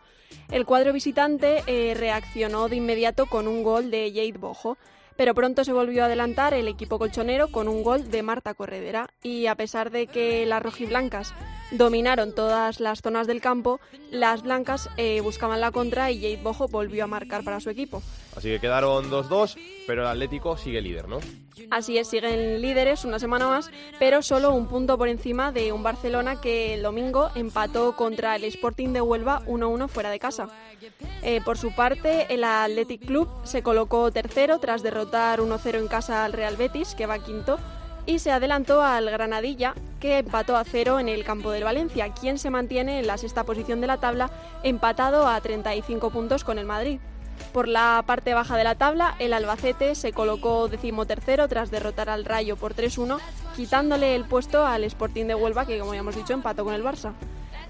El 0.49 0.65
cuadro 0.65 0.93
visitante 0.93 1.63
eh, 1.67 1.93
reaccionó 1.95 2.69
de 2.69 2.77
inmediato 2.77 3.25
con 3.25 3.47
un 3.47 3.63
gol 3.63 3.91
de 3.91 4.09
Jade 4.13 4.37
Bojo, 4.39 4.77
pero 5.19 5.35
pronto 5.35 5.65
se 5.65 5.73
volvió 5.73 6.03
a 6.03 6.05
adelantar 6.05 6.53
el 6.53 6.69
equipo 6.69 6.97
colchonero 6.97 7.49
con 7.49 7.67
un 7.67 7.83
gol 7.83 8.09
de 8.09 8.23
Marta 8.23 8.53
Corredera, 8.53 9.09
y 9.21 9.47
a 9.47 9.55
pesar 9.55 9.91
de 9.91 10.07
que 10.07 10.45
las 10.45 10.63
rojiblancas 10.63 11.33
dominaron 11.71 12.33
todas 12.33 12.79
las 12.79 13.01
zonas 13.01 13.27
del 13.27 13.41
campo, 13.41 13.81
las 14.11 14.43
blancas 14.43 14.89
eh, 14.95 15.19
buscaban 15.19 15.59
la 15.59 15.71
contra 15.71 16.09
y 16.09 16.21
Jade 16.21 16.41
Bojo 16.41 16.69
volvió 16.69 17.03
a 17.03 17.07
marcar 17.07 17.43
para 17.43 17.59
su 17.59 17.69
equipo. 17.69 18.01
Así 18.35 18.49
que 18.49 18.59
quedaron 18.59 19.09
2-2, 19.09 19.57
pero 19.87 20.03
el 20.03 20.07
Atlético 20.07 20.57
sigue 20.57 20.81
líder, 20.81 21.07
¿no? 21.07 21.19
Así 21.71 21.97
es, 21.97 22.07
siguen 22.07 22.61
líderes 22.61 23.05
una 23.05 23.19
semana 23.19 23.47
más, 23.47 23.69
pero 23.99 24.21
solo 24.21 24.53
un 24.53 24.67
punto 24.67 24.97
por 24.97 25.07
encima 25.07 25.51
de 25.51 25.71
un 25.71 25.83
Barcelona 25.83 26.39
que 26.39 26.73
el 26.73 26.83
domingo 26.83 27.29
empató 27.35 27.95
contra 27.95 28.35
el 28.35 28.43
Sporting 28.45 28.89
de 28.89 29.01
Huelva 29.01 29.41
1-1 29.45 29.87
fuera 29.87 30.09
de 30.09 30.19
casa. 30.19 30.47
Eh, 31.21 31.41
por 31.43 31.57
su 31.57 31.75
parte, 31.75 32.33
el 32.33 32.43
Athletic 32.43 33.05
Club 33.05 33.27
se 33.43 33.61
colocó 33.61 34.11
tercero 34.11 34.59
tras 34.59 34.83
derrotar 34.83 35.41
1-0 35.41 35.77
en 35.77 35.87
casa 35.87 36.25
al 36.25 36.33
Real 36.33 36.55
Betis, 36.55 36.95
que 36.95 37.05
va 37.05 37.19
quinto, 37.19 37.59
y 38.05 38.19
se 38.19 38.31
adelantó 38.31 38.81
al 38.81 39.09
Granadilla, 39.09 39.75
que 39.99 40.19
empató 40.19 40.55
a 40.55 40.63
cero 40.63 40.99
en 40.99 41.09
el 41.09 41.23
campo 41.23 41.51
del 41.51 41.63
Valencia, 41.63 42.13
quien 42.13 42.39
se 42.39 42.49
mantiene 42.49 42.99
en 42.99 43.07
la 43.07 43.17
sexta 43.17 43.43
posición 43.43 43.81
de 43.81 43.87
la 43.87 43.99
tabla, 43.99 44.31
empatado 44.63 45.27
a 45.27 45.39
35 45.39 46.09
puntos 46.09 46.43
con 46.43 46.57
el 46.57 46.65
Madrid. 46.65 46.99
Por 47.53 47.67
la 47.67 48.03
parte 48.05 48.33
baja 48.33 48.57
de 48.57 48.63
la 48.63 48.75
tabla, 48.75 49.15
el 49.19 49.33
Albacete 49.33 49.95
se 49.95 50.13
colocó 50.13 50.67
decimotercero 50.67 51.47
tras 51.47 51.71
derrotar 51.71 52.09
al 52.09 52.25
Rayo 52.25 52.55
por 52.55 52.75
3-1, 52.75 53.19
quitándole 53.55 54.15
el 54.15 54.25
puesto 54.25 54.65
al 54.65 54.83
Sporting 54.83 55.25
de 55.25 55.35
Huelva, 55.35 55.65
que 55.65 55.79
como 55.79 55.93
ya 55.93 56.01
hemos 56.01 56.15
dicho 56.15 56.33
empató 56.33 56.63
con 56.63 56.73
el 56.73 56.83
Barça. 56.83 57.13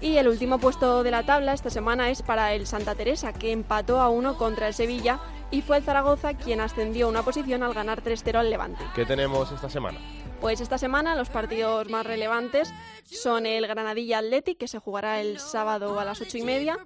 Y 0.02 0.16
el 0.16 0.28
último 0.28 0.58
puesto 0.58 1.02
de 1.02 1.10
la 1.10 1.24
tabla 1.24 1.52
esta 1.52 1.68
semana 1.68 2.10
es 2.10 2.22
para 2.22 2.54
el 2.54 2.66
Santa 2.66 2.94
Teresa, 2.94 3.32
que 3.32 3.52
empató 3.52 4.00
a 4.00 4.08
1 4.08 4.36
contra 4.38 4.68
el 4.68 4.74
Sevilla, 4.74 5.18
y 5.50 5.62
fue 5.62 5.78
el 5.78 5.82
Zaragoza 5.82 6.34
quien 6.34 6.60
ascendió 6.60 7.08
una 7.08 7.22
posición 7.22 7.62
al 7.62 7.74
ganar 7.74 8.02
3-0 8.02 8.36
al 8.36 8.50
Levante. 8.50 8.84
¿Qué 8.94 9.04
tenemos 9.04 9.50
esta 9.50 9.68
semana? 9.68 9.98
Pues 10.40 10.62
esta 10.62 10.78
semana 10.78 11.14
los 11.16 11.28
partidos 11.28 11.90
más 11.90 12.06
relevantes 12.06 12.72
son 13.04 13.44
el 13.44 13.66
Granadilla 13.66 14.20
Athletic, 14.20 14.56
que 14.56 14.68
se 14.68 14.78
jugará 14.78 15.20
el 15.20 15.38
sábado 15.38 16.00
a 16.00 16.04
las 16.06 16.22
ocho 16.22 16.38
y 16.38 16.42
media, 16.42 16.78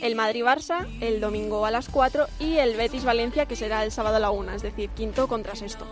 el 0.00 0.16
Madrid-Barça 0.16 0.86
el 1.02 1.20
domingo 1.20 1.66
a 1.66 1.70
las 1.70 1.90
4 1.90 2.26
y 2.40 2.56
el 2.56 2.74
Betis-Valencia, 2.74 3.44
que 3.44 3.54
será 3.54 3.84
el 3.84 3.92
sábado 3.92 4.16
a 4.16 4.18
la 4.18 4.30
1, 4.30 4.52
es 4.52 4.62
decir, 4.62 4.88
quinto 4.90 5.28
contra 5.28 5.54
sexto. 5.54 5.86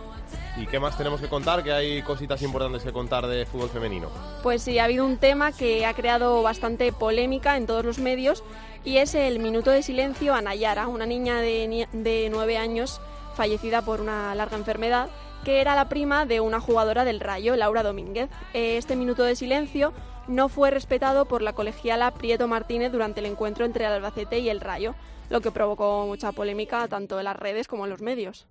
¿Y 0.57 0.65
qué 0.65 0.79
más 0.79 0.97
tenemos 0.97 1.21
que 1.21 1.29
contar? 1.29 1.63
Que 1.63 1.71
hay 1.71 2.01
cositas 2.01 2.41
importantes 2.41 2.83
que 2.83 2.91
contar 2.91 3.27
de 3.27 3.45
fútbol 3.45 3.69
femenino. 3.69 4.09
Pues 4.41 4.63
sí, 4.63 4.79
ha 4.79 4.85
habido 4.85 5.05
un 5.05 5.17
tema 5.17 5.51
que 5.51 5.85
ha 5.85 5.93
creado 5.93 6.41
bastante 6.41 6.91
polémica 6.91 7.55
en 7.55 7.67
todos 7.67 7.85
los 7.85 7.99
medios 7.99 8.43
y 8.83 8.97
es 8.97 9.13
el 9.13 9.37
minuto 9.37 9.69
de 9.69 9.83
silencio 9.83 10.33
a 10.33 10.41
Nayara, 10.41 10.87
una 10.87 11.05
niña 11.05 11.39
de, 11.39 11.87
de 11.91 12.29
9 12.31 12.57
años 12.57 12.99
fallecida 13.35 13.83
por 13.83 14.01
una 14.01 14.33
larga 14.33 14.57
enfermedad 14.57 15.09
que 15.43 15.61
era 15.61 15.75
la 15.75 15.89
prima 15.89 16.25
de 16.25 16.39
una 16.39 16.59
jugadora 16.59 17.03
del 17.03 17.19
Rayo, 17.19 17.55
Laura 17.55 17.83
Domínguez. 17.83 18.29
Eh, 18.53 18.77
Este 18.77 18.95
minuto 18.95 19.23
de 19.23 19.35
silencio 19.35 19.93
no 20.27 20.49
fue 20.49 20.71
respetado 20.71 21.25
por 21.25 21.41
la 21.41 21.53
colegiala 21.53 22.11
Prieto 22.11 22.47
Martínez 22.47 22.91
durante 22.91 23.19
el 23.19 23.25
encuentro 23.25 23.65
entre 23.65 23.85
el 23.85 23.91
Albacete 23.91 24.39
y 24.39 24.49
el 24.49 24.61
Rayo, 24.61 24.95
lo 25.29 25.41
que 25.41 25.51
provocó 25.51 26.05
mucha 26.05 26.31
polémica 26.31 26.87
tanto 26.87 27.19
en 27.19 27.25
las 27.25 27.35
redes 27.35 27.67
como 27.67 27.85
en 27.85 27.89
los 27.89 28.01
medios. 28.01 28.47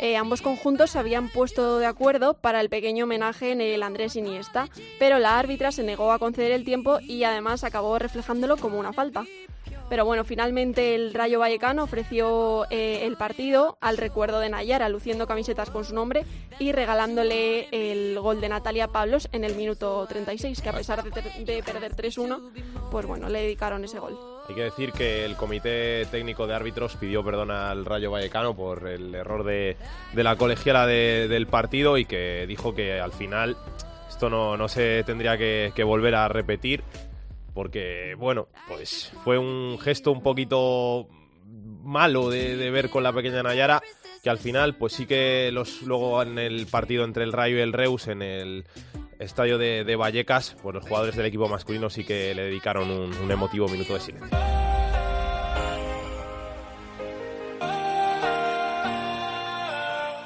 Eh, 0.00 0.16
ambos 0.16 0.42
conjuntos 0.42 0.90
se 0.90 0.98
habían 0.98 1.28
puesto 1.28 1.78
de 1.78 1.86
acuerdo 1.86 2.34
para 2.34 2.60
el 2.60 2.68
pequeño 2.68 3.04
homenaje 3.04 3.52
en 3.52 3.60
el 3.60 3.82
Andrés 3.82 4.16
Iniesta, 4.16 4.68
pero 4.98 5.18
la 5.18 5.38
árbitra 5.38 5.72
se 5.72 5.82
negó 5.82 6.12
a 6.12 6.18
conceder 6.18 6.52
el 6.52 6.64
tiempo 6.64 7.00
y 7.00 7.24
además 7.24 7.64
acabó 7.64 7.98
reflejándolo 7.98 8.56
como 8.56 8.78
una 8.78 8.92
falta. 8.92 9.24
Pero 9.88 10.04
bueno, 10.04 10.22
finalmente 10.24 10.94
el 10.94 11.14
Rayo 11.14 11.38
Vallecano 11.38 11.84
ofreció 11.84 12.66
eh, 12.70 13.06
el 13.06 13.16
partido 13.16 13.78
al 13.80 13.96
recuerdo 13.96 14.38
de 14.38 14.50
Nayara, 14.50 14.88
luciendo 14.90 15.26
camisetas 15.26 15.70
con 15.70 15.84
su 15.84 15.94
nombre 15.94 16.24
y 16.58 16.72
regalándole 16.72 17.68
el 17.72 18.18
gol 18.20 18.40
de 18.42 18.50
Natalia 18.50 18.88
Pablos 18.88 19.28
en 19.32 19.44
el 19.44 19.54
minuto 19.54 20.04
36, 20.06 20.60
que 20.60 20.68
a 20.68 20.72
pesar 20.74 21.02
de, 21.02 21.62
perder 21.62 21.96
3-1, 21.96 22.38
pues 22.90 23.06
bueno, 23.06 23.30
le 23.30 23.40
dedicaron 23.42 23.82
ese 23.84 23.98
gol. 23.98 24.18
Hay 24.48 24.54
que 24.54 24.62
decir 24.64 24.92
que 24.92 25.24
el 25.24 25.36
Comité 25.36 26.04
Técnico 26.10 26.46
de 26.46 26.54
Árbitros 26.54 26.96
pidió 26.96 27.24
perdón 27.24 27.50
al 27.50 27.84
Rayo 27.86 28.10
Vallecano 28.10 28.54
por 28.54 28.86
el 28.88 29.14
error 29.14 29.42
de, 29.44 29.76
de 30.12 30.22
la 30.24 30.36
colegiala 30.36 30.86
de- 30.86 31.28
del 31.28 31.46
partido 31.46 31.96
y 31.96 32.04
que 32.04 32.44
dijo 32.46 32.74
que 32.74 33.00
al 33.00 33.12
final 33.12 33.56
esto 34.08 34.28
no, 34.28 34.56
no 34.56 34.68
se 34.68 35.02
tendría 35.04 35.36
que 35.38 35.82
volver 35.84 36.14
a 36.14 36.28
repetir 36.28 36.82
porque, 37.58 38.14
bueno, 38.16 38.46
pues 38.68 39.10
fue 39.24 39.36
un 39.36 39.80
gesto 39.80 40.12
un 40.12 40.22
poquito 40.22 41.08
malo 41.82 42.30
de, 42.30 42.70
ver 42.70 42.88
con 42.88 43.02
la 43.02 43.12
pequeña 43.12 43.42
Nayara 43.42 43.82
que 44.22 44.30
al 44.30 44.38
final 44.38 44.76
pues 44.76 44.92
sí 44.92 45.06
que 45.06 45.50
los 45.52 45.82
luego 45.82 46.22
en 46.22 46.38
el 46.38 46.68
partido 46.68 47.02
entre 47.02 47.24
el 47.24 47.32
Rayo 47.32 47.56
y 47.56 47.60
el 47.60 47.72
Reus 47.72 48.06
en 48.06 48.22
el 48.22 48.64
estadio 49.18 49.58
de, 49.58 49.82
de 49.82 49.96
Vallecas 49.96 50.56
pues 50.62 50.72
los 50.72 50.84
jugadores 50.84 51.16
del 51.16 51.26
equipo 51.26 51.48
masculino 51.48 51.90
sí 51.90 52.04
que 52.04 52.32
le 52.32 52.44
dedicaron 52.44 52.92
un, 52.92 53.12
un 53.12 53.30
emotivo 53.32 53.66
minuto 53.66 53.94
de 53.94 54.00
silencio. 54.02 54.38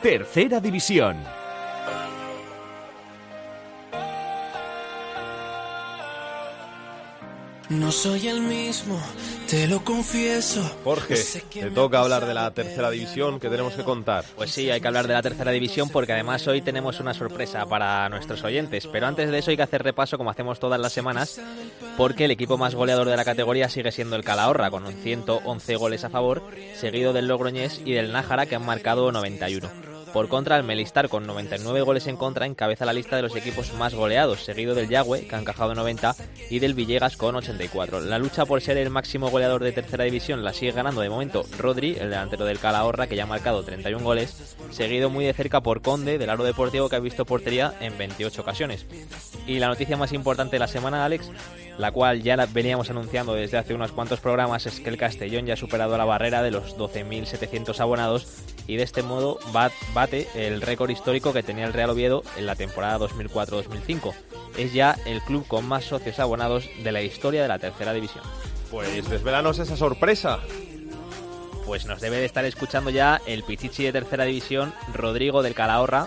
Tercera 0.03 0.61
división. 0.61 1.42
No 7.73 7.91
soy 7.91 8.29
el 8.29 8.43
mismo, 8.43 9.01
te 9.49 9.67
lo 9.67 9.83
confieso. 9.83 10.63
Jorge, 10.85 11.17
te 11.51 11.71
toca 11.71 12.01
hablar 12.01 12.27
de 12.27 12.35
la 12.35 12.51
tercera 12.53 12.91
división 12.91 13.41
que 13.41 13.49
tenemos 13.49 13.73
que 13.73 13.83
contar. 13.83 14.27
Pues 14.37 14.51
sí, 14.51 14.71
hay 14.71 14.81
que 14.81 14.89
hablar 14.89 15.09
de 15.09 15.15
la 15.15 15.23
tercera 15.23 15.51
división 15.53 15.89
porque 15.89 16.13
además 16.13 16.47
hoy 16.47 16.61
tenemos 16.61 17.01
una 17.01 17.15
sorpresa 17.15 17.65
para 17.65 18.07
nuestros 18.11 18.45
oyentes. 18.45 18.87
Pero 18.87 19.07
antes 19.07 19.31
de 19.31 19.39
eso 19.39 19.51
hay 19.51 19.57
que 19.57 19.63
hacer 19.63 19.83
repaso 19.83 20.19
como 20.19 20.31
hacemos 20.31 20.61
todas 20.61 20.79
las 20.79 20.93
semanas 20.93 21.41
porque 21.97 22.27
el 22.27 22.31
equipo 22.33 22.59
más 22.59 22.75
goleador 22.75 23.09
de 23.09 23.17
la 23.17 23.25
categoría 23.25 23.71
sigue 23.71 23.91
siendo 23.91 24.17
el 24.17 24.25
Calahorra 24.25 24.71
con 24.71 24.85
un 24.85 24.93
111 24.93 25.77
goles 25.77 26.05
a 26.05 26.11
favor, 26.11 26.43
seguido 26.75 27.15
del 27.15 27.27
Logroñés 27.27 27.81
y 27.87 27.93
del 27.93 28.13
Nájara 28.13 28.45
que 28.45 28.57
han 28.57 28.67
marcado 28.67 29.11
91. 29.13 30.02
Por 30.13 30.29
contra, 30.29 30.59
el 30.59 30.65
Melistar 30.65 31.09
con 31.09 31.27
99 31.27 31.81
goles 31.81 32.07
en 32.07 32.17
contra 32.17 32.45
encabeza 32.45 32.85
la 32.85 32.93
lista 32.93 33.17
de 33.17 33.23
los 33.23 33.35
equipos 33.35 33.73
más 33.75 33.95
goleados, 33.95 34.45
seguido 34.45 34.75
del 34.75 34.89
Yagüe, 34.89 35.27
que 35.27 35.35
ha 35.35 35.39
encajado 35.39 35.75
90, 35.75 36.15
y 36.51 36.59
del 36.59 36.75
Villegas 36.75 37.17
con 37.17 37.35
84. 37.35 38.01
La 38.01 38.19
lucha 38.19 38.45
por 38.45 38.61
ser 38.61 38.77
el 38.77 38.91
máximo 38.91 39.31
goleador 39.31 39.65
de 39.65 39.73
tercera 39.73 40.05
división 40.05 40.45
la 40.45 40.53
sigue 40.53 40.73
ganando 40.73 41.01
de 41.01 41.09
momento 41.09 41.45
Rodri, 41.59 41.93
el 41.93 42.11
delantero 42.11 42.45
del 42.45 42.59
Calahorra, 42.59 43.07
que 43.07 43.17
ya 43.17 43.23
ha 43.23 43.27
marcado 43.27 43.63
31 43.63 44.05
goles, 44.05 44.57
seguido 44.71 45.09
muy 45.09 45.25
de 45.25 45.33
cerca 45.33 45.63
por 45.63 45.81
Conde, 45.81 46.19
del 46.19 46.29
Aro 46.29 46.45
Deportivo, 46.45 46.91
que 46.91 46.97
ha 46.97 47.01
visto 47.01 47.25
portería 47.25 47.73
en 47.81 47.97
28 47.97 48.43
ocasiones. 48.43 48.87
Y 49.47 49.61
la 49.61 49.69
noticia 49.69 49.97
más 49.97 50.13
importante 50.13 50.57
de 50.57 50.61
la 50.61 50.69
semana, 50.69 51.07
Alex, 51.07 51.31
la 51.79 51.91
cual 51.93 52.23
ya 52.23 52.37
la 52.37 52.47
veníamos 52.47 52.91
anunciando 52.91 53.35
desde 53.35 53.59
hace 53.59 53.75
unos 53.75 53.93
cuantos 53.93 54.21
programas, 54.21 54.67
es 54.67 54.81
que 54.81 54.89
el 54.91 54.97
Castellón 54.97 55.47
ya 55.47 55.55
ha 55.55 55.57
superado 55.57 55.97
la 55.97 56.05
barrera 56.05 56.43
de 56.43 56.51
los 56.51 56.77
12.700 56.77 57.79
abonados 57.81 58.27
y 58.67 58.77
de 58.77 58.83
este 58.83 59.03
modo 59.03 59.39
bat- 59.53 59.73
bate 59.95 60.29
el 60.35 60.61
récord 60.61 60.91
histórico 60.91 61.33
que 61.33 61.43
tenía 61.43 61.65
el 61.65 61.73
Real 61.73 61.91
Oviedo 61.91 62.23
en 62.37 62.47
la 62.47 62.55
temporada 62.57 62.99
2004-2005. 62.99 64.13
es 64.59 64.73
ya 64.73 64.97
el 65.07 65.21
club 65.23 65.47
con 65.49 65.67
más 65.67 65.85
socios 65.85 66.19
abonados 66.19 66.69
de 66.83 66.93
la 66.93 67.03
historia 67.03 67.43
de 67.43 67.49
la 67.49 67.59
tercera 67.59 67.93
división. 67.93 68.23
Pues 68.71 69.09
desvelanos 69.09 69.59
esa 69.59 69.77
sorpresa. 69.77 70.39
Pues 71.67 71.87
nos 71.87 72.01
debe 72.01 72.17
de 72.19 72.25
estar 72.27 72.45
escuchando 72.45 72.91
ya 72.91 73.21
el 73.27 73.45
Pichichi 73.45 73.85
de 73.85 73.93
tercera 73.93 74.25
división, 74.25 74.75
Rodrigo 74.93 75.43
del 75.43 75.55
Calahorra. 75.55 76.07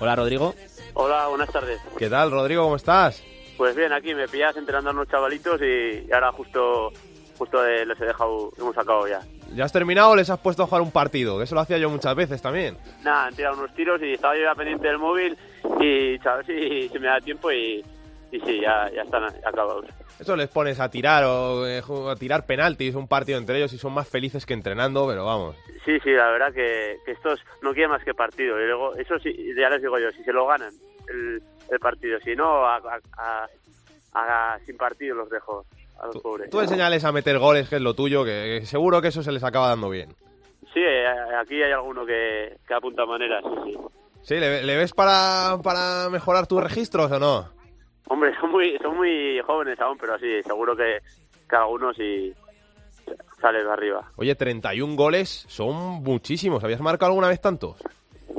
Hola 0.00 0.14
Rodrigo. 0.16 0.54
Hola, 0.94 1.28
buenas 1.28 1.50
tardes. 1.50 1.80
¿Qué 1.98 2.08
tal, 2.10 2.30
Rodrigo? 2.30 2.62
¿Cómo 2.64 2.76
estás? 2.76 3.22
Pues 3.62 3.76
bien, 3.76 3.92
aquí 3.92 4.12
me 4.12 4.26
pillas 4.26 4.56
entrenando 4.56 4.90
a 4.90 4.92
unos 4.92 5.08
chavalitos 5.08 5.62
y 5.62 6.12
ahora 6.12 6.32
justo 6.32 6.90
justo 7.38 7.64
eh, 7.64 7.86
les 7.86 8.00
he 8.00 8.06
dejado, 8.06 8.50
hemos 8.58 8.74
sacado 8.74 9.06
ya. 9.06 9.20
¿Ya 9.54 9.64
has 9.64 9.72
terminado 9.72 10.10
o 10.10 10.16
les 10.16 10.28
has 10.30 10.40
puesto 10.40 10.64
a 10.64 10.66
jugar 10.66 10.82
un 10.82 10.90
partido? 10.90 11.38
Que 11.38 11.44
eso 11.44 11.54
lo 11.54 11.60
hacía 11.60 11.78
yo 11.78 11.88
muchas 11.88 12.16
veces 12.16 12.42
también. 12.42 12.76
Nada, 13.04 13.26
han 13.26 13.36
tirado 13.36 13.56
unos 13.56 13.72
tiros 13.76 14.02
y 14.02 14.14
estaba 14.14 14.34
yo 14.34 14.42
ya 14.42 14.56
pendiente 14.56 14.88
del 14.88 14.98
móvil 14.98 15.38
y 15.78 16.18
a 16.26 16.34
ver 16.38 16.46
si, 16.46 16.88
si 16.88 16.98
me 16.98 17.06
da 17.06 17.20
tiempo 17.20 17.52
y, 17.52 17.84
y 18.32 18.40
sí, 18.40 18.60
ya, 18.60 18.90
ya 18.90 19.02
están 19.02 19.26
acabados. 19.46 19.86
Eso 20.18 20.34
les 20.34 20.48
pones 20.48 20.80
a 20.80 20.90
tirar 20.90 21.22
o 21.22 21.64
eh, 21.64 21.84
a 22.10 22.16
tirar 22.16 22.44
penaltis, 22.46 22.96
un 22.96 23.06
partido 23.06 23.38
entre 23.38 23.58
ellos 23.58 23.72
y 23.74 23.78
son 23.78 23.94
más 23.94 24.08
felices 24.08 24.44
que 24.44 24.54
entrenando, 24.54 25.06
pero 25.06 25.24
vamos. 25.24 25.54
Sí, 25.84 26.00
sí, 26.02 26.10
la 26.10 26.32
verdad 26.32 26.52
que, 26.52 26.96
que 27.06 27.12
estos 27.12 27.38
no 27.62 27.72
quieren 27.74 27.92
más 27.92 28.02
que 28.02 28.12
partido. 28.12 28.60
Y 28.60 28.66
luego, 28.66 28.96
eso 28.96 29.20
sí, 29.20 29.32
ya 29.56 29.70
les 29.70 29.80
digo 29.80 30.00
yo, 30.00 30.10
si 30.10 30.24
se 30.24 30.32
lo 30.32 30.48
ganan 30.48 30.74
el, 31.08 31.42
el 31.72 31.80
partido, 31.80 32.18
si 32.20 32.34
no, 32.36 32.64
a, 32.66 32.76
a- 33.16 33.46
a- 34.14 34.58
sin 34.66 34.76
partido 34.76 35.16
los 35.16 35.30
dejo 35.30 35.64
a 36.00 36.06
los 36.06 36.16
pobres. 36.18 36.50
Tú 36.50 36.60
enseñales 36.60 37.04
a 37.04 37.12
meter 37.12 37.38
goles, 37.38 37.68
que 37.68 37.76
es 37.76 37.82
lo 37.82 37.94
tuyo, 37.94 38.24
que, 38.24 38.58
que 38.60 38.66
seguro 38.66 39.00
que 39.00 39.08
eso 39.08 39.22
se 39.22 39.32
les 39.32 39.42
acaba 39.44 39.68
dando 39.68 39.88
bien. 39.90 40.14
Sí, 40.72 40.80
eh, 40.80 41.06
aquí 41.40 41.62
hay 41.62 41.72
alguno 41.72 42.04
que, 42.06 42.56
que 42.66 42.74
apunta 42.74 43.04
maneras, 43.06 43.42
sí, 43.64 43.72
sí. 43.72 43.78
¿Sí? 44.22 44.34
¿Le, 44.36 44.62
le 44.62 44.76
ves 44.76 44.92
para, 44.92 45.58
para 45.62 46.08
mejorar 46.10 46.46
tus 46.46 46.62
registros 46.62 47.10
o 47.10 47.18
no? 47.18 47.48
Hombre, 48.06 48.32
son 48.40 48.50
muy, 48.50 48.76
son 48.78 48.96
muy 48.96 49.40
jóvenes 49.46 49.78
aún, 49.80 49.98
pero 49.98 50.18
sí, 50.18 50.42
seguro 50.44 50.76
que, 50.76 50.98
que 51.48 51.56
algunos 51.56 51.96
sí 51.96 52.32
sale 53.40 53.64
de 53.64 53.70
arriba. 53.70 54.10
Oye, 54.16 54.34
31 54.34 54.94
goles 54.96 55.44
son 55.48 55.74
muchísimos. 56.02 56.62
¿Habías 56.62 56.80
marcado 56.80 57.10
alguna 57.10 57.28
vez 57.28 57.40
tantos? 57.40 57.76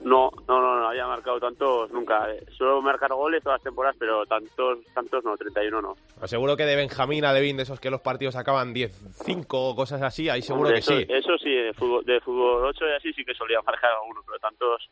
No, 0.04 0.30
no, 0.50 0.62
no, 0.62 0.80
no 0.82 0.88
había 0.90 1.08
marcado 1.08 1.40
tantos 1.40 1.90
nunca. 1.92 2.30
Eh, 2.32 2.44
Suelo 2.58 2.82
marcar 2.82 3.14
goles 3.14 3.42
todas 3.42 3.58
las 3.60 3.64
temporadas, 3.64 3.96
pero 3.98 4.26
tantos, 4.26 4.80
tantos 4.94 5.24
no, 5.24 5.38
31 5.38 5.82
no. 5.82 5.96
Seguro 6.28 6.58
que 6.58 6.66
de 6.66 6.76
Benjamín 6.76 7.24
a 7.24 7.32
Levin, 7.32 7.56
de 7.58 7.64
esos 7.64 7.80
que 7.80 7.90
los 7.90 8.02
partidos 8.02 8.36
acaban 8.36 8.74
10-5 8.74 9.46
o 9.52 9.76
cosas 9.76 10.02
así, 10.02 10.30
ahí 10.30 10.42
seguro 10.42 10.68
Hombre, 10.70 10.82
que 10.82 10.94
eso, 10.94 10.98
sí. 11.00 11.06
Eso 11.10 11.38
sí, 11.38 11.50
de 11.56 11.74
fútbol, 11.74 12.04
de 12.06 12.20
fútbol 12.20 12.66
8 12.66 12.86
y 12.86 12.92
así 12.98 13.14
sí 13.14 13.24
que 13.24 13.34
solía 13.34 13.62
marcar 13.66 13.92
alguno, 13.94 14.22
pero 14.26 14.40
tantos... 14.40 14.90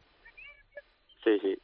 Sí, 1.23 1.37
sí. 1.41 1.57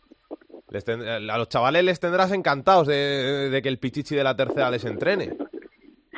Les 0.69 0.83
ten- 0.83 1.01
a 1.07 1.37
los 1.37 1.47
chavales 1.49 1.83
les 1.83 1.99
tendrás 1.99 2.31
encantados 2.33 2.85
de, 2.87 3.49
de 3.49 3.61
que 3.61 3.69
el 3.69 3.79
Pichichi 3.79 4.15
de 4.15 4.23
la 4.23 4.35
tercera 4.35 4.69
les 4.69 4.83
entrene. 4.83 5.37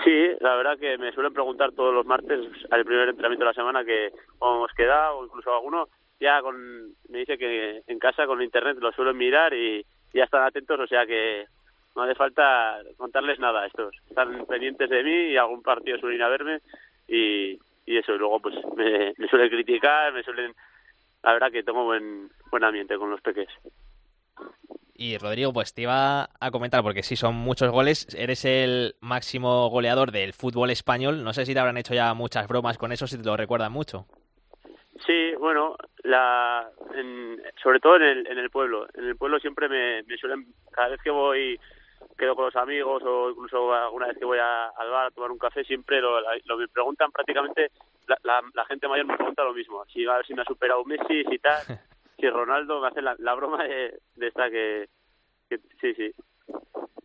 Sí, 0.04 0.28
la 0.40 0.56
verdad 0.56 0.78
que 0.80 0.98
me 0.98 1.12
suelen 1.12 1.34
preguntar 1.34 1.72
todos 1.74 1.94
los 1.94 2.06
martes 2.06 2.40
al 2.72 2.84
primer 2.86 3.10
entrenamiento 3.10 3.46
de 3.46 3.50
la 3.52 3.54
semana 3.54 3.86
que 3.86 4.10
cómo 4.40 4.56
hemos 4.56 4.72
quedado 4.74 5.20
o 5.20 5.26
incluso 5.26 5.54
alguno 5.54 5.88
ya 6.20 6.42
con 6.42 6.94
me 7.10 7.20
dice 7.20 7.38
que 7.38 7.82
en 7.88 8.00
casa 8.00 8.26
con 8.26 8.42
internet 8.42 8.78
lo 8.80 8.92
suelen 8.92 9.18
mirar 9.18 9.54
y 9.54 9.86
ya 10.14 10.26
están 10.26 10.44
atentos, 10.44 10.80
o 10.80 10.88
sea 10.88 11.06
que 11.06 11.46
no 11.96 12.04
hace 12.04 12.16
falta 12.16 12.80
contarles 12.98 13.40
nada 13.40 13.62
a 13.62 13.68
estos. 13.68 13.96
Están 14.08 14.46
pendientes 14.46 14.90
de 14.90 15.04
mí 15.04 15.32
y 15.32 15.38
algún 15.38 15.62
partido 15.62 15.98
suelen 16.00 16.18
ir 16.18 16.24
a 16.24 16.30
verme 16.30 16.60
y, 17.08 17.60
y 17.86 17.98
eso, 17.98 18.14
y 18.14 18.18
luego 18.18 18.40
pues 18.40 18.56
me, 18.76 19.14
suelen 19.30 19.50
criticar, 19.50 20.14
me 20.14 20.24
suelen... 20.24 20.54
La 21.22 21.34
verdad 21.34 21.52
que 21.52 21.64
tengo 21.64 21.84
buen, 21.84 22.30
buen 22.50 22.64
ambiente 22.64 22.98
con 22.98 23.10
los 23.10 23.20
peques. 23.20 23.50
Y 24.94 25.18
Rodrigo, 25.18 25.52
pues 25.52 25.74
te 25.74 25.82
iba 25.82 26.30
a 26.40 26.52
comentar, 26.52 26.82
porque 26.82 27.04
sí, 27.04 27.18
son 27.18 27.36
muchos 27.36 27.72
goles, 27.72 28.08
eres 28.18 28.46
el 28.46 28.96
máximo 29.02 29.70
goleador 29.70 30.12
del 30.12 30.34
fútbol 30.34 30.70
español, 30.72 31.24
no 31.24 31.34
sé 31.34 31.46
si 31.46 31.54
te 31.54 31.60
habrán 31.60 31.78
hecho 31.78 31.94
ya 31.94 32.14
muchas 32.14 32.48
bromas 32.48 32.78
con 32.78 32.92
eso, 32.94 33.08
si 33.08 33.18
te 33.18 33.24
lo 33.24 33.36
recuerdan 33.36 33.72
mucho. 33.72 34.08
Sí, 35.06 35.34
bueno, 35.40 35.76
la, 36.04 36.70
en- 36.94 37.42
sobre 37.62 37.80
todo 37.80 37.96
en 37.98 38.04
el, 38.04 38.28
en 38.28 38.38
el 38.38 38.50
pueblo. 38.50 38.88
En 38.94 39.06
el 39.06 39.16
pueblo 39.16 39.40
siempre 39.40 39.70
me, 39.70 40.04
me 40.04 40.18
suelen, 40.18 40.46
cada 40.72 40.90
vez 40.90 41.02
que 41.02 41.10
voy, 41.10 41.60
quedo 42.18 42.36
con 42.36 42.46
los 42.46 42.56
amigos 42.56 43.02
o 43.06 43.30
incluso 43.32 43.74
alguna 43.74 44.08
vez 44.08 44.18
que 44.18 44.26
voy 44.26 44.40
a- 44.40 44.68
al 44.70 44.90
bar 44.90 45.08
a 45.08 45.12
tomar 45.12 45.32
un 45.32 45.38
café, 45.38 45.64
siempre 45.64 46.02
lo, 46.02 46.20
lo 46.46 46.58
me 46.58 46.68
preguntan 46.68 47.12
prácticamente, 47.12 47.72
la, 48.08 48.18
la, 48.24 48.42
la 48.54 48.66
gente 48.66 48.88
mayor 48.88 49.06
me 49.06 49.16
pregunta 49.16 49.44
lo 49.44 49.54
mismo. 49.54 49.84
Si, 49.86 50.06
a 50.06 50.18
ver 50.18 50.26
si 50.26 50.34
me 50.34 50.42
ha 50.42 50.46
superado 50.46 50.84
Messi, 50.86 51.24
si 51.26 51.40
tal, 51.40 51.56
si 52.20 52.30
Ronaldo, 52.30 52.82
me 52.82 52.88
hacen 52.88 53.06
la, 53.06 53.16
la 53.20 53.34
broma 53.36 53.64
de, 53.64 54.00
de 54.16 54.28
esta 54.28 54.50
que, 54.50 54.90
que 55.50 55.60
sí, 55.80 55.94
sí. 55.96 56.12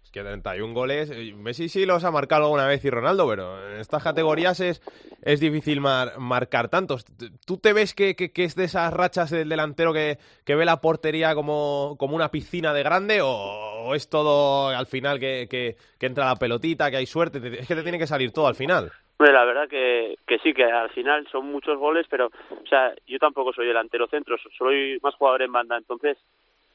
Es 0.04 0.10
que 0.10 0.20
31 0.20 0.74
goles, 0.74 1.10
eh, 1.10 1.32
Messi 1.34 1.68
sí 1.68 1.86
los 1.86 2.04
ha 2.04 2.10
marcado 2.10 2.44
alguna 2.44 2.66
vez 2.66 2.84
y 2.84 2.90
Ronaldo, 2.90 3.26
pero 3.26 3.72
en 3.72 3.80
estas 3.80 4.02
categorías 4.04 4.60
es, 4.60 4.82
es 5.22 5.40
difícil 5.40 5.80
mar- 5.80 6.18
marcar 6.18 6.68
tantos. 6.68 7.04
¿Tú 7.46 7.56
te 7.56 7.72
ves 7.72 7.94
que, 7.94 8.14
que- 8.14 8.30
es 8.44 8.54
de 8.54 8.64
esas 8.64 8.92
rachas 8.92 9.30
del 9.30 9.48
delantero 9.48 9.92
que, 9.94 10.18
que 10.44 10.54
ve 10.54 10.66
la 10.66 10.80
portería 10.82 11.34
como, 11.34 11.96
como 11.98 12.14
una 12.14 12.30
piscina 12.30 12.74
de 12.74 12.82
grande 12.82 13.20
o, 13.22 13.94
es 13.94 14.08
todo 14.10 14.68
al 14.68 14.86
final 14.86 15.18
que, 15.18 15.48
que- 15.50 15.76
entra 16.06 16.26
la 16.26 16.36
pelotita, 16.36 16.90
que 16.90 16.98
hay 16.98 17.06
suerte? 17.06 17.40
Te- 17.40 17.60
Es 17.60 17.66
que 17.66 17.74
te 17.74 17.82
tiene 17.82 17.98
que 17.98 18.06
salir 18.06 18.30
todo 18.30 18.46
al 18.46 18.54
final. 18.54 18.92
Hombre, 19.16 19.32
la 19.32 19.44
verdad 19.46 19.68
que, 19.68 20.16
que 20.26 20.38
sí, 20.40 20.52
que 20.52 20.64
al 20.64 20.90
final 20.90 21.26
son 21.32 21.46
muchos 21.50 21.78
goles, 21.78 22.06
pero, 22.10 22.26
o 22.26 22.66
sea, 22.68 22.92
yo 23.06 23.18
tampoco 23.18 23.54
soy 23.54 23.66
delantero 23.66 24.06
centro, 24.08 24.36
so- 24.36 24.50
soy 24.58 24.98
más 25.02 25.14
jugador 25.14 25.40
en 25.40 25.52
banda. 25.52 25.78
Entonces, 25.78 26.18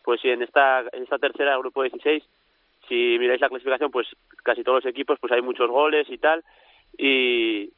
pues 0.03 0.19
sí, 0.19 0.29
en 0.29 0.41
esta, 0.41 0.79
en 0.91 1.03
esta 1.03 1.19
tercera 1.19 1.55
grupo 1.59 1.83
16, 1.83 2.23
si 2.89 3.17
miráis 3.19 3.39
la 3.39 3.47
clasificación, 3.49 3.91
pues 3.91 4.07
casi 4.43 4.63
todos 4.63 4.83
los 4.83 4.91
equipos, 4.91 5.17
pues 5.19 5.31
hay 5.31 5.41
muchos 5.41 5.69
goles 5.69 6.09
y 6.09 6.17
tal. 6.17 6.43
Y, 6.97 7.71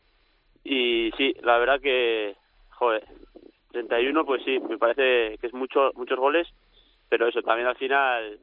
y 0.63 1.11
sí, 1.17 1.35
la 1.43 1.57
verdad 1.59 1.79
que, 1.79 2.35
joder, 2.69 3.05
31, 3.71 4.25
pues 4.25 4.43
sí, 4.43 4.59
me 4.59 4.77
parece 4.77 5.37
que 5.37 5.47
es 5.47 5.53
mucho, 5.53 5.91
muchos 5.95 6.17
goles, 6.17 6.47
pero 7.09 7.27
eso 7.27 7.41
también 7.41 7.67
al 7.67 7.75
final 7.75 8.39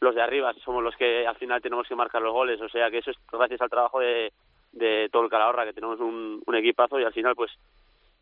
los 0.00 0.14
de 0.14 0.22
arriba 0.22 0.52
somos 0.64 0.82
los 0.82 0.96
que 0.96 1.26
al 1.26 1.36
final 1.36 1.62
tenemos 1.62 1.86
que 1.86 1.94
marcar 1.94 2.22
los 2.22 2.32
goles, 2.32 2.60
o 2.60 2.68
sea 2.68 2.90
que 2.90 2.98
eso 2.98 3.10
es 3.10 3.16
gracias 3.30 3.60
al 3.60 3.70
trabajo 3.70 4.00
de, 4.00 4.32
de 4.72 5.08
todo 5.10 5.22
el 5.24 5.30
Calahorra, 5.30 5.64
que 5.64 5.72
tenemos 5.72 6.00
un, 6.00 6.42
un 6.44 6.54
equipazo 6.54 6.98
y 6.98 7.04
al 7.04 7.12
final 7.12 7.34
pues 7.34 7.52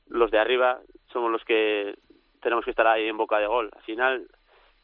los 0.09 0.31
de 0.31 0.39
arriba 0.39 0.81
somos 1.13 1.31
los 1.31 1.45
que 1.45 1.95
tenemos 2.41 2.65
que 2.65 2.71
estar 2.71 2.87
ahí 2.87 3.09
en 3.09 3.17
boca 3.17 3.39
de 3.39 3.47
gol. 3.47 3.71
Al 3.75 3.83
final 3.83 4.29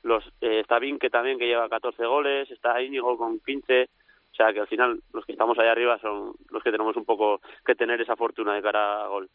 los 0.04 0.24
eh, 0.40 0.60
está 0.60 0.78
Vinque 0.78 1.10
también 1.10 1.38
que 1.38 1.46
lleva 1.46 1.68
14 1.68 2.06
goles, 2.06 2.50
está 2.50 2.80
Íñigo 2.80 3.16
con 3.18 3.40
15, 3.40 3.88
o 4.32 4.34
sea 4.34 4.52
que 4.52 4.60
al 4.60 4.68
final 4.68 5.00
los 5.12 5.24
que 5.24 5.32
estamos 5.32 5.58
ahí 5.58 5.66
arriba 5.68 5.98
son 5.98 6.34
los 6.50 6.62
que 6.62 6.70
tenemos 6.70 6.96
un 6.96 7.04
poco 7.04 7.40
que 7.64 7.74
tener 7.74 8.00
esa 8.00 8.14
fortuna 8.14 8.54
de 8.54 8.62
cara 8.62 9.04
a 9.04 9.08
gol. 9.08 9.28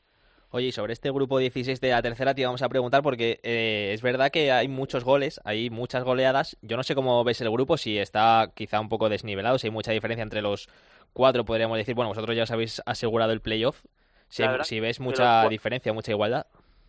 Oye, 0.51 0.67
y 0.67 0.71
sobre 0.71 0.93
este 0.93 1.11
grupo 1.11 1.37
16 1.37 1.79
de 1.79 1.89
la 1.89 2.01
tercera 2.01 2.33
te 2.33 2.41
íbamos 2.41 2.63
a 2.63 2.69
preguntar 2.69 3.03
porque 3.03 3.39
eh, 3.43 3.91
es 3.93 4.01
verdad 4.01 4.31
que 4.31 4.51
hay 4.51 4.67
muchos 4.67 5.03
goles, 5.03 5.39
hay 5.45 5.69
muchas 5.69 6.03
goleadas. 6.03 6.57
Yo 6.63 6.75
no 6.75 6.81
sé 6.81 6.95
cómo 6.95 7.23
ves 7.23 7.41
el 7.41 7.51
grupo, 7.51 7.77
si 7.77 7.99
está 7.99 8.51
quizá 8.55 8.79
un 8.79 8.89
poco 8.89 9.09
desnivelado, 9.09 9.59
si 9.59 9.67
hay 9.67 9.71
mucha 9.71 9.91
diferencia 9.91 10.23
entre 10.23 10.41
los 10.41 10.67
cuatro, 11.13 11.45
podríamos 11.45 11.77
decir. 11.77 11.93
Bueno, 11.93 12.09
vosotros 12.09 12.35
ya 12.35 12.43
os 12.43 12.51
habéis 12.51 12.81
asegurado 12.87 13.31
el 13.31 13.41
playoff. 13.41 13.83
Si, 14.27 14.79
ves 14.79 14.99
mucha 14.99 15.43
los 15.43 15.49
diferencia, 15.51 15.93
mucha 15.93 16.11
igualdad. 16.11 16.45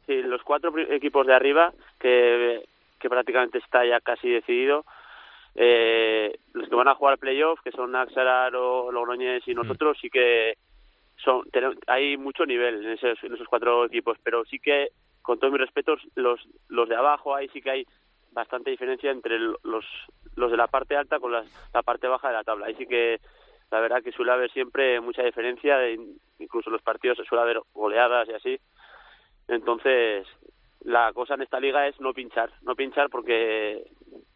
Sí, 0.06 0.22
los 0.22 0.42
cuatro 0.42 0.72
equipos 0.90 1.26
de 1.26 1.34
arriba, 1.34 1.72
que, 1.98 2.64
que 3.01 3.09
prácticamente 3.11 3.59
está 3.59 3.84
ya 3.84 4.01
casi 4.01 4.28
decidido, 4.30 4.84
eh, 5.57 6.38
los 6.53 6.68
que 6.68 6.74
van 6.76 6.86
a 6.88 6.94
jugar 6.94 7.18
playoff, 7.18 7.61
que 7.62 7.72
son 7.72 7.96
Axarar 7.96 8.55
o 8.55 8.92
Logroñés 8.92 9.46
y 9.48 9.55
nosotros, 9.55 9.98
sí 10.01 10.09
que 10.11 10.55
son 11.16 11.42
tenemos- 11.51 11.76
hay 11.88 12.16
mucho 12.16 12.46
nivel 12.46 12.84
en 12.84 12.92
esos, 12.92 13.22
en 13.24 13.34
esos 13.34 13.48
cuatro 13.48 13.84
equipos, 13.84 14.16
pero 14.22 14.44
sí 14.44 14.59
que, 14.61 14.88
con 15.22 15.38
todos 15.38 15.53
mis 15.53 15.61
respetos, 15.61 16.01
los, 16.14 16.40
los 16.68 16.88
de 16.88 16.96
abajo, 16.96 17.34
ahí 17.34 17.48
sí 17.48 17.61
que 17.61 17.70
hay 17.70 17.86
bastante 18.32 18.70
diferencia 18.70 19.11
entre 19.11 19.38
los, 19.38 19.84
los 20.36 20.51
de 20.51 20.57
la 20.57 20.68
parte 20.68 20.96
alta 20.96 21.18
con 21.18 21.32
las- 21.32 21.46
la 21.74 21.82
parte 21.82 22.07
baja 22.07 22.28
de 22.28 22.34
la 22.34 22.44
tabla. 22.44 22.66
Ahí 22.66 22.74
sí 22.76 22.86
que 22.86 23.18
la 23.70 23.80
verdad 23.80 24.03
que 24.03 24.12
suele 24.12 24.32
haber 24.32 24.51
siempre 24.53 25.01
mucha 25.01 25.22
diferencia, 25.22 25.76
de- 25.78 25.98
incluso 26.38 26.70
en 26.70 26.74
los 26.74 26.82
partidos 26.82 27.18
suele 27.28 27.42
haber 27.42 27.61
goleadas 27.74 28.28
y 28.28 28.32
así. 28.32 28.61
Entonces, 29.48 30.26
la 30.82 31.12
cosa 31.12 31.34
en 31.34 31.42
esta 31.42 31.60
liga 31.60 31.86
es 31.86 32.00
no 32.00 32.12
pinchar, 32.12 32.50
no 32.62 32.74
pinchar 32.74 33.10
porque 33.10 33.84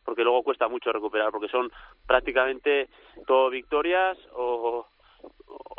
porque 0.05 0.23
luego 0.23 0.43
cuesta 0.43 0.69
mucho 0.69 0.93
recuperar, 0.93 1.31
porque 1.31 1.49
son 1.49 1.71
prácticamente 2.07 2.89
todo 3.27 3.49
victorias 3.49 4.19
o, 4.35 4.87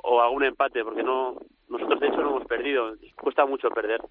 o 0.04 0.22
algún 0.22 0.44
empate, 0.44 0.84
porque 0.84 1.04
no 1.04 1.38
nosotros 1.70 2.00
de 2.00 2.08
hecho 2.08 2.22
no 2.22 2.30
hemos 2.30 2.48
perdido, 2.48 2.94
cuesta 3.22 3.46
mucho 3.46 3.70
perder. 3.70 4.02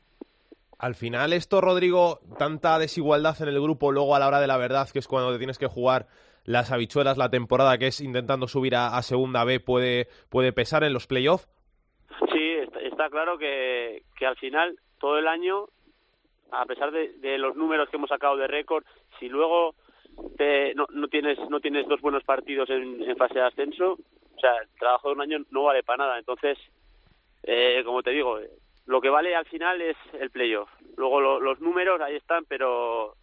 Al 0.78 0.94
final 0.94 1.32
esto, 1.32 1.60
Rodrigo, 1.60 2.20
tanta 2.38 2.78
desigualdad 2.78 3.40
en 3.40 3.48
el 3.48 3.60
grupo 3.60 3.92
luego 3.92 4.14
a 4.14 4.18
la 4.18 4.28
hora 4.28 4.40
de 4.40 4.46
la 4.46 4.56
verdad, 4.56 4.88
que 4.92 4.98
es 4.98 5.08
cuando 5.08 5.32
te 5.32 5.38
tienes 5.38 5.58
que 5.58 5.66
jugar 5.66 6.06
las 6.44 6.72
habichuelas 6.72 7.16
la 7.16 7.30
temporada, 7.30 7.78
que 7.78 7.86
es 7.86 8.00
intentando 8.00 8.48
subir 8.48 8.76
a, 8.76 8.96
a 8.96 9.02
segunda 9.02 9.44
B, 9.44 9.60
puede, 9.60 10.08
puede 10.30 10.52
pesar 10.52 10.84
en 10.84 10.92
los 10.92 11.06
playoffs. 11.06 11.48
Sí, 12.32 12.52
está, 12.62 12.80
está 12.80 13.08
claro 13.08 13.38
que, 13.38 14.02
que 14.16 14.26
al 14.26 14.36
final 14.36 14.78
todo 14.98 15.18
el 15.18 15.26
año, 15.26 15.66
a 16.50 16.66
pesar 16.66 16.90
de, 16.90 17.12
de 17.18 17.38
los 17.38 17.56
números 17.56 17.88
que 17.88 17.96
hemos 17.96 18.08
sacado 18.08 18.36
de 18.36 18.46
récord, 18.46 18.84
si 19.18 19.28
luego 19.28 19.74
te, 20.36 20.74
no, 20.74 20.86
no 20.90 21.08
tienes 21.08 21.38
no 21.50 21.60
tienes 21.60 21.86
dos 21.88 22.00
buenos 22.00 22.24
partidos 22.24 22.70
en, 22.70 23.02
en 23.02 23.16
fase 23.16 23.34
de 23.34 23.46
ascenso, 23.46 23.92
o 23.92 24.40
sea, 24.40 24.56
el 24.58 24.68
trabajo 24.78 25.08
de 25.08 25.14
un 25.14 25.20
año 25.22 25.38
no 25.50 25.64
vale 25.64 25.82
para 25.82 26.04
nada. 26.04 26.18
Entonces, 26.18 26.58
eh, 27.42 27.82
como 27.84 28.02
te 28.02 28.10
digo, 28.10 28.38
lo 28.86 29.00
que 29.00 29.10
vale 29.10 29.34
al 29.34 29.46
final 29.46 29.80
es 29.80 29.96
el 30.20 30.30
playoff. 30.30 30.68
Luego 30.96 31.20
los 31.40 31.60
números 31.60 32.00
ahí 32.00 32.16
están, 32.16 32.44
pero 32.46 33.14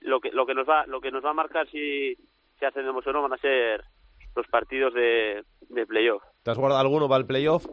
lo 0.00 0.20
que 0.20 0.30
lo 0.30 0.46
que 0.46 0.54
nos 0.54 0.68
va 0.68 0.86
lo 0.86 1.00
que 1.00 1.10
nos 1.10 1.24
va 1.24 1.30
a 1.30 1.34
marcar 1.34 1.68
si 1.68 2.14
si 2.58 2.64
ascendemos 2.64 3.06
o 3.06 3.12
no 3.12 3.22
van 3.22 3.32
a 3.32 3.38
ser 3.38 3.82
los 4.34 4.46
partidos 4.48 4.94
de, 4.94 5.44
de 5.68 5.86
playoff. 5.86 6.22
¿Te 6.42 6.50
has 6.50 6.58
guardado 6.58 6.80
alguno 6.80 7.08
para 7.08 7.20
el 7.20 7.26
playoff? 7.26 7.66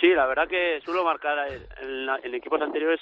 Sí, 0.00 0.08
la 0.08 0.26
verdad 0.26 0.48
que 0.48 0.80
suelo 0.84 1.04
marcar 1.04 1.48
en, 1.80 2.08
en 2.22 2.34
equipos 2.34 2.60
anteriores 2.60 3.00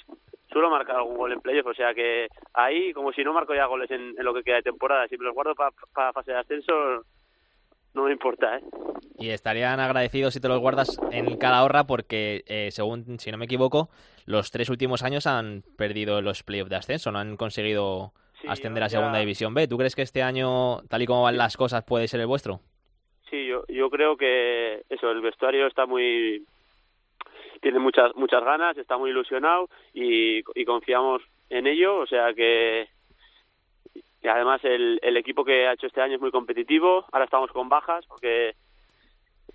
suelo 0.51 0.69
marcar 0.69 0.97
algún 0.97 1.17
gol 1.17 1.31
en 1.31 1.41
playoff, 1.41 1.67
o 1.67 1.73
sea 1.73 1.93
que 1.93 2.27
ahí 2.53 2.93
como 2.93 3.11
si 3.13 3.23
no 3.23 3.33
marco 3.33 3.55
ya 3.55 3.65
goles 3.65 3.89
en, 3.91 4.15
lo 4.17 4.33
que 4.33 4.43
queda 4.43 4.57
de 4.57 4.63
temporada, 4.63 5.07
si 5.07 5.17
me 5.17 5.25
los 5.25 5.33
guardo 5.33 5.55
para 5.55 6.13
fase 6.13 6.31
de 6.31 6.37
ascenso 6.37 7.05
no 7.93 8.03
me 8.03 8.11
importa, 8.11 8.57
¿eh? 8.57 8.61
Y 9.17 9.29
estarían 9.29 9.79
agradecidos 9.79 10.33
si 10.33 10.39
te 10.39 10.47
los 10.47 10.59
guardas 10.59 10.97
en 11.11 11.37
Calahorra 11.37 11.85
porque, 11.85 12.43
eh, 12.47 12.69
según, 12.71 13.19
si 13.19 13.31
no 13.31 13.37
me 13.37 13.45
equivoco, 13.45 13.89
los 14.25 14.51
tres 14.51 14.69
últimos 14.69 15.03
años 15.03 15.27
han 15.27 15.63
perdido 15.77 16.21
los 16.21 16.43
playoffs 16.43 16.69
de 16.69 16.77
ascenso, 16.77 17.11
no 17.11 17.19
han 17.19 17.37
conseguido 17.37 18.13
ascender 18.47 18.83
a 18.83 18.89
Segunda 18.89 19.19
División 19.19 19.53
B. 19.53 19.67
¿Tú 19.67 19.77
crees 19.77 19.95
que 19.95 20.01
este 20.01 20.23
año, 20.23 20.81
tal 20.89 21.01
y 21.01 21.05
como 21.05 21.23
van 21.23 21.37
las 21.37 21.57
cosas, 21.57 21.83
puede 21.83 22.07
ser 22.07 22.21
el 22.21 22.27
vuestro? 22.27 22.61
Sí, 23.29 23.45
yo, 23.45 23.63
yo 23.67 23.89
creo 23.89 24.17
que 24.17 24.83
eso, 24.89 25.11
el 25.11 25.21
vestuario 25.21 25.67
está 25.67 25.85
muy... 25.85 26.45
tiene 27.61 27.79
muchas 27.79 28.15
muchas 28.15 28.43
ganas, 28.43 28.77
está 28.77 28.97
muy 28.97 29.11
ilusionado 29.11 29.69
y, 29.93 30.39
y 30.55 30.65
confiamos 30.65 31.21
en 31.49 31.67
ello, 31.67 31.97
o 31.97 32.07
sea 32.07 32.33
que 32.33 32.87
además 34.29 34.63
el, 34.63 34.99
el 35.01 35.17
equipo 35.17 35.43
que 35.43 35.67
ha 35.67 35.73
hecho 35.73 35.87
este 35.87 36.01
año 36.01 36.15
es 36.15 36.21
muy 36.21 36.31
competitivo. 36.31 37.05
Ahora 37.11 37.25
estamos 37.25 37.51
con 37.51 37.69
bajas 37.69 38.05
porque 38.07 38.53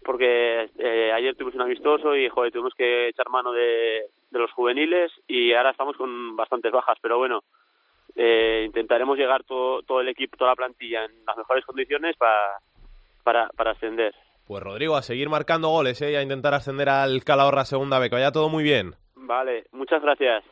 porque 0.05 0.71
eh, 0.79 1.13
ayer 1.13 1.35
tuvimos 1.35 1.55
un 1.55 1.63
amistoso 1.63 2.15
y 2.17 2.29
joder, 2.29 2.53
tuvimos 2.53 2.75
que 2.75 3.09
echar 3.09 3.29
mano 3.29 3.53
de, 3.53 4.07
de 4.31 4.39
los 4.39 4.53
juveniles 4.53 5.13
y 5.27 5.53
ahora 5.53 5.71
estamos 5.71 5.97
con 5.97 6.37
bastantes 6.37 6.71
bajas. 6.73 6.99
Pero 7.01 7.19
bueno, 7.19 7.43
eh, 8.15 8.65
intentaremos 8.67 9.17
llegar 9.19 9.45
todo, 9.45 9.83
todo 9.83 10.01
el 10.01 10.09
equipo, 10.09 10.37
toda 10.37 10.51
la 10.53 10.57
plantilla 10.57 11.05
en 11.05 11.25
las 11.27 11.37
mejores 11.37 11.65
condiciones 11.65 12.17
para, 12.17 12.59
para, 13.25 13.49
para 13.57 13.73
ascender. 13.73 14.15
Pues 14.47 14.63
Rodrigo, 14.63 14.97
a 14.97 15.03
seguir 15.03 15.29
marcando 15.29 15.71
goles 15.71 16.01
¿eh? 16.03 16.13
y 16.13 16.15
a 16.15 16.23
intentar 16.23 16.55
ascender 16.55 16.89
al 16.89 17.25
Calahorra 17.25 17.65
Segunda 17.65 17.99
B. 17.99 18.09
Que 18.09 18.15
vaya 18.15 18.31
todo 18.31 18.49
muy 18.49 18.63
bien. 18.63 18.95
Vale, 19.17 19.67
muchas 19.73 20.01
gracias. 20.01 20.45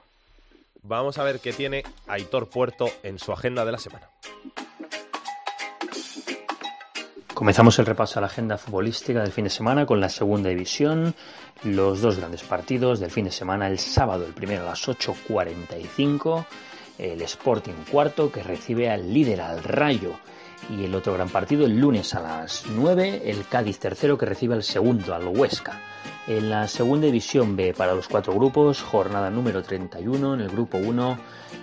Vamos 0.83 1.17
a 1.19 1.25
ver 1.25 1.39
qué 1.39 1.53
tiene 1.53 1.85
Aitor 2.09 2.51
Puerto 2.51 2.89
en 3.05 3.21
su 3.21 3.33
agenda 3.33 3.65
de 3.65 3.73
la 3.73 3.79
semana. 3.79 4.09
Comenzamos 7.33 7.79
el 7.79 7.87
repaso 7.87 8.19
a 8.19 8.21
la 8.21 8.27
agenda 8.27 8.59
futbolística 8.59 9.23
del 9.23 9.33
fin 9.33 9.45
de 9.45 9.51
semana 9.51 9.87
con 9.87 10.01
la 10.01 10.09
segunda 10.09 10.51
división, 10.51 11.15
los 11.63 12.01
dos 12.01 12.19
grandes 12.19 12.43
partidos 12.43 13.01
del 13.01 13.11
fin 13.11 13.25
de 13.25 13.31
semana, 13.31 13.69
el 13.69 13.79
sábado, 13.79 14.27
el 14.27 14.35
primero 14.35 14.63
a 14.63 14.67
las 14.67 14.89
8.45, 14.89 16.47
el 16.99 17.23
Sporting 17.23 17.73
cuarto 17.91 18.31
que 18.31 18.43
recibe 18.43 18.91
al 18.91 19.13
líder, 19.13 19.41
al 19.41 19.65
Rayo, 19.65 20.13
y 20.71 20.85
el 20.85 20.95
otro 20.95 21.15
gran 21.15 21.29
partido 21.29 21.67
el 21.67 21.79
lunes 21.79 22.15
a 22.15 22.21
las 22.21 22.65
9, 22.69 23.23
el 23.27 23.47
Cádiz 23.47 23.79
tercero 23.79 24.17
que 24.19 24.27
recibe 24.27 24.55
al 24.55 24.63
segundo, 24.63 25.15
al 25.15 25.27
Huesca. 25.27 25.81
En 26.27 26.49
la 26.49 26.67
segunda 26.69 27.07
división 27.07 27.55
B 27.55 27.75
para 27.75 27.95
los 27.95 28.09
cuatro 28.09 28.33
grupos, 28.35 28.81
jornada 28.81 29.29
número 29.29 29.63
31, 29.63 30.35
en 30.35 30.41
el 30.41 30.49
grupo 30.49 30.79
1, 30.79 31.19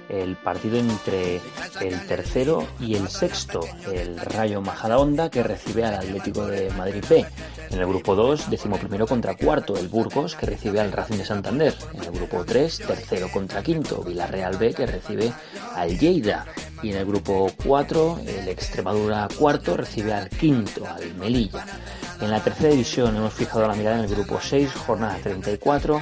el 0.10 0.36
partido 0.36 0.78
entre 0.78 1.42
el 1.80 2.06
tercero 2.06 2.68
y 2.80 2.96
el 2.96 3.08
sexto, 3.08 3.62
el 3.92 4.20
Rayo 4.20 4.62
Majadahonda 4.62 5.32
que 5.32 5.42
recibe 5.42 5.86
al 5.86 5.96
Atlético 5.96 6.46
de 6.46 6.70
Madrid 6.72 7.04
B. 7.10 7.26
En 7.72 7.80
el 7.80 7.88
grupo 7.88 8.14
2, 8.14 8.52
décimo 8.52 8.78
primero 8.78 9.08
contra 9.08 9.36
cuarto, 9.36 9.76
el 9.78 9.88
Burgos 9.88 10.36
que 10.36 10.46
recibe 10.46 10.80
al 10.80 10.92
Racing 10.92 11.18
de 11.18 11.26
Santander. 11.26 11.76
En 11.94 12.04
el 12.04 12.12
grupo 12.12 12.46
3, 12.46 12.78
tercero 12.86 13.32
contra 13.32 13.64
quinto, 13.64 14.04
Villarreal 14.04 14.58
B 14.58 14.76
que 14.76 14.86
recibe 14.86 15.34
al 15.76 15.98
Lleida. 15.98 16.46
Y 16.84 16.90
en 16.90 16.98
el 16.98 17.06
grupo 17.06 17.52
4, 17.64 18.22
el 18.26 18.48
Extremadura 18.48 19.28
cuarto 19.38 19.78
recibe 19.78 20.14
al 20.14 20.30
quinto, 20.30 20.86
al 20.88 21.14
Melilla. 21.16 21.66
En 22.20 22.30
la 22.30 22.40
tercera 22.40 22.70
división 22.70 23.16
hemos 23.16 23.34
fijado 23.34 23.68
la 23.68 23.76
mirada 23.76 23.98
en 23.98 24.06
el 24.06 24.16
grupo 24.16 24.40
6, 24.42 24.72
jornada 24.86 25.18
34, 25.22 26.02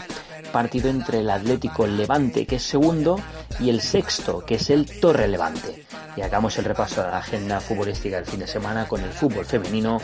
partido 0.51 0.89
entre 0.89 1.19
el 1.19 1.29
Atlético 1.29 1.87
Levante, 1.87 2.45
que 2.45 2.57
es 2.57 2.63
segundo, 2.63 3.19
y 3.59 3.69
el 3.69 3.81
sexto, 3.81 4.43
que 4.45 4.55
es 4.55 4.69
el 4.69 4.99
Torre 4.99 5.27
Levante. 5.27 5.85
Y 6.15 6.21
hagamos 6.21 6.57
el 6.57 6.65
repaso 6.65 7.01
a 7.01 7.07
la 7.07 7.17
agenda 7.19 7.59
futbolística 7.59 8.17
del 8.17 8.25
fin 8.25 8.39
de 8.39 8.47
semana 8.47 8.87
con 8.87 9.01
el 9.01 9.11
fútbol 9.11 9.45
femenino, 9.45 10.01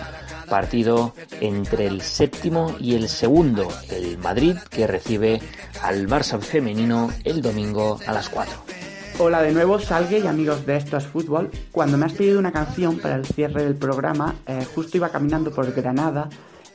partido 0.50 1.14
entre 1.42 1.88
el 1.88 2.02
séptimo 2.02 2.76
y 2.80 2.96
el 2.96 3.10
segundo, 3.10 3.68
el 3.90 4.18
Madrid, 4.18 4.58
que 4.70 4.88
recibe 4.88 5.42
al 5.82 6.08
Barça 6.08 6.40
femenino 6.40 7.12
el 7.24 7.42
domingo 7.42 8.00
a 8.06 8.14
las 8.14 8.30
4. 8.30 8.85
Hola 9.18 9.42
de 9.42 9.54
nuevo, 9.54 9.80
Salgue 9.80 10.20
y 10.20 10.28
amigos 10.28 10.66
de 10.66 10.76
Esto 10.76 10.98
es 10.98 11.06
Fútbol. 11.06 11.50
Cuando 11.72 11.98
me 11.98 12.06
has 12.06 12.12
pedido 12.12 12.38
una 12.38 12.52
canción 12.52 13.00
para 13.00 13.16
el 13.16 13.26
cierre 13.26 13.64
del 13.64 13.76
programa, 13.76 14.36
eh, 14.46 14.66
justo 14.76 14.98
iba 14.98 15.08
caminando 15.08 15.52
por 15.52 15.72
Granada 15.72 16.28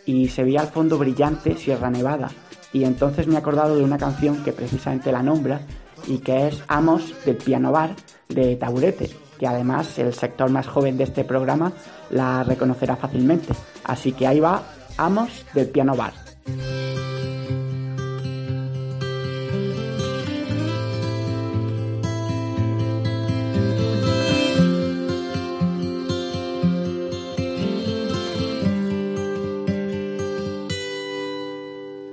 y 0.06 0.26
se 0.28 0.42
veía 0.42 0.62
al 0.62 0.68
fondo 0.68 0.96
brillante 0.96 1.54
Sierra 1.58 1.90
Nevada. 1.90 2.30
Y 2.72 2.84
entonces 2.84 3.26
me 3.26 3.34
he 3.34 3.38
acordado 3.38 3.76
de 3.76 3.84
una 3.84 3.98
canción 3.98 4.42
que 4.42 4.54
precisamente 4.54 5.12
la 5.12 5.22
nombra 5.22 5.60
y 6.06 6.18
que 6.18 6.48
es 6.48 6.62
Amos 6.66 7.12
del 7.26 7.36
Piano 7.36 7.72
Bar 7.72 7.94
de 8.30 8.56
Taburete, 8.56 9.10
que 9.38 9.46
además 9.46 9.98
el 9.98 10.14
sector 10.14 10.48
más 10.48 10.66
joven 10.66 10.96
de 10.96 11.04
este 11.04 11.24
programa 11.24 11.74
la 12.08 12.42
reconocerá 12.42 12.96
fácilmente. 12.96 13.52
Así 13.84 14.12
que 14.12 14.26
ahí 14.26 14.40
va 14.40 14.62
Amos 14.96 15.44
del 15.52 15.68
Piano 15.68 15.94
Bar. 15.94 16.14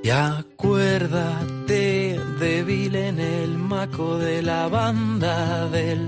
Y 0.08 0.10
acuérdate 0.10 2.18
débil 2.40 2.96
en 2.96 3.20
el 3.20 3.58
maco 3.58 4.18
de 4.18 4.42
la 4.42 4.70
banda 4.70 5.68
del 5.68 6.08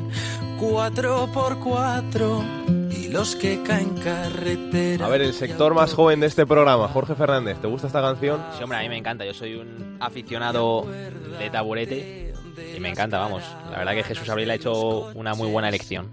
4x4 0.57 2.93
y 2.93 3.09
los 3.09 3.35
que 3.35 3.61
caen 3.61 3.97
carretera. 3.97 5.05
A 5.05 5.09
ver, 5.09 5.21
el 5.21 5.33
sector 5.33 5.73
más 5.73 5.93
joven 5.93 6.21
de 6.21 6.27
este 6.27 6.45
programa, 6.45 6.87
Jorge 6.87 7.13
Fernández, 7.13 7.59
¿te 7.59 7.67
gusta 7.67 7.87
esta 7.87 8.01
canción? 8.01 8.41
Sí, 8.55 8.63
hombre, 8.63 8.77
a 8.77 8.81
mí 8.83 8.87
me 8.87 8.95
encanta. 8.95 9.25
Yo 9.25 9.33
soy 9.33 9.55
un 9.55 9.97
aficionado 9.99 10.87
de 11.37 11.49
taburete 11.49 12.33
y 12.77 12.79
me 12.79 12.91
encanta, 12.91 13.19
vamos. 13.19 13.43
La 13.69 13.79
verdad 13.79 13.95
que 13.95 14.03
Jesús 14.03 14.29
Abril 14.29 14.49
ha 14.49 14.55
hecho 14.55 15.11
una 15.13 15.33
muy 15.33 15.51
buena 15.51 15.67
elección. 15.67 16.09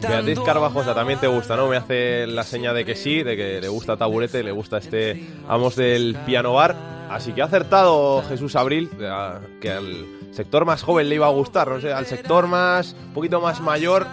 Beatriz 0.00 0.38
Carvajosa 0.38 0.94
también 0.94 1.18
te 1.18 1.26
gusta, 1.26 1.56
¿no? 1.56 1.66
Me 1.66 1.76
hace 1.76 2.28
la 2.28 2.44
seña 2.44 2.72
de 2.72 2.84
que 2.84 2.94
sí, 2.94 3.24
de 3.24 3.36
que 3.36 3.60
le 3.60 3.66
gusta 3.66 3.96
Taburete, 3.96 4.44
le 4.44 4.52
gusta 4.52 4.78
este 4.78 5.26
Amos 5.48 5.74
del 5.74 6.16
Piano 6.24 6.52
Bar. 6.52 6.99
Así 7.10 7.32
que 7.32 7.42
ha 7.42 7.46
acertado 7.46 8.22
Jesús 8.28 8.54
Abril, 8.54 8.88
que 9.60 9.70
al 9.70 10.06
sector 10.30 10.64
más 10.64 10.82
joven 10.82 11.08
le 11.08 11.16
iba 11.16 11.26
a 11.26 11.30
gustar, 11.30 11.68
no 11.68 11.80
sé, 11.80 11.92
al 11.92 12.06
sector 12.06 12.46
más, 12.46 12.94
un 13.08 13.14
poquito 13.14 13.40
más 13.40 13.60
mayor. 13.60 14.06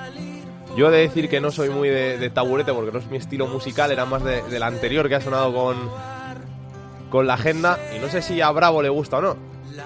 Yo 0.76 0.90
he 0.90 0.92
de 0.92 0.98
decir 1.02 1.30
que 1.30 1.40
no 1.40 1.52
soy 1.52 1.70
muy 1.70 1.90
de, 1.90 2.30
taburete 2.32 2.74
porque 2.74 2.92
no 2.92 2.98
es 2.98 3.08
mi 3.08 3.18
estilo 3.18 3.46
musical, 3.46 3.92
era 3.92 4.06
más 4.06 4.24
de, 4.24 4.42
del 4.44 4.64
anterior 4.64 5.08
que 5.08 5.16
ha 5.16 5.22
sonado 5.22 5.54
con, 5.54 5.78
con 7.12 7.28
la 7.28 7.36
agenda. 7.36 7.78
Y 7.96 8.00
no 8.00 8.10
sé 8.10 8.24
si 8.24 8.42
a 8.42 8.50
Bravo 8.50 8.82
le 8.82 8.90
gusta 8.90 9.18
o 9.18 9.22
no. 9.22 9.38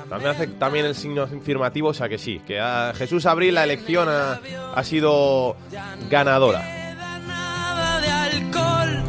También 0.10 0.32
hace 0.32 0.48
también 0.48 0.86
el 0.86 0.96
signo 0.96 1.24
afirmativo, 1.24 1.90
o 1.90 1.94
sea 1.94 2.08
que 2.08 2.18
sí, 2.18 2.40
que 2.48 2.62
a 2.62 2.94
Jesús 2.96 3.26
Abril 3.26 3.56
la 3.56 3.66
elección 3.66 4.08
ha, 4.08 4.40
ha 4.74 4.84
sido 4.86 5.58
ganadora. 6.10 6.62
de 8.02 8.10
alcohol 8.10 9.04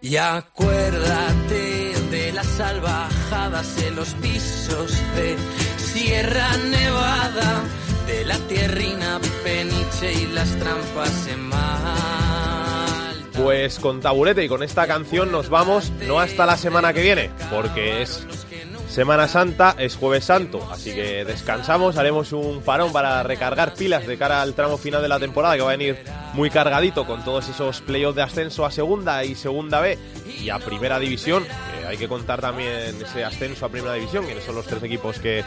Y 0.00 0.16
acuérdate 0.16 1.92
de 2.10 2.32
las 2.32 2.46
salvajadas 2.46 3.82
en 3.82 3.96
los 3.96 4.14
pisos 4.14 4.92
de 5.16 5.36
Sierra 5.76 6.56
Nevada, 6.56 7.62
de 8.06 8.24
la 8.24 8.36
tierrina 8.46 9.18
peniche 9.42 10.12
y 10.12 10.26
las 10.26 10.50
trampas 10.56 11.26
en 11.26 11.40
mar. 11.48 13.14
Pues 13.34 13.80
con 13.80 14.00
taburete 14.00 14.44
y 14.44 14.48
con 14.48 14.62
esta 14.62 14.86
canción 14.86 15.32
nos 15.32 15.48
vamos 15.48 15.90
no 16.06 16.20
hasta 16.20 16.46
la 16.46 16.56
semana 16.56 16.92
que 16.92 17.02
viene, 17.02 17.30
porque 17.50 18.02
es 18.02 18.24
Semana 18.88 19.28
Santa 19.28 19.76
es 19.78 19.96
jueves 19.96 20.24
santo, 20.24 20.66
así 20.72 20.94
que 20.94 21.24
descansamos, 21.24 21.98
haremos 21.98 22.32
un 22.32 22.62
parón 22.62 22.90
para 22.90 23.22
recargar 23.22 23.74
pilas 23.74 24.06
de 24.06 24.16
cara 24.16 24.40
al 24.40 24.54
tramo 24.54 24.78
final 24.78 25.02
de 25.02 25.08
la 25.08 25.20
temporada 25.20 25.56
que 25.56 25.62
va 25.62 25.68
a 25.68 25.76
venir 25.76 25.98
muy 26.32 26.48
cargadito 26.48 27.06
con 27.06 27.22
todos 27.22 27.48
esos 27.48 27.82
playoffs 27.82 28.16
de 28.16 28.22
ascenso 28.22 28.64
a 28.64 28.70
segunda 28.70 29.24
y 29.24 29.34
segunda 29.34 29.80
B 29.80 29.98
y 30.40 30.48
a 30.48 30.58
primera 30.58 30.98
división. 30.98 31.44
hay 31.86 31.98
que 31.98 32.08
contar 32.08 32.40
también 32.40 32.96
ese 33.00 33.24
ascenso 33.24 33.66
a 33.66 33.68
primera 33.68 33.94
división, 33.94 34.24
quienes 34.24 34.44
son 34.44 34.54
los 34.54 34.66
tres 34.66 34.82
equipos 34.82 35.18
que 35.18 35.44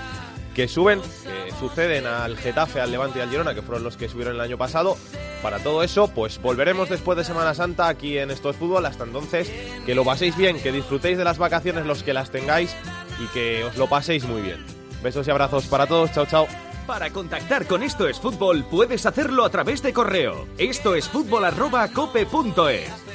que 0.56 0.68
suben, 0.68 1.02
que 1.02 1.52
suceden 1.60 2.06
al 2.06 2.38
Getafe, 2.38 2.82
al 2.82 2.92
Levante 2.92 3.20
y 3.20 3.22
al 3.22 3.30
Girona, 3.30 3.54
que 3.54 3.62
fueron 3.62 3.84
los 3.84 3.98
que 3.98 4.10
subieron 4.10 4.36
el 4.36 4.42
año 4.42 4.58
pasado. 4.58 4.98
Para 5.42 5.60
todo 5.60 5.82
eso, 5.82 6.08
pues 6.08 6.40
volveremos 6.40 6.90
después 6.90 7.18
de 7.18 7.24
Semana 7.24 7.54
Santa 7.54 7.88
aquí 7.88 8.18
en 8.18 8.30
Esto 8.30 8.50
es 8.50 8.58
Fútbol. 8.58 8.86
Hasta 8.86 9.06
entonces, 9.06 9.52
que 9.86 9.96
lo 9.96 10.06
paséis 10.06 10.38
bien, 10.38 10.62
que 10.62 10.72
disfrutéis 10.72 11.18
de 11.18 11.24
las 11.24 11.38
vacaciones 11.38 11.86
los 11.86 12.04
que 12.04 12.14
las 12.14 12.30
tengáis 12.30 12.76
y 13.20 13.28
que 13.28 13.64
os 13.64 13.78
lo 13.78 13.88
paséis 13.88 14.26
muy 14.26 14.42
bien. 14.42 14.64
Besos 15.02 15.28
y 15.28 15.32
abrazos 15.32 15.66
para 15.66 15.88
todos. 15.88 16.12
Chao, 16.12 16.26
chao. 16.26 16.48
Para 16.86 17.12
contactar 17.12 17.66
con 17.68 17.84
Esto 17.84 18.08
es 18.08 18.20
Fútbol 18.20 18.66
puedes 18.70 19.06
hacerlo 19.06 19.46
a 19.46 19.50
través 19.50 19.82
de 19.82 19.94
correo. 19.94 20.48
Esto 20.58 20.96
es 20.96 21.08
fútbol 21.08 21.46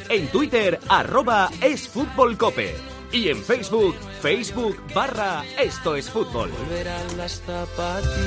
En 0.09 0.29
Twitter 0.29 0.81
arroba 0.89 1.51
es 1.61 1.89
fútbol 1.89 2.37
cope. 2.39 2.95
Y 3.12 3.28
en 3.28 3.43
Facebook, 3.43 3.95
Facebook 4.20 4.77
barra 4.95 5.45
Esto 5.59 5.97
es 5.97 6.11
Fútbol. 6.11 6.51
Volverán 6.51 7.16
las 7.16 7.43
zapatillas 7.47 8.27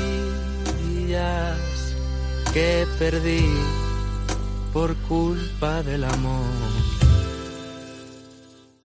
que 2.54 2.88
perdí 2.98 3.46
por 4.74 4.96
culpa 5.08 5.84
del 5.84 6.04
amor. 6.04 7.09